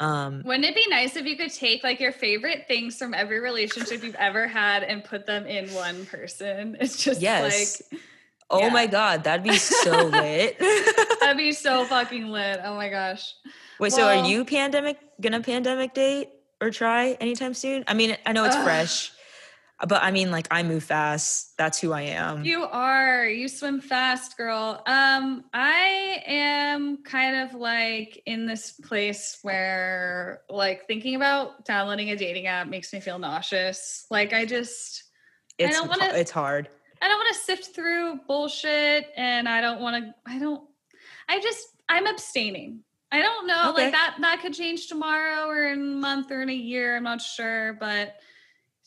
um 0.00 0.42
Wouldn't 0.44 0.64
it 0.64 0.74
be 0.74 0.86
nice 0.90 1.16
if 1.16 1.24
you 1.26 1.36
could 1.36 1.52
take 1.52 1.82
like 1.82 1.98
your 2.00 2.12
favorite 2.12 2.66
things 2.68 2.96
from 2.98 3.14
every 3.14 3.40
relationship 3.40 4.02
you've 4.04 4.14
ever 4.16 4.46
had 4.46 4.82
and 4.84 5.02
put 5.02 5.26
them 5.26 5.46
in 5.46 5.72
one 5.72 6.04
person? 6.06 6.76
It's 6.80 7.02
just 7.02 7.20
Yes. 7.20 7.80
like 7.90 8.02
Oh 8.50 8.60
Yeah. 8.60 8.68
my 8.70 8.86
god, 8.86 9.24
that'd 9.24 9.44
be 9.44 9.52
so 9.58 10.06
lit. 10.06 10.58
that'd 11.20 11.36
be 11.36 11.52
so 11.66 11.84
fucking 11.84 12.28
lit. 12.28 12.60
Oh 12.64 12.74
my 12.74 12.88
gosh. 12.88 13.34
Wait, 13.78 13.92
so 13.92 14.06
are 14.06 14.16
you 14.26 14.44
pandemic 14.44 14.98
gonna 15.20 15.40
pandemic 15.40 15.94
date 15.94 16.30
or 16.60 16.70
try 16.70 17.12
anytime 17.20 17.54
soon? 17.54 17.84
I 17.86 17.94
mean, 17.94 18.16
I 18.26 18.32
know 18.32 18.44
it's 18.44 18.56
Ugh. 18.56 18.64
fresh, 18.64 19.12
but 19.86 20.02
I 20.02 20.10
mean, 20.10 20.30
like 20.30 20.48
I 20.50 20.62
move 20.62 20.82
fast. 20.84 21.56
That's 21.56 21.80
who 21.80 21.92
I 21.92 22.02
am. 22.02 22.44
You 22.44 22.64
are. 22.64 23.26
You 23.26 23.48
swim 23.48 23.80
fast, 23.80 24.36
girl. 24.36 24.82
Um, 24.86 25.44
I 25.54 26.22
am 26.26 27.02
kind 27.04 27.36
of 27.48 27.54
like 27.54 28.20
in 28.26 28.46
this 28.46 28.72
place 28.72 29.38
where 29.42 30.40
like 30.50 30.86
thinking 30.86 31.14
about 31.14 31.64
downloading 31.64 32.10
a 32.10 32.16
dating 32.16 32.46
app 32.46 32.66
makes 32.68 32.92
me 32.92 33.00
feel 33.00 33.18
nauseous. 33.18 34.06
Like 34.10 34.32
I 34.32 34.44
just 34.44 35.04
it's 35.58 35.76
don't 35.76 35.88
wanna- 35.88 36.12
it's 36.14 36.30
hard. 36.30 36.68
I 37.00 37.06
don't 37.06 37.18
want 37.18 37.32
to 37.34 37.40
sift 37.42 37.74
through 37.76 38.18
bullshit 38.26 39.06
and 39.16 39.48
I 39.48 39.60
don't 39.60 39.80
want 39.80 40.04
to 40.04 40.14
I 40.26 40.40
don't 40.40 40.68
I 41.28 41.38
just 41.40 41.64
I'm 41.88 42.06
abstaining. 42.08 42.80
I 43.10 43.20
don't 43.22 43.46
know 43.46 43.70
Okay. 43.70 43.84
like 43.84 43.92
that 43.92 44.16
that 44.20 44.40
could 44.42 44.52
change 44.54 44.86
tomorrow 44.88 45.46
or 45.48 45.68
in 45.72 45.80
a 45.80 45.84
month 45.84 46.30
or 46.30 46.42
in 46.42 46.50
a 46.50 46.54
year, 46.54 46.96
I'm 46.96 47.04
not 47.04 47.22
sure, 47.22 47.74
but 47.80 48.16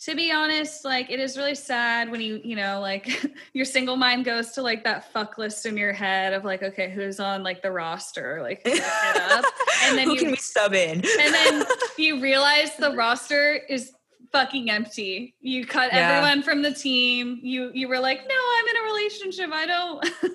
to 0.04 0.16
be 0.16 0.32
honest, 0.32 0.84
like 0.84 1.12
it 1.12 1.20
is 1.20 1.38
really 1.38 1.54
sad 1.56 2.10
when 2.10 2.22
you, 2.22 2.40
you 2.44 2.56
know, 2.56 2.80
like 2.82 3.24
your 3.54 3.66
single 3.66 3.96
mind 3.98 4.26
goes 4.26 4.52
to 4.54 4.62
like 4.64 4.84
that 4.84 5.12
fuck 5.12 5.38
list 5.38 5.66
in 5.66 5.78
your 5.78 5.94
head 5.94 6.34
of 6.34 6.44
like, 6.44 6.64
okay, 6.64 6.90
who's 6.90 7.20
on 7.20 7.44
like 7.44 7.62
the 7.62 7.72
roster, 7.72 8.40
like 8.42 8.62
who 8.64 8.72
can 8.72 8.82
I 8.84 9.14
hit 9.14 9.32
up, 9.32 9.46
and 9.86 9.98
then 9.98 10.08
who 10.08 10.14
you 10.14 10.20
can 10.22 10.32
we 10.32 10.38
sub 10.38 10.74
in? 10.74 11.04
and 11.20 11.34
then 11.34 11.64
you 11.98 12.20
realize 12.22 12.76
the 12.78 12.92
roster 12.96 13.54
is 13.70 13.92
fucking 14.32 14.70
empty. 14.72 15.36
You 15.40 15.66
cut 15.68 15.92
Yeah. 15.94 16.00
everyone 16.10 16.42
from 16.42 16.62
the 16.64 16.72
team. 16.74 17.40
You 17.44 17.70
you 17.74 17.88
were 17.88 18.00
like, 18.00 18.20
no, 18.28 18.36
I'm 18.58 18.68
in 18.68 18.78
a 18.78 18.86
relationship. 18.86 19.50
I 19.52 19.66
don't. 19.68 20.34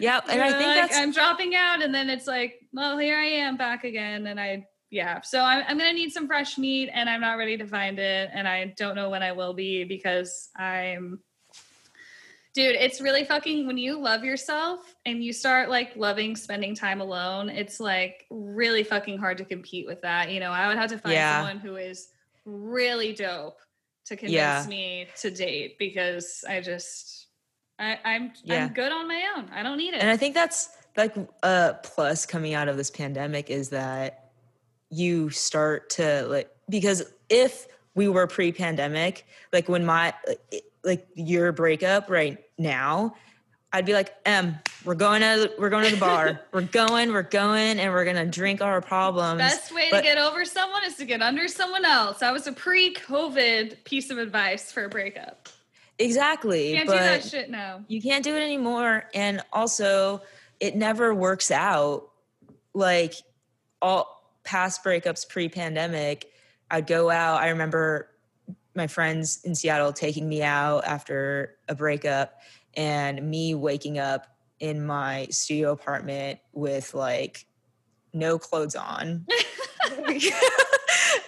Yeah, 0.00 0.20
and 0.28 0.42
I 0.42 0.48
You're 0.48 0.58
think 0.58 0.66
like, 0.68 0.88
that's 0.88 0.96
I'm 0.98 1.12
dropping 1.12 1.54
out, 1.54 1.82
and 1.82 1.94
then 1.94 2.10
it's 2.10 2.26
like, 2.26 2.60
well, 2.72 2.98
here 2.98 3.16
I 3.16 3.24
am 3.26 3.56
back 3.56 3.84
again, 3.84 4.26
and 4.26 4.40
I 4.40 4.66
yeah. 4.90 5.20
So 5.22 5.40
I'm 5.42 5.64
I'm 5.68 5.78
gonna 5.78 5.92
need 5.92 6.12
some 6.12 6.26
fresh 6.26 6.58
meat, 6.58 6.90
and 6.92 7.08
I'm 7.08 7.20
not 7.20 7.34
ready 7.38 7.56
to 7.56 7.66
find 7.66 7.98
it, 7.98 8.30
and 8.32 8.46
I 8.46 8.74
don't 8.76 8.94
know 8.94 9.10
when 9.10 9.22
I 9.22 9.32
will 9.32 9.54
be 9.54 9.84
because 9.84 10.50
I'm. 10.56 11.20
Dude, 12.54 12.76
it's 12.76 13.00
really 13.00 13.24
fucking 13.24 13.66
when 13.66 13.76
you 13.78 13.98
love 13.98 14.22
yourself 14.22 14.94
and 15.04 15.24
you 15.24 15.32
start 15.32 15.70
like 15.70 15.96
loving 15.96 16.36
spending 16.36 16.76
time 16.76 17.00
alone, 17.00 17.48
it's 17.48 17.80
like 17.80 18.26
really 18.30 18.84
fucking 18.84 19.18
hard 19.18 19.38
to 19.38 19.44
compete 19.44 19.86
with 19.88 20.00
that. 20.02 20.30
You 20.30 20.38
know, 20.38 20.52
I 20.52 20.68
would 20.68 20.76
have 20.76 20.90
to 20.90 20.98
find 20.98 21.14
Yeah. 21.14 21.38
someone 21.38 21.58
who 21.58 21.74
is 21.74 22.10
really 22.44 23.12
dope 23.12 23.58
to 24.06 24.14
convince 24.14 24.32
Yeah. 24.32 24.64
me 24.68 25.08
to 25.16 25.32
date 25.32 25.78
because 25.80 26.44
I 26.48 26.60
just 26.60 27.23
I, 27.78 27.98
I'm 28.04 28.32
Yeah. 28.42 28.66
I'm 28.66 28.72
good 28.72 28.92
on 28.92 29.08
my 29.08 29.22
own. 29.36 29.50
I 29.52 29.62
don't 29.62 29.78
need 29.78 29.94
it. 29.94 30.00
and 30.00 30.10
I 30.10 30.16
think 30.16 30.34
that's 30.34 30.68
like 30.96 31.14
a 31.42 31.76
plus 31.82 32.24
coming 32.26 32.54
out 32.54 32.68
of 32.68 32.76
this 32.76 32.90
pandemic 32.90 33.50
is 33.50 33.70
that 33.70 34.30
you 34.90 35.30
start 35.30 35.90
to 35.90 36.26
like 36.28 36.50
because 36.68 37.02
if 37.28 37.66
we 37.94 38.08
were 38.08 38.26
pre-pandemic, 38.26 39.26
like 39.52 39.68
when 39.68 39.84
my 39.84 40.14
like 40.84 41.06
your 41.14 41.52
breakup 41.52 42.10
right 42.10 42.38
now, 42.58 43.14
I'd 43.72 43.86
be 43.86 43.92
like, 43.92 44.14
"Em, 44.24 44.58
we're 44.84 44.94
going 44.94 45.20
to 45.22 45.50
we're 45.58 45.70
going 45.70 45.84
to 45.84 45.90
the 45.90 46.00
bar. 46.00 46.40
we're 46.52 46.62
going, 46.62 47.12
we're 47.12 47.22
going, 47.22 47.80
and 47.80 47.92
we're 47.92 48.04
gonna 48.04 48.26
drink 48.26 48.60
our 48.62 48.80
problems." 48.80 49.38
Best 49.38 49.74
way 49.74 49.88
but- 49.90 49.98
to 49.98 50.02
get 50.02 50.18
over 50.18 50.44
someone 50.44 50.84
is 50.84 50.94
to 50.96 51.04
get 51.04 51.22
under 51.22 51.48
someone 51.48 51.84
else. 51.84 52.20
That 52.20 52.32
was 52.32 52.46
a 52.46 52.52
pre-COVID 52.52 53.82
piece 53.84 54.10
of 54.10 54.18
advice 54.18 54.70
for 54.70 54.84
a 54.84 54.88
breakup. 54.88 55.43
Exactly, 55.98 56.74
Can't 56.74 56.86
but 56.86 56.92
do 56.92 56.98
that 56.98 57.24
shit 57.24 57.50
now. 57.50 57.84
you 57.88 58.00
can't 58.02 58.24
do 58.24 58.34
it 58.36 58.42
anymore 58.42 59.04
and 59.14 59.40
also 59.52 60.22
it 60.60 60.76
never 60.76 61.14
works 61.14 61.50
out 61.50 62.10
like 62.74 63.14
all 63.82 64.22
past 64.44 64.84
breakups 64.84 65.28
pre-pandemic 65.28 66.30
i'd 66.70 66.86
go 66.86 67.10
out 67.10 67.40
i 67.40 67.48
remember 67.48 68.10
my 68.74 68.86
friends 68.86 69.40
in 69.44 69.54
seattle 69.54 69.92
taking 69.92 70.28
me 70.28 70.42
out 70.42 70.84
after 70.84 71.56
a 71.68 71.74
breakup 71.74 72.40
and 72.74 73.22
me 73.28 73.54
waking 73.54 73.98
up 73.98 74.26
in 74.60 74.84
my 74.84 75.26
studio 75.30 75.72
apartment 75.72 76.38
with 76.52 76.94
like 76.94 77.46
no 78.12 78.38
clothes 78.38 78.74
on 78.76 79.26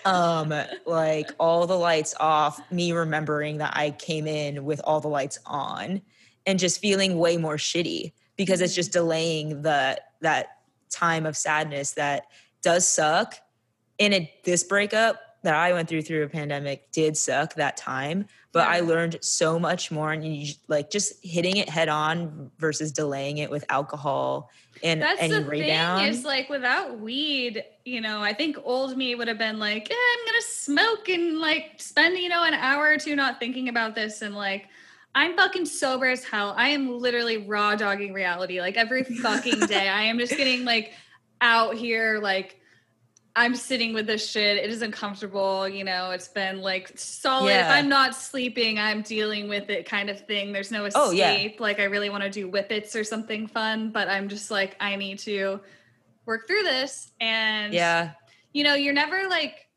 um 0.05 0.52
like 0.86 1.30
all 1.38 1.66
the 1.66 1.76
lights 1.76 2.14
off 2.20 2.60
me 2.70 2.93
remembering 2.93 3.59
that 3.59 3.72
i 3.76 3.90
came 3.90 4.26
in 4.26 4.64
with 4.64 4.80
all 4.84 5.01
the 5.01 5.09
lights 5.09 5.38
on 5.47 6.01
and 6.47 6.59
just 6.59 6.80
feeling 6.80 7.18
way 7.18 7.36
more 7.36 7.56
shitty 7.56 8.12
because 8.36 8.60
it's 8.60 8.74
just 8.74 8.93
delaying 8.93 9.62
the 9.62 10.01
that 10.20 10.59
time 10.90 11.26
of 11.26 11.36
sadness 11.36 11.93
that 11.93 12.26
does 12.62 12.88
suck. 12.88 13.34
And 13.98 14.14
it 14.14 14.44
this 14.44 14.64
breakup 14.64 15.20
that 15.47 15.55
i 15.55 15.73
went 15.73 15.89
through 15.89 16.02
through 16.02 16.23
a 16.23 16.28
pandemic 16.28 16.90
did 16.93 17.16
suck 17.16 17.55
that 17.55 17.77
time 17.77 18.27
but 18.52 18.68
i 18.68 18.81
learned 18.81 19.16
so 19.23 19.59
much 19.59 19.90
more 19.90 20.12
and 20.12 20.24
you 20.24 20.52
like 20.68 20.90
just 20.90 21.14
hitting 21.24 21.56
it 21.56 21.68
head 21.68 21.89
on 21.89 22.51
versus 22.59 22.93
delaying 22.93 23.39
it 23.39 23.51
with 23.51 23.64
alcohol 23.70 24.51
and 24.82 25.01
That's 25.01 25.20
any 25.20 25.35
the 25.35 25.44
rebound 25.44 26.01
thing 26.01 26.10
is 26.10 26.24
like 26.24 26.48
without 26.48 27.01
weed, 27.01 27.64
you 27.85 28.01
know, 28.01 28.20
I 28.20 28.32
think 28.32 28.59
old 28.62 28.97
me 28.97 29.14
would 29.14 29.28
have 29.28 29.39
been 29.39 29.59
like, 29.59 29.90
I'm 29.90 30.27
gonna 30.27 30.43
smoke 30.43 31.09
and 31.09 31.39
like 31.39 31.73
spend, 31.78 32.18
you 32.18 32.28
know, 32.28 32.44
an 32.44 32.55
hour 32.55 32.89
or 32.89 32.98
two 32.98 33.16
not 33.16 33.40
thinking 33.40 33.68
about 33.68 33.94
this 33.94 34.23
and 34.23 34.35
like 34.35 34.68
I'm 35.14 35.35
fucking 35.35 35.64
sober 35.64 36.06
as 36.06 36.24
hell. 36.24 36.52
I 36.56 36.68
am 36.68 36.98
literally 36.98 37.39
raw 37.39 37.74
dogging 37.74 38.12
reality 38.12 38.60
like 38.60 38.77
every 38.77 39.02
fucking 39.05 39.60
day. 39.60 39.89
I 39.89 40.02
am 40.02 40.18
just 40.18 40.36
getting 40.36 40.64
like 40.64 40.93
out 41.40 41.74
here 41.74 42.20
like 42.23 42.60
I'm 43.36 43.54
sitting 43.54 43.92
with 43.94 44.06
this 44.06 44.28
shit. 44.28 44.56
It 44.56 44.70
is 44.70 44.82
uncomfortable, 44.82 45.68
you 45.68 45.84
know. 45.84 46.10
It's 46.10 46.28
been 46.28 46.60
like 46.62 46.90
solid. 46.98 47.52
If 47.52 47.66
I'm 47.66 47.88
not 47.88 48.16
sleeping, 48.16 48.78
I'm 48.78 49.02
dealing 49.02 49.48
with 49.48 49.70
it 49.70 49.86
kind 49.86 50.10
of 50.10 50.26
thing. 50.26 50.52
There's 50.52 50.72
no 50.72 50.86
escape. 50.86 51.02
Oh, 51.04 51.10
yeah. 51.12 51.48
Like 51.58 51.78
I 51.78 51.84
really 51.84 52.10
want 52.10 52.24
to 52.24 52.30
do 52.30 52.48
whippets 52.48 52.96
or 52.96 53.04
something 53.04 53.46
fun, 53.46 53.90
but 53.90 54.08
I'm 54.08 54.28
just 54.28 54.50
like, 54.50 54.74
I 54.80 54.96
need 54.96 55.18
to 55.20 55.60
work 56.24 56.48
through 56.48 56.62
this. 56.62 57.12
And 57.20 57.72
yeah 57.72 58.12
you 58.56 58.64
know, 58.64 58.72
you're 58.72 58.94
never 58.94 59.28
like 59.28 59.68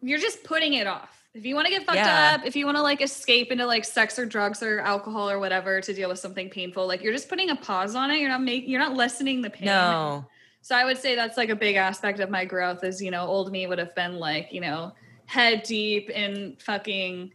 you're 0.00 0.20
just 0.20 0.44
putting 0.44 0.74
it 0.74 0.86
off. 0.86 1.26
If 1.34 1.44
you 1.44 1.56
want 1.56 1.66
to 1.66 1.72
get 1.72 1.84
fucked 1.84 1.96
Yeah. 1.96 2.36
up, 2.36 2.46
if 2.46 2.54
you 2.54 2.64
want 2.64 2.76
to 2.76 2.82
like 2.82 3.02
escape 3.02 3.50
into 3.50 3.66
like 3.66 3.84
sex 3.84 4.20
or 4.20 4.24
drugs 4.24 4.62
or 4.62 4.78
alcohol 4.78 5.28
or 5.28 5.40
whatever 5.40 5.80
to 5.80 5.92
deal 5.92 6.08
with 6.08 6.20
something 6.20 6.48
painful, 6.48 6.86
like 6.86 7.02
you're 7.02 7.12
just 7.12 7.28
putting 7.28 7.50
a 7.50 7.56
pause 7.56 7.96
on 7.96 8.12
it. 8.12 8.20
You're 8.20 8.28
not 8.28 8.42
making, 8.42 8.70
you're 8.70 8.78
not 8.80 8.94
lessening 8.94 9.42
the 9.42 9.50
pain. 9.50 9.66
No. 9.66 10.24
So 10.60 10.74
I 10.76 10.84
would 10.84 10.98
say 10.98 11.14
that's 11.14 11.36
like 11.36 11.48
a 11.48 11.56
big 11.56 11.76
aspect 11.76 12.20
of 12.20 12.30
my 12.30 12.44
growth 12.44 12.84
is, 12.84 13.00
you 13.02 13.10
know, 13.10 13.26
old 13.26 13.50
me 13.50 13.66
would 13.66 13.78
have 13.78 13.94
been 13.94 14.18
like, 14.18 14.52
you 14.52 14.60
know, 14.60 14.92
head 15.26 15.62
deep 15.62 16.10
in 16.10 16.56
fucking 16.60 17.32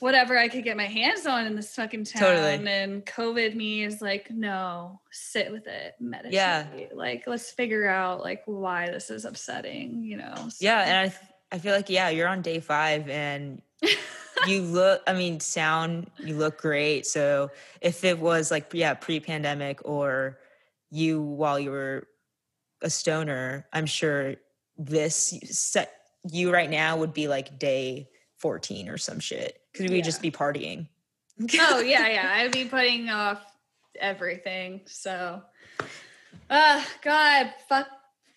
whatever 0.00 0.36
I 0.36 0.48
could 0.48 0.64
get 0.64 0.76
my 0.76 0.86
hands 0.86 1.26
on 1.26 1.46
in 1.46 1.56
this 1.56 1.74
fucking 1.74 2.04
town. 2.04 2.20
Totally. 2.22 2.70
And 2.70 3.04
COVID 3.06 3.54
me 3.54 3.84
is 3.84 4.02
like, 4.02 4.30
no, 4.30 5.00
sit 5.10 5.50
with 5.50 5.66
it, 5.66 5.94
meditate. 5.98 6.34
Yeah. 6.34 6.66
Like, 6.92 7.24
let's 7.26 7.50
figure 7.50 7.88
out 7.88 8.20
like 8.20 8.42
why 8.46 8.90
this 8.90 9.10
is 9.10 9.24
upsetting, 9.24 10.02
you 10.04 10.16
know? 10.18 10.34
So- 10.36 10.56
Yeah, 10.60 10.80
and 10.82 10.96
I 10.98 11.08
th- 11.08 11.30
I 11.52 11.58
feel 11.58 11.74
like 11.74 11.88
yeah, 11.88 12.08
you're 12.08 12.26
on 12.28 12.42
day 12.42 12.58
5 12.60 13.08
and 13.08 13.62
you 14.46 14.62
look 14.62 15.02
I 15.06 15.12
mean 15.12 15.38
sound 15.40 16.10
you 16.18 16.34
look 16.36 16.60
great. 16.60 17.06
So 17.06 17.50
if 17.80 18.02
it 18.04 18.18
was 18.18 18.50
like 18.50 18.70
yeah, 18.74 18.94
pre-pandemic 18.94 19.80
or 19.84 20.38
you 20.90 21.20
while 21.22 21.58
you 21.60 21.70
were 21.70 22.08
a 22.84 22.90
stoner, 22.90 23.66
I'm 23.72 23.86
sure 23.86 24.36
this 24.78 25.34
set 25.44 25.92
you 26.30 26.52
right 26.52 26.70
now 26.70 26.96
would 26.98 27.12
be 27.12 27.26
like 27.26 27.58
day 27.58 28.08
14 28.38 28.88
or 28.88 28.98
some 28.98 29.18
shit 29.18 29.58
cuz 29.74 29.90
we'd 29.90 30.04
just 30.04 30.22
be 30.22 30.30
partying. 30.30 30.88
oh 31.58 31.80
yeah, 31.80 32.08
yeah. 32.08 32.32
I'd 32.34 32.52
be 32.52 32.66
putting 32.66 33.08
off 33.08 33.42
everything. 33.98 34.82
So 34.86 35.42
uh 36.50 36.84
God, 37.02 37.52
fuck 37.68 37.88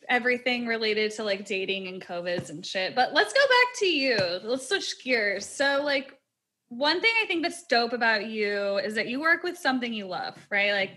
everything 0.09 0.65
related 0.65 1.11
to 1.11 1.23
like 1.23 1.45
dating 1.45 1.87
and 1.87 2.01
COVIDs 2.01 2.49
and 2.49 2.65
shit. 2.65 2.95
But 2.95 3.13
let's 3.13 3.33
go 3.33 3.41
back 3.41 3.79
to 3.79 3.85
you. 3.85 4.17
Let's 4.43 4.67
switch 4.67 5.03
gears. 5.03 5.45
So 5.45 5.81
like 5.83 6.17
one 6.69 7.01
thing 7.01 7.13
I 7.21 7.25
think 7.25 7.43
that's 7.43 7.65
dope 7.67 7.93
about 7.93 8.27
you 8.27 8.77
is 8.77 8.95
that 8.95 9.07
you 9.07 9.19
work 9.19 9.43
with 9.43 9.57
something 9.57 9.93
you 9.93 10.05
love, 10.05 10.35
right? 10.49 10.71
Like 10.71 10.91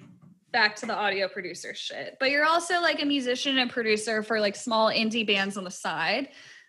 back 0.53 0.77
to 0.77 0.87
the 0.87 0.95
audio 0.95 1.29
producer 1.29 1.75
shit. 1.75 2.17
But 2.19 2.31
you're 2.31 2.45
also 2.45 2.81
like 2.81 3.03
a 3.03 3.07
musician 3.07 3.59
and 3.59 3.71
producer 3.71 4.23
for 4.23 4.41
like 4.41 4.57
small 4.57 4.89
indie 4.91 5.27
bands 5.27 5.57
on 5.57 5.65
the 5.65 5.71
side. 5.71 6.29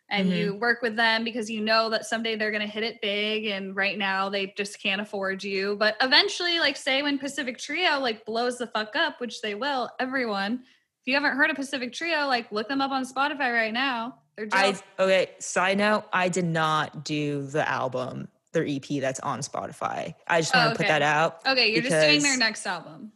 And 0.10 0.30
Mhm. 0.30 0.38
you 0.38 0.56
work 0.56 0.82
with 0.82 0.98
them 0.98 1.24
because 1.24 1.50
you 1.50 1.62
know 1.62 1.90
that 1.90 2.06
someday 2.06 2.36
they're 2.36 2.52
going 2.52 2.62
to 2.62 2.68
hit 2.68 2.84
it 2.84 3.00
big 3.02 3.46
and 3.46 3.74
right 3.76 3.98
now 3.98 4.28
they 4.28 4.48
just 4.58 4.82
can't 4.82 5.00
afford 5.00 5.42
you. 5.44 5.78
But 5.78 5.96
eventually, 6.02 6.60
like 6.60 6.76
say 6.76 7.02
when 7.02 7.18
Pacific 7.18 7.58
Trio 7.58 8.00
like 8.00 8.26
blows 8.26 8.58
the 8.58 8.68
fuck 8.68 8.96
up, 8.96 9.22
which 9.22 9.42
they 9.42 9.56
will, 9.56 9.90
everyone, 10.02 10.64
if 11.02 11.08
you 11.08 11.14
haven't 11.14 11.38
heard 11.38 11.50
of 11.50 11.56
Pacific 11.56 11.94
Trio, 11.94 12.28
like 12.28 12.52
look 12.52 12.68
them 12.68 12.82
up 12.82 12.92
on 12.92 13.06
Spotify 13.06 13.54
right 13.54 13.74
now. 13.74 14.16
They're 14.36 14.48
just. 14.48 14.84
I 15.00 15.04
okay, 15.04 15.30
side 15.40 15.78
note, 15.78 16.04
I 16.12 16.28
did 16.30 16.46
not 16.46 17.06
do 17.06 17.44
the 17.44 17.68
album, 17.68 18.28
their 18.52 18.66
EP 18.68 19.00
that's 19.00 19.20
on 19.22 19.40
Spotify. 19.40 20.14
I 20.28 20.42
just 20.42 20.54
Oh, 20.54 20.60
want 20.60 20.72
to 20.74 20.78
put 20.78 20.86
okay. 20.86 20.94
that 20.94 21.02
out. 21.02 21.40
okay, 21.48 21.72
you're 21.72 21.82
just 21.84 22.06
doing 22.06 22.22
their 22.22 22.38
next 22.38 22.66
album. 22.68 23.14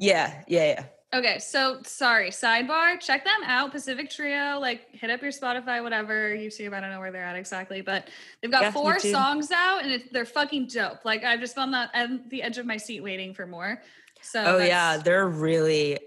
Yeah, 0.00 0.42
yeah, 0.46 0.64
yeah. 0.64 0.84
Okay, 1.14 1.38
so 1.38 1.78
sorry, 1.84 2.28
sidebar. 2.28 3.00
Check 3.00 3.24
them 3.24 3.42
out, 3.44 3.72
Pacific 3.72 4.10
Trio. 4.10 4.58
Like, 4.58 4.88
hit 4.92 5.08
up 5.08 5.22
your 5.22 5.30
Spotify, 5.30 5.82
whatever, 5.82 6.30
YouTube. 6.30 6.74
I 6.74 6.80
don't 6.80 6.90
know 6.90 7.00
where 7.00 7.10
they're 7.10 7.24
at 7.24 7.34
exactly, 7.34 7.80
but 7.80 8.08
they've 8.42 8.50
got 8.50 8.62
Yeah, 8.62 8.70
four 8.72 8.98
songs 8.98 9.50
out, 9.50 9.84
and 9.84 9.92
it, 9.92 10.12
they're 10.12 10.26
fucking 10.26 10.66
dope. 10.66 11.06
Like, 11.06 11.24
I've 11.24 11.40
just 11.40 11.54
found 11.54 11.72
that 11.72 11.90
at 11.94 12.28
the 12.28 12.42
edge 12.42 12.58
of 12.58 12.66
my 12.66 12.76
seat, 12.76 13.02
waiting 13.02 13.32
for 13.32 13.46
more. 13.46 13.82
So, 14.20 14.44
Oh 14.44 14.58
yeah, 14.58 14.98
they're 14.98 15.28
really 15.28 15.98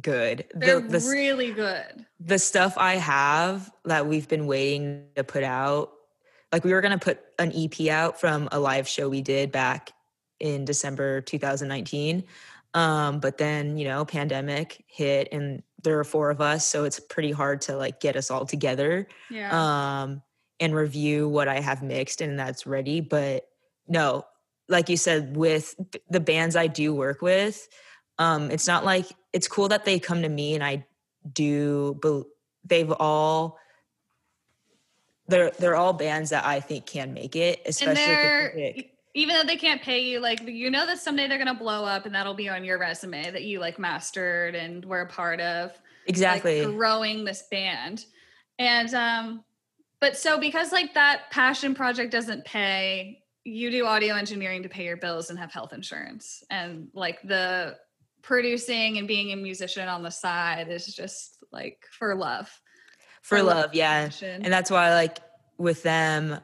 good. 0.00 0.46
they're 0.54 0.80
the, 0.80 1.00
the, 1.00 1.08
really 1.10 1.52
good. 1.52 2.06
the 2.20 2.38
stuff 2.38 2.74
I 2.78 2.94
have 2.94 3.70
that 3.84 4.06
we've 4.06 4.28
been 4.28 4.46
waiting 4.46 5.04
to 5.16 5.24
put 5.24 5.42
out, 5.42 5.92
like 6.52 6.64
we 6.64 6.72
were 6.72 6.80
gonna 6.80 6.98
put 6.98 7.20
an 7.38 7.52
EP 7.54 7.88
out 7.88 8.18
from 8.18 8.48
a 8.52 8.58
live 8.58 8.88
show 8.88 9.08
we 9.08 9.20
did 9.20 9.52
back 9.52 9.92
in 10.40 10.64
December 10.64 11.20
2019. 11.22 12.24
Um, 12.76 13.20
but 13.20 13.38
then, 13.38 13.78
you 13.78 13.86
know, 13.86 14.04
pandemic 14.04 14.84
hit 14.86 15.28
and 15.32 15.62
there 15.82 15.98
are 15.98 16.04
four 16.04 16.28
of 16.28 16.42
us, 16.42 16.66
so 16.66 16.84
it's 16.84 17.00
pretty 17.00 17.32
hard 17.32 17.62
to 17.62 17.76
like 17.76 18.00
get 18.00 18.16
us 18.16 18.30
all 18.30 18.44
together. 18.44 19.08
Yeah, 19.30 20.02
um, 20.02 20.22
and 20.60 20.74
review 20.74 21.26
what 21.26 21.48
I 21.48 21.60
have 21.60 21.82
mixed 21.82 22.20
and 22.20 22.38
that's 22.38 22.66
ready. 22.66 23.00
But 23.00 23.48
no, 23.88 24.26
like 24.68 24.90
you 24.90 24.98
said, 24.98 25.36
with 25.36 25.74
the 26.10 26.20
bands 26.20 26.54
I 26.54 26.66
do 26.66 26.94
work 26.94 27.22
with, 27.22 27.66
um, 28.18 28.50
it's 28.50 28.66
not 28.66 28.84
like 28.84 29.06
it's 29.32 29.48
cool 29.48 29.68
that 29.68 29.86
they 29.86 29.98
come 29.98 30.20
to 30.20 30.28
me 30.28 30.54
and 30.54 30.62
I 30.62 30.84
do. 31.32 31.98
But 32.02 32.24
they've 32.62 32.92
all 32.92 33.58
they're 35.28 35.50
they're 35.52 35.76
all 35.76 35.94
bands 35.94 36.28
that 36.28 36.44
I 36.44 36.60
think 36.60 36.84
can 36.84 37.14
make 37.14 37.36
it, 37.36 37.62
especially 37.64 38.90
if 39.16 39.28
they're 39.28 39.38
it's 39.38 39.46
big. 39.46 39.46
even 39.46 39.46
though 39.48 39.52
they 39.52 39.56
can't 39.56 39.82
pay 39.82 40.00
you, 40.00 40.20
like 40.20 40.46
you 40.46 40.70
know 40.70 40.86
that 40.86 40.98
someday 40.98 41.28
they're 41.28 41.38
gonna 41.38 41.54
blow 41.54 41.84
up, 41.84 42.06
and 42.06 42.14
that'll 42.14 42.34
be 42.34 42.48
on 42.48 42.64
your 42.64 42.78
resume 42.78 43.30
that 43.30 43.44
you 43.44 43.60
like 43.60 43.78
mastered 43.78 44.54
and 44.54 44.84
were 44.84 45.02
a 45.02 45.08
part 45.08 45.40
of. 45.40 45.72
exactly. 46.06 46.64
like, 46.64 46.74
growing 46.74 47.24
this 47.24 47.44
band 47.50 48.06
and 48.58 48.94
um 48.94 49.44
but 50.00 50.16
so 50.16 50.38
because 50.38 50.72
like 50.72 50.94
that 50.94 51.22
passion 51.30 51.74
project 51.74 52.12
doesn't 52.12 52.44
pay 52.44 53.22
you 53.44 53.70
do 53.70 53.86
audio 53.86 54.14
engineering 54.14 54.62
to 54.62 54.68
pay 54.68 54.84
your 54.84 54.96
bills 54.96 55.30
and 55.30 55.38
have 55.38 55.52
health 55.52 55.72
insurance 55.72 56.42
and 56.50 56.88
like 56.94 57.20
the 57.22 57.76
producing 58.22 58.98
and 58.98 59.06
being 59.06 59.32
a 59.32 59.36
musician 59.36 59.88
on 59.88 60.02
the 60.02 60.10
side 60.10 60.68
is 60.68 60.86
just 60.94 61.44
like 61.52 61.78
for 61.96 62.14
love 62.14 62.48
for 63.22 63.38
for 63.38 63.42
love, 63.42 63.70
yeah. 63.72 64.04
passion. 64.04 64.42
and 64.44 64.52
that's 64.52 64.70
why 64.70 64.94
like 64.94 65.18
with 65.58 65.82
them 65.82 66.38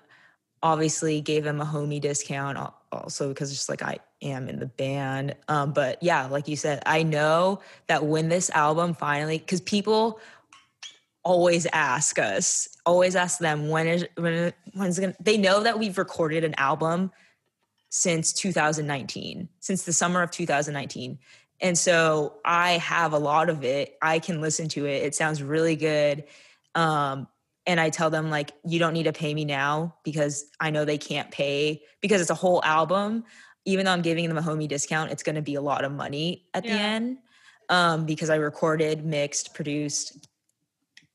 obviously 0.63 1.21
gave 1.21 1.45
them 1.45 1.61
a 1.61 1.65
homie 1.65 2.01
discount 2.01 2.59
also 2.93 3.29
because 3.29 3.51
just 3.51 3.69
like 3.69 3.83
i 3.83 3.99
am 4.21 4.49
in 4.49 4.59
the 4.61 4.67
band. 4.67 5.35
Um 5.49 5.73
but 5.73 6.01
yeah 6.03 6.27
like 6.27 6.47
you 6.47 6.57
said 6.57 6.83
i 6.87 7.03
know 7.03 7.61
that 7.89 8.05
when 8.05 8.29
this 8.29 8.51
album 8.51 8.95
finally 8.95 9.39
because 9.39 9.61
people 9.61 10.21
always 11.25 11.67
ask 11.73 12.19
us 12.19 12.69
always 12.87 13.17
ask 13.17 13.39
them 13.39 13.69
when 13.69 13.87
is 13.87 14.07
when 14.17 14.53
when's 14.75 14.99
gonna 14.99 15.15
they 15.21 15.37
know 15.37 15.63
that 15.63 15.79
we've 15.79 15.99
recorded 15.99 16.45
an 16.45 16.55
album 16.59 17.11
since 17.91 18.33
2019 18.33 19.49
since 19.61 19.85
the 19.85 19.93
summer 19.93 20.23
of 20.23 20.31
2019 20.31 21.19
and 21.61 21.77
so 21.79 22.35
i 22.45 22.73
have 22.73 23.13
a 23.13 23.19
lot 23.19 23.49
of 23.51 23.65
it. 23.65 23.97
I 24.03 24.19
can 24.19 24.41
listen 24.41 24.69
to 24.71 24.87
it. 24.87 25.03
It 25.03 25.15
sounds 25.15 25.43
really 25.43 25.77
good. 25.77 26.25
Um 26.75 27.29
and 27.67 27.81
I 27.81 27.91
tell 27.91 28.11
them 28.11 28.31
like 28.31 28.53
you 28.65 28.79
don't 28.79 28.93
need 28.93 29.05
to 29.05 29.13
pay 29.13 29.33
me 29.35 29.45
now 29.45 29.95
because 30.05 30.47
I 30.61 30.71
know 30.71 30.85
they 30.85 30.99
can't 30.99 31.31
pay 31.31 31.83
because 32.01 32.21
it's 32.21 32.31
a 32.31 32.35
whole 32.35 32.63
album. 32.65 33.25
Even 33.65 33.87
though 33.87 33.93
I'm 33.93 34.03
giving 34.03 34.27
them 34.27 34.39
a 34.39 34.43
homie 34.43 34.67
discount, 34.67 35.13
it's 35.13 35.23
going 35.23 35.37
to 35.37 35.43
be 35.43 35.55
a 35.55 35.61
lot 35.61 35.85
of 35.85 35.93
money 35.93 36.47
at 36.53 36.65
the 36.65 36.71
end 36.71 37.19
um, 37.69 38.07
because 38.07 38.29
I 38.29 38.37
recorded, 38.37 39.05
mixed, 39.05 39.55
produced, 39.55 40.27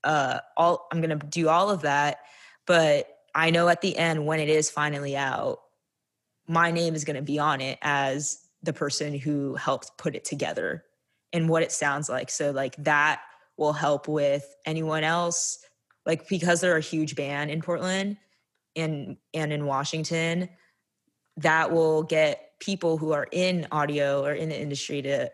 uh, 0.06 0.40
all. 0.56 0.88
I'm 0.92 1.02
going 1.02 1.20
to 1.20 1.26
do 1.28 1.50
all 1.50 1.70
of 1.70 1.82
that, 1.82 2.20
but 2.66 3.08
I 3.36 3.50
know 3.50 3.68
at 3.68 3.82
the 3.82 3.98
end 3.98 4.26
when 4.26 4.40
it 4.40 4.48
is 4.48 4.70
finally 4.70 5.18
out, 5.18 5.60
my 6.48 6.72
name 6.72 6.96
is 6.96 7.04
going 7.04 7.18
to 7.18 7.22
be 7.22 7.38
on 7.38 7.60
it 7.60 7.78
as 7.82 8.40
the 8.64 8.74
person 8.74 9.14
who 9.14 9.56
helped 9.56 9.98
put 9.98 10.16
it 10.16 10.24
together 10.24 10.86
and 11.34 11.50
what 11.50 11.64
it 11.64 11.72
sounds 11.74 12.08
like. 12.08 12.30
So 12.30 12.52
like 12.52 12.76
that 12.78 13.22
will 13.58 13.74
help 13.74 14.08
with 14.08 14.46
anyone 14.66 15.04
else 15.04 15.60
like 16.08 16.28
because 16.28 16.62
they're 16.62 16.78
a 16.78 16.82
huge 16.82 17.16
band 17.16 17.52
in 17.52 17.62
Portland 17.62 18.18
and 18.76 19.18
and 19.36 19.54
in 19.54 19.68
Washington, 19.68 20.50
that 21.38 21.72
will 21.72 22.02
get 22.02 22.54
people 22.60 22.98
who 22.98 23.12
are 23.12 23.28
in 23.32 23.68
audio 23.72 24.26
or 24.26 24.32
in 24.32 24.50
the 24.50 24.60
industry 24.60 25.04
to 25.04 25.30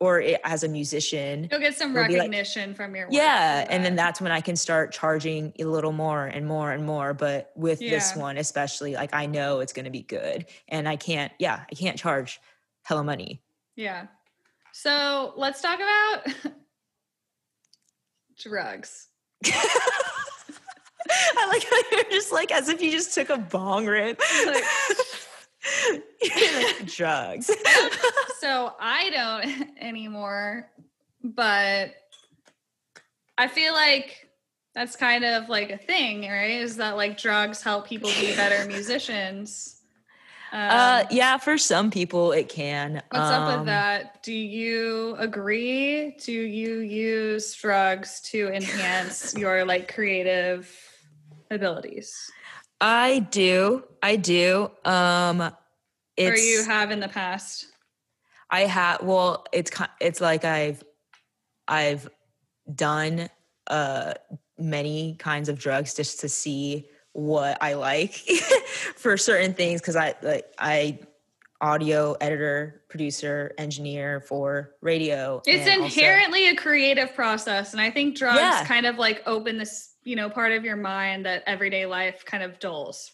or 0.00 0.20
i- 0.22 0.38
as 0.44 0.62
a 0.64 0.68
musician. 0.68 1.48
you'll 1.50 1.60
get 1.60 1.76
some 1.76 1.90
It'll 1.90 2.02
like- 2.02 2.12
recognition 2.18 2.72
from 2.74 2.94
your 2.96 3.06
work 3.06 3.12
Yeah, 3.14 3.66
and 3.68 3.84
then 3.84 3.94
that's 3.96 4.20
when 4.20 4.32
I 4.32 4.40
can 4.40 4.54
start 4.56 4.92
charging 4.92 5.52
a 5.58 5.64
little 5.64 5.90
more 5.92 6.24
and 6.26 6.46
more 6.46 6.70
and 6.72 6.84
more. 6.86 7.14
But 7.14 7.50
with 7.56 7.80
this 7.80 8.14
one, 8.16 8.38
especially, 8.38 8.94
like 8.94 9.10
I 9.12 9.26
know 9.26 9.58
it's 9.60 9.72
going 9.72 9.86
to 9.86 9.90
be 9.90 10.02
good, 10.02 10.46
and 10.68 10.88
I 10.88 10.96
can't. 10.96 11.32
Yeah, 11.40 11.64
I 11.70 11.74
can't 11.74 11.98
charge 11.98 12.40
hella 12.82 13.04
money. 13.04 13.42
yeah 13.76 14.06
so 14.72 15.32
let's 15.36 15.60
talk 15.60 15.80
about 15.80 16.52
drugs 18.38 19.07
I 19.44 21.46
like 21.48 21.64
how 21.64 21.76
you're 21.92 22.10
just 22.10 22.32
like 22.32 22.52
as 22.52 22.68
if 22.68 22.82
you 22.82 22.90
just 22.90 23.14
took 23.14 23.30
a 23.30 23.38
bong 23.38 23.86
rip. 23.86 24.20
Like- 24.46 24.62
like, 26.22 26.86
drugs. 26.86 27.50
so 28.40 28.72
I 28.80 29.10
don't 29.10 29.70
anymore, 29.80 30.70
but 31.22 31.90
I 33.36 33.48
feel 33.48 33.72
like 33.72 34.28
that's 34.74 34.96
kind 34.96 35.24
of 35.24 35.48
like 35.48 35.70
a 35.70 35.78
thing, 35.78 36.22
right? 36.22 36.60
Is 36.60 36.76
that 36.76 36.96
like 36.96 37.18
drugs 37.18 37.62
help 37.62 37.86
people 37.86 38.10
be 38.20 38.34
better 38.34 38.66
musicians? 38.68 39.77
Um, 40.52 40.70
uh, 40.70 41.04
yeah, 41.10 41.36
for 41.36 41.58
some 41.58 41.90
people 41.90 42.32
it 42.32 42.48
can. 42.48 43.02
what's 43.10 43.30
up 43.30 43.48
Um, 43.48 43.58
with 43.58 43.66
that? 43.66 44.22
Do 44.22 44.32
you 44.32 45.14
agree? 45.18 46.16
Do 46.24 46.32
you 46.32 46.78
use 46.78 47.54
drugs 47.54 48.20
to 48.30 48.48
enhance 48.48 49.34
your 49.36 49.64
like 49.64 49.92
creative 49.92 50.74
abilities? 51.50 52.14
I 52.80 53.20
do. 53.30 53.84
I 54.02 54.16
do. 54.16 54.70
Um 54.84 55.40
Or 56.20 56.36
you 56.36 56.64
have 56.64 56.90
in 56.90 57.00
the 57.00 57.08
past? 57.08 57.66
I 58.50 58.60
have 58.62 59.02
well, 59.02 59.44
it's 59.52 59.70
it's 60.00 60.20
like 60.20 60.44
I've 60.44 60.82
I've 61.66 62.08
done 62.74 63.28
uh 63.66 64.14
many 64.58 65.14
kinds 65.18 65.48
of 65.48 65.58
drugs 65.58 65.94
just 65.94 66.20
to 66.20 66.28
see 66.28 66.88
what 67.18 67.58
I 67.60 67.74
like 67.74 68.14
for 68.96 69.16
certain 69.16 69.52
things 69.54 69.80
cuz 69.80 69.96
I 69.96 70.14
like 70.22 70.46
I 70.58 71.00
audio 71.60 72.12
editor, 72.20 72.82
producer, 72.88 73.52
engineer 73.58 74.20
for 74.20 74.76
radio. 74.80 75.42
It's 75.44 75.66
and 75.68 75.82
also- 75.82 75.98
inherently 75.98 76.48
a 76.48 76.54
creative 76.54 77.12
process. 77.16 77.72
And 77.72 77.80
I 77.82 77.90
think 77.90 78.16
drugs 78.16 78.38
Yeah. 78.38 78.64
kind 78.64 78.86
of 78.86 78.96
like 78.96 79.22
open 79.26 79.58
this, 79.58 79.94
you 80.04 80.14
know, 80.14 80.30
part 80.30 80.52
of 80.52 80.64
your 80.64 80.76
mind 80.76 81.26
that 81.26 81.42
everyday 81.48 81.84
life 81.86 82.24
kind 82.24 82.44
of 82.44 82.60
dulls. 82.60 83.10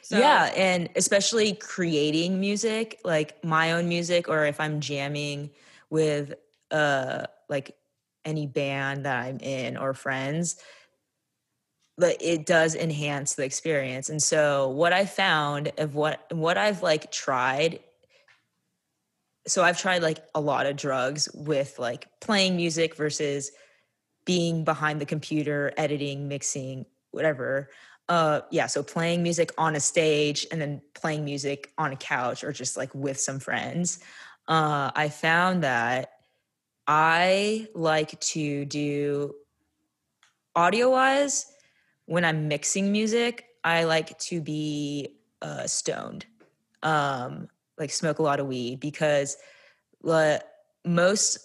So, 0.00 0.18
Yeah, 0.18 0.50
and 0.56 0.88
especially 0.96 1.52
creating 1.54 2.40
music, 2.40 2.98
like 3.04 3.44
my 3.44 3.72
own 3.72 3.88
music, 3.90 4.26
or 4.28 4.46
if 4.46 4.58
I'm 4.58 4.80
jamming 4.80 5.50
with 5.90 6.34
uh 6.70 7.26
like 7.50 7.76
any 8.24 8.46
band 8.46 9.04
that 9.04 9.22
I'm 9.22 9.38
in 9.40 9.76
or 9.76 9.92
friends, 9.92 10.56
but 12.02 12.16
it 12.20 12.46
does 12.46 12.74
enhance 12.74 13.36
the 13.36 13.44
experience. 13.44 14.08
And 14.08 14.20
so 14.20 14.70
what 14.70 14.92
I 14.92 15.06
found 15.06 15.70
of 15.78 15.94
what 15.94 16.26
what 16.32 16.58
I've 16.58 16.82
like 16.82 17.12
tried 17.12 17.78
so 19.46 19.62
I've 19.62 19.78
tried 19.78 20.02
like 20.02 20.18
a 20.34 20.40
lot 20.40 20.66
of 20.66 20.74
drugs 20.74 21.28
with 21.32 21.78
like 21.78 22.08
playing 22.20 22.56
music 22.56 22.96
versus 22.96 23.52
being 24.24 24.64
behind 24.64 25.00
the 25.00 25.06
computer, 25.06 25.72
editing, 25.76 26.26
mixing, 26.26 26.86
whatever. 27.12 27.70
Uh 28.08 28.40
yeah, 28.50 28.66
so 28.66 28.82
playing 28.82 29.22
music 29.22 29.52
on 29.56 29.76
a 29.76 29.80
stage 29.80 30.44
and 30.50 30.60
then 30.60 30.82
playing 30.94 31.24
music 31.24 31.70
on 31.78 31.92
a 31.92 31.96
couch 31.96 32.42
or 32.42 32.50
just 32.50 32.76
like 32.76 32.92
with 32.96 33.20
some 33.20 33.38
friends. 33.38 34.00
Uh 34.48 34.90
I 34.96 35.08
found 35.08 35.62
that 35.62 36.14
I 36.84 37.68
like 37.76 38.18
to 38.32 38.64
do 38.64 39.36
audio 40.56 40.90
wise 40.90 41.51
when 42.06 42.24
I'm 42.24 42.48
mixing 42.48 42.92
music, 42.92 43.46
I 43.64 43.84
like 43.84 44.18
to 44.20 44.40
be 44.40 45.16
uh 45.40 45.66
stoned. 45.66 46.26
Um 46.82 47.48
like 47.78 47.90
smoke 47.90 48.18
a 48.18 48.22
lot 48.22 48.40
of 48.40 48.46
weed 48.46 48.80
because 48.80 49.36
le- 50.02 50.40
most 50.84 51.38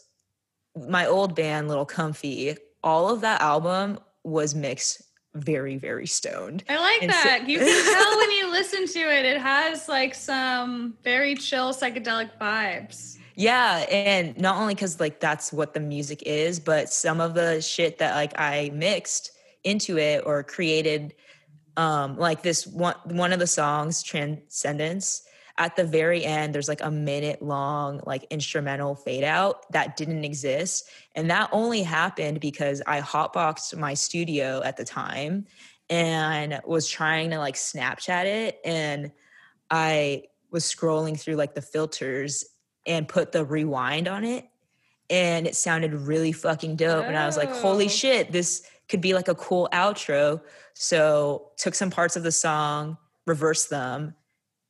my 0.88 1.06
old 1.08 1.36
band 1.36 1.68
little 1.68 1.86
comfy 1.86 2.56
all 2.84 3.10
of 3.10 3.22
that 3.22 3.42
album 3.42 4.00
was 4.24 4.54
mixed 4.54 5.02
very 5.36 5.78
very 5.78 6.06
stoned 6.08 6.64
I 6.70 6.78
like 6.78 7.02
And 7.04 7.12
so- 7.12 7.24
that. 7.24 7.48
you 7.50 7.60
can 7.60 7.94
tell 7.96 8.18
when 8.18 8.32
you 8.32 8.52
listen 8.52 8.88
to 8.88 9.00
it, 9.00 9.26
it 9.26 9.38
has 9.40 9.88
like 9.88 10.14
some 10.16 10.96
very 11.04 11.36
chill 11.36 11.74
psychedelic 11.74 12.30
vibes. 12.40 13.18
yeah 13.36 13.86
and 13.90 14.38
not 14.40 14.58
only 14.58 14.74
because 14.76 15.00
like 15.00 15.20
that's 15.20 15.52
what 15.54 15.74
the 15.74 15.80
music 15.80 16.24
is 16.24 16.60
but 16.60 16.90
some 16.92 17.20
of 17.22 17.34
the 17.36 17.62
shit 17.62 17.98
that 18.00 18.16
like 18.16 18.34
i 18.40 18.70
mixed 18.74 19.32
into 19.68 19.98
it 19.98 20.24
or 20.26 20.44
created 20.44 21.14
um 21.76 22.18
like 22.18 22.42
this 22.42 22.66
one 22.66 22.96
one 23.06 23.32
of 23.34 23.40
the 23.40 23.48
songs 23.48 24.02
transcendence 24.02 25.22
at 25.60 25.76
the 25.76 25.84
very 25.84 26.24
end 26.24 26.54
there's 26.54 26.68
like 26.68 26.82
a 26.84 26.92
minute 26.92 27.42
long 27.42 28.00
like 28.06 28.24
instrumental 28.30 28.96
fade 28.96 29.24
out 29.24 29.70
that 29.72 29.98
didn't 29.98 30.24
exist. 30.24 30.88
And 31.16 31.30
that 31.32 31.50
only 31.52 31.82
happened 31.84 32.40
because 32.40 32.82
i 32.86 33.02
hotboxed 33.02 33.76
my 33.78 33.94
studio 33.96 34.62
at 34.64 34.78
the 34.78 34.86
time 34.86 35.46
and 35.90 36.60
was 36.66 36.88
trying 36.88 37.32
to 37.32 37.40
like 37.40 37.56
snapchat 37.56 38.26
it. 38.26 38.60
And 38.64 39.12
i 39.72 40.24
was 40.52 40.64
scrolling 40.64 41.20
through 41.20 41.36
like 41.36 41.56
the 41.56 41.62
filters 41.62 42.46
and 42.86 43.08
put 43.08 43.32
the 43.32 43.44
rewind 43.44 44.08
on 44.08 44.24
it. 44.24 44.46
And 45.10 45.48
it 45.48 45.56
sounded 45.56 45.94
really 45.94 46.34
fucking 46.34 46.76
dope. 46.76 47.06
And 47.06 47.18
i 47.18 47.26
was 47.26 47.38
like 47.38 47.50
holy 47.50 47.86
Oh. 47.86 48.00
shit 48.02 48.32
this 48.32 48.62
could 48.90 49.02
be 49.02 49.14
like 49.14 49.28
a 49.28 49.36
cool 49.36 49.68
outro. 49.74 50.42
So 50.74 51.52
took 51.58 51.76
some 51.76 51.90
parts 51.90 52.16
of 52.16 52.24
the 52.24 52.32
song 52.32 52.98
reversed 53.26 53.70
them 53.70 54.16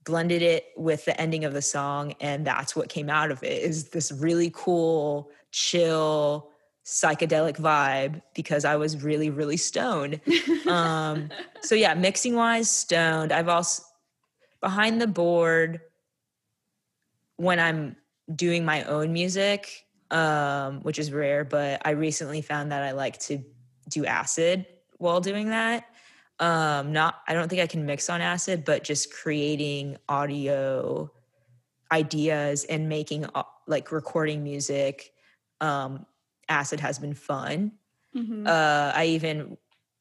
blended 0.07 0.41
it 0.41 0.71
with 0.77 1.03
the 1.03 1.19
ending 1.19 1.43
of 1.43 1.53
the 1.53 1.61
song 1.61 2.13
and 2.21 2.47
that's 2.47 2.77
what 2.77 2.87
came 2.87 3.09
out 3.09 3.29
of 3.29 3.43
it 3.43 3.61
is 3.61 3.89
this 3.89 4.09
really 4.09 4.49
cool 4.55 5.29
chill 5.51 6.49
psychedelic 6.85 7.57
vibe 7.57 8.21
because 8.33 8.63
i 8.63 8.77
was 8.77 9.03
really 9.03 9.29
really 9.29 9.57
stoned. 9.57 10.19
Um 10.67 11.29
so 11.61 11.75
yeah 11.75 11.93
mixing 11.93 12.35
wise 12.35 12.69
stoned. 12.69 13.31
I've 13.31 13.47
also 13.47 13.83
behind 14.61 14.99
the 15.01 15.07
board 15.07 15.81
when 17.35 17.59
i'm 17.59 17.95
doing 18.33 18.65
my 18.65 18.83
own 18.83 19.13
music 19.13 19.85
um 20.11 20.81
which 20.81 20.99
is 20.99 21.11
rare 21.11 21.43
but 21.43 21.81
i 21.85 21.91
recently 21.91 22.41
found 22.41 22.71
that 22.71 22.83
i 22.83 22.91
like 22.91 23.17
to 23.19 23.43
do 23.87 24.05
acid 24.05 24.65
while 24.97 25.21
doing 25.21 25.49
that. 25.49 25.85
Um 26.39 26.91
not 26.93 27.21
i 27.27 27.33
don't 27.33 27.49
think 27.49 27.61
i 27.63 27.67
can 27.67 27.85
mix 27.87 28.09
on 28.11 28.21
acid 28.21 28.63
but 28.63 28.83
just 28.83 29.11
creating 29.11 29.97
audio 30.07 31.09
ideas 31.91 32.63
and 32.65 32.87
making 32.89 33.25
uh, 33.33 33.43
like 33.65 33.91
recording 33.91 34.43
music 34.43 35.11
um 35.61 36.05
acid 36.49 36.79
has 36.79 36.99
been 36.99 37.13
fun. 37.15 37.71
Mhm. 38.15 38.47
uh 38.47 38.91
i 38.95 39.05
even 39.05 39.57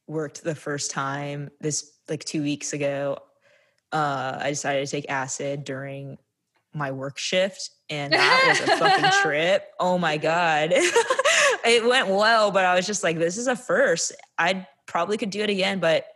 worked 0.07 0.45
the 0.45 0.55
first 0.55 0.91
time 0.91 1.51
this 1.61 1.91
like 2.09 2.25
two 2.25 2.43
weeks 2.43 2.73
ago. 2.75 3.19
Uh 3.93 4.37
i 4.41 4.51
decided 4.51 4.85
to 4.87 4.91
take 4.91 5.09
acid 5.11 5.65
during 5.65 6.19
my 6.75 6.91
work 6.93 7.17
shift 7.19 7.71
and 7.89 8.13
that 8.13 8.45
was 8.47 8.61
a 8.61 8.77
fucking 8.77 9.11
trip. 9.23 9.65
Oh 9.81 9.97
my 9.97 10.19
god 10.19 10.75
it 11.67 11.85
went 11.85 12.09
well 12.09 12.51
but 12.51 12.65
i 12.65 12.75
was 12.75 12.87
just 12.87 13.03
like 13.05 13.19
this 13.19 13.37
is 13.37 13.47
a 13.47 13.57
first 13.57 14.13
i 14.39 14.67
probably 14.87 15.17
could 15.17 15.31
do 15.31 15.41
it 15.41 15.51
again 15.51 15.79
but 15.81 16.07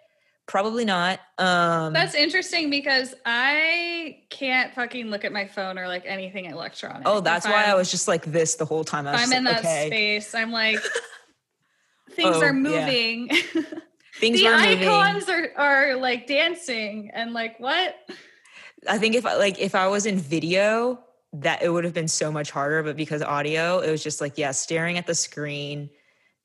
probably 0.47 0.85
not 0.85 1.21
um 1.39 1.93
That's 1.93 2.15
interesting 2.17 2.71
because 2.71 3.15
I 3.25 4.19
can't 4.31 4.75
fucking 4.75 5.07
look 5.09 5.25
at 5.25 5.33
my 5.33 5.47
phone 5.47 5.79
or 5.79 5.87
like 5.87 6.03
anything 6.07 6.47
electronic. 6.47 7.03
oh 7.07 7.21
that's 7.21 7.47
If 7.47 7.53
why 7.53 7.63
i 7.63 7.69
I'm- 7.69 7.77
was 7.77 7.89
just 7.89 8.09
like 8.09 8.25
this 8.25 8.57
the 8.57 8.65
whole 8.65 8.83
time 8.83 9.07
I 9.07 9.13
was 9.13 9.23
I'm 9.23 9.33
in 9.33 9.45
like, 9.45 9.63
that 9.63 9.65
okay 9.65 9.87
space. 9.87 10.35
I'm 10.35 10.51
like, 10.51 10.79
things 12.13 12.37
Oh, 12.37 12.43
are 12.43 12.47
yeah. 12.47 12.53
moving. 12.53 13.29
things 14.19 14.41
the 14.41 14.49
moving 14.51 14.89
icons 14.89 15.29
are, 15.29 15.51
are 15.57 15.95
like 15.97 16.27
dancing 16.27 17.11
and 17.15 17.33
like 17.33 17.61
what? 17.61 17.95
I 18.89 18.99
think 18.99 19.15
if 19.15 19.27
I 19.27 19.37
like 19.37 19.61
if 19.61 19.77
I 19.77 19.87
was 19.87 20.05
in 20.05 20.19
video, 20.19 20.99
that 21.33 21.63
it 21.63 21.69
would 21.71 21.85
have 21.85 21.95
been 21.95 22.09
so 22.09 22.33
much 22.33 22.51
harder. 22.51 22.83
But 22.83 22.97
because 22.97 23.23
audio, 23.23 23.79
it 23.81 23.91
was 23.91 24.03
just 24.03 24.21
like 24.21 24.37
yeah, 24.39 24.51
staring 24.51 24.99
at 24.99 25.07
the 25.07 25.15
screen, 25.15 25.91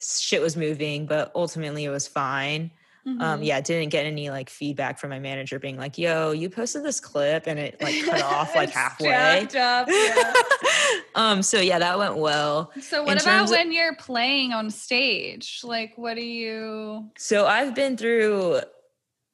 shit 0.02 0.42
was 0.42 0.56
moving, 0.56 1.06
but 1.08 1.32
ultimately 1.36 1.86
it 1.86 1.90
was 1.90 2.08
fine. 2.08 2.72
Um, 3.08 3.20
Mhm. 3.20 3.46
yeah, 3.46 3.62
didn't 3.62 3.90
get 3.90 4.08
any 4.08 4.32
like 4.32 4.50
feedback 4.50 4.98
from 4.98 5.12
my 5.12 5.20
manager 5.20 5.60
being 5.60 5.78
like, 5.78 5.96
"Yo, 6.00 6.32
you 6.32 6.50
posted 6.50 6.84
this 6.84 7.00
clip 7.00 7.46
and 7.46 7.60
it 7.60 7.80
like 7.80 8.04
cut 8.04 8.24
off 8.24 8.56
like 8.56 8.70
halfway." 8.82 9.14
up, 9.46 9.88
yeah. 9.88 10.34
um, 11.16 11.44
so 11.44 11.60
yeah, 11.60 11.78
that 11.78 12.00
went 12.00 12.16
well. 12.18 12.72
So 12.82 13.02
In 13.02 13.06
what 13.06 13.22
about 13.22 13.24
terms 13.38 13.52
of- 13.52 13.58
when 13.58 13.72
you're 13.72 13.96
playing 13.96 14.54
on 14.54 14.72
stage? 14.72 15.62
Like 15.64 15.94
what 15.98 16.16
do 16.16 16.22
you 16.24 17.06
So 17.16 17.46
I've 17.46 17.76
been 17.76 17.96
through 17.96 18.62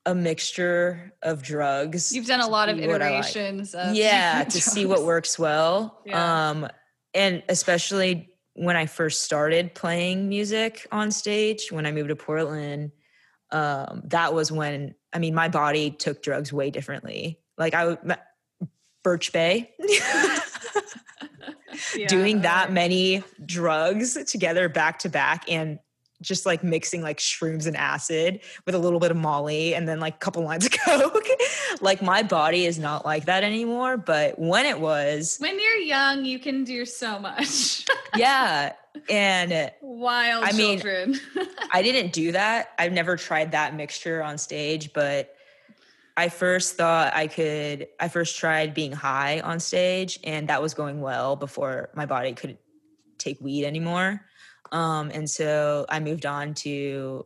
a 0.06 0.15
mixture 0.15 1.14
of 1.22 1.44
drugs. 1.44 2.11
You've 2.11 2.26
done 2.28 2.40
a 2.41 2.48
lot 2.48 2.69
of 2.69 2.78
see 2.78 2.88
what 2.88 3.02
I 3.02 3.11
like. 3.11 3.19
iterations 3.26 3.76
of 3.76 3.95
yeah 3.95 4.44
to 4.44 4.61
see 4.61 4.86
what 4.86 5.03
works 5.03 5.38
well 5.38 6.02
Yeah. 6.06 6.49
um 6.49 6.68
and 7.14 7.44
especially 7.49 8.30
when 8.53 8.76
i 8.76 8.86
first 8.86 9.22
started 9.23 9.73
playing 9.76 10.28
music 10.28 10.88
on 10.91 11.11
stage 11.11 11.72
when 11.72 11.86
i 11.86 11.91
moved 11.91 12.10
to 12.10 12.15
portland 12.15 12.91
um 13.52 14.02
that 14.06 14.34
was 14.34 14.52
when 14.52 14.95
i 15.14 15.19
mean 15.19 15.36
my 15.36 15.48
body 15.49 15.91
took 15.91 16.22
drugs 16.23 16.52
way 16.52 16.69
differently 16.72 17.40
like 17.57 17.73
i 17.73 17.86
would 17.88 17.99
birch 19.03 19.32
bay 19.32 19.72
Yeah, 21.95 22.07
doing 22.07 22.41
that 22.41 22.72
many 22.72 23.23
drugs 23.45 24.22
together 24.26 24.68
back 24.69 24.99
to 24.99 25.10
back 25.10 25.45
and 25.49 25.80
just 26.22 26.45
like 26.45 26.64
mixing 26.64 27.02
like 27.02 27.18
shrooms 27.18 27.68
and 27.68 27.76
acid 27.76 28.39
with 28.65 28.76
a 28.76 28.80
little 28.80 28.99
bit 28.99 29.11
of 29.11 29.18
molly 29.18 29.73
and 29.76 29.88
then 29.88 29.99
like 29.99 30.15
a 30.15 30.19
couple 30.19 30.43
lines 30.43 30.65
of 30.65 30.72
coke 30.85 31.27
like 31.81 32.02
my 32.02 32.22
body 32.23 32.65
is 32.65 32.80
not 32.80 33.03
like 33.06 33.26
that 33.26 33.43
anymore 33.43 33.98
but 33.98 34.38
when 34.39 34.65
it 34.65 34.80
was 34.80 35.38
When 35.39 35.60
you're 35.60 35.77
young, 35.77 36.23
you 36.26 36.39
can 36.39 36.64
do 36.64 36.85
so 36.85 37.19
much. 37.19 37.85
yeah 38.15 38.73
and 39.10 39.72
Wild 39.81 40.43
I 40.43 40.52
mean, 40.52 40.80
children. 40.80 41.19
i 41.72 41.81
didn't 41.81 42.14
do 42.14 42.34
that 42.34 42.72
i've 42.77 42.91
never 42.91 43.15
tried 43.15 43.53
that 43.53 43.73
mixture 43.76 44.22
on 44.22 44.38
stage 44.38 44.91
but 44.93 45.34
i 46.18 46.27
first 46.27 46.76
thought 46.76 47.14
i 47.15 47.27
could 47.27 47.88
i 47.99 48.10
first 48.10 48.38
tried 48.38 48.73
being 48.73 48.91
high 48.91 49.39
on 49.39 49.60
stage 49.60 50.19
and 50.26 50.49
that 50.49 50.61
was 50.61 50.73
going 50.73 50.99
well 50.99 51.35
before 51.38 51.89
my 51.95 52.06
body 52.06 52.34
could 52.34 52.57
take 53.18 53.39
weed 53.39 53.64
anymore 53.65 54.22
um 54.72 55.11
and 55.14 55.30
so 55.30 55.85
i 55.89 55.99
moved 55.99 56.26
on 56.26 56.53
to 56.53 57.26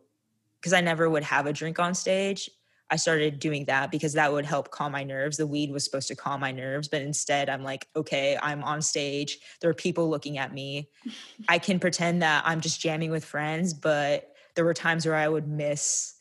because 0.60 0.72
i 0.72 0.80
never 0.80 1.08
would 1.08 1.22
have 1.22 1.46
a 1.46 1.52
drink 1.52 1.78
on 1.78 1.94
stage 1.94 2.50
I 2.88 2.96
started 2.96 3.40
doing 3.40 3.64
that 3.64 3.90
because 3.90 4.12
that 4.12 4.32
would 4.32 4.46
help 4.46 4.70
calm 4.70 4.92
my 4.92 5.02
nerves. 5.02 5.36
The 5.36 5.46
weed 5.46 5.72
was 5.72 5.84
supposed 5.84 6.08
to 6.08 6.16
calm 6.16 6.40
my 6.40 6.52
nerves, 6.52 6.86
but 6.86 7.02
instead 7.02 7.48
I'm 7.50 7.64
like, 7.64 7.88
okay, 7.96 8.38
I'm 8.40 8.62
on 8.62 8.80
stage. 8.80 9.38
There 9.60 9.68
are 9.68 9.74
people 9.74 10.08
looking 10.08 10.38
at 10.38 10.54
me. 10.54 10.88
I 11.48 11.58
can 11.58 11.80
pretend 11.80 12.22
that 12.22 12.44
I'm 12.46 12.60
just 12.60 12.80
jamming 12.80 13.10
with 13.10 13.24
friends, 13.24 13.74
but 13.74 14.32
there 14.54 14.64
were 14.64 14.74
times 14.74 15.04
where 15.04 15.16
I 15.16 15.28
would 15.28 15.48
miss 15.48 16.14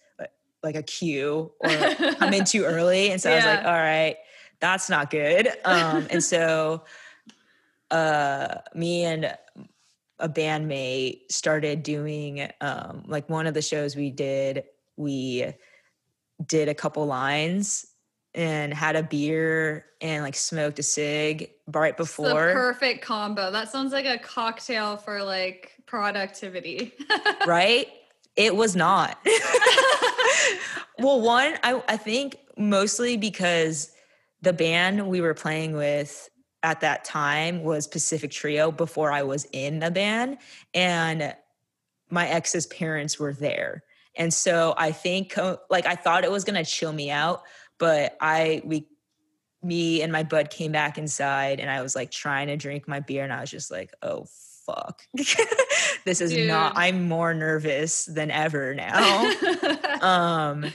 like 0.63 0.75
a 0.75 0.83
cue 0.83 1.51
or 1.59 1.69
come 2.15 2.33
in 2.33 2.43
too 2.43 2.63
early. 2.65 3.11
And 3.11 3.21
so 3.21 3.31
I 3.31 3.35
was 3.35 3.45
like, 3.45 3.65
all 3.65 3.73
right, 3.73 4.17
that's 4.59 4.89
not 4.89 5.11
good. 5.11 5.47
Um, 5.63 6.07
and 6.09 6.23
so 6.23 6.83
uh, 7.91 8.55
me 8.73 9.03
and 9.03 9.37
a 10.19 10.29
bandmate 10.29 11.31
started 11.31 11.83
doing 11.83 12.49
um, 12.61 13.03
like 13.07 13.29
one 13.29 13.47
of 13.47 13.53
the 13.53 13.61
shows 13.61 13.95
we 13.95 14.11
did, 14.11 14.63
we 14.97 15.53
did 16.45 16.69
a 16.69 16.73
couple 16.73 17.05
lines 17.05 17.85
and 18.33 18.73
had 18.73 18.95
a 18.95 19.03
beer 19.03 19.85
and 20.01 20.23
like 20.23 20.35
smoked 20.35 20.77
a 20.79 20.83
cig 20.83 21.51
right 21.67 21.95
before. 21.95 22.53
perfect 22.53 23.01
combo. 23.01 23.51
That 23.51 23.71
sounds 23.71 23.93
like 23.93 24.05
a 24.05 24.17
cocktail 24.17 24.97
for 24.97 25.23
like 25.23 25.71
productivity. 25.85 26.93
right? 27.47 27.87
It 28.35 28.55
was 28.55 28.75
not. 28.75 29.17
well, 30.99 31.21
one, 31.21 31.55
I, 31.63 31.81
I 31.87 31.97
think 31.97 32.37
mostly 32.57 33.17
because 33.17 33.91
the 34.41 34.53
band 34.53 35.07
we 35.07 35.21
were 35.21 35.33
playing 35.33 35.73
with 35.73 36.29
at 36.65 36.81
that 36.81 37.05
time 37.05 37.63
was 37.63 37.85
Pacific 37.85 38.31
Trio 38.31 38.71
before 38.71 39.11
I 39.11 39.21
was 39.21 39.47
in 39.51 39.79
the 39.79 39.91
band. 39.91 40.39
And 40.73 41.35
my 42.09 42.27
ex's 42.27 42.65
parents 42.65 43.19
were 43.19 43.33
there. 43.33 43.83
And 44.17 44.33
so 44.33 44.73
I 44.75 44.91
think 44.91 45.37
uh, 45.37 45.57
like 45.69 45.85
I 45.85 45.95
thought 45.95 46.23
it 46.23 46.31
was 46.31 46.43
gonna 46.43 46.65
chill 46.65 46.91
me 46.91 47.11
out, 47.11 47.43
but 47.77 48.17
I 48.19 48.63
we 48.65 48.87
me 49.61 50.01
and 50.01 50.11
my 50.11 50.23
bud 50.23 50.49
came 50.49 50.71
back 50.71 50.97
inside 50.97 51.59
and 51.59 51.69
I 51.69 51.81
was 51.81 51.95
like 51.95 52.11
trying 52.11 52.47
to 52.47 52.57
drink 52.57 52.87
my 52.87 52.99
beer 52.99 53.23
and 53.23 53.33
I 53.33 53.41
was 53.41 53.51
just 53.51 53.69
like, 53.69 53.93
oh 54.01 54.25
fuck. 54.65 55.03
this 56.05 56.19
is 56.21 56.35
not 56.47 56.73
I'm 56.75 57.07
more 57.07 57.33
nervous 57.33 58.05
than 58.05 58.31
ever 58.31 58.73
now. 58.73 59.31
um 60.01 60.65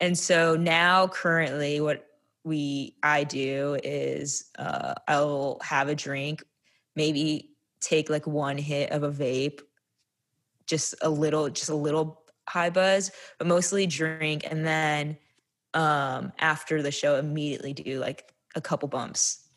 and 0.00 0.16
so 0.16 0.56
now 0.56 1.08
currently 1.08 1.80
what 1.80 2.06
we 2.44 2.96
I 3.02 3.24
do 3.24 3.78
is 3.82 4.50
uh 4.58 4.94
I'll 5.08 5.58
have 5.62 5.88
a 5.88 5.94
drink, 5.94 6.42
maybe 6.96 7.50
take 7.80 8.10
like 8.10 8.26
one 8.26 8.58
hit 8.58 8.90
of 8.90 9.02
a 9.02 9.10
vape, 9.10 9.60
just 10.66 10.94
a 11.02 11.10
little 11.10 11.48
just 11.48 11.70
a 11.70 11.74
little 11.74 12.22
high 12.48 12.70
buzz, 12.70 13.10
but 13.38 13.46
mostly 13.46 13.86
drink 13.86 14.44
and 14.50 14.66
then 14.66 15.16
um 15.74 16.32
after 16.38 16.82
the 16.82 16.90
show 16.90 17.16
immediately 17.16 17.72
do 17.72 17.98
like 17.98 18.32
a 18.54 18.60
couple 18.60 18.88
bumps. 18.88 19.48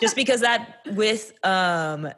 Just 0.00 0.16
because 0.22 0.40
that 0.40 0.78
with 0.92 1.32
um 1.44 2.10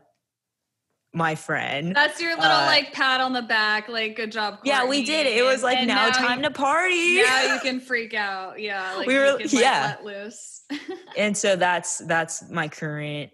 my 1.14 1.34
friend 1.34 1.94
That's 1.94 2.20
your 2.20 2.34
little 2.36 2.50
Uh, 2.50 2.66
like 2.66 2.92
pat 2.94 3.20
on 3.20 3.32
the 3.34 3.42
back, 3.42 3.88
like 3.88 4.16
good 4.16 4.32
job. 4.32 4.60
yeah, 4.64 4.86
we 4.86 5.04
did 5.04 5.26
it. 5.26 5.36
It 5.36 5.42
was 5.44 5.62
like 5.62 5.86
now, 5.86 6.06
you- 6.06 6.12
time 6.12 6.42
to 6.42 6.50
party. 6.50 7.20
now 7.22 7.54
you 7.54 7.60
can 7.62 7.80
freak 7.80 8.14
out. 8.14 8.58
Yeah, 8.60 8.94
like 8.94 9.06
We 9.06 9.14
we 9.14 9.18
were- 9.20 9.26
you 9.40 9.48
can, 9.48 9.56
like, 9.58 9.64
yeah. 9.64 9.96
let 10.02 10.04
loose. 10.04 10.62
and 11.16 11.36
so 11.36 11.56
that's 11.56 11.98
that's 11.98 12.48
my 12.50 12.68
current 12.68 13.30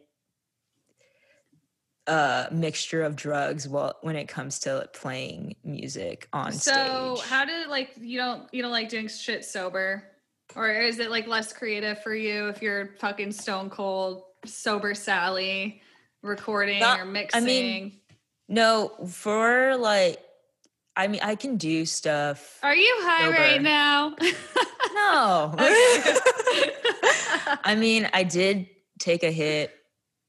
uh 2.07 2.47
mixture 2.51 3.03
of 3.03 3.15
drugs 3.17 3.69
well 3.69 3.95
when 4.01 4.17
it 4.17 4.27
comes 4.29 4.61
to 4.61 4.89
playing 4.95 5.55
music 5.63 6.27
on 6.33 6.53
stage. 6.53 6.75
so 6.75 7.17
stage 7.17 7.29
how 7.29 7.45
did 7.45 7.69
like 7.69 7.91
you 8.01 8.19
don't 8.19 8.53
you 8.53 8.63
don't 8.63 8.73
like 8.73 8.89
doing 8.89 9.09
shit 9.09 9.45
sober, 9.45 10.03
or 10.57 10.71
is 10.71 10.99
it 11.01 11.11
like 11.11 11.27
less 11.27 11.53
creative 11.53 12.03
for 12.03 12.15
you 12.15 12.49
if 12.49 12.63
you're 12.63 12.95
fucking 12.99 13.31
stone 13.31 13.69
cold 13.69 14.23
sober 14.47 14.95
Sally 14.95 15.83
recording 16.23 16.81
Not- 16.81 17.01
or 17.01 17.27
I 17.35 17.41
mean, 17.41 17.93
no 18.49 18.89
for 19.09 19.77
like 19.77 20.19
i 20.97 21.07
mean 21.07 21.21
i 21.23 21.35
can 21.35 21.57
do 21.59 21.85
stuff 21.87 22.59
Are 22.63 22.75
you 22.75 22.93
high 23.03 23.27
sober. 23.27 23.37
right 23.39 23.63
now? 23.63 24.17
no 24.95 25.55
i 27.65 27.77
mean 27.79 28.09
i 28.13 28.23
did 28.25 28.67
take 28.99 29.23
a 29.23 29.31
hit 29.31 29.73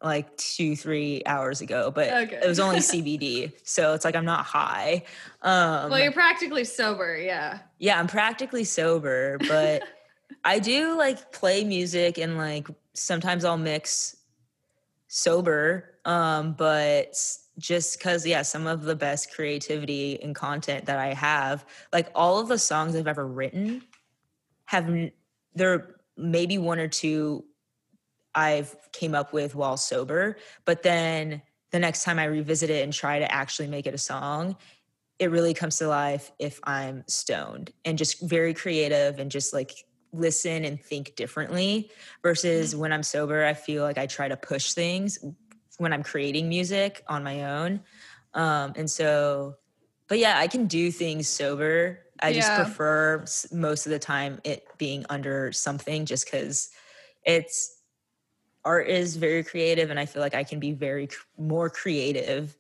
like 0.04 0.36
two 0.38 0.76
three 0.76 1.22
hours 1.26 1.62
ago 1.62 1.92
but 1.92 2.10
Okay. 2.10 2.40
it 2.44 2.48
was 2.48 2.60
only 2.60 2.80
cbd 2.80 3.52
so 3.64 3.94
it's 3.94 4.06
like 4.06 4.16
i'm 4.16 4.26
not 4.26 4.46
high 4.46 5.04
um 5.42 5.90
well, 5.90 6.00
you're 6.00 6.12
practically 6.12 6.64
sober. 6.64 7.18
Yeah. 7.18 7.60
yeah 7.80 8.00
i'm 8.00 8.08
practically 8.08 8.64
sober 8.64 9.38
but 9.48 9.84
i 10.46 10.60
do 10.60 10.96
like 10.98 11.32
play 11.32 11.64
music 11.64 12.18
and 12.18 12.38
like 12.38 12.68
sometimes 12.94 13.44
i'll 13.44 13.58
mix 13.58 14.16
sober 15.12 15.96
um 16.06 16.54
but 16.54 17.16
just 17.58 17.98
because 17.98 18.26
yeah 18.28 18.44
some 18.44 18.68
of 18.68 18.84
the 18.84 18.96
best 18.96 19.34
creativity 19.34 20.22
and 20.22 20.36
content 20.36 20.86
that 20.86 21.00
i 21.00 21.14
have 21.14 21.66
like 21.92 22.10
all 22.14 22.40
of 22.40 22.48
the 22.48 22.60
songs 22.60 22.96
i've 22.96 23.08
ever 23.08 23.26
written 23.26 23.82
have 24.66 24.88
there 25.56 25.96
maybe 26.16 26.60
one 26.60 26.78
or 26.78 26.88
two 26.88 27.44
i've 28.36 28.76
came 28.92 29.16
up 29.16 29.34
with 29.34 29.56
while 29.56 29.78
sober 29.78 30.38
but 30.64 30.84
then 30.84 31.42
the 31.72 31.80
next 31.80 32.04
time 32.04 32.20
i 32.20 32.26
revisit 32.26 32.70
it 32.70 32.84
and 32.84 32.94
try 32.94 33.18
to 33.18 33.32
actually 33.34 33.68
make 33.68 33.88
it 33.88 33.96
a 33.96 33.98
song 33.98 34.56
it 35.18 35.32
really 35.32 35.54
comes 35.54 35.78
to 35.78 35.88
life 35.88 36.32
if 36.40 36.60
I'm 36.64 37.04
stoned 37.08 37.72
and 37.84 37.98
just 37.98 38.22
very 38.22 38.54
creative 38.54 39.20
and 39.20 39.30
just 39.30 39.54
like 39.54 39.86
listen 40.12 40.66
and 40.66 40.82
think 40.82 41.16
differently 41.16 41.92
versus 42.24 42.76
when 42.76 42.92
I'm 42.92 43.04
sober, 43.04 43.46
I 43.46 43.54
feel 43.54 43.84
like 43.84 43.98
I 43.98 44.06
try 44.08 44.28
to 44.28 44.38
push 44.38 44.74
things 44.74 45.20
when 45.78 45.94
I'm 45.94 46.04
creating 46.04 46.50
music 46.50 47.04
on 47.08 47.24
my 47.24 47.44
own. 47.46 47.82
Um, 48.34 48.74
and 48.76 48.90
so, 48.90 49.56
but 50.08 50.20
yeah, 50.20 50.38
I 50.38 50.48
can 50.48 50.68
do 50.68 50.92
things 50.92 51.28
sober. 51.28 52.00
I 52.22 52.34
just 52.34 52.50
Yeah. 52.50 52.56
prefer 52.56 53.26
most 53.52 53.86
of 53.86 53.92
the 53.92 54.00
time 54.00 54.40
it 54.44 54.66
being 54.78 55.06
under 55.10 55.52
something 55.52 56.06
just 56.06 56.26
because 56.26 56.70
it's 57.24 57.76
art 58.66 58.90
is 58.90 59.16
very 59.16 59.44
creative 59.44 59.90
and 59.90 60.00
I 60.00 60.06
feel 60.06 60.22
like 60.22 60.36
I 60.36 60.44
can 60.44 60.60
be 60.60 60.74
very 60.74 61.10
more 61.38 61.70
creative 61.70 62.58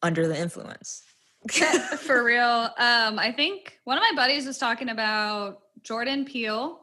under 0.00 0.26
the 0.26 0.38
influence. 0.38 1.02
For 1.98 2.22
real. 2.24 2.70
Um, 2.78 3.18
I 3.18 3.32
think 3.36 3.78
one 3.84 3.98
of 3.98 4.02
my 4.02 4.12
buddies 4.14 4.46
was 4.46 4.58
talking 4.58 4.88
about 4.88 5.61
Jordan 5.82 6.24
Peele 6.24 6.80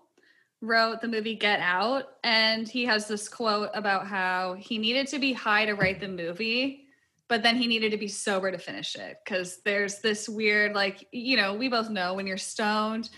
wrote 0.61 1.01
the 1.01 1.07
movie 1.07 1.35
Get 1.35 1.59
Out, 1.61 2.05
and 2.23 2.67
he 2.67 2.85
has 2.85 3.07
this 3.07 3.30
quote 3.30 3.69
about 3.73 4.07
how 4.07 4.55
he 4.59 4.77
needed 4.77 5.07
to 5.07 5.19
be 5.19 5.31
high 5.34 5.65
to 5.65 5.73
write 5.73 5.99
the 6.01 6.07
movie, 6.07 6.85
but 7.30 7.43
then 7.43 7.55
he 7.55 7.67
needed 7.67 7.91
to 7.91 7.97
be 7.97 8.07
sober 8.09 8.51
to 8.51 8.57
finish 8.57 8.95
it. 8.95 9.17
Cause 9.26 9.59
there's 9.63 9.99
this 9.99 10.27
weird, 10.27 10.73
like, 10.73 11.07
you 11.11 11.38
know, 11.38 11.53
we 11.53 11.69
both 11.69 11.89
know 11.89 12.13
when 12.13 12.27
you're 12.27 12.38
stoned, 12.38 13.09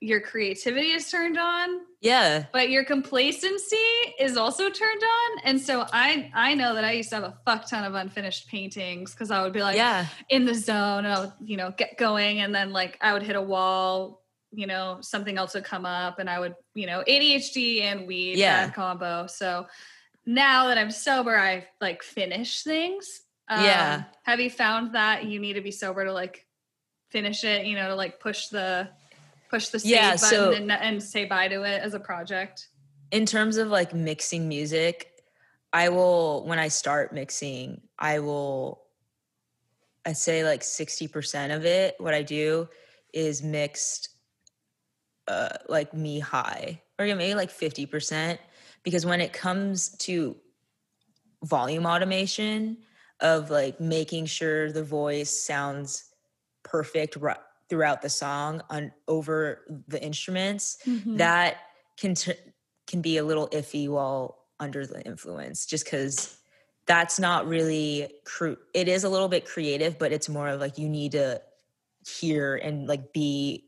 your 0.00 0.20
creativity 0.20 0.90
is 0.90 1.10
turned 1.10 1.38
on, 1.38 1.80
Yeah. 2.02 2.44
but 2.52 2.68
your 2.68 2.84
complacency 2.84 3.76
is 4.20 4.36
also 4.36 4.68
turned 4.68 5.02
on. 5.02 5.38
And 5.44 5.58
so 5.60 5.86
I 5.92 6.30
I 6.34 6.54
know 6.54 6.74
that 6.74 6.84
I 6.84 6.92
used 6.92 7.08
to 7.08 7.14
have 7.16 7.24
a 7.24 7.38
fuck 7.46 7.66
ton 7.68 7.84
of 7.84 7.94
unfinished 7.94 8.48
paintings 8.48 9.12
because 9.12 9.30
I 9.30 9.42
would 9.42 9.54
be 9.54 9.62
like, 9.62 9.76
yeah. 9.76 10.06
in 10.28 10.44
the 10.44 10.54
zone 10.54 11.06
and 11.06 11.14
I 11.14 11.20
would, 11.20 11.32
you 11.42 11.56
know, 11.56 11.72
get 11.76 11.96
going 11.96 12.40
and 12.40 12.54
then 12.54 12.72
like 12.72 12.98
I 13.00 13.14
would 13.14 13.22
hit 13.22 13.34
a 13.36 13.40
wall, 13.42 14.23
you 14.56 14.66
know, 14.66 14.98
something 15.00 15.36
else 15.38 15.54
would 15.54 15.64
come 15.64 15.86
up 15.86 16.18
and 16.18 16.28
I 16.30 16.38
would, 16.40 16.54
you 16.74 16.86
know, 16.86 17.02
ADHD 17.06 17.82
and 17.82 18.06
weed, 18.06 18.36
Yeah. 18.38 18.70
combo. 18.70 19.26
So 19.26 19.66
now 20.26 20.68
that 20.68 20.78
I'm 20.78 20.90
sober, 20.90 21.36
I 21.36 21.66
like 21.80 22.02
finish 22.02 22.62
things. 22.62 23.22
Um, 23.48 23.64
Yeah. 23.64 24.02
Have 24.24 24.40
you 24.40 24.50
found 24.50 24.94
that 24.94 25.24
you 25.24 25.38
need 25.40 25.54
to 25.54 25.60
be 25.60 25.70
sober 25.70 26.04
to 26.04 26.12
like 26.12 26.46
finish 27.10 27.44
it, 27.44 27.66
you 27.66 27.74
know, 27.74 27.88
to 27.88 27.94
like 27.94 28.20
push 28.20 28.48
the 28.48 28.88
push 29.50 29.68
the 29.68 29.78
save 29.78 29.90
Yeah, 29.90 30.10
button 30.12 30.20
so- 30.20 30.52
and, 30.52 30.72
and 30.72 31.02
say 31.02 31.26
bye 31.26 31.48
to 31.48 31.62
it 31.62 31.82
as 31.82 31.94
a 31.94 32.00
project? 32.00 32.68
In 33.10 33.26
terms 33.26 33.56
of 33.56 33.68
like 33.68 33.94
mixing 33.94 34.48
music, 34.48 35.10
I 35.72 35.88
will, 35.90 36.44
when 36.46 36.58
I 36.58 36.68
start 36.68 37.12
mixing, 37.12 37.82
I 37.98 38.18
will, 38.20 38.82
I'd 40.06 40.16
say 40.16 40.44
like 40.44 40.62
60% 40.62 41.54
of 41.54 41.64
it, 41.64 41.94
what 41.98 42.14
I 42.14 42.22
do 42.22 42.68
is 43.12 43.42
mixed 43.42 44.08
uh, 45.28 45.48
like 45.68 45.94
me 45.94 46.18
high, 46.18 46.82
or 46.98 47.06
maybe 47.06 47.34
like 47.34 47.50
50%. 47.50 48.38
Because 48.82 49.06
when 49.06 49.20
it 49.20 49.32
comes 49.32 49.90
to 49.98 50.36
volume 51.44 51.86
automation 51.86 52.78
of 53.20 53.50
like 53.50 53.80
making 53.80 54.26
sure 54.26 54.72
the 54.72 54.84
voice 54.84 55.30
sounds 55.30 56.04
perfect 56.62 57.16
ri- 57.16 57.34
throughout 57.68 58.02
the 58.02 58.10
song 58.10 58.62
on 58.70 58.92
over 59.08 59.82
the 59.88 60.02
instruments, 60.02 60.78
Mm-hmm. 60.86 61.16
that 61.16 61.56
can 61.96 62.14
t- 62.14 62.32
can 62.86 63.00
be 63.00 63.16
a 63.16 63.24
little 63.24 63.48
iffy 63.48 63.88
while 63.88 64.38
under 64.60 64.86
the 64.86 65.00
influence 65.06 65.64
just 65.66 65.84
because 65.84 66.36
that's 66.86 67.18
not 67.18 67.46
really 67.46 68.08
cru- 68.24 68.58
it 68.74 68.88
is 68.88 69.04
a 69.04 69.08
little 69.08 69.28
bit 69.28 69.46
creative 69.46 69.98
but 69.98 70.12
it's 70.12 70.28
more 70.28 70.48
of 70.48 70.60
like 70.60 70.76
you 70.78 70.88
need 70.88 71.12
to 71.12 71.40
hear 72.06 72.56
and 72.56 72.86
like 72.86 73.12
be 73.12 73.64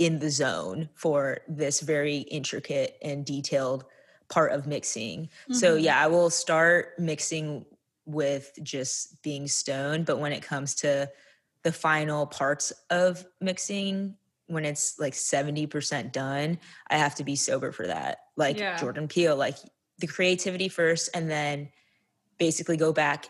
in 0.00 0.18
the 0.18 0.30
zone 0.30 0.88
for 0.94 1.40
this 1.46 1.80
very 1.80 2.18
intricate 2.18 2.96
and 3.02 3.24
detailed 3.24 3.84
part 4.30 4.50
of 4.50 4.66
mixing. 4.66 5.24
Mm-hmm. 5.24 5.54
So 5.54 5.76
yeah, 5.76 6.02
I 6.02 6.06
will 6.06 6.30
start 6.30 6.98
mixing 6.98 7.66
with 8.06 8.50
just 8.62 9.22
being 9.22 9.46
stoned, 9.46 10.06
but 10.06 10.18
when 10.18 10.32
it 10.32 10.42
comes 10.42 10.74
to 10.76 11.10
the 11.62 11.70
final 11.70 12.26
parts 12.26 12.72
of 12.88 13.24
mixing 13.42 14.16
when 14.46 14.64
it's 14.64 14.98
like 14.98 15.12
70% 15.12 16.10
done, 16.10 16.58
I 16.88 16.96
have 16.96 17.14
to 17.16 17.24
be 17.24 17.36
sober 17.36 17.70
for 17.70 17.86
that. 17.86 18.18
Like 18.36 18.58
yeah. 18.58 18.78
Jordan 18.78 19.06
Peele, 19.06 19.36
like 19.36 19.56
the 19.98 20.06
creativity 20.06 20.68
first 20.68 21.10
and 21.14 21.30
then 21.30 21.68
basically 22.38 22.78
go 22.78 22.92
back 22.92 23.28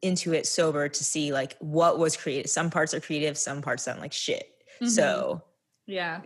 into 0.00 0.32
it 0.32 0.46
sober 0.46 0.88
to 0.88 1.04
see 1.04 1.30
like 1.30 1.56
what 1.60 1.98
was 1.98 2.16
created. 2.16 2.48
Some 2.48 2.70
parts 2.70 2.94
are 2.94 3.00
creative, 3.00 3.36
some 3.36 3.60
parts 3.60 3.82
sound 3.82 4.00
like 4.00 4.14
shit. 4.14 4.50
Mm-hmm. 4.80 4.88
So 4.88 5.42
yeah. 5.88 6.20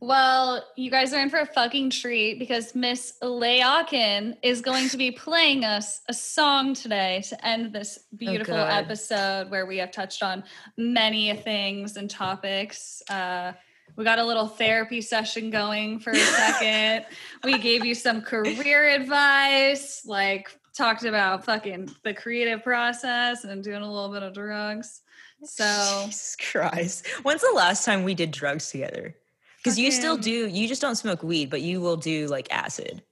Well, 0.00 0.64
you 0.76 0.90
guys 0.90 1.12
are 1.12 1.20
in 1.20 1.30
for 1.30 1.38
a 1.38 1.46
fucking 1.46 1.90
treat 1.90 2.38
because 2.38 2.74
Miss 2.74 3.14
Layacan 3.22 4.36
is 4.42 4.62
going 4.62 4.88
to 4.88 4.96
be 4.96 5.10
playing 5.26 5.64
us 5.64 6.00
a 6.08 6.14
song 6.14 6.74
today 6.74 7.22
to 7.28 7.46
end 7.46 7.72
this 7.72 7.98
oh, 8.02 8.16
beautiful 8.16 8.54
oh 8.54 8.64
episode 8.64 9.50
where 9.50 9.66
we 9.66 9.76
have 9.76 9.92
touched 9.92 10.22
on 10.22 10.42
many 10.76 11.34
things 11.36 11.96
and 11.96 12.10
topics. 12.10 13.02
Uh, 13.08 13.52
we 13.96 14.04
got 14.04 14.18
a 14.18 14.24
little 14.24 14.46
therapy 14.46 15.00
session 15.00 15.50
going 15.50 16.00
for 16.00 16.10
a 16.10 16.16
second. 16.16 17.04
we 17.44 17.58
gave 17.58 17.84
you 17.84 17.94
some 17.94 18.22
career 18.22 18.88
advice, 18.88 20.02
like 20.06 20.50
talked 20.74 21.04
about 21.04 21.44
fucking 21.44 21.90
the 22.04 22.14
creative 22.14 22.62
process 22.62 23.44
and 23.44 23.62
doing 23.62 23.82
a 23.82 23.92
little 23.92 24.10
bit 24.10 24.22
of 24.22 24.32
drugs. 24.32 25.02
So, 25.44 26.02
Jesus 26.04 26.36
Christ. 26.36 27.06
When's 27.22 27.40
the 27.40 27.52
last 27.54 27.84
time 27.86 28.04
we 28.04 28.14
did 28.14 28.30
drugs 28.30 28.70
together? 28.70 29.16
Because 29.56 29.78
you 29.78 29.90
still 29.90 30.16
do, 30.16 30.46
you 30.46 30.68
just 30.68 30.82
don't 30.82 30.96
smoke 30.96 31.22
weed, 31.22 31.50
but 31.50 31.62
you 31.62 31.80
will 31.80 31.96
do 31.96 32.26
like 32.26 32.48
acid. 32.50 33.02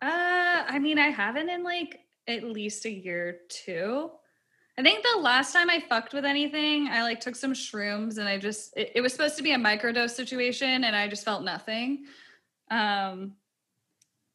Uh, 0.00 0.64
I 0.66 0.78
mean, 0.78 0.98
I 0.98 1.08
haven't 1.08 1.48
in 1.48 1.62
like 1.64 2.00
at 2.26 2.44
least 2.44 2.84
a 2.84 2.90
year 2.90 3.28
or 3.28 3.34
two. 3.48 4.10
I 4.78 4.82
think 4.82 5.02
the 5.02 5.20
last 5.20 5.52
time 5.52 5.68
I 5.68 5.80
fucked 5.88 6.14
with 6.14 6.24
anything, 6.24 6.88
I 6.88 7.02
like 7.02 7.18
took 7.18 7.34
some 7.34 7.52
shrooms 7.52 8.18
and 8.18 8.28
I 8.28 8.38
just 8.38 8.76
it, 8.76 8.92
it 8.94 9.00
was 9.00 9.12
supposed 9.12 9.36
to 9.38 9.42
be 9.42 9.52
a 9.52 9.58
microdose 9.58 10.10
situation 10.10 10.84
and 10.84 10.94
I 10.94 11.08
just 11.08 11.24
felt 11.24 11.42
nothing. 11.42 12.04
Um 12.70 13.32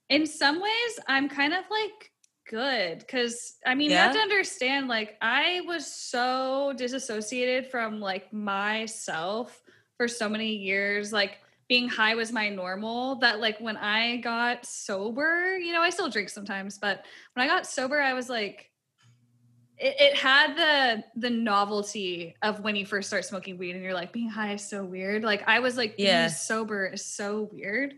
in 0.10 0.28
some 0.28 0.62
ways, 0.62 1.00
I'm 1.08 1.30
kind 1.30 1.54
of 1.54 1.64
like 1.72 2.12
good 2.54 3.00
because 3.00 3.56
I 3.66 3.74
mean, 3.74 3.90
yeah. 3.90 3.98
you 3.98 4.04
have 4.04 4.16
to 4.16 4.22
understand, 4.22 4.88
like, 4.88 5.18
I 5.22 5.62
was 5.66 5.88
so 5.88 6.74
disassociated 6.78 7.72
from 7.72 8.00
like 8.00 8.32
myself 8.32 9.62
for 9.98 10.08
so 10.08 10.30
many 10.30 10.56
years. 10.56 11.12
Like, 11.12 11.40
being 11.68 11.90
high 11.90 12.14
was 12.14 12.32
my 12.32 12.50
normal 12.50 13.16
that 13.16 13.40
like 13.40 13.60
when 13.60 13.78
I 13.78 14.18
got 14.18 14.66
sober, 14.66 15.58
you 15.58 15.74
know, 15.74 15.82
I 15.82 15.90
still 15.90 16.10
drink 16.10 16.30
sometimes, 16.30 16.78
but 16.78 17.06
when 17.34 17.44
I 17.44 17.48
got 17.48 17.66
sober, 17.66 18.00
I 18.00 18.14
was 18.14 18.30
like 18.30 18.70
it, 19.80 19.96
it, 20.00 20.16
had 20.16 20.56
the 20.56 21.04
the 21.16 21.30
novelty 21.30 22.36
of 22.44 22.60
when 22.60 22.76
you 22.76 22.86
first 22.86 23.08
start 23.08 23.26
smoking 23.26 23.58
weed 23.58 23.76
and 23.76 23.84
you're 23.84 23.94
like 23.94 24.14
being 24.14 24.30
high 24.30 24.54
is 24.54 24.68
so 24.68 24.84
weird. 24.84 25.24
Like 25.24 25.48
I 25.48 25.60
was 25.60 25.78
like 25.78 25.96
yeah. 25.98 26.28
being 26.28 26.30
sober 26.30 26.86
is 26.88 27.04
so 27.04 27.50
weird. 27.52 27.96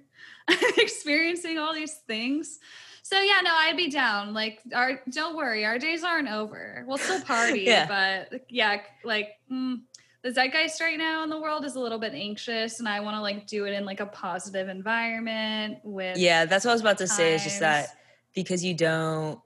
Experiencing 0.78 1.58
all 1.58 1.74
these 1.74 1.96
things. 2.08 2.60
So 3.06 3.22
yeah, 3.22 3.42
no, 3.44 3.52
I'd 3.54 3.78
be 3.78 3.92
down. 3.92 4.34
Like 4.34 4.62
our 4.74 5.00
don't 5.12 5.36
worry, 5.36 5.64
our 5.64 5.78
days 5.78 6.04
aren't 6.04 6.28
over. 6.28 6.84
We'll 6.88 6.98
still 6.98 7.22
party, 7.22 7.60
yeah. 7.68 7.86
but 7.86 8.42
yeah, 8.50 8.82
like 9.04 9.34
mm, 9.52 9.82
the 10.24 10.32
zeitgeist 10.32 10.82
right 10.82 10.98
now 10.98 11.22
in 11.22 11.30
the 11.30 11.40
world 11.40 11.66
is 11.66 11.76
a 11.76 11.80
little 11.80 12.00
bit 12.00 12.14
anxious 12.16 12.80
and 12.80 12.90
I 12.90 13.02
want 13.02 13.16
to 13.16 13.22
like 13.22 13.46
do 13.46 13.66
it 13.66 13.74
in 13.74 13.86
like 13.86 14.00
a 14.00 14.08
positive 14.08 14.70
environment 14.70 15.82
with 15.84 16.18
Yeah, 16.18 16.46
that's 16.46 16.66
what 16.66 16.72
I 16.72 16.74
was 16.74 16.82
about 16.82 16.98
to 16.98 17.06
times. 17.06 17.16
say 17.16 17.36
is 17.36 17.44
just 17.44 17.60
that 17.60 17.90
because 18.34 18.64
you 18.64 18.74
don't 18.74 19.40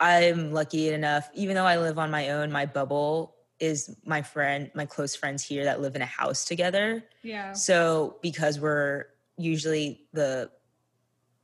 I'm 0.00 0.50
lucky 0.50 0.88
enough 0.88 1.30
even 1.34 1.54
though 1.54 1.64
I 1.64 1.76
live 1.76 2.00
on 2.00 2.10
my 2.10 2.30
own, 2.30 2.50
my 2.50 2.66
bubble 2.66 3.36
is 3.60 3.96
my 4.04 4.22
friend, 4.22 4.72
my 4.74 4.86
close 4.86 5.14
friends 5.14 5.44
here 5.44 5.62
that 5.62 5.80
live 5.80 5.94
in 5.94 6.02
a 6.02 6.06
house 6.06 6.44
together. 6.44 7.04
Yeah. 7.22 7.52
So 7.52 8.16
because 8.22 8.58
we're 8.58 9.04
usually 9.38 10.08
the 10.12 10.50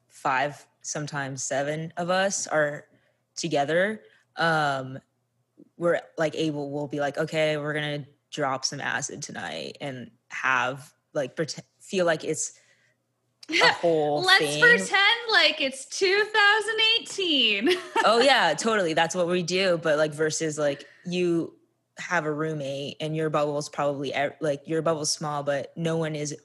five, 0.08 0.66
sometimes 0.82 1.44
seven 1.44 1.92
of 1.96 2.10
us 2.10 2.46
are 2.46 2.84
together, 3.36 4.02
um, 4.36 4.98
we're 5.76 6.00
like 6.16 6.34
able, 6.34 6.70
we'll 6.70 6.88
be 6.88 7.00
like, 7.00 7.18
okay, 7.18 7.56
we're 7.56 7.74
gonna 7.74 8.06
drop 8.30 8.64
some 8.64 8.80
acid 8.80 9.22
tonight 9.22 9.78
and 9.80 10.10
have 10.28 10.92
like 11.14 11.36
pretend, 11.36 11.66
feel 11.80 12.04
like 12.06 12.24
it's 12.24 12.52
a 13.50 13.72
whole 13.74 14.22
Let's 14.22 14.44
thing. 14.44 14.60
pretend 14.60 15.16
like 15.30 15.60
it's 15.60 15.86
2018. 15.86 17.70
oh 18.04 18.20
yeah, 18.22 18.54
totally. 18.54 18.94
That's 18.94 19.14
what 19.14 19.26
we 19.28 19.42
do. 19.42 19.78
But 19.82 19.98
like 19.98 20.12
versus 20.12 20.58
like 20.58 20.84
you 21.06 21.54
have 21.98 22.26
a 22.26 22.32
roommate 22.32 22.96
and 23.00 23.16
your 23.16 23.30
bubble's 23.30 23.68
probably 23.68 24.12
like 24.40 24.62
your 24.66 24.82
bubble's 24.82 25.10
small, 25.10 25.42
but 25.42 25.72
no 25.76 25.96
one 25.96 26.14
is. 26.14 26.36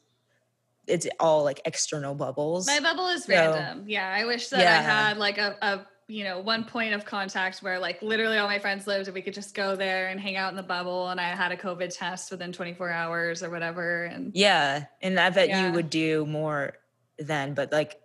It's 0.87 1.07
all 1.19 1.43
like 1.43 1.61
external 1.65 2.13
bubbles. 2.15 2.67
My 2.67 2.79
bubble 2.79 3.07
is 3.07 3.23
so, 3.23 3.33
random. 3.33 3.85
Yeah, 3.87 4.09
I 4.09 4.25
wish 4.25 4.49
that 4.49 4.59
yeah. 4.59 4.79
I 4.79 4.81
had 4.81 5.17
like 5.17 5.37
a, 5.37 5.55
a 5.61 5.87
you 6.07 6.23
know 6.23 6.39
one 6.39 6.63
point 6.63 6.93
of 6.93 7.05
contact 7.05 7.59
where 7.59 7.79
like 7.79 8.01
literally 8.01 8.37
all 8.37 8.47
my 8.47 8.59
friends 8.59 8.87
lived 8.87 9.07
and 9.07 9.15
we 9.15 9.21
could 9.21 9.33
just 9.33 9.55
go 9.55 9.75
there 9.75 10.09
and 10.09 10.19
hang 10.19 10.35
out 10.35 10.51
in 10.51 10.55
the 10.57 10.63
bubble 10.63 11.09
and 11.09 11.19
i 11.19 11.23
had 11.23 11.51
a 11.51 11.57
covid 11.57 11.95
test 11.95 12.29
within 12.29 12.51
24 12.51 12.89
hours 12.89 13.41
or 13.41 13.49
whatever 13.49 14.05
and 14.05 14.35
yeah 14.35 14.85
and 15.01 15.19
i 15.19 15.29
bet 15.29 15.47
yeah. 15.47 15.65
you 15.65 15.73
would 15.73 15.89
do 15.89 16.25
more 16.25 16.73
then 17.19 17.53
but 17.53 17.71
like 17.71 18.01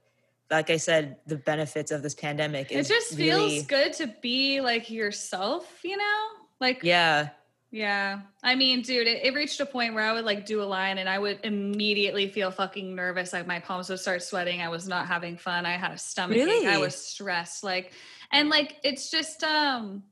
like 0.51 0.71
i 0.71 0.77
said 0.77 1.17
the 1.27 1.37
benefits 1.37 1.91
of 1.91 2.03
this 2.03 2.15
pandemic 2.15 2.71
it 2.71 2.87
just 2.87 3.19
really, 3.19 3.51
feels 3.51 3.67
good 3.67 3.93
to 3.93 4.15
be 4.23 4.61
like 4.61 4.91
yourself 4.91 5.81
you 5.83 5.97
know 5.97 6.27
like 6.61 6.85
yeah 6.85 7.31
yeah. 7.71 8.21
I 8.43 8.55
mean, 8.55 8.83
dude, 8.83 9.07
it, 9.07 9.25
it, 9.25 9.35
reached 9.35 9.61
a 9.61 9.67
point 9.67 9.95
where 9.95 10.05
I 10.05 10.13
would 10.13 10.25
like 10.25 10.47
do 10.47 10.63
a 10.63 10.65
line 10.65 10.99
and 10.99 11.09
I 11.09 11.19
would 11.19 11.41
immediately 11.45 12.29
feel 12.29 12.51
fucking 12.51 12.95
nervous. 12.95 13.33
Like 13.33 13.47
my 13.47 13.61
palms 13.61 13.91
would 13.91 14.01
start 14.01 14.23
sweating. 14.23 14.63
I 14.63 14.69
was 14.69 14.89
not 14.89 15.07
having 15.07 15.37
fun. 15.37 15.67
I 15.67 15.73
had 15.73 15.93
a 15.93 15.99
stomach 15.99 16.37
really? 16.37 16.67
ache. 16.67 16.75
I 16.75 16.79
was 16.79 16.95
stressed. 16.95 17.63
Like, 17.63 17.93
and 18.33 18.49
like, 18.49 18.77
it's 18.83 19.11
just, 19.11 19.43
um, 19.45 20.03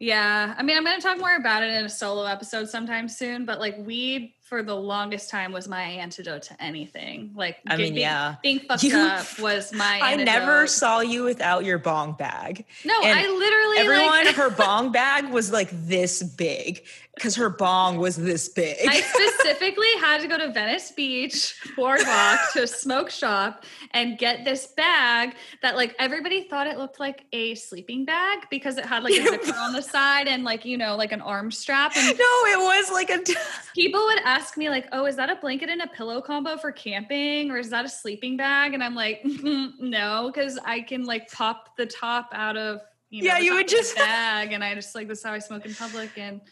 yeah. 0.00 0.54
I 0.58 0.62
mean, 0.62 0.76
I'm 0.76 0.84
going 0.84 0.96
to 0.96 1.02
talk 1.02 1.18
more 1.18 1.36
about 1.36 1.62
it 1.62 1.72
in 1.72 1.84
a 1.84 1.88
solo 1.88 2.24
episode 2.24 2.68
sometime 2.68 3.08
soon, 3.08 3.44
but 3.44 3.60
like 3.60 3.76
weed 3.78 4.34
for 4.46 4.62
the 4.62 4.76
longest 4.76 5.28
time 5.28 5.50
was 5.50 5.66
my 5.66 5.82
antidote 5.82 6.42
to 6.42 6.62
anything. 6.62 7.32
Like, 7.34 7.58
I 7.66 7.76
mean, 7.76 7.94
being, 7.94 7.96
yeah, 7.96 8.36
being 8.44 8.60
fucked 8.60 8.84
you, 8.84 8.96
up 8.96 9.26
was 9.40 9.72
my. 9.72 9.98
I 10.00 10.14
never 10.14 10.68
saw 10.68 11.00
you 11.00 11.24
without 11.24 11.64
your 11.64 11.78
bong 11.78 12.12
bag. 12.12 12.64
No, 12.84 12.94
and 13.02 13.18
I 13.18 13.28
literally 13.28 13.78
everyone 13.78 14.24
like, 14.24 14.36
her 14.36 14.50
bong 14.56 14.92
bag 14.92 15.30
was 15.30 15.50
like 15.50 15.70
this 15.72 16.22
big, 16.22 16.84
because 17.16 17.34
her 17.34 17.48
bong 17.48 17.96
was 17.96 18.16
this 18.16 18.46
big. 18.50 18.76
I 18.86 19.00
specifically 19.00 19.88
had 20.00 20.20
to 20.20 20.28
go 20.28 20.36
to 20.36 20.52
Venice 20.52 20.92
Beach 20.92 21.58
boardwalk 21.74 22.38
to 22.52 22.64
a 22.64 22.66
smoke 22.66 23.08
shop 23.10 23.64
and 23.92 24.18
get 24.18 24.44
this 24.44 24.66
bag 24.76 25.34
that 25.62 25.76
like 25.76 25.96
everybody 25.98 26.46
thought 26.46 26.66
it 26.66 26.76
looked 26.76 27.00
like 27.00 27.24
a 27.32 27.54
sleeping 27.54 28.04
bag 28.04 28.40
because 28.50 28.76
it 28.76 28.84
had 28.84 29.02
like 29.02 29.14
a 29.14 29.24
zipper 29.24 29.56
on 29.56 29.72
the 29.72 29.80
side 29.80 30.28
and 30.28 30.44
like 30.44 30.66
you 30.66 30.76
know 30.76 30.94
like 30.94 31.10
an 31.10 31.22
arm 31.22 31.50
strap. 31.50 31.96
And 31.96 32.06
no, 32.06 32.24
it 32.44 32.58
was 32.58 32.92
like 32.92 33.08
a. 33.08 33.18
people 33.74 34.04
would 34.04 34.20
ask 34.22 34.58
me 34.58 34.68
like, 34.68 34.86
"Oh, 34.92 35.06
is 35.06 35.16
that 35.16 35.30
a 35.30 35.36
blanket 35.36 35.70
and 35.70 35.80
a 35.80 35.86
pillow 35.86 36.20
combo 36.20 36.58
for 36.58 36.70
camping, 36.70 37.50
or 37.50 37.56
is 37.56 37.70
that 37.70 37.86
a 37.86 37.88
sleeping 37.88 38.36
bag?" 38.36 38.74
And 38.74 38.84
I'm 38.84 38.94
like, 38.94 39.22
"No, 39.24 40.30
because 40.32 40.58
I 40.66 40.80
can 40.80 41.04
like 41.04 41.32
pop 41.32 41.76
the 41.78 41.86
top 41.86 42.28
out 42.32 42.58
of." 42.58 42.82
You 43.08 43.22
know, 43.22 43.28
yeah, 43.28 43.38
you 43.38 43.54
would 43.54 43.68
just 43.68 43.96
bag, 43.96 44.52
and 44.52 44.62
I 44.62 44.74
just 44.74 44.94
like 44.94 45.08
this 45.08 45.18
is 45.18 45.24
how 45.24 45.32
I 45.32 45.38
smoke 45.38 45.64
in 45.64 45.74
public, 45.74 46.10
and 46.18 46.42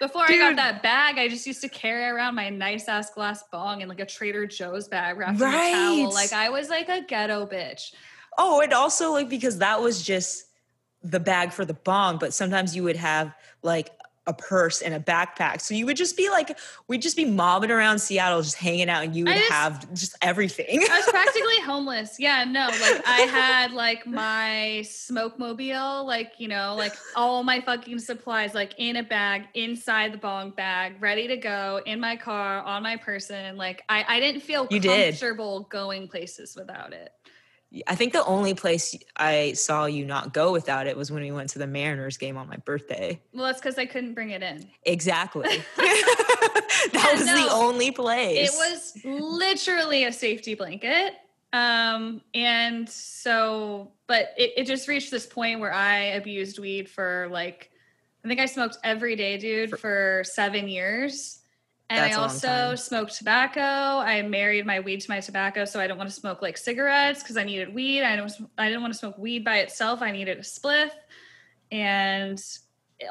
before 0.00 0.26
Dude. 0.26 0.40
I 0.40 0.50
got 0.50 0.56
that 0.56 0.82
bag, 0.82 1.18
I 1.18 1.28
just 1.28 1.46
used 1.46 1.60
to 1.60 1.68
carry 1.68 2.04
around 2.04 2.34
my 2.34 2.48
nice 2.48 2.88
ass 2.88 3.10
glass 3.10 3.44
bong 3.52 3.82
in 3.82 3.88
like 3.88 4.00
a 4.00 4.06
Trader 4.06 4.46
Joe's 4.46 4.88
bag 4.88 5.16
wrapped 5.16 5.38
right. 5.38 5.68
in 5.68 5.74
a 5.74 6.02
towel. 6.02 6.14
Like 6.14 6.32
I 6.32 6.48
was 6.48 6.68
like 6.68 6.88
a 6.88 7.02
ghetto 7.02 7.46
bitch. 7.46 7.92
Oh, 8.36 8.60
and 8.60 8.72
also 8.72 9.12
like 9.12 9.28
because 9.28 9.58
that 9.58 9.80
was 9.80 10.02
just 10.02 10.46
the 11.02 11.20
bag 11.20 11.52
for 11.52 11.64
the 11.64 11.74
bong, 11.74 12.18
but 12.18 12.34
sometimes 12.34 12.74
you 12.74 12.82
would 12.82 12.96
have 12.96 13.34
like 13.62 13.90
a 14.30 14.34
purse 14.34 14.80
and 14.80 14.94
a 14.94 15.00
backpack. 15.00 15.60
So 15.60 15.74
you 15.74 15.84
would 15.86 15.96
just 15.96 16.16
be 16.16 16.30
like, 16.30 16.56
we'd 16.86 17.02
just 17.02 17.16
be 17.16 17.24
mobbing 17.24 17.70
around 17.70 17.98
Seattle, 17.98 18.40
just 18.40 18.56
hanging 18.56 18.88
out, 18.88 19.04
and 19.04 19.14
you 19.14 19.24
would 19.24 19.34
just, 19.34 19.50
have 19.50 19.94
just 19.94 20.16
everything. 20.22 20.80
I 20.90 20.96
was 20.96 21.06
practically 21.06 21.60
homeless. 21.60 22.18
Yeah, 22.18 22.44
no, 22.44 22.68
like 22.68 23.06
I 23.06 23.20
had 23.30 23.72
like 23.72 24.06
my 24.06 24.82
smoke 24.88 25.38
mobile, 25.38 26.06
like, 26.06 26.34
you 26.38 26.48
know, 26.48 26.74
like 26.78 26.94
all 27.16 27.42
my 27.42 27.60
fucking 27.60 27.98
supplies, 27.98 28.54
like 28.54 28.74
in 28.78 28.96
a 28.96 29.02
bag, 29.02 29.44
inside 29.54 30.12
the 30.12 30.18
bong 30.18 30.50
bag, 30.50 30.94
ready 31.00 31.26
to 31.26 31.36
go, 31.36 31.80
in 31.84 31.98
my 31.98 32.16
car, 32.16 32.62
on 32.62 32.82
my 32.82 32.96
person. 32.96 33.56
Like 33.56 33.82
I, 33.88 34.04
I 34.06 34.20
didn't 34.20 34.42
feel 34.42 34.68
you 34.70 34.80
comfortable 34.80 35.60
did. 35.60 35.68
going 35.68 36.08
places 36.08 36.54
without 36.56 36.92
it. 36.92 37.12
I 37.86 37.94
think 37.94 38.12
the 38.12 38.24
only 38.24 38.54
place 38.54 38.96
I 39.16 39.52
saw 39.52 39.84
you 39.86 40.04
not 40.04 40.34
go 40.34 40.50
without 40.50 40.88
it 40.88 40.96
was 40.96 41.12
when 41.12 41.22
we 41.22 41.30
went 41.30 41.50
to 41.50 41.60
the 41.60 41.68
Mariners 41.68 42.16
game 42.16 42.36
on 42.36 42.48
my 42.48 42.56
birthday. 42.56 43.20
Well, 43.32 43.46
that's 43.46 43.60
because 43.60 43.78
I 43.78 43.86
couldn't 43.86 44.14
bring 44.14 44.30
it 44.30 44.42
in. 44.42 44.68
Exactly. 44.82 45.42
that 45.76 46.90
Yeah, 46.92 47.12
was 47.12 47.24
the 47.26 47.48
only 47.52 47.92
place. 47.92 48.52
It 48.52 48.56
was 48.56 49.04
literally 49.04 50.04
a 50.04 50.12
safety 50.12 50.54
blanket. 50.54 51.14
Um, 51.52 52.22
and 52.34 52.88
so, 52.88 53.92
but 54.06 54.34
it, 54.36 54.52
it 54.56 54.66
just 54.66 54.88
reached 54.88 55.10
this 55.10 55.26
point 55.26 55.60
where 55.60 55.72
I 55.72 55.98
abused 55.98 56.58
weed 56.58 56.88
for 56.88 57.28
like, 57.30 57.70
I 58.24 58.28
think 58.28 58.40
I 58.40 58.46
smoked 58.46 58.78
every 58.84 59.16
day, 59.16 59.38
dude, 59.38 59.78
for 59.78 60.22
seven 60.24 60.68
years. 60.68 61.39
And 61.90 61.98
That's 61.98 62.16
I 62.16 62.20
also 62.20 62.76
smoked 62.76 63.18
tobacco. 63.18 63.60
I 63.60 64.22
married 64.22 64.64
my 64.64 64.78
weed 64.78 65.00
to 65.00 65.10
my 65.10 65.18
tobacco, 65.18 65.64
so 65.64 65.80
I 65.80 65.88
don't 65.88 65.98
want 65.98 66.08
to 66.08 66.14
smoke 66.14 66.40
like 66.40 66.56
cigarettes 66.56 67.20
because 67.20 67.36
I 67.36 67.42
needed 67.42 67.74
weed. 67.74 68.04
I 68.04 68.14
don't. 68.14 68.30
I 68.56 68.68
didn't 68.68 68.80
want 68.80 68.92
to 68.92 68.98
smoke 68.98 69.18
weed 69.18 69.44
by 69.44 69.58
itself. 69.58 70.00
I 70.00 70.12
needed 70.12 70.38
a 70.38 70.42
spliff, 70.42 70.90
and 71.72 72.40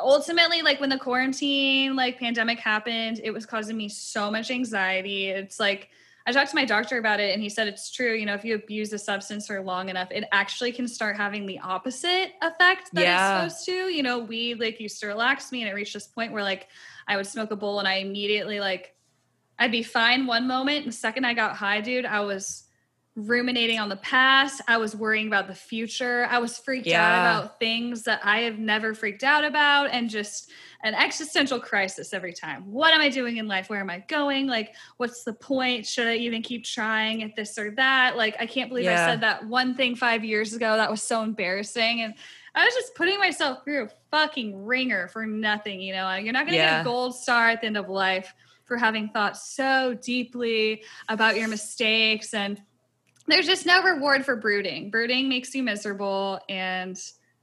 ultimately, 0.02 0.62
like 0.62 0.80
when 0.80 0.90
the 0.90 0.98
quarantine 0.98 1.98
like 1.98 2.20
pandemic 2.20 2.60
happened, 2.60 3.20
it 3.22 3.32
was 3.32 3.46
causing 3.46 3.76
me 3.76 3.90
so 3.90 4.32
much 4.32 4.50
anxiety. 4.50 5.28
It's 5.28 5.60
like 5.60 5.90
I 6.26 6.32
talked 6.32 6.52
to 6.52 6.56
my 6.56 6.66
doctor 6.66 7.00
about 7.00 7.20
it, 7.20 7.34
and 7.34 7.42
he 7.42 7.50
said 7.50 7.68
it's 7.68 7.92
true. 7.92 8.14
You 8.14 8.26
know, 8.28 8.36
if 8.36 8.46
you 8.46 8.56
abuse 8.56 8.94
a 8.94 8.98
substance 9.00 9.48
for 9.48 9.62
long 9.62 9.90
enough, 9.90 10.10
it 10.12 10.24
actually 10.32 10.72
can 10.72 10.88
start 10.88 11.18
having 11.18 11.46
the 11.46 11.60
opposite 11.60 12.34
effect 12.42 12.92
that 12.94 13.02
Yeah. 13.02 13.46
it's 13.46 13.56
supposed 13.56 13.66
to. 13.66 13.94
You 13.94 14.04
know, 14.04 14.20
weed 14.20 14.62
like 14.62 14.80
used 14.80 15.02
to 15.02 15.08
relax 15.08 15.52
me, 15.52 15.64
and 15.64 15.70
it 15.70 15.74
reached 15.74 15.96
this 15.96 16.08
point 16.08 16.32
where 16.32 16.44
like 16.44 16.70
I 17.10 17.18
would 17.18 17.28
smoke 17.28 17.52
a 17.52 17.58
bowl, 17.58 17.80
and 17.80 17.88
I 17.88 17.96
immediately 17.96 18.62
like 18.62 18.96
I'd 19.58 19.72
be 19.72 19.84
fine 19.84 20.26
one 20.26 20.48
moment, 20.48 20.86
and 20.86 20.94
the 20.94 20.98
second 20.98 21.26
I 21.26 21.34
got 21.34 21.58
high, 21.58 21.82
dude, 21.82 22.06
I 22.06 22.22
was 22.22 22.64
ruminating 23.16 23.80
on 23.80 23.90
the 23.90 23.98
past. 23.98 24.62
I 24.70 24.78
was 24.78 24.96
worrying 24.96 25.28
about 25.28 25.48
the 25.48 25.56
future. 25.56 26.26
I 26.30 26.40
was 26.40 26.58
freaked 26.58 26.88
out 26.88 27.42
about 27.42 27.60
things 27.60 28.04
that 28.04 28.22
I 28.24 28.42
have 28.42 28.58
never 28.58 28.94
freaked 28.94 29.26
out 29.26 29.44
about, 29.44 29.90
and 29.92 30.10
just 30.10 30.52
an 30.84 30.96
existential 30.96 31.60
crisis 31.60 32.14
every 32.14 32.32
time. 32.32 32.72
What 32.72 32.94
am 32.94 33.02
I 33.02 33.10
doing 33.10 33.36
in 33.36 33.50
life? 33.50 33.70
Where 33.70 33.82
am 33.82 33.90
I 33.90 34.00
going? 34.08 34.48
Like, 34.48 34.74
what's 34.96 35.26
the 35.26 35.34
point? 35.34 35.86
Should 35.86 36.08
I 36.08 36.16
even 36.16 36.42
keep 36.42 36.64
trying 36.64 37.22
at 37.22 37.36
this 37.36 37.58
or 37.58 37.72
that? 37.72 38.16
Like, 38.16 38.38
I 38.40 38.46
can't 38.46 38.70
believe 38.70 38.88
I 38.88 38.96
said 38.96 39.20
that 39.22 39.46
one 39.46 39.76
thing 39.76 39.98
five 39.98 40.24
years 40.24 40.54
ago. 40.54 40.78
That 40.78 40.90
was 40.90 41.04
so 41.04 41.22
embarrassing. 41.22 42.02
And 42.02 42.14
I 42.56 42.66
was 42.66 42.74
just 42.74 42.96
putting 42.96 43.20
myself 43.20 43.64
through 43.64 43.86
a 43.86 43.90
fucking 44.12 44.66
ringer 44.66 45.08
for 45.08 45.26
nothing, 45.26 45.82
you 45.82 45.94
know? 45.94 46.14
You're 46.16 46.34
not 46.34 46.46
going 46.46 46.58
to 46.58 46.64
get 46.64 46.82
a 46.82 46.84
gold 46.84 47.16
star 47.16 47.50
at 47.50 47.62
the 47.62 47.68
end 47.68 47.78
of 47.78 47.90
life 47.90 48.34
for 48.66 48.78
having 48.78 49.10
thought 49.10 49.38
so 49.38 49.98
deeply 50.02 50.84
about 51.08 51.38
your 51.38 51.48
mistakes. 51.48 52.34
And 52.34 52.62
there's 53.28 53.46
just 53.46 53.66
no 53.66 53.84
reward 53.84 54.26
for 54.26 54.36
brooding. 54.36 54.90
Brooding 54.90 55.30
makes 55.30 55.54
you 55.54 55.64
miserable. 55.64 56.40
And 56.50 57.00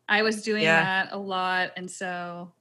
I 0.08 0.22
was 0.22 0.42
doing 0.42 0.62
Yeah. 0.62 0.82
that 0.82 1.12
a 1.12 1.18
lot. 1.18 1.72
And 1.76 1.90
so 1.90 2.52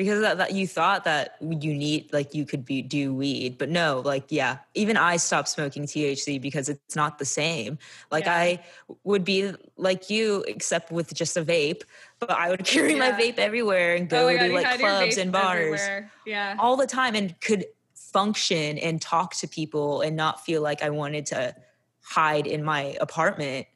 because 0.00 0.22
that, 0.22 0.38
that 0.38 0.52
you 0.54 0.66
thought 0.66 1.04
that 1.04 1.36
you 1.42 1.74
need 1.74 2.10
like 2.10 2.32
you 2.34 2.46
could 2.46 2.64
be 2.64 2.80
do 2.80 3.12
weed 3.12 3.58
but 3.58 3.68
no 3.68 4.00
like 4.02 4.24
yeah 4.30 4.56
even 4.74 4.96
i 4.96 5.18
stopped 5.18 5.46
smoking 5.46 5.82
thc 5.84 6.40
because 6.40 6.70
it's 6.70 6.96
not 6.96 7.18
the 7.18 7.24
same 7.26 7.76
like 8.10 8.24
Yeah. 8.24 8.34
i 8.34 8.64
would 9.04 9.24
be 9.24 9.52
like 9.76 10.08
you 10.08 10.42
except 10.48 10.90
with 10.90 11.12
just 11.12 11.36
a 11.36 11.42
vape 11.44 11.82
but 12.18 12.30
i 12.30 12.48
would 12.48 12.64
carry 12.72 12.94
my 12.94 13.12
vape 13.12 13.36
everywhere 13.36 13.94
and 13.94 14.10
Oh 14.10 14.26
go 14.30 14.34
God, 14.38 14.46
to 14.46 14.52
like 14.54 14.78
clubs 14.80 15.18
and 15.18 15.30
bars 15.30 15.58
everywhere. 15.82 16.10
Yeah. 16.24 16.56
all 16.58 16.78
the 16.78 16.86
time 16.86 17.14
and 17.14 17.38
could 17.42 17.66
function 17.94 18.78
and 18.78 19.02
talk 19.02 19.34
to 19.36 19.46
people 19.48 20.00
and 20.00 20.16
not 20.16 20.42
feel 20.46 20.62
like 20.62 20.82
i 20.82 20.88
wanted 20.88 21.26
to 21.26 21.54
hide 22.00 22.46
in 22.46 22.64
my 22.64 22.96
apartment 23.02 23.66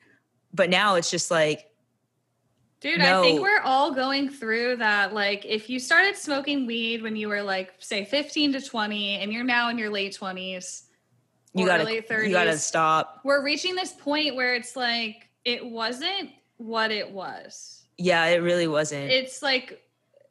but 0.54 0.70
now 0.70 0.94
it's 0.94 1.10
just 1.10 1.30
like 1.30 1.66
Dude, 2.84 3.00
I 3.00 3.22
think 3.22 3.40
we're 3.40 3.62
all 3.62 3.94
going 3.94 4.28
through 4.28 4.76
that. 4.76 5.14
Like, 5.14 5.46
if 5.46 5.70
you 5.70 5.78
started 5.78 6.16
smoking 6.16 6.66
weed 6.66 7.00
when 7.00 7.16
you 7.16 7.28
were 7.28 7.42
like, 7.42 7.72
say, 7.78 8.04
15 8.04 8.52
to 8.52 8.60
20, 8.60 9.20
and 9.20 9.32
you're 9.32 9.42
now 9.42 9.70
in 9.70 9.78
your 9.78 9.88
late 9.88 10.14
20s, 10.20 10.82
you 11.54 11.64
gotta 11.64 11.84
early 11.84 12.02
30s, 12.02 12.26
you 12.26 12.32
gotta 12.32 12.58
stop 12.58 13.22
we're 13.24 13.42
reaching 13.42 13.74
this 13.74 13.92
point 13.92 14.36
where 14.36 14.54
it's 14.54 14.76
like, 14.76 15.30
it 15.46 15.64
wasn't 15.64 16.28
what 16.58 16.90
it 16.90 17.10
was. 17.10 17.84
yeah 17.96 18.26
it 18.26 18.42
really 18.42 18.66
wasn't 18.66 19.10
It's 19.10 19.42
like, 19.42 19.80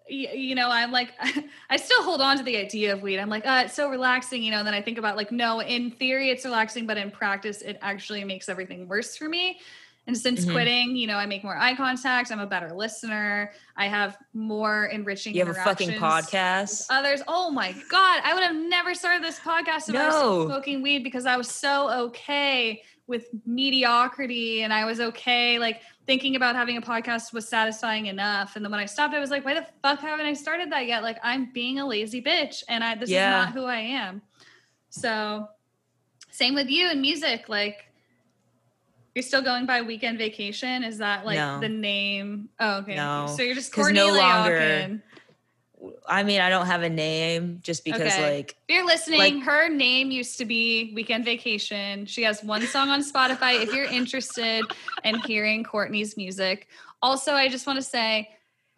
you 0.08 0.54
know, 0.54 0.70
I'm 0.70 0.92
like, 0.92 1.10
I 1.72 1.78
still 1.78 2.04
hold 2.04 2.22
on 2.22 2.38
to 2.38 2.44
the 2.44 2.58
idea 2.58 2.94
of 2.94 3.02
weed. 3.02 3.18
I'm 3.18 3.30
like, 3.30 3.48
uh, 3.48 3.64
it's 3.66 3.74
so 3.74 3.90
relaxing, 3.90 4.44
you 4.44 4.52
know. 4.52 4.60
And 4.60 4.68
then 4.68 4.76
I 4.76 4.82
think 4.82 5.00
about 5.00 5.18
like, 5.18 5.32
no, 5.32 5.60
in 5.60 5.90
theory 5.90 6.30
it's 6.30 6.46
relaxing, 6.46 6.86
but 6.86 6.98
in 6.98 7.10
practice 7.10 7.64
it 7.64 7.80
actually 7.82 8.24
makes 8.24 8.48
everything 8.48 8.88
worse 8.88 9.18
for 9.18 9.28
me. 9.28 9.60
And 10.06 10.18
since 10.18 10.46
Mhm. 10.46 10.52
quitting, 10.52 10.96
you 10.98 11.08
know, 11.08 11.16
I 11.16 11.26
make 11.26 11.44
more 11.46 11.56
eye 11.58 11.76
contact. 11.76 12.30
I'm 12.32 12.40
a 12.42 12.46
better 12.46 12.74
listener. 12.74 13.54
I 13.78 13.88
have 13.88 14.18
more 14.34 14.86
enriching. 14.88 15.34
you 15.34 15.46
have 15.46 15.56
a 15.56 15.60
fucking 15.60 15.92
podcast 15.92 16.88
Others, 16.90 17.22
oh 17.28 17.50
my 17.52 17.72
god, 17.90 18.22
I 18.26 18.34
would 18.34 18.44
have 18.44 18.56
never 18.56 18.94
started 18.96 19.24
this 19.24 19.40
podcast 19.40 19.88
if 19.90 19.96
I 19.96 20.08
was 20.08 20.16
No. 20.16 20.46
smoking 20.48 20.82
weed 20.82 21.04
because 21.06 21.26
I 21.26 21.38
was 21.38 21.48
so 21.50 21.90
okay 22.08 22.84
with 23.08 23.28
mediocrity 23.46 24.64
and 24.64 24.74
I 24.74 24.86
was 24.86 25.00
okay 25.00 25.58
like 25.60 25.82
thinking 26.06 26.36
about 26.36 26.56
having 26.56 26.76
a 26.78 26.82
podcast 26.82 27.32
was 27.34 27.48
satisfying 27.48 28.08
enough. 28.08 28.56
And 28.58 28.64
then 28.66 28.72
when 28.72 28.80
I 28.82 28.86
stopped, 28.86 29.14
I 29.14 29.20
was 29.20 29.30
like, 29.32 29.46
why 29.46 29.54
the 29.54 29.66
fuck 29.82 30.00
haven't 30.02 30.26
I 30.26 30.34
started 30.34 30.70
that 30.74 30.86
yet? 30.86 31.02
Like 31.04 31.18
I'm 31.24 31.52
being 31.54 31.80
a 31.80 31.86
lazy 31.88 32.22
bitch 32.22 32.64
and 32.68 32.84
I 32.84 32.96
this 32.96 33.10
Yeah. 33.10 33.40
is 33.42 33.46
not 33.46 33.54
who 33.54 33.66
I 33.66 33.78
am. 33.80 34.22
So 34.90 35.48
same 36.30 36.56
with 36.56 36.70
you 36.70 36.88
and 36.90 37.00
music. 37.02 37.48
Like 37.48 37.86
you're 39.16 39.24
still 39.24 39.42
going 39.42 39.66
by 39.66 39.82
weekend 39.82 40.18
vacation. 40.18 40.84
Is 40.84 40.98
that 40.98 41.26
like 41.26 41.38
No. 41.38 41.60
the 41.60 41.70
name? 41.70 42.50
Oh, 42.60 42.78
okay. 42.78 42.96
No. 42.96 43.28
So 43.36 43.44
you're 43.44 43.56
just 43.56 43.74
Courtney 43.74 44.00
no 44.00 44.08
longer- 44.14 45.02
I 46.08 46.24
mean, 46.24 46.40
I 46.40 46.50
don't 46.50 46.68
have 46.68 46.82
a 46.82 46.90
name 46.90 47.60
just 47.62 47.84
because, 47.84 48.00
Okay. 48.14 48.38
like, 48.38 48.56
If 48.70 48.76
you're 48.76 48.86
listening, 48.86 49.20
Like- 49.20 49.44
her 49.44 49.68
name 49.68 50.12
used 50.12 50.38
to 50.38 50.46
be 50.46 50.94
Weekend 50.96 51.26
Vacation. 51.26 52.06
She 52.06 52.24
has 52.24 52.42
one 52.42 52.66
song 52.68 52.90
on 52.90 53.02
Spotify 53.04 53.62
if 53.62 53.74
you're 53.74 53.84
interested 53.86 54.64
in 55.04 55.20
hearing 55.20 55.64
Courtney's 55.66 56.16
music. 56.16 56.70
Also, 57.02 57.34
I 57.34 57.50
just 57.50 57.68
want 57.68 57.78
to 57.80 57.84
say 57.84 58.30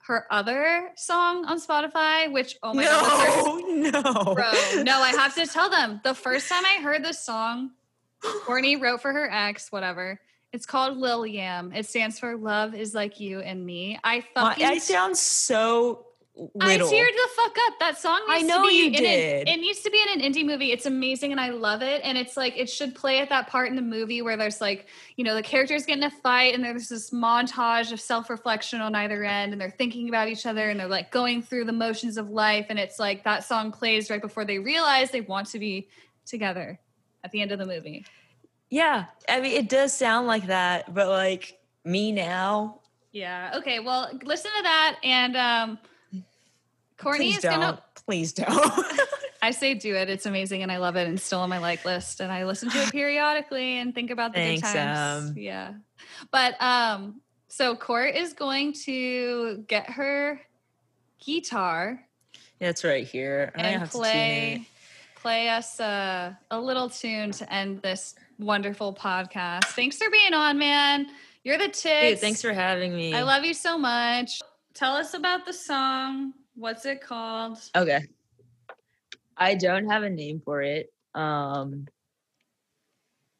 her 0.07 0.25
other 0.31 0.91
song 0.95 1.45
on 1.45 1.59
Spotify, 1.61 2.31
which, 2.31 2.57
oh 2.63 2.73
my 2.73 2.83
God, 2.85 3.61
no, 3.67 4.01
no, 4.01 4.33
Bro, 4.33 4.51
no, 4.83 4.99
I 4.99 5.13
have 5.15 5.35
to 5.35 5.45
tell 5.45 5.69
them. 5.69 6.01
The 6.03 6.15
first 6.15 6.49
time 6.49 6.65
I 6.65 6.81
heard 6.81 7.05
this 7.05 7.23
song, 7.23 7.71
Courtney 8.19 8.77
wrote 8.77 9.01
for 9.03 9.13
her 9.13 9.29
ex, 9.31 9.71
whatever. 9.71 10.19
It's 10.55 10.65
called 10.65 10.95
Lil 10.95 11.27
Yam. 11.27 11.73
It 11.73 11.85
stands 11.85 12.17
for 12.17 12.37
Love 12.37 12.73
is 12.73 12.95
Like 12.95 13.19
You 13.19 13.41
and 13.41 13.65
Me. 13.65 13.99
I 14.05 14.21
fucking 14.33 14.65
I 14.65 14.77
sound 14.77 15.17
so 15.17 16.05
little. 16.33 16.87
I 16.87 16.91
teared 16.91 17.11
the 17.11 17.29
fuck 17.35 17.57
up. 17.67 17.73
That 17.81 17.97
song. 17.97 18.21
I 18.29 18.41
know 18.41 18.61
to 18.61 18.69
be 18.69 18.73
you 18.75 18.85
in 18.85 18.93
did. 18.93 19.49
An, 19.49 19.53
it 19.53 19.57
needs 19.59 19.81
to 19.81 19.89
be 19.89 20.01
in 20.01 20.21
an 20.21 20.33
indie 20.33 20.45
movie. 20.45 20.71
It's 20.71 20.85
amazing, 20.85 21.33
and 21.33 21.41
I 21.41 21.49
love 21.49 21.81
it. 21.81 21.99
And 22.05 22.17
it's 22.17 22.37
like 22.37 22.57
it 22.57 22.69
should 22.69 22.95
play 22.95 23.19
at 23.19 23.27
that 23.27 23.47
part 23.49 23.67
in 23.67 23.75
the 23.75 23.81
movie 23.81 24.21
where 24.21 24.37
there's 24.37 24.61
like 24.61 24.87
you 25.17 25.25
know 25.25 25.35
the 25.35 25.43
characters 25.43 25.85
get 25.85 25.97
in 25.97 26.03
a 26.05 26.09
fight, 26.09 26.55
and 26.55 26.63
there's 26.63 26.87
this 26.87 27.11
montage 27.11 27.91
of 27.91 27.99
self 27.99 28.29
reflection 28.29 28.79
on 28.79 28.95
either 28.95 29.25
end, 29.25 29.51
and 29.51 29.59
they're 29.59 29.69
thinking 29.69 30.07
about 30.07 30.29
each 30.29 30.45
other, 30.45 30.69
and 30.69 30.79
they're 30.79 30.87
like 30.87 31.11
going 31.11 31.41
through 31.41 31.65
the 31.65 31.73
motions 31.73 32.15
of 32.15 32.29
life. 32.29 32.67
And 32.69 32.79
it's 32.79 32.97
like 32.97 33.25
that 33.25 33.43
song 33.43 33.73
plays 33.73 34.09
right 34.09 34.21
before 34.21 34.45
they 34.45 34.57
realize 34.57 35.11
they 35.11 35.19
want 35.19 35.47
to 35.47 35.59
be 35.59 35.89
together 36.25 36.79
at 37.25 37.33
the 37.33 37.41
end 37.41 37.51
of 37.51 37.59
the 37.59 37.65
movie. 37.65 38.05
Yeah, 38.75 39.05
I 39.29 39.39
mean, 39.39 39.53
it 39.53 39.69
does 39.69 39.93
sound 39.93 40.27
like 40.27 40.47
that, 40.47 40.93
but 40.93 41.07
like 41.07 41.57
me 41.85 42.11
now, 42.11 42.81
Yeah. 43.13 43.53
Okay. 43.55 43.79
Well, 43.79 44.09
listen 44.21 44.51
to 44.57 44.63
that, 44.63 44.97
and 45.01 45.37
um, 45.37 45.79
Courtney 46.97 47.27
please 47.27 47.37
is 47.37 47.43
don't, 47.43 47.53
gonna. 47.53 47.83
please 48.05 48.33
don't. 48.33 48.85
I 49.41 49.51
say 49.51 49.75
do 49.75 49.95
it. 49.95 50.09
It's 50.09 50.25
amazing 50.25 50.61
and 50.63 50.71
I 50.71 50.77
love 50.77 50.97
it 50.97 51.07
and 51.07 51.17
still 51.19 51.39
on 51.39 51.49
my 51.49 51.59
like 51.59 51.85
list. 51.85 52.19
And 52.19 52.31
I 52.31 52.43
listen 52.45 52.69
to 52.71 52.81
it 52.81 52.91
periodically 52.91 53.77
and 53.77 53.93
think 53.93 54.09
about 54.09 54.33
the 54.33 54.39
Thanks, 54.39 54.73
good 54.73 54.77
times. 54.79 55.29
um, 55.29 55.37
yeah. 55.37 55.73
But 56.31 56.61
um, 56.61 57.21
so 57.47 57.75
Court 57.75 58.15
is 58.15 58.33
going 58.33 58.73
to 58.85 59.63
get 59.67 59.89
her 59.91 60.41
guitar 61.23 62.03
Yeah, 62.59 62.69
it's 62.69 62.83
right 62.83 63.07
here. 63.07 63.53
And 63.55 63.83
to 63.83 63.89
play 63.89 64.67
play 65.15 65.49
us 65.49 65.79
uh, 65.79 66.33
a 66.49 66.59
little 66.59 66.89
tune 66.89 67.31
to 67.31 67.53
end 67.53 67.81
this 67.81 68.15
wonderful 68.39 68.93
podcast. 68.93 69.65
Thanks 69.65 69.97
for 69.97 70.09
being 70.09 70.33
on, 70.33 70.57
man. 70.57 71.07
You're 71.43 71.57
the 71.57 71.67
tits. 71.67 72.09
Dude, 72.11 72.19
thanks 72.19 72.41
for 72.41 72.53
having 72.53 72.95
me. 72.95 73.13
I 73.13 73.21
love 73.21 73.43
you 73.43 73.53
so 73.53 73.77
much. 73.77 74.41
Tell 74.73 74.95
us 74.95 75.13
about 75.13 75.45
the 75.45 75.53
song. 75.53 76.33
What's 76.55 76.85
it 76.85 77.01
called? 77.01 77.59
Okay. 77.75 78.05
I 79.37 79.55
don't 79.55 79.89
have 79.89 80.03
a 80.03 80.09
name 80.09 80.41
for 80.43 80.61
it. 80.61 80.91
Um 81.13 81.87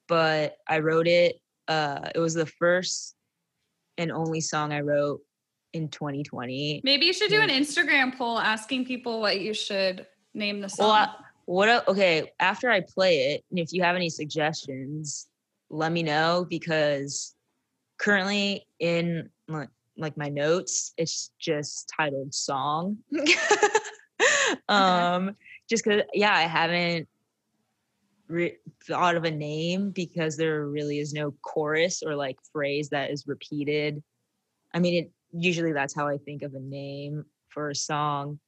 but 0.07 0.57
I 0.67 0.80
wrote 0.80 1.07
it 1.07 1.41
uh 1.67 2.09
it 2.13 2.19
was 2.19 2.34
the 2.34 2.45
first 2.45 3.15
and 3.97 4.11
only 4.11 4.41
song 4.41 4.72
I 4.72 4.81
wrote 4.81 5.22
in 5.73 5.89
2020. 5.89 6.81
Maybe 6.84 7.05
you 7.05 7.13
should 7.13 7.30
do 7.30 7.41
an 7.41 7.49
Instagram 7.49 8.17
poll 8.17 8.39
asking 8.39 8.85
people 8.85 9.19
what 9.19 9.41
you 9.41 9.53
should 9.53 10.05
name 10.34 10.61
the 10.61 10.69
song. 10.69 10.89
Well, 10.89 11.24
what 11.45 11.88
okay, 11.88 12.31
after 12.39 12.69
I 12.69 12.81
play 12.81 13.34
it 13.34 13.43
and 13.49 13.59
if 13.59 13.72
you 13.72 13.84
have 13.84 13.95
any 13.95 14.09
suggestions, 14.09 15.27
let 15.69 15.91
me 15.91 16.03
know 16.03 16.45
because 16.49 17.35
currently 17.97 18.67
in 18.80 19.30
like, 19.97 20.17
my 20.17 20.30
notes, 20.30 20.93
it's 20.97 21.31
just 21.39 21.91
titled 21.95 22.34
song. 22.34 22.97
um, 24.69 25.35
just 25.69 25.84
because, 25.84 26.01
yeah, 26.13 26.34
I 26.34 26.41
haven't 26.41 27.07
re- 28.27 28.57
thought 28.85 29.15
of 29.15 29.23
a 29.23 29.31
name 29.31 29.91
because 29.91 30.38
there 30.38 30.65
really 30.67 30.99
is 30.99 31.13
no 31.13 31.31
chorus 31.41 32.03
or 32.03 32.15
like 32.15 32.38
phrase 32.51 32.89
that 32.89 33.11
is 33.11 33.27
repeated. 33.27 34.03
I 34.73 34.80
mean, 34.80 35.05
it 35.05 35.11
usually 35.31 35.73
that's 35.73 35.95
how 35.95 36.07
I 36.07 36.17
think 36.17 36.41
of 36.41 36.53
a 36.55 36.59
name 36.59 37.26
for 37.49 37.69
a 37.69 37.76
song, 37.76 38.39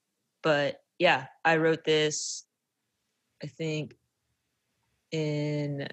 but 0.42 0.82
yeah, 1.00 1.26
I 1.46 1.58
wrote 1.58 1.84
this. 1.86 2.44
I 3.44 3.48
think 3.48 3.96
in 5.12 5.88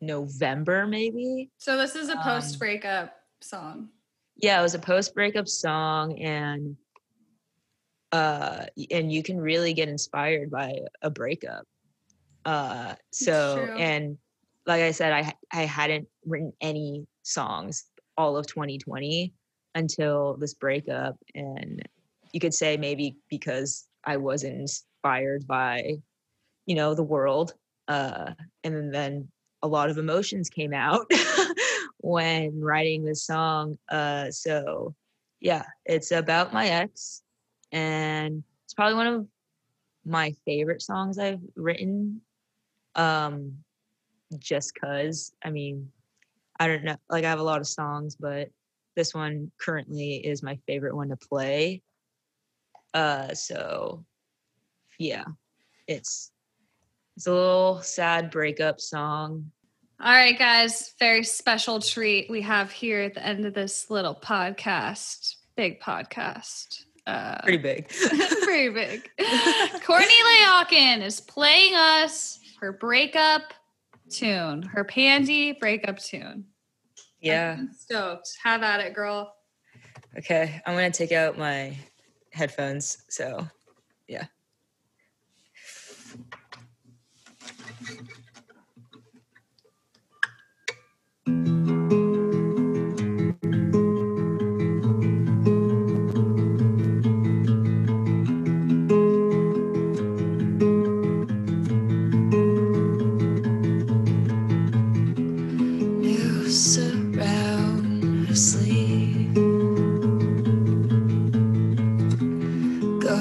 November, 0.00 0.86
maybe. 0.86 1.50
So 1.58 1.76
this 1.76 1.94
is 1.94 2.08
a 2.08 2.16
post 2.16 2.54
um, 2.54 2.58
breakup 2.58 3.16
song. 3.40 3.88
Yeah, 4.36 4.58
it 4.58 4.62
was 4.62 4.74
a 4.74 4.78
post 4.78 5.14
breakup 5.14 5.48
song, 5.48 6.18
and 6.20 6.76
uh, 8.12 8.66
and 8.90 9.12
you 9.12 9.22
can 9.22 9.40
really 9.40 9.72
get 9.74 9.88
inspired 9.88 10.50
by 10.50 10.74
a 11.02 11.10
breakup. 11.10 11.64
Uh, 12.44 12.94
so 13.12 13.68
and 13.76 14.18
like 14.66 14.82
I 14.82 14.90
said, 14.90 15.12
I 15.12 15.32
I 15.52 15.64
hadn't 15.64 16.08
written 16.24 16.52
any 16.60 17.06
songs 17.22 17.84
all 18.18 18.36
of 18.36 18.46
2020 18.46 19.32
until 19.74 20.36
this 20.38 20.54
breakup, 20.54 21.16
and 21.34 21.82
you 22.32 22.40
could 22.40 22.54
say 22.54 22.76
maybe 22.76 23.16
because 23.28 23.86
I 24.04 24.18
wasn't 24.18 24.70
inspired 24.96 25.46
by, 25.46 25.94
you 26.66 26.74
know, 26.74 26.94
the 26.94 27.02
world. 27.02 27.54
Uh, 27.88 28.32
and 28.64 28.92
then 28.92 29.28
a 29.62 29.68
lot 29.68 29.90
of 29.90 29.98
emotions 29.98 30.48
came 30.48 30.72
out 30.72 31.10
when 31.98 32.60
writing 32.60 33.04
this 33.04 33.24
song. 33.24 33.78
Uh, 33.90 34.30
so 34.30 34.94
yeah, 35.40 35.64
it's 35.84 36.10
about 36.10 36.52
my 36.52 36.68
ex, 36.68 37.22
and 37.72 38.42
it's 38.64 38.74
probably 38.74 38.94
one 38.94 39.06
of 39.06 39.26
my 40.04 40.32
favorite 40.44 40.82
songs 40.82 41.18
I've 41.18 41.40
written. 41.54 42.20
Um, 42.94 43.58
just 44.38 44.72
cause 44.80 45.32
I 45.44 45.50
mean, 45.50 45.90
I 46.58 46.66
don't 46.66 46.84
know, 46.84 46.96
like 47.08 47.24
I 47.24 47.28
have 47.28 47.38
a 47.38 47.44
lot 47.44 47.60
of 47.60 47.68
songs, 47.68 48.16
but 48.16 48.48
this 48.96 49.14
one 49.14 49.52
currently 49.58 50.16
is 50.16 50.42
my 50.42 50.58
favorite 50.66 50.96
one 50.96 51.10
to 51.10 51.16
play. 51.16 51.82
Uh, 52.94 53.34
so 53.34 54.04
yeah, 54.98 55.24
it's 55.86 56.30
it's 57.16 57.26
a 57.26 57.32
little 57.32 57.80
sad 57.82 58.30
breakup 58.30 58.80
song. 58.80 59.50
All 59.98 60.12
right, 60.12 60.38
guys, 60.38 60.92
very 60.98 61.24
special 61.24 61.80
treat 61.80 62.28
we 62.28 62.42
have 62.42 62.70
here 62.70 63.00
at 63.00 63.14
the 63.14 63.24
end 63.26 63.46
of 63.46 63.54
this 63.54 63.90
little 63.90 64.14
podcast. 64.14 65.36
Big 65.56 65.80
podcast. 65.80 66.84
Uh, 67.06 67.40
pretty 67.42 67.56
big. 67.56 67.88
pretty 68.42 68.68
big. 68.68 69.10
Courtney 69.84 70.14
Layacan 70.26 71.02
is 71.02 71.20
playing 71.20 71.74
us 71.74 72.38
her 72.60 72.72
breakup 72.72 73.54
tune, 74.10 74.62
her 74.62 74.84
pandy 74.84 75.52
breakup 75.52 75.98
tune. 75.98 76.44
Yeah. 77.20 77.56
I'm 77.58 77.72
stoked. 77.72 78.36
Have 78.44 78.62
at 78.62 78.80
it, 78.80 78.94
girl. 78.94 79.32
Okay. 80.18 80.60
I'm 80.66 80.74
going 80.74 80.92
to 80.92 80.96
take 80.96 81.12
out 81.12 81.38
my 81.38 81.76
headphones. 82.32 82.98
So, 83.08 83.46
yeah. 84.08 84.26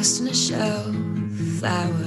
lost 0.05 0.21
in 0.21 0.27
a 0.27 0.35
show, 0.35 0.93
flower. 1.59 2.04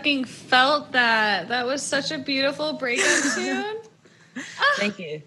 Fucking 0.00 0.24
felt 0.24 0.92
that. 0.92 1.48
That 1.48 1.66
was 1.66 1.82
such 1.82 2.10
a 2.10 2.16
beautiful 2.16 2.72
breakup 2.72 3.22
tune. 3.34 3.76
Thank 4.76 4.98
you. 4.98 5.22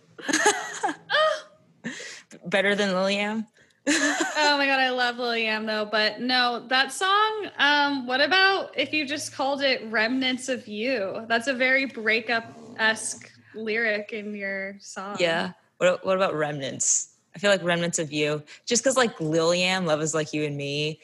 Better 2.48 2.74
than 2.74 2.90
Liliam? 2.90 3.46
oh 3.86 4.56
my 4.58 4.66
god, 4.66 4.80
I 4.80 4.90
love 4.90 5.18
Liliam 5.18 5.68
though. 5.68 5.88
But 5.92 6.22
no, 6.22 6.66
that 6.70 6.92
song, 6.92 7.50
um, 7.60 8.08
what 8.08 8.20
about 8.20 8.76
if 8.76 8.94
you 8.94 9.06
just 9.06 9.36
called 9.36 9.62
it 9.62 9.86
Remnants 9.92 10.50
of 10.50 10.68
You? 10.68 11.24
That's 11.28 11.48
a 11.48 11.54
very 11.54 11.86
breakup-esque 11.86 13.32
lyric 13.54 14.12
in 14.12 14.34
your 14.34 14.78
song. 14.80 15.18
Yeah. 15.20 15.52
What, 15.78 16.04
what 16.04 16.16
about 16.16 16.34
Remnants? 16.34 17.10
I 17.36 17.40
feel 17.40 17.52
like 17.52 17.64
Remnants 17.64 18.00
of 18.00 18.12
You, 18.12 18.42
just 18.66 18.84
because 18.84 18.98
like 18.98 19.18
Liliam, 19.20 19.86
Love 19.86 20.02
is 20.02 20.16
Like 20.16 20.34
You 20.34 20.46
and 20.46 20.58
Me 20.58 21.00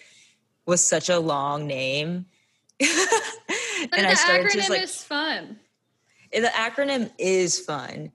was 0.66 0.84
such 0.84 1.10
a 1.10 1.20
long 1.20 1.68
name. 1.68 2.26
and 2.82 4.08
I 4.08 4.14
started 4.14 4.48
acronym 4.48 4.54
just 4.54 4.70
like, 4.70 4.82
is 4.82 5.04
fun. 5.04 5.60
The 6.32 6.52
acronym 6.54 7.12
is 7.18 7.60
fun, 7.60 8.12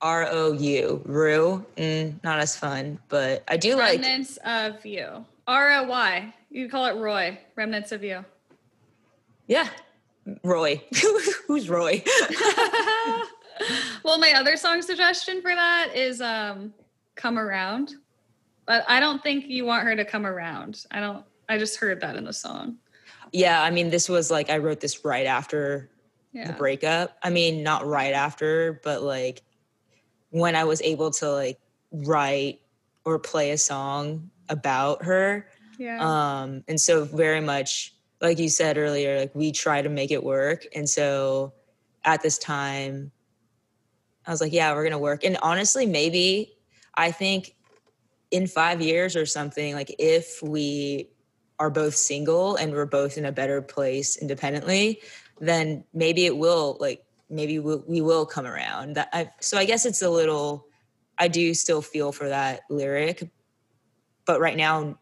R 0.00 0.26
O 0.30 0.52
U. 0.52 1.02
Rue. 1.04 1.64
Mm, 1.76 2.22
not 2.24 2.40
as 2.40 2.56
fun, 2.56 2.98
but 3.08 3.44
I 3.48 3.56
do 3.56 3.76
like. 3.76 4.00
Remnants 4.00 4.38
of 4.44 4.84
you. 4.84 5.24
R 5.46 5.72
O 5.72 5.84
Y. 5.84 6.34
You 6.50 6.68
call 6.68 6.86
it 6.86 6.96
Roy. 6.96 7.38
Remnants 7.56 7.92
of 7.92 8.02
you. 8.02 8.24
Yeah. 9.46 9.68
Roy. 10.42 10.82
Who's 11.46 11.68
Roy? 11.68 12.02
well, 14.04 14.18
my 14.18 14.32
other 14.34 14.56
song 14.56 14.82
suggestion 14.82 15.42
for 15.42 15.54
that 15.54 15.90
is 15.94 16.20
um 16.20 16.72
Come 17.14 17.38
Around. 17.38 17.94
But 18.66 18.84
I 18.88 19.00
don't 19.00 19.22
think 19.22 19.46
you 19.46 19.66
want 19.66 19.84
her 19.84 19.94
to 19.94 20.04
come 20.04 20.26
around. 20.26 20.84
I 20.90 21.00
don't 21.00 21.24
I 21.48 21.58
just 21.58 21.78
heard 21.78 22.00
that 22.00 22.16
in 22.16 22.24
the 22.24 22.32
song. 22.32 22.78
Yeah, 23.34 23.60
I 23.62 23.70
mean, 23.70 23.90
this 23.90 24.08
was 24.08 24.30
like 24.30 24.48
I 24.48 24.58
wrote 24.58 24.80
this 24.80 25.04
right 25.04 25.26
after 25.26 25.90
Yeah. 26.32 26.46
the 26.46 26.52
breakup. 26.52 27.18
I 27.22 27.30
mean, 27.30 27.62
not 27.64 27.84
right 27.84 28.14
after, 28.14 28.80
but 28.84 29.02
like 29.02 29.42
when 30.30 30.54
I 30.54 30.64
was 30.64 30.80
able 30.82 31.10
to 31.12 31.30
like 31.30 31.58
write 31.90 32.60
or 33.04 33.18
play 33.18 33.50
a 33.50 33.58
song 33.58 34.30
about 34.48 35.04
her. 35.04 35.48
Yeah. 35.78 35.98
Um, 36.00 36.62
and 36.68 36.80
so 36.80 37.04
very 37.04 37.40
much 37.40 37.92
like 38.20 38.38
you 38.38 38.48
said 38.48 38.78
earlier, 38.78 39.18
like 39.18 39.34
we 39.34 39.50
try 39.52 39.82
to 39.82 39.88
make 39.88 40.12
it 40.12 40.22
work. 40.22 40.64
And 40.74 40.88
so 40.88 41.52
at 42.04 42.22
this 42.22 42.38
time, 42.38 43.10
I 44.26 44.30
was 44.30 44.40
like, 44.40 44.52
yeah, 44.52 44.72
we're 44.72 44.84
gonna 44.84 44.98
work. 44.98 45.24
And 45.24 45.36
honestly, 45.42 45.86
maybe 45.86 46.56
I 46.94 47.10
think 47.10 47.56
in 48.30 48.46
five 48.46 48.80
years 48.80 49.16
or 49.16 49.26
something, 49.26 49.74
like 49.74 49.94
if 49.98 50.40
we 50.42 51.10
are 51.58 51.70
both 51.70 51.94
single 51.94 52.56
and 52.56 52.72
we're 52.72 52.86
both 52.86 53.16
in 53.16 53.24
a 53.24 53.32
better 53.32 53.62
place 53.62 54.16
independently, 54.16 55.00
then 55.40 55.84
maybe 55.92 56.26
it 56.26 56.36
will 56.36 56.76
like 56.80 57.04
maybe 57.30 57.58
we'll, 57.58 57.84
we 57.86 58.00
will 58.00 58.26
come 58.26 58.46
around. 58.46 58.94
That 58.94 59.08
I, 59.12 59.30
so 59.40 59.58
I 59.58 59.64
guess 59.64 59.86
it's 59.86 60.02
a 60.02 60.10
little. 60.10 60.66
I 61.18 61.28
do 61.28 61.54
still 61.54 61.80
feel 61.80 62.10
for 62.10 62.28
that 62.28 62.62
lyric, 62.68 63.28
but 64.26 64.40
right 64.40 64.56
now, 64.56 64.98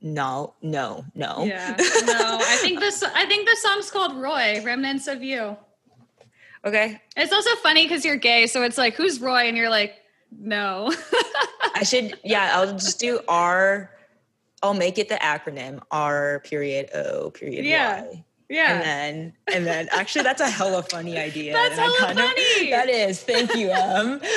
no, 0.00 0.54
no, 0.62 1.04
no. 1.14 1.44
yeah. 1.44 1.76
No, 2.06 2.38
I 2.40 2.56
think 2.60 2.80
this 2.80 3.02
I 3.02 3.26
think 3.26 3.46
the 3.48 3.56
song's 3.56 3.90
called 3.90 4.16
Roy, 4.16 4.62
Remnants 4.64 5.06
of 5.08 5.22
You. 5.22 5.56
Okay, 6.64 7.00
It's 7.16 7.32
also 7.32 7.50
funny 7.56 7.84
because 7.84 8.04
you're 8.04 8.16
gay, 8.16 8.46
so 8.46 8.62
it's 8.62 8.78
like, 8.78 8.94
who's 8.94 9.20
Roy? 9.20 9.48
And 9.48 9.56
you're 9.56 9.68
like, 9.68 9.94
no. 10.30 10.92
I 11.74 11.82
should. 11.82 12.18
Yeah, 12.24 12.52
I'll 12.54 12.72
just 12.72 13.00
do 13.00 13.20
R. 13.26 13.90
I'll 14.62 14.74
make 14.74 14.98
it 14.98 15.08
the 15.08 15.16
acronym 15.16 15.80
R 15.90 16.40
period 16.44 16.90
O 16.94 17.30
period 17.30 17.64
Yeah. 17.64 18.02
Y. 18.02 18.24
yeah. 18.48 18.72
And 18.74 18.82
then, 18.84 19.32
and 19.56 19.66
then, 19.66 19.88
actually, 19.92 20.22
that's 20.22 20.40
a 20.40 20.48
hella 20.48 20.82
funny 20.84 21.18
idea. 21.18 21.52
That's 21.58 21.76
hella 21.78 21.98
kind 21.98 22.18
of- 22.18 22.24
funny. 22.26 22.70
that 22.76 22.88
is. 22.88 23.22
Thank 23.22 23.54
you, 23.56 23.70
Em. 23.70 24.20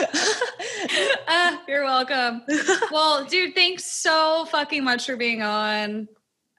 Ah, 1.27 1.61
you're 1.68 1.84
welcome. 1.84 2.43
Well, 2.91 3.26
dude, 3.26 3.56
thanks 3.56 3.85
so 3.85 4.45
fucking 4.52 4.84
much 4.84 5.06
for 5.06 5.15
being 5.15 5.41
on. 5.41 6.07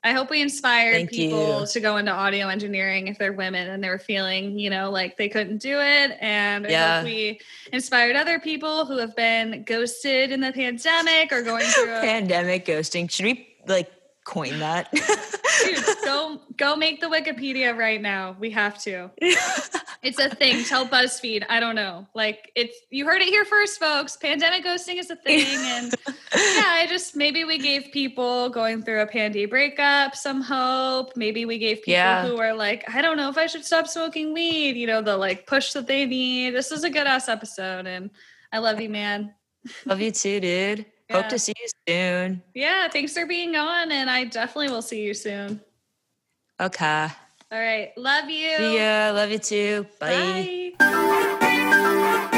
I 0.05 0.13
hope 0.13 0.31
we 0.31 0.41
inspired 0.41 0.93
Thank 0.95 1.11
people 1.11 1.61
you. 1.63 1.67
to 1.67 1.81
go 1.81 1.97
into 1.97 2.13
audio 2.13 2.47
engineering 2.49 3.09
if 3.09 3.19
they're 3.19 3.33
women 3.33 3.69
and 3.69 3.83
they 3.83 3.89
were 3.89 3.99
feeling, 3.99 4.57
you 4.59 4.71
know, 4.71 4.91
like 4.91 5.17
they 5.17 5.29
couldn't 5.29 5.59
do 5.59 5.81
it. 5.81 6.17
And 6.21 6.67
I 6.67 6.71
Yeah. 6.71 6.97
hope 6.99 7.05
we 7.07 7.41
inspired 7.73 8.15
other 8.15 8.39
people 8.39 8.85
who 8.87 8.99
have 8.99 9.17
been 9.17 9.65
ghosted 9.65 10.31
in 10.31 10.41
the 10.41 10.53
pandemic 10.53 11.33
or 11.33 11.43
going 11.43 11.65
through 11.67 11.93
a 11.97 12.01
Pandemic 12.01 12.67
ghosting. 12.67 13.11
Should 13.11 13.25
we 13.25 13.49
like 13.69 13.91
coin 14.25 14.59
that? 14.59 14.91
Dude, 15.65 15.85
go 16.05 16.41
go 16.57 16.77
make 16.77 17.01
the 17.01 17.07
Wikipedia 17.07 17.77
right 17.77 18.01
now. 18.01 18.37
We 18.39 18.51
have 18.51 18.79
to. 18.83 19.11
It's 20.03 20.19
a 20.21 20.29
thing. 20.29 20.63
Tell 20.65 20.87
BuzzFeed. 20.87 21.45
I 21.49 21.59
don't 21.59 21.75
know. 21.75 22.07
Like 22.15 22.53
it's 22.55 22.77
you 22.91 23.07
heard 23.07 23.23
it 23.23 23.29
here 23.29 23.45
first, 23.45 23.81
folks. 23.81 24.17
Pandemic 24.17 24.65
ghosting 24.65 24.99
is 24.99 25.11
a 25.11 25.17
thing, 25.17 25.47
and 25.47 25.95
yeah, 26.07 26.15
I 26.35 26.87
just 26.89 27.17
maybe 27.17 27.45
we 27.45 27.59
gave 27.59 27.91
people 27.93 28.49
going 28.51 28.83
through 28.83 29.01
a 29.01 29.07
pandy 29.07 29.47
breakup 29.47 30.15
some 30.15 30.43
hope. 30.43 31.17
Maybe 31.17 31.45
we 31.45 31.59
gave 31.59 31.79
people 31.79 31.93
Yeah. 31.95 32.27
who 32.27 32.39
are 32.39 32.55
like, 32.55 32.85
I 32.95 33.03
don't 33.03 33.17
know 33.17 33.31
if 33.31 33.39
I 33.39 33.47
should 33.47 33.65
stop 33.65 33.87
smoking 33.89 34.33
weed. 34.33 34.77
You 34.77 34.87
know, 34.87 35.03
the 35.03 35.17
like 35.17 35.47
push 35.47 35.73
that 35.73 35.87
they 35.87 36.05
need. 36.07 36.51
This 36.51 36.71
is 36.71 36.85
a 36.85 36.91
good 36.91 37.07
ass 37.07 37.29
episode, 37.29 37.87
and 37.87 38.11
I 38.53 38.59
love 38.59 38.81
you, 38.81 38.91
man. 38.91 39.35
Love 39.87 40.01
you 40.01 40.13
too, 40.13 40.39
dude. 40.41 40.87
Hope 41.13 41.29
to 41.29 41.39
see 41.39 41.55
you 41.61 41.69
soon. 41.89 42.43
Yeah, 42.55 42.89
thanks 42.89 43.13
for 43.13 43.27
being 43.27 43.55
on, 43.57 43.93
and 43.93 44.11
I 44.11 44.25
definitely 44.25 44.71
will 44.71 44.83
see 44.83 45.03
you 45.03 45.15
soon. 45.15 45.61
Okay. 46.61 47.09
All 47.53 47.59
right, 47.61 47.93
love 47.97 48.29
you. 48.29 48.49
Ya. 48.49 49.13
Love 49.15 49.31
you 49.31 49.39
too. 49.39 49.87
Bye. 50.01 50.73
Bye. 50.79 52.31